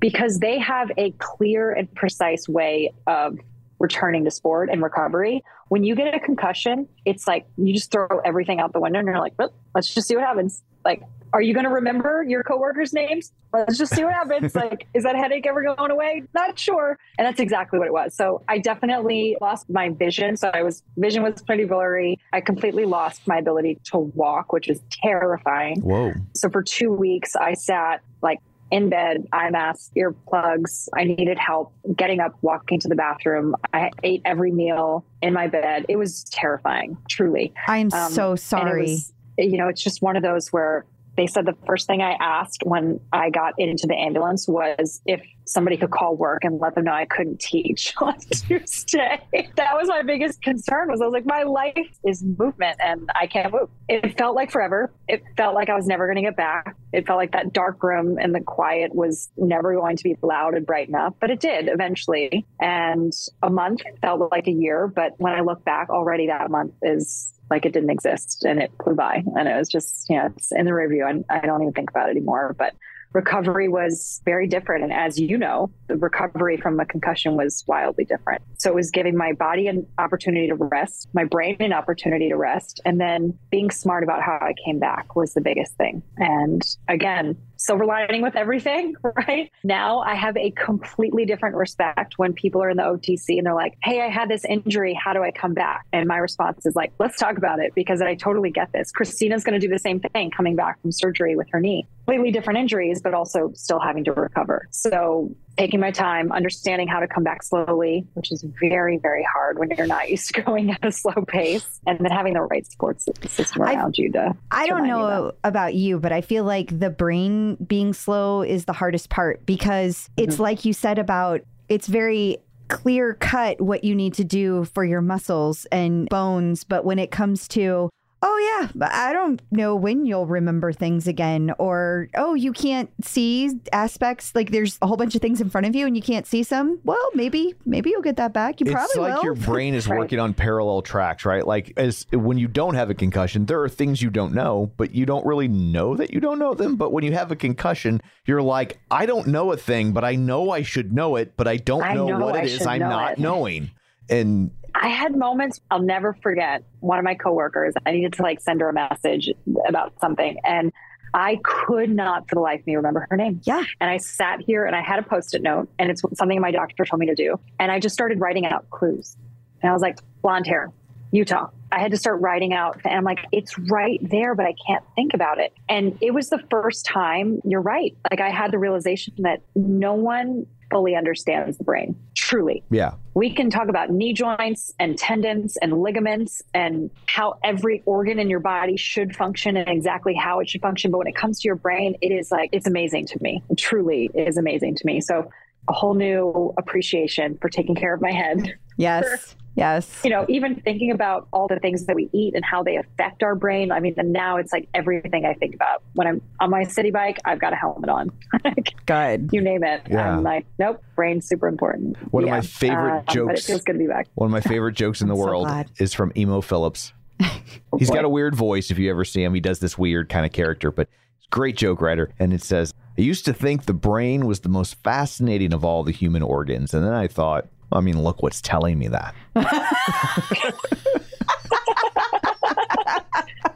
because 0.00 0.38
they 0.38 0.58
have 0.58 0.90
a 0.98 1.12
clear 1.12 1.72
and 1.72 1.92
precise 1.94 2.46
way 2.46 2.92
of 3.06 3.38
returning 3.78 4.24
to 4.24 4.30
sport 4.30 4.68
and 4.70 4.82
recovery. 4.82 5.42
When 5.68 5.82
you 5.82 5.94
get 5.94 6.14
a 6.14 6.20
concussion, 6.20 6.88
it's 7.06 7.26
like 7.26 7.46
you 7.56 7.72
just 7.72 7.90
throw 7.90 8.20
everything 8.22 8.60
out 8.60 8.74
the 8.74 8.80
window 8.80 8.98
and 8.98 9.08
you're 9.08 9.18
like, 9.18 9.32
let's 9.74 9.94
just 9.94 10.08
see 10.08 10.14
what 10.14 10.24
happens. 10.24 10.62
Like, 10.84 11.02
are 11.32 11.42
you 11.42 11.54
going 11.54 11.64
to 11.64 11.70
remember 11.70 12.24
your 12.26 12.42
coworkers' 12.42 12.92
names? 12.92 13.32
Let's 13.52 13.78
just 13.78 13.94
see 13.94 14.04
what 14.04 14.12
happens. 14.12 14.54
like, 14.54 14.86
is 14.94 15.02
that 15.04 15.16
headache 15.16 15.46
ever 15.46 15.62
going 15.62 15.90
away? 15.90 16.22
Not 16.34 16.58
sure. 16.58 16.98
And 17.18 17.26
that's 17.26 17.40
exactly 17.40 17.78
what 17.78 17.86
it 17.88 17.92
was. 17.92 18.14
So 18.14 18.42
I 18.48 18.58
definitely 18.58 19.36
lost 19.40 19.68
my 19.68 19.90
vision. 19.90 20.36
So 20.36 20.50
I 20.52 20.62
was 20.62 20.82
vision 20.96 21.22
was 21.22 21.42
pretty 21.42 21.64
blurry. 21.64 22.18
I 22.32 22.40
completely 22.40 22.84
lost 22.84 23.26
my 23.26 23.38
ability 23.38 23.80
to 23.92 23.98
walk, 23.98 24.52
which 24.52 24.68
was 24.68 24.80
terrifying. 24.90 25.80
Whoa. 25.80 26.12
So 26.34 26.48
for 26.50 26.62
two 26.62 26.92
weeks, 26.92 27.34
I 27.36 27.54
sat 27.54 28.00
like 28.22 28.40
in 28.70 28.88
bed, 28.88 29.26
eye 29.32 29.50
mask, 29.50 29.92
earplugs. 29.96 30.88
I 30.94 31.04
needed 31.04 31.38
help 31.38 31.72
getting 31.96 32.20
up, 32.20 32.36
walking 32.42 32.80
to 32.80 32.88
the 32.88 32.96
bathroom. 32.96 33.54
I 33.72 33.90
ate 34.02 34.22
every 34.24 34.50
meal 34.50 35.04
in 35.22 35.32
my 35.32 35.46
bed. 35.46 35.86
It 35.88 35.96
was 35.96 36.24
terrifying, 36.24 36.96
truly. 37.08 37.52
I'm 37.68 37.92
Um, 37.92 38.10
so 38.12 38.34
sorry. 38.36 38.82
was- 38.82 39.12
you 39.38 39.58
know, 39.58 39.68
it's 39.68 39.82
just 39.82 40.00
one 40.02 40.16
of 40.16 40.22
those 40.22 40.48
where 40.52 40.86
they 41.16 41.26
said 41.26 41.46
the 41.46 41.56
first 41.66 41.86
thing 41.86 42.02
I 42.02 42.16
asked 42.20 42.62
when 42.64 43.00
I 43.12 43.30
got 43.30 43.54
into 43.58 43.86
the 43.86 43.94
ambulance 43.94 44.46
was 44.46 45.00
if 45.06 45.22
somebody 45.46 45.76
could 45.76 45.90
call 45.90 46.16
work 46.16 46.44
and 46.44 46.60
let 46.60 46.74
them 46.74 46.84
know 46.84 46.92
I 46.92 47.06
couldn't 47.06 47.40
teach 47.40 47.94
on 48.00 48.18
Tuesday. 48.18 49.20
That 49.56 49.74
was 49.74 49.88
my 49.88 50.02
biggest 50.02 50.42
concern 50.42 50.88
was 50.90 51.00
I 51.00 51.04
was 51.04 51.12
like, 51.12 51.24
my 51.24 51.44
life 51.44 51.88
is 52.04 52.22
movement 52.22 52.78
and 52.80 53.08
I 53.14 53.26
can't 53.26 53.52
move. 53.52 53.70
It 53.88 54.18
felt 54.18 54.34
like 54.34 54.50
forever. 54.50 54.92
It 55.08 55.22
felt 55.36 55.54
like 55.54 55.70
I 55.70 55.74
was 55.74 55.86
never 55.86 56.06
going 56.06 56.16
to 56.16 56.22
get 56.22 56.36
back. 56.36 56.76
It 56.92 57.06
felt 57.06 57.16
like 57.16 57.32
that 57.32 57.52
dark 57.52 57.82
room 57.82 58.18
and 58.18 58.34
the 58.34 58.40
quiet 58.40 58.94
was 58.94 59.30
never 59.36 59.74
going 59.74 59.96
to 59.96 60.04
be 60.04 60.16
loud 60.22 60.54
and 60.54 60.66
bright 60.66 60.88
enough, 60.88 61.14
but 61.20 61.30
it 61.30 61.40
did 61.40 61.68
eventually. 61.68 62.44
And 62.60 63.12
a 63.42 63.50
month 63.50 63.82
felt 64.02 64.30
like 64.30 64.48
a 64.48 64.52
year. 64.52 64.88
But 64.88 65.12
when 65.18 65.32
I 65.32 65.40
look 65.40 65.64
back 65.64 65.90
already 65.90 66.26
that 66.26 66.50
month 66.50 66.74
is 66.82 67.32
like 67.50 67.64
it 67.64 67.72
didn't 67.72 67.90
exist 67.90 68.44
and 68.44 68.60
it 68.60 68.70
flew 68.82 68.94
by. 68.94 69.22
And 69.36 69.48
it 69.48 69.56
was 69.56 69.68
just 69.68 70.08
you 70.08 70.16
know 70.16 70.32
it's 70.36 70.52
in 70.52 70.64
the 70.64 70.74
review 70.74 71.06
and 71.06 71.24
i 71.28 71.40
don't 71.40 71.62
even 71.62 71.72
think 71.72 71.90
about 71.90 72.08
it 72.08 72.12
anymore. 72.12 72.54
But 72.58 72.74
recovery 73.12 73.68
was 73.68 74.20
very 74.24 74.46
different. 74.46 74.84
And 74.84 74.92
as 74.92 75.18
you 75.18 75.38
know 75.38 75.70
the 75.86 75.96
recovery 75.96 76.56
from 76.56 76.78
a 76.80 76.84
concussion 76.84 77.36
was 77.36 77.64
wildly 77.66 78.04
different. 78.04 78.42
So 78.58 78.70
it 78.70 78.74
was 78.74 78.90
giving 78.90 79.16
my 79.16 79.32
body 79.32 79.68
an 79.68 79.86
opportunity 79.98 80.48
to 80.48 80.54
rest 80.54 81.08
my 81.14 81.24
brain 81.24 81.56
an 81.60 81.72
opportunity 81.72 82.28
to 82.28 82.36
rest. 82.36 82.80
And 82.84 83.00
then 83.00 83.38
being 83.50 83.70
smart 83.70 84.04
about 84.04 84.22
how 84.22 84.38
i 84.40 84.52
came 84.64 84.78
back 84.78 85.16
was 85.16 85.34
the 85.34 85.40
biggest 85.40 85.74
thing. 85.76 86.02
And 86.18 86.62
again 86.88 87.36
silver 87.56 87.84
lining 87.84 88.22
with 88.22 88.36
everything 88.36 88.94
right? 89.02 89.50
Now 89.64 90.00
i 90.00 90.14
have 90.14 90.36
a 90.36 90.50
completely 90.52 91.24
different 91.24 91.56
respect 91.56 92.14
when 92.18 92.32
people 92.32 92.62
are 92.62 92.70
in 92.70 92.76
the 92.76 92.82
otc 92.82 93.24
and 93.28 93.46
they're 93.46 93.54
like 93.54 93.76
hey 93.82 94.00
i 94.00 94.08
had 94.08 94.28
this 94.28 94.44
injury. 94.44 94.94
How 94.94 95.12
do 95.12 95.22
i 95.22 95.30
come 95.30 95.54
back? 95.54 95.86
And 95.92 96.06
my 96.06 96.16
response 96.16 96.64
is 96.66 96.76
like 96.76 96.92
let's 96.98 97.18
talk 97.18 97.36
about 97.36 97.58
it 97.60 97.74
because 97.74 98.00
i 98.00 98.14
totally 98.14 98.50
get 98.50 98.72
this. 98.72 98.90
Christina's 98.90 99.44
going 99.44 99.58
to 99.58 99.66
do 99.66 99.72
the 99.72 99.78
same 99.78 100.00
thing 100.00 100.30
coming 100.30 100.56
back 100.56 100.80
from 100.80 100.92
surgery 100.92 101.36
with 101.36 101.48
her 101.50 101.60
knee 101.60 101.86
completely 102.06 102.30
different 102.30 102.58
injuries 102.58 103.00
but 103.02 103.14
also 103.14 103.50
still 103.54 103.80
having 103.80 104.04
to 104.04 104.12
recover 104.12 104.68
so 104.70 105.34
taking 105.58 105.80
my 105.80 105.90
time 105.90 106.30
understanding 106.30 106.86
how 106.86 107.00
to 107.00 107.08
come 107.08 107.24
back 107.24 107.42
slowly 107.42 108.06
which 108.14 108.30
is 108.30 108.44
very 108.60 108.96
very 108.98 109.26
hard 109.34 109.58
when 109.58 109.68
you're 109.76 109.86
not 109.86 110.08
used 110.10 110.32
to 110.32 110.42
going 110.42 110.70
at 110.70 110.84
a 110.84 110.92
slow 110.92 111.24
pace 111.26 111.80
and 111.86 111.98
then 111.98 112.10
having 112.12 112.34
the 112.34 112.40
right 112.42 112.66
support 112.70 113.00
system 113.00 113.62
I- 113.62 113.74
around 113.74 113.98
you 113.98 114.12
to 114.12 114.34
I 114.50 114.66
to 114.66 114.68
don't 114.70 114.82
remind 114.82 115.00
you 115.00 115.06
know 115.08 115.32
about 115.42 115.74
you, 115.74 115.98
but 115.98 116.12
I 116.12 116.20
feel 116.20 116.44
like 116.44 116.78
the 116.78 116.90
brain 116.90 117.56
being 117.56 117.92
slow 117.92 118.42
is 118.42 118.64
the 118.66 118.72
hardest 118.72 119.10
part 119.10 119.44
because 119.44 120.08
Mm-hmm. 120.16 120.30
it's 120.30 120.38
like 120.38 120.64
you 120.64 120.72
said 120.72 120.98
about 120.98 121.40
it's 121.68 121.86
very 121.88 122.38
clear 122.68 123.14
cut 123.14 123.60
what 123.60 123.84
you 123.84 123.94
need 123.94 124.14
to 124.14 124.24
do 124.24 124.64
for 124.64 124.84
your 124.84 125.00
muscles 125.00 125.66
and 125.72 126.08
bones. 126.08 126.64
But 126.64 126.84
when 126.84 126.98
it 126.98 127.10
comes 127.10 127.46
to 127.48 127.90
oh 128.22 128.58
yeah, 128.60 128.68
but 128.74 128.90
I 128.92 129.12
don't 129.12 129.40
know 129.50 129.76
when 129.76 130.06
you'll 130.06 130.26
remember 130.26 130.72
things 130.72 131.06
again, 131.06 131.52
or 131.58 132.08
oh, 132.16 132.34
you 132.34 132.52
can't 132.52 132.90
see 133.04 133.50
aspects. 133.72 134.34
Like 134.34 134.50
there's 134.50 134.78
a 134.82 134.86
whole 134.86 134.96
bunch 134.96 135.14
of 135.14 135.20
things 135.22 135.40
in 135.40 135.50
front 135.50 135.66
of 135.66 135.76
you 135.76 135.86
and 135.86 135.94
you 135.96 136.02
can't 136.02 136.26
see 136.26 136.42
some. 136.42 136.80
Well, 136.84 137.08
maybe 137.14 137.54
maybe 137.64 137.90
you'll 137.90 138.02
get 138.02 138.16
that 138.16 138.32
back. 138.32 138.60
You 138.60 138.66
it's 138.66 138.72
probably 138.74 139.00
like 139.02 139.16
will. 139.16 139.24
your 139.24 139.34
brain 139.34 139.74
is 139.78 139.86
Right. 139.88 139.98
working 139.98 140.18
on 140.18 140.34
parallel 140.34 140.82
tracks, 140.82 141.24
right? 141.24 141.46
Like 141.46 141.72
as 141.76 142.06
when 142.12 142.38
you 142.38 142.48
don't 142.48 142.74
have 142.74 142.90
a 142.90 142.94
concussion, 142.94 143.46
there 143.46 143.62
are 143.62 143.68
things 143.68 144.00
you 144.02 144.10
don't 144.10 144.34
know, 144.34 144.72
but 144.76 144.94
you 144.94 145.06
don't 145.06 145.24
really 145.26 145.48
know 145.48 145.94
that 145.96 146.12
you 146.12 146.20
don't 146.20 146.38
know 146.38 146.54
them. 146.54 146.76
But 146.76 146.92
when 146.92 147.04
you 147.04 147.12
have 147.12 147.30
a 147.30 147.36
concussion, 147.36 148.00
you're 148.24 148.42
like, 148.42 148.78
I 148.90 149.06
don't 149.06 149.28
know 149.28 149.52
a 149.52 149.56
thing, 149.56 149.92
but 149.92 150.04
I 150.04 150.14
know 150.16 150.50
I 150.50 150.62
should 150.62 150.92
know 150.92 151.16
it, 151.16 151.34
but 151.36 151.46
I 151.46 151.56
don't 151.58 151.82
I 151.82 151.94
know, 151.94 152.06
know 152.08 152.24
what 152.26 152.36
I 152.36 152.40
it 152.42 152.46
is. 152.46 152.66
I'm 152.66 152.80
not 152.80 153.12
it. 153.12 153.18
knowing. 153.18 153.70
And 154.08 154.50
I 154.78 154.88
had 154.88 155.16
moments 155.16 155.60
I'll 155.70 155.80
never 155.80 156.12
forget. 156.12 156.62
One 156.80 156.98
of 156.98 157.04
my 157.04 157.14
coworkers, 157.14 157.74
I 157.86 157.92
needed 157.92 158.12
to 158.14 158.22
like 158.22 158.40
send 158.40 158.60
her 158.60 158.68
a 158.68 158.72
message 158.72 159.30
about 159.66 159.98
something, 160.00 160.38
and 160.44 160.72
I 161.14 161.40
could 161.42 161.88
not 161.88 162.28
for 162.28 162.34
the 162.34 162.42
life 162.42 162.60
of 162.60 162.66
me 162.66 162.76
remember 162.76 163.06
her 163.08 163.16
name. 163.16 163.40
Yeah. 163.44 163.64
And 163.80 163.88
I 163.88 163.96
sat 163.96 164.40
here 164.40 164.66
and 164.66 164.76
I 164.76 164.82
had 164.82 164.98
a 164.98 165.02
post 165.02 165.34
it 165.34 165.40
note, 165.40 165.68
and 165.78 165.90
it's 165.90 166.02
something 166.14 166.40
my 166.40 166.50
doctor 166.50 166.84
told 166.84 167.00
me 167.00 167.06
to 167.06 167.14
do. 167.14 167.40
And 167.58 167.72
I 167.72 167.80
just 167.80 167.94
started 167.94 168.20
writing 168.20 168.44
out 168.44 168.68
clues. 168.70 169.16
And 169.62 169.70
I 169.70 169.72
was 169.72 169.80
like, 169.80 169.98
blonde 170.20 170.46
hair, 170.46 170.70
Utah. 171.12 171.48
I 171.72 171.80
had 171.80 171.90
to 171.92 171.96
start 171.96 172.20
writing 172.20 172.52
out, 172.52 172.80
and 172.84 172.94
I'm 172.94 173.04
like, 173.04 173.20
it's 173.32 173.58
right 173.58 173.98
there, 174.02 174.34
but 174.34 174.44
I 174.44 174.54
can't 174.66 174.84
think 174.94 175.14
about 175.14 175.40
it. 175.40 175.54
And 175.68 175.96
it 176.02 176.12
was 176.12 176.28
the 176.28 176.38
first 176.50 176.84
time, 176.84 177.40
you're 177.44 177.62
right. 177.62 177.96
Like, 178.10 178.20
I 178.20 178.30
had 178.30 178.52
the 178.52 178.58
realization 178.58 179.14
that 179.18 179.40
no 179.54 179.94
one 179.94 180.46
fully 180.76 180.94
understands 180.94 181.56
the 181.56 181.64
brain, 181.64 181.96
truly 182.14 182.62
yeah, 182.70 182.92
we 183.14 183.32
can 183.32 183.48
talk 183.48 183.68
about 183.68 183.88
knee 183.88 184.12
joints 184.12 184.74
and 184.78 184.98
tendons 184.98 185.56
and 185.56 185.80
ligaments 185.80 186.42
and 186.52 186.90
how 187.06 187.38
every 187.42 187.82
organ 187.86 188.18
in 188.18 188.28
your 188.28 188.40
body 188.40 188.76
should 188.76 189.16
function 189.16 189.56
and 189.56 189.70
exactly 189.70 190.14
how 190.14 190.38
it 190.38 190.48
should 190.50 190.60
function. 190.60 190.90
But 190.90 190.98
when 190.98 191.06
it 191.06 191.16
comes 191.16 191.40
to 191.40 191.48
your 191.48 191.56
brain, 191.56 191.96
it 192.02 192.12
is 192.12 192.30
like, 192.30 192.50
it's 192.52 192.66
amazing 192.66 193.06
to 193.06 193.22
me. 193.22 193.42
It 193.48 193.56
truly 193.56 194.10
is 194.14 194.36
amazing 194.36 194.74
to 194.76 194.86
me. 194.86 195.00
So, 195.00 195.30
a 195.68 195.72
whole 195.72 195.94
new 195.94 196.52
appreciation 196.58 197.38
for 197.38 197.48
taking 197.48 197.74
care 197.74 197.94
of 197.94 198.02
my 198.02 198.12
head. 198.12 198.54
yes, 198.76 199.34
yes. 199.56 200.00
You 200.04 200.10
know, 200.10 200.24
even 200.28 200.60
thinking 200.60 200.92
about 200.92 201.26
all 201.32 201.48
the 201.48 201.58
things 201.58 201.86
that 201.86 201.96
we 201.96 202.08
eat 202.12 202.34
and 202.36 202.44
how 202.44 202.62
they 202.62 202.76
affect 202.76 203.22
our 203.24 203.34
brain. 203.34 203.72
I 203.72 203.80
mean, 203.80 203.94
and 203.96 204.12
now 204.12 204.36
it's 204.36 204.52
like 204.52 204.68
everything 204.74 205.24
I 205.26 205.34
think 205.34 205.54
about. 205.54 205.82
When 205.94 206.06
I'm 206.06 206.22
on 206.40 206.50
my 206.50 206.62
Citi 206.64 206.92
Bike, 206.92 207.18
I've 207.24 207.40
got 207.40 207.52
a 207.52 207.56
helmet 207.56 207.90
on. 207.90 208.10
Good. 208.86 209.30
you 209.32 209.40
name 209.40 209.64
it. 209.64 209.82
Yeah. 209.90 210.16
I'm 210.16 210.22
like, 210.22 210.46
nope, 210.58 210.82
brain's 210.94 211.26
super 211.26 211.48
important. 211.48 211.96
One 212.12 212.22
of 212.24 212.30
my 212.30 212.36
Yeah. 212.36 212.40
favorite 212.42 212.90
Um, 212.98 213.02
But 213.06 213.12
it 213.12 213.14
jokes- 213.14 213.46
feels 213.46 213.62
good 213.62 213.72
to 213.72 213.78
be 213.78 213.86
back. 213.86 214.06
one 214.14 214.26
of 214.26 214.32
my 214.32 214.40
favorite 214.40 214.72
jokes 214.76 215.00
in 215.00 215.08
the 215.08 215.16
so 215.16 215.24
world 215.24 215.46
glad. 215.46 215.70
is 215.78 215.92
from 215.94 216.12
Emo 216.16 216.40
Phillips. 216.40 216.92
He's 217.78 217.90
got 217.90 218.04
a 218.04 218.08
weird 218.08 218.34
voice 218.34 218.70
if 218.70 218.78
you 218.78 218.90
ever 218.90 219.04
see 219.04 219.22
him. 219.22 219.34
He 219.34 219.40
does 219.40 219.58
this 219.58 219.76
weird 219.78 220.08
kind 220.08 220.26
of 220.26 220.32
character, 220.32 220.70
but 220.70 220.88
he's 221.18 221.26
a 221.26 221.30
great 221.30 221.56
joke 221.56 221.80
writer. 221.80 222.10
And 222.18 222.32
it 222.32 222.42
says, 222.42 222.72
I 222.98 223.00
used 223.02 223.24
to 223.26 223.32
think 223.32 223.64
the 223.64 223.72
brain 223.74 224.26
was 224.26 224.40
the 224.40 224.48
most 224.48 224.74
fascinating 224.82 225.52
of 225.54 225.64
all 225.64 225.82
the 225.82 225.92
human 225.92 226.22
organs. 226.22 226.74
And 226.74 226.84
then 226.84 226.92
I 226.92 227.06
thought, 227.06 227.46
I 227.72 227.80
mean, 227.80 228.02
look 228.02 228.22
what's 228.22 228.40
telling 228.40 228.78
me 228.78 228.88
that. 228.88 229.14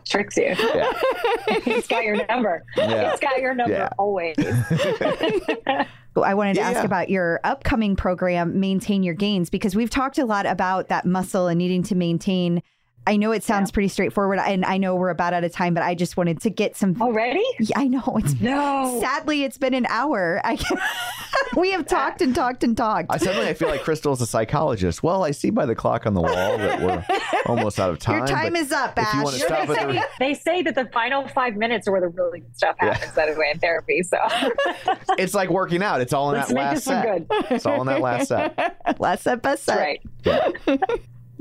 Tricks 0.09 0.37
you. 0.37 0.45
Yeah. 0.45 0.91
it's 1.47 1.87
got 1.87 2.03
your 2.05 2.27
number. 2.27 2.65
Yeah. 2.77 3.13
It's 3.13 3.21
got 3.21 3.39
your 3.39 3.55
number 3.55 3.73
Yeah. 3.75 3.91
always. 3.99 4.35
I 4.41 6.35
wanted 6.35 6.55
to 6.55 6.61
Yeah, 6.61 6.69
ask 6.69 6.79
yeah. 6.79 6.85
about 6.85 7.09
your 7.11 7.39
upcoming 7.45 7.95
program, 7.95 8.59
Maintain 8.59 9.03
Your 9.05 9.15
Gains, 9.15 9.49
because 9.51 9.77
we've 9.77 9.89
talked 9.91 10.19
a 10.19 10.27
lot 10.27 10.47
about 10.47 10.89
that 10.89 11.07
muscle 11.07 11.47
and 11.47 11.59
needing 11.59 11.83
to 11.85 11.95
maintain. 11.95 12.63
I 13.07 13.17
know 13.17 13.33
it 13.33 13.43
sounds 13.43 13.71
pretty 13.73 13.89
straightforward, 13.89 14.39
and 14.39 14.65
I 14.65 14.77
know 14.77 14.95
we're 14.95 15.09
about 15.11 15.33
out 15.33 15.43
of 15.43 15.51
time, 15.53 15.75
but 15.75 15.83
I 15.83 15.95
just 15.95 16.17
wanted 16.17 16.41
to 16.43 16.51
get 16.51 16.77
some. 16.77 16.97
Oh, 17.01 17.07
Already? 17.07 17.43
Yeah, 17.59 17.79
I 17.79 17.89
know 17.89 18.03
it's 18.23 18.35
No. 18.41 18.99
sadly 19.01 19.43
it's 19.43 19.59
been 19.59 19.75
an 19.75 19.87
hour. 19.89 20.41
I 20.45 20.59
we 21.57 21.73
have 21.73 21.87
talked 21.87 22.21
and 22.23 22.35
talked 22.35 22.63
and 22.63 22.77
talked. 22.77 23.07
I 23.11 23.17
suddenly 23.17 23.49
I 23.49 23.55
feel 23.55 23.69
like 23.69 23.83
Crystal's 23.83 24.21
a 24.21 24.27
psychologist. 24.27 25.03
Well, 25.03 25.25
I 25.25 25.31
see 25.33 25.51
by 25.51 25.67
the 25.67 25.75
clock 25.75 26.07
on 26.07 26.15
the 26.15 26.21
wall 26.21 26.59
that 26.59 26.81
we're 26.83 27.05
almost 27.47 27.81
out 27.81 27.91
of 27.91 27.99
time. 27.99 28.19
Your 28.19 28.27
time 28.29 28.55
is 28.55 28.71
up, 28.71 28.95
If 28.97 29.13
you 29.15 29.23
want 29.23 29.35
Ash. 29.35 29.41
to 29.41 29.47
stop 29.47 29.69
at 29.71 29.89
the, 29.89 30.05
They 30.21 30.35
say 30.35 30.63
that 30.63 30.75
the 30.75 30.87
final 30.93 31.27
five 31.29 31.57
minutes 31.57 31.89
are 31.89 31.93
where 31.93 32.01
the 32.03 32.09
really 32.09 32.41
good 32.41 32.57
stuff 32.57 32.77
happens. 32.79 33.01
Yeah. 33.01 33.07
happens 33.07 33.19
anyway 33.19 33.51
in 33.55 33.59
therapy. 33.61 34.03
So 34.03 34.19
it's 35.19 35.35
like 35.35 35.49
working 35.51 35.83
out. 35.83 36.01
It's 36.01 36.13
all 36.13 36.31
in 36.31 36.37
let's 36.37 36.49
that 36.49 36.55
make 36.55 36.65
last 36.65 36.75
this 36.85 36.87
one 36.87 37.03
set. 37.03 37.29
good. 37.29 37.53
It's 37.57 37.67
all 37.67 37.81
in 37.81 37.87
that 37.89 38.01
last 38.01 38.29
set. 38.29 39.01
Last 39.01 39.23
set, 39.25 39.43
best 39.43 39.65
set. 39.65 39.79
Right. 39.79 40.01
Yeah. 40.25 40.77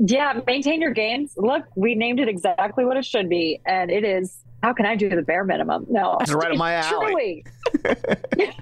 Yeah, 0.02 0.40
maintain 0.46 0.80
your 0.80 0.92
gains. 0.92 1.34
Look, 1.36 1.64
we 1.76 1.94
named 1.94 2.20
it 2.20 2.28
exactly 2.28 2.84
what 2.84 2.96
it 2.96 3.04
should 3.04 3.28
be. 3.28 3.60
And 3.66 3.90
it 3.90 4.02
is 4.02 4.42
how 4.62 4.72
can 4.74 4.86
I 4.86 4.94
do 4.94 5.08
the 5.08 5.22
bare 5.22 5.44
minimum? 5.44 5.86
No. 5.88 6.18
It's 6.20 6.32
right 6.32 6.50
up 6.50 6.58
my 6.58 6.74
alley. 6.74 7.44
Truly. 7.72 7.84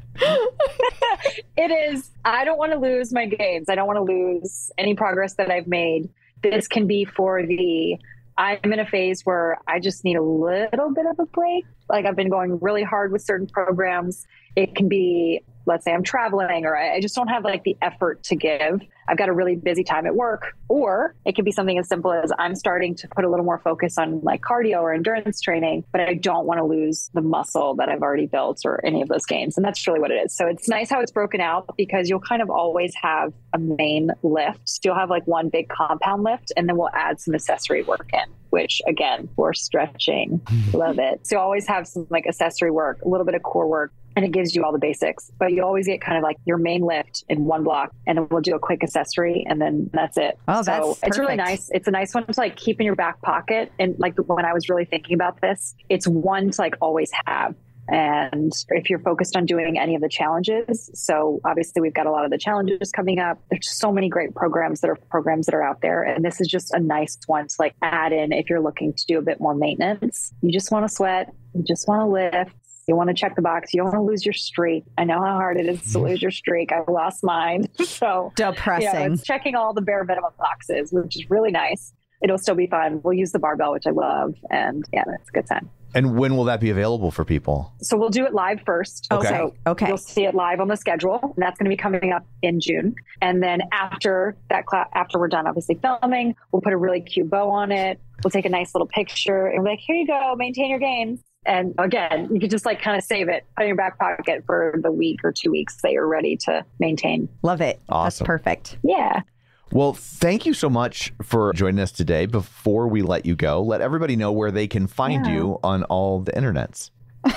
it 1.57 1.70
is. 1.70 2.11
I 2.24 2.45
don't 2.45 2.59
want 2.59 2.72
to 2.72 2.78
lose 2.78 3.12
my 3.12 3.26
gains. 3.26 3.68
I 3.68 3.74
don't 3.74 3.86
want 3.86 3.97
to 3.97 4.03
lose 4.03 4.70
any 4.78 4.95
progress 4.95 5.34
that 5.34 5.51
I've 5.51 5.66
made. 5.66 6.09
This 6.43 6.68
can 6.68 6.86
be 6.86 7.05
for 7.05 7.45
the 7.45 7.99
I'm 8.36 8.72
in 8.72 8.78
a 8.78 8.86
phase 8.86 9.26
where 9.26 9.59
I 9.66 9.80
just 9.80 10.05
need 10.05 10.14
a 10.14 10.22
little 10.22 10.95
bit 10.95 11.07
of 11.07 11.18
a 11.18 11.26
break. 11.26 11.64
Like 11.89 12.07
I've 12.07 12.14
been 12.14 12.30
going 12.30 12.61
really 12.61 12.84
hard 12.84 13.11
with 13.11 13.22
certain 13.22 13.49
programs. 13.49 14.28
It 14.55 14.76
can 14.76 14.89
be, 14.89 15.43
let's 15.69 15.85
say 15.85 15.93
I'm 15.93 16.03
traveling 16.03 16.64
or 16.64 16.77
I 16.77 16.99
I 16.99 17.01
just 17.01 17.14
don't 17.14 17.29
have 17.29 17.45
like 17.45 17.62
the 17.62 17.77
effort 17.81 18.25
to 18.25 18.35
give. 18.35 18.81
I've 19.07 19.16
got 19.16 19.29
a 19.29 19.33
really 19.33 19.55
busy 19.55 19.85
time 19.85 20.05
at 20.05 20.16
work. 20.16 20.57
Or 20.69 21.14
it 21.25 21.35
could 21.35 21.45
be 21.45 21.53
something 21.53 21.79
as 21.79 21.89
simple 21.89 22.12
as 22.12 22.33
I'm 22.39 22.55
starting 22.55 22.95
to 22.97 23.09
put 23.09 23.25
a 23.25 23.31
little 23.31 23.45
more 23.45 23.59
focus 23.59 23.97
on 23.99 24.21
like 24.23 24.41
cardio 24.43 24.83
or 24.83 24.93
endurance 24.93 25.41
training, 25.41 25.85
but 25.93 26.01
I 26.01 26.14
don't 26.14 26.47
want 26.47 26.59
to 26.59 26.64
lose 26.64 27.09
the 27.14 27.23
muscle 27.23 27.77
that 27.77 27.89
I've 27.89 28.03
already 28.03 28.27
built 28.27 28.62
or 28.64 28.85
any 28.85 29.01
of 29.01 29.09
those 29.09 29.25
gains. 29.25 29.57
And 29.57 29.64
that's 29.64 29.87
really 29.87 30.01
what 30.01 30.11
it 30.11 30.25
is. 30.27 30.37
So 30.37 30.47
it's 30.47 30.69
nice 30.69 30.91
how 30.91 31.01
it's 31.01 31.12
broken 31.12 31.41
out 31.41 31.71
because 31.77 32.11
you'll 32.11 32.21
kind 32.21 32.43
of 32.43 32.51
always 32.51 32.93
have 33.01 33.33
a 33.55 33.59
main 33.59 34.11
lift. 34.23 34.81
You'll 34.85 34.97
have 34.97 35.09
like 35.09 35.27
one 35.27 35.49
big 35.49 35.69
compound 35.69 36.25
lift 36.25 36.53
and 36.57 36.69
then 36.69 36.77
we'll 36.77 36.91
add 36.93 37.21
some 37.21 37.35
accessory 37.35 37.85
work 37.85 38.11
in, 38.12 38.29
which 38.51 38.83
again, 38.89 39.29
we're 39.37 39.55
stretching. 39.55 40.41
Love 40.73 40.99
it. 40.99 41.27
So 41.27 41.37
you 41.37 41.41
always 41.41 41.66
have 41.69 41.87
some 41.87 42.07
like 42.11 42.27
accessory 42.27 42.73
work, 42.73 43.01
a 43.03 43.09
little 43.09 43.25
bit 43.25 43.37
of 43.37 43.43
core 43.43 43.69
work, 43.69 43.93
and 44.19 44.25
it 44.25 44.33
gives 44.33 44.53
you 44.57 44.64
all 44.64 44.73
the 44.73 44.81
basics. 44.81 45.31
But 45.39 45.53
you 45.53 45.62
always 45.62 45.87
get 45.87 46.01
kind 46.01 46.16
of 46.16 46.25
like 46.25 46.39
your 46.45 46.57
main 46.57 46.83
lift 46.83 47.25
in 47.29 47.45
one 47.45 47.62
block, 47.62 47.93
and 48.05 48.19
then 48.19 48.27
we'll 48.29 48.41
do 48.41 48.57
a 48.57 48.59
quick 48.59 48.83
accessory, 48.83 49.47
and 49.49 49.61
then 49.61 49.89
that's 49.93 50.16
it. 50.16 50.37
Oh, 50.49 50.61
so 50.62 50.73
that's 50.73 51.03
it's 51.05 51.19
really 51.21 51.37
nice. 51.37 51.71
It's 51.73 51.87
a 51.87 51.93
nice 51.93 52.12
one 52.12 52.27
to 52.27 52.35
like 52.37 52.57
keep 52.57 52.81
in 52.81 52.87
your 52.87 52.97
back 52.97 53.23
pocket. 53.23 53.71
And 53.79 53.95
like 53.99 54.19
when 54.19 54.45
I 54.45 54.53
was 54.53 54.69
really 54.69 54.87
thinking 54.87 55.14
about 55.14 55.41
this, 55.41 55.77
it's 55.89 56.09
one 56.09 56.51
to 56.51 56.61
like 56.61 56.75
always 56.81 57.12
have. 57.27 57.55
And 57.91 58.53
if 58.71 58.91
you're 58.91 58.99
focused 58.99 59.37
on 59.37 59.47
doing 59.47 59.79
any 59.79 59.95
of 59.95 60.03
the 60.03 60.09
challenges, 60.09 60.91
so 60.95 61.41
obviously 61.45 61.81
we've 61.81 61.95
got 61.95 62.07
a 62.07 62.11
lot 62.11 62.25
of 62.25 62.33
the 62.33 62.39
challenges 62.39 62.91
coming 62.91 63.21
up. 63.21 63.39
There's 63.51 63.71
so 63.71 63.93
many 63.93 64.09
great 64.09 64.35
programs 64.35 64.81
that 64.81 64.91
are 64.91 64.99
programs 65.11 65.47
that 65.47 65.55
are 65.55 65.62
out 65.62 65.81
there. 65.81 66.03
And 66.03 66.25
this 66.25 66.41
is 66.41 66.49
just 66.49 66.75
a 66.75 66.81
nice 66.81 67.16
one 67.27 67.47
to 67.47 67.55
like 67.59 67.77
add 67.81 68.12
in 68.12 68.33
if 68.33 68.51
you're 68.51 68.61
looking 68.61 68.93
to 68.95 69.07
do 69.07 69.16
a 69.16 69.23
bit 69.23 69.41
more 69.41 69.55
maintenance. 69.55 70.35
You 70.43 70.53
just 70.53 70.73
want 70.73 70.87
to 70.87 70.95
sweat, 70.95 71.33
you 71.55 71.62
just 71.62 71.87
want 71.87 72.03
to 72.03 72.07
lift. 72.07 72.55
You 72.89 72.97
want 72.97 73.09
to 73.09 73.14
check 73.14 73.36
the 73.36 73.43
box. 73.43 73.74
You 73.74 73.78
don't 73.82 73.93
want 73.93 73.97
to 73.97 74.03
lose 74.11 74.24
your 74.24 74.32
streak. 74.32 74.84
I 74.97 75.05
know 75.05 75.22
how 75.22 75.34
hard 75.34 75.61
it 75.61 75.66
is 75.68 75.93
to 75.93 75.99
lose 75.99 76.22
your 76.22 76.30
streak. 76.30 76.72
I 76.72 76.91
lost 76.91 77.22
mine. 77.22 77.68
So 77.84 78.32
depressing. 78.36 78.82
yeah, 78.84 78.93
Depressing. 78.93 79.12
it's 79.14 79.22
checking 79.24 79.55
all 79.55 79.74
the 79.74 79.82
bare 79.82 80.05
minimum 80.05 80.32
boxes, 80.39 80.93
which 80.93 81.16
is 81.16 81.28
really 81.30 81.51
nice. 81.51 81.93
It'll 82.22 82.39
still 82.39 82.55
be 82.55 82.66
fun. 82.66 83.01
We'll 83.05 83.14
use 83.14 83.30
the 83.32 83.39
barbell, 83.39 83.72
which 83.72 83.86
I 83.86 83.91
love. 83.91 84.34
And 84.51 84.84
yeah, 84.93 85.05
it's 85.20 85.28
a 85.28 85.32
good 85.32 85.47
time. 85.47 85.68
And 85.95 86.18
when 86.18 86.36
will 86.36 86.45
that 86.45 86.61
be 86.61 86.70
available 86.70 87.11
for 87.11 87.24
people? 87.24 87.72
So 87.80 87.97
we'll 87.97 88.11
do 88.11 88.24
it 88.26 88.34
live 88.34 88.61
first. 88.66 89.07
Okay. 89.11 89.28
So 89.28 89.55
Okay. 89.66 89.86
You'll 89.89 89.97
see 89.97 90.24
it 90.24 90.34
live 90.34 90.61
on 90.61 90.68
the 90.68 90.76
schedule. 90.76 91.18
And 91.22 91.34
that's 91.36 91.59
going 91.59 91.64
to 91.64 91.70
be 91.70 91.76
coming 91.76 92.12
up 92.12 92.26
in 92.43 92.61
June. 92.61 92.95
And 93.22 93.43
then 93.43 93.61
after 93.72 94.36
that 94.51 94.66
class, 94.66 94.89
after 94.95 95.18
we're 95.18 95.28
done, 95.28 95.47
obviously 95.47 95.76
filming, 95.76 96.34
we'll 96.53 96.62
put 96.62 96.72
a 96.72 96.76
really 96.76 97.01
cute 97.01 97.30
bow 97.30 97.51
on 97.51 97.72
it. 97.72 98.01
We'll 98.22 98.30
take 98.30 98.45
a 98.47 98.51
nice 98.51 98.74
little 98.74 98.89
picture 98.89 99.47
and 99.47 99.64
be 99.64 99.70
like, 99.70 99.80
here 99.80 99.97
you 99.97 100.07
go, 100.07 100.34
maintain 100.36 100.70
your 100.70 100.80
gains. 100.80 101.20
And 101.47 101.74
again, 101.78 102.28
you 102.32 102.41
could 102.41 102.51
just 102.51 102.66
like 102.66 102.82
kind 102.82 102.97
of 102.99 103.05
save 103.05 103.28
it, 103.28 103.47
put 103.57 103.62
it 103.62 103.64
in 103.64 103.68
your 103.68 103.76
back 103.76 103.99
pocket 103.99 104.43
for 104.45 104.74
the 104.82 104.93
week 104.93 105.20
or 105.24 105.32
two 105.32 105.51
weeks 105.51 105.76
that 105.82 105.93
you're 105.93 106.07
ready 106.07 106.36
to 106.45 106.64
maintain. 106.78 107.28
Love 107.43 107.61
it. 107.61 107.80
Awesome. 107.89 108.24
That's 108.24 108.26
perfect. 108.26 108.78
Yeah. 108.82 109.22
Well, 109.70 109.93
thank 109.93 110.47
you 110.47 110.55
so 110.55 110.70
much 110.70 111.12
for 111.22 111.53
joining 111.53 111.80
us 111.80 111.93
today. 111.93 112.26
Before 112.26 112.89
we 112.89 113.03
let 113.03 113.26
you 113.26 113.36
go, 113.36 113.62
let 113.62 113.80
everybody 113.80 114.16
know 114.16 114.32
where 114.32 114.51
they 114.51 114.66
can 114.66 114.86
find 114.86 115.26
Yeah. 115.26 115.32
you 115.34 115.61
on 115.62 115.84
all 115.84 116.20
the 116.20 116.32
internets. 116.32 116.91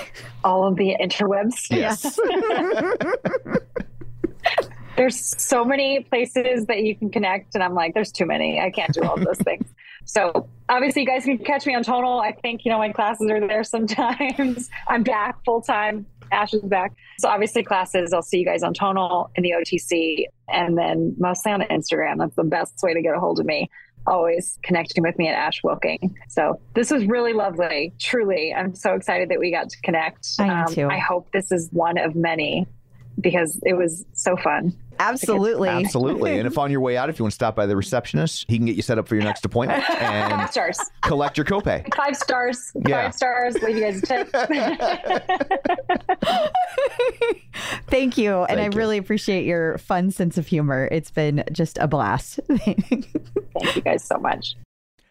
All 0.44 0.68
of 0.68 0.76
the 0.78 0.96
interwebs. 1.02 1.68
Yes. 1.72 2.18
there's 4.98 5.42
so 5.42 5.64
many 5.66 6.02
places 6.02 6.66
that 6.68 6.84
you 6.84 6.96
can 6.96 7.10
connect 7.10 7.56
and 7.56 7.64
i'm 7.64 7.74
like 7.74 7.94
there's 7.94 8.12
too 8.12 8.26
many 8.26 8.60
i 8.60 8.70
can't 8.70 8.94
do 8.94 9.02
all 9.04 9.16
those 9.18 9.38
things 9.38 9.66
so 10.06 10.48
obviously 10.70 11.02
you 11.02 11.08
guys 11.08 11.26
can 11.26 11.38
catch 11.38 11.66
me 11.66 11.76
on 11.76 11.84
tonal 11.84 12.20
i 12.20 12.32
think 12.32 12.66
you 12.66 12.72
know 12.72 12.78
my 12.78 12.92
classes 12.92 13.30
are 13.30 13.46
there 13.46 13.64
sometimes 13.64 14.70
i'm 14.88 15.04
back 15.04 15.44
full 15.46 15.62
time 15.62 16.06
ash 16.32 16.54
is 16.54 16.62
back 16.62 16.94
so 17.20 17.28
obviously 17.28 17.64
classes 17.64 18.14
i'll 18.14 18.22
see 18.22 18.40
you 18.40 18.46
guys 18.46 18.64
on 18.64 18.74
tonal 18.74 19.30
in 19.36 19.44
the 19.44 19.52
otc 19.52 20.26
and 20.50 20.78
then 20.78 21.14
mostly 21.18 21.52
on 21.52 21.62
instagram 21.64 22.18
that's 22.18 22.36
the 22.36 22.44
best 22.44 22.74
way 22.84 22.94
to 22.94 23.02
get 23.02 23.16
a 23.16 23.20
hold 23.20 23.40
of 23.40 23.46
me 23.46 23.70
always 24.08 24.58
connecting 24.64 25.04
with 25.04 25.18
me 25.18 25.28
at 25.28 25.36
Ash 25.36 25.62
Wilking. 25.64 26.16
So 26.30 26.60
this 26.74 26.92
was 26.92 27.06
really 27.06 27.34
lovely. 27.34 27.94
Truly, 28.00 28.54
I'm 28.54 28.76
so 28.76 28.96
excited 28.96 29.30
that 29.30 29.40
we 29.40 29.52
got 29.52 29.70
to 29.70 29.82
connect. 29.82 30.28
Um, 30.40 30.50
I 30.50 30.62
am 30.62 30.68
too. 30.74 30.88
I 30.88 30.98
hope 30.98 31.32
this 31.32 31.52
is 31.52 31.70
one 31.72 31.98
of 31.98 32.16
many 32.16 32.68
because 33.20 33.60
it 33.66 33.74
was 33.74 34.06
so 34.14 34.38
fun. 34.38 34.74
Absolutely. 35.00 35.70
Absolutely. 35.70 36.38
and 36.38 36.46
if 36.48 36.60
on 36.60 36.70
your 36.70 36.82
way 36.82 36.96
out, 36.96 37.10
if 37.10 37.18
you 37.18 37.24
want 37.24 37.32
to 37.32 37.36
stop 37.36 37.56
by 37.56 37.66
the 37.66 37.76
receptionist, 37.76 38.46
he 38.48 38.58
can 38.58 38.68
get 38.68 38.76
you 38.76 38.84
set 38.84 39.00
up 39.00 39.08
for 39.08 39.16
your 39.16 39.24
next 39.24 39.44
appointment 39.46 39.84
and 40.00 40.32
Five 40.32 40.52
stars. 40.52 40.80
collect 41.02 41.38
your 41.38 41.46
copay. 41.46 41.92
Five 41.96 42.16
stars. 42.16 42.72
Yeah. 42.88 43.06
Five 43.06 43.16
stars. 43.16 43.56
Leave 43.64 43.78
you 43.78 43.82
guys 43.82 44.04
a 44.04 44.06
tip. 44.06 44.30
Thank 47.88 48.18
you. 48.18 48.44
and 48.44 48.60
I 48.60 48.66
you. 48.66 48.72
really 48.72 48.98
appreciate 48.98 49.46
your 49.46 49.78
fun 49.80 50.12
sense 50.12 50.38
of 50.38 50.48
humor. 50.48 50.88
It's 50.92 51.12
been 51.12 51.44
just 51.52 51.78
a 51.80 51.88
blast. 51.88 52.40
Thank 52.48 53.76
you 53.76 53.82
guys 53.82 54.04
so 54.04 54.18
much. 54.18 54.56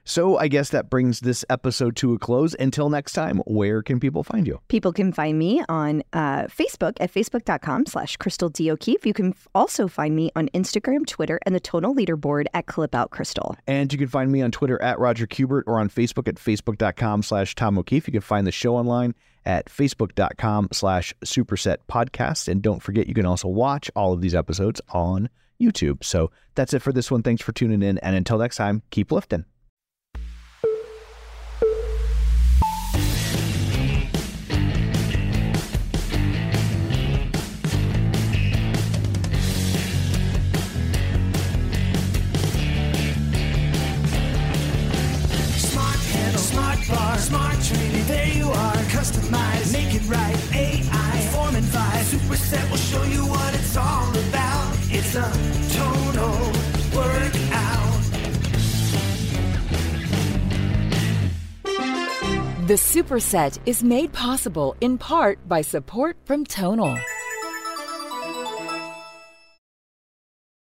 So 0.05 0.39
I 0.39 0.49
guess 0.49 0.71
that 0.71 0.91
brings 0.91 1.21
this 1.21 1.45
episode 1.49 1.97
to 1.97 2.15
a 2.15 2.19
close. 2.19 2.55
Until 2.59 2.91
next 2.91 3.13
time, 3.13 3.39
where 3.47 3.83
can 3.83 4.01
people 4.01 4.25
find 4.25 4.47
you? 4.47 4.61
People 4.69 4.93
can 4.93 5.13
find 5.13 5.39
me 5.39 5.63
on 5.69 6.03
uh, 6.13 6.45
Facebook 6.45 6.97
at 7.01 7.13
facebook.com 7.13 7.87
slash 7.87 8.17
Crystal 8.17 8.49
D. 8.49 8.71
O'Keefe. 8.71 9.07
You 9.07 9.13
can 9.13 9.35
also 9.55 9.89
find 9.89 10.17
me 10.17 10.31
on 10.35 10.49
Instagram, 10.49 11.07
Twitter, 11.07 11.39
and 11.47 11.55
the 11.55 11.61
Tonal 11.61 11.95
Leaderboard 11.95 12.47
at 12.55 12.67
Clip 12.67 12.95
Out 12.95 13.11
Crystal. 13.11 13.57
And 13.67 13.93
you 13.93 13.99
can 13.99 14.09
find 14.09 14.33
me 14.33 14.43
on 14.43 14.51
Twitter 14.51 14.81
at 14.83 14.99
Roger 14.99 15.27
Kubert 15.27 15.63
or 15.67 15.79
on 15.79 15.89
Facebook 15.89 16.29
at 16.29 16.37
facebook.com 16.37 17.23
slash 17.23 17.55
Tom 17.55 17.79
O'Keefe. 17.79 18.09
You 18.09 18.13
can 18.13 18.21
find 18.21 18.47
the 18.47 18.53
show 18.53 18.77
online 18.77 19.15
at 19.45 19.67
facebook.com 19.67 20.69
slash 20.73 21.15
superset 21.25 21.79
podcast. 21.89 22.49
And 22.49 22.63
don't 22.63 22.83
forget, 22.83 23.07
you 23.07 23.15
can 23.15 23.27
also 23.27 23.49
watch 23.49 23.91
all 23.95 24.13
of 24.13 24.21
these 24.21 24.35
episodes 24.35 24.81
on 24.91 25.29
YouTube. 25.61 26.03
So 26.05 26.31
that's 26.55 26.75
it 26.75 26.81
for 26.83 26.93
this 26.93 27.11
one. 27.11 27.23
Thanks 27.23 27.43
for 27.43 27.53
tuning 27.53 27.83
in. 27.83 27.99
And 27.99 28.17
until 28.17 28.39
next 28.39 28.57
time, 28.57 28.83
keep 28.91 29.13
lifting. 29.13 29.45
The 55.13 55.19
Superset 62.77 63.59
is 63.67 63.83
made 63.83 64.13
possible 64.13 64.77
in 64.81 64.99
part 64.99 65.49
by 65.49 65.63
support 65.63 66.17
from 66.25 66.45
Tonal. 66.45 66.97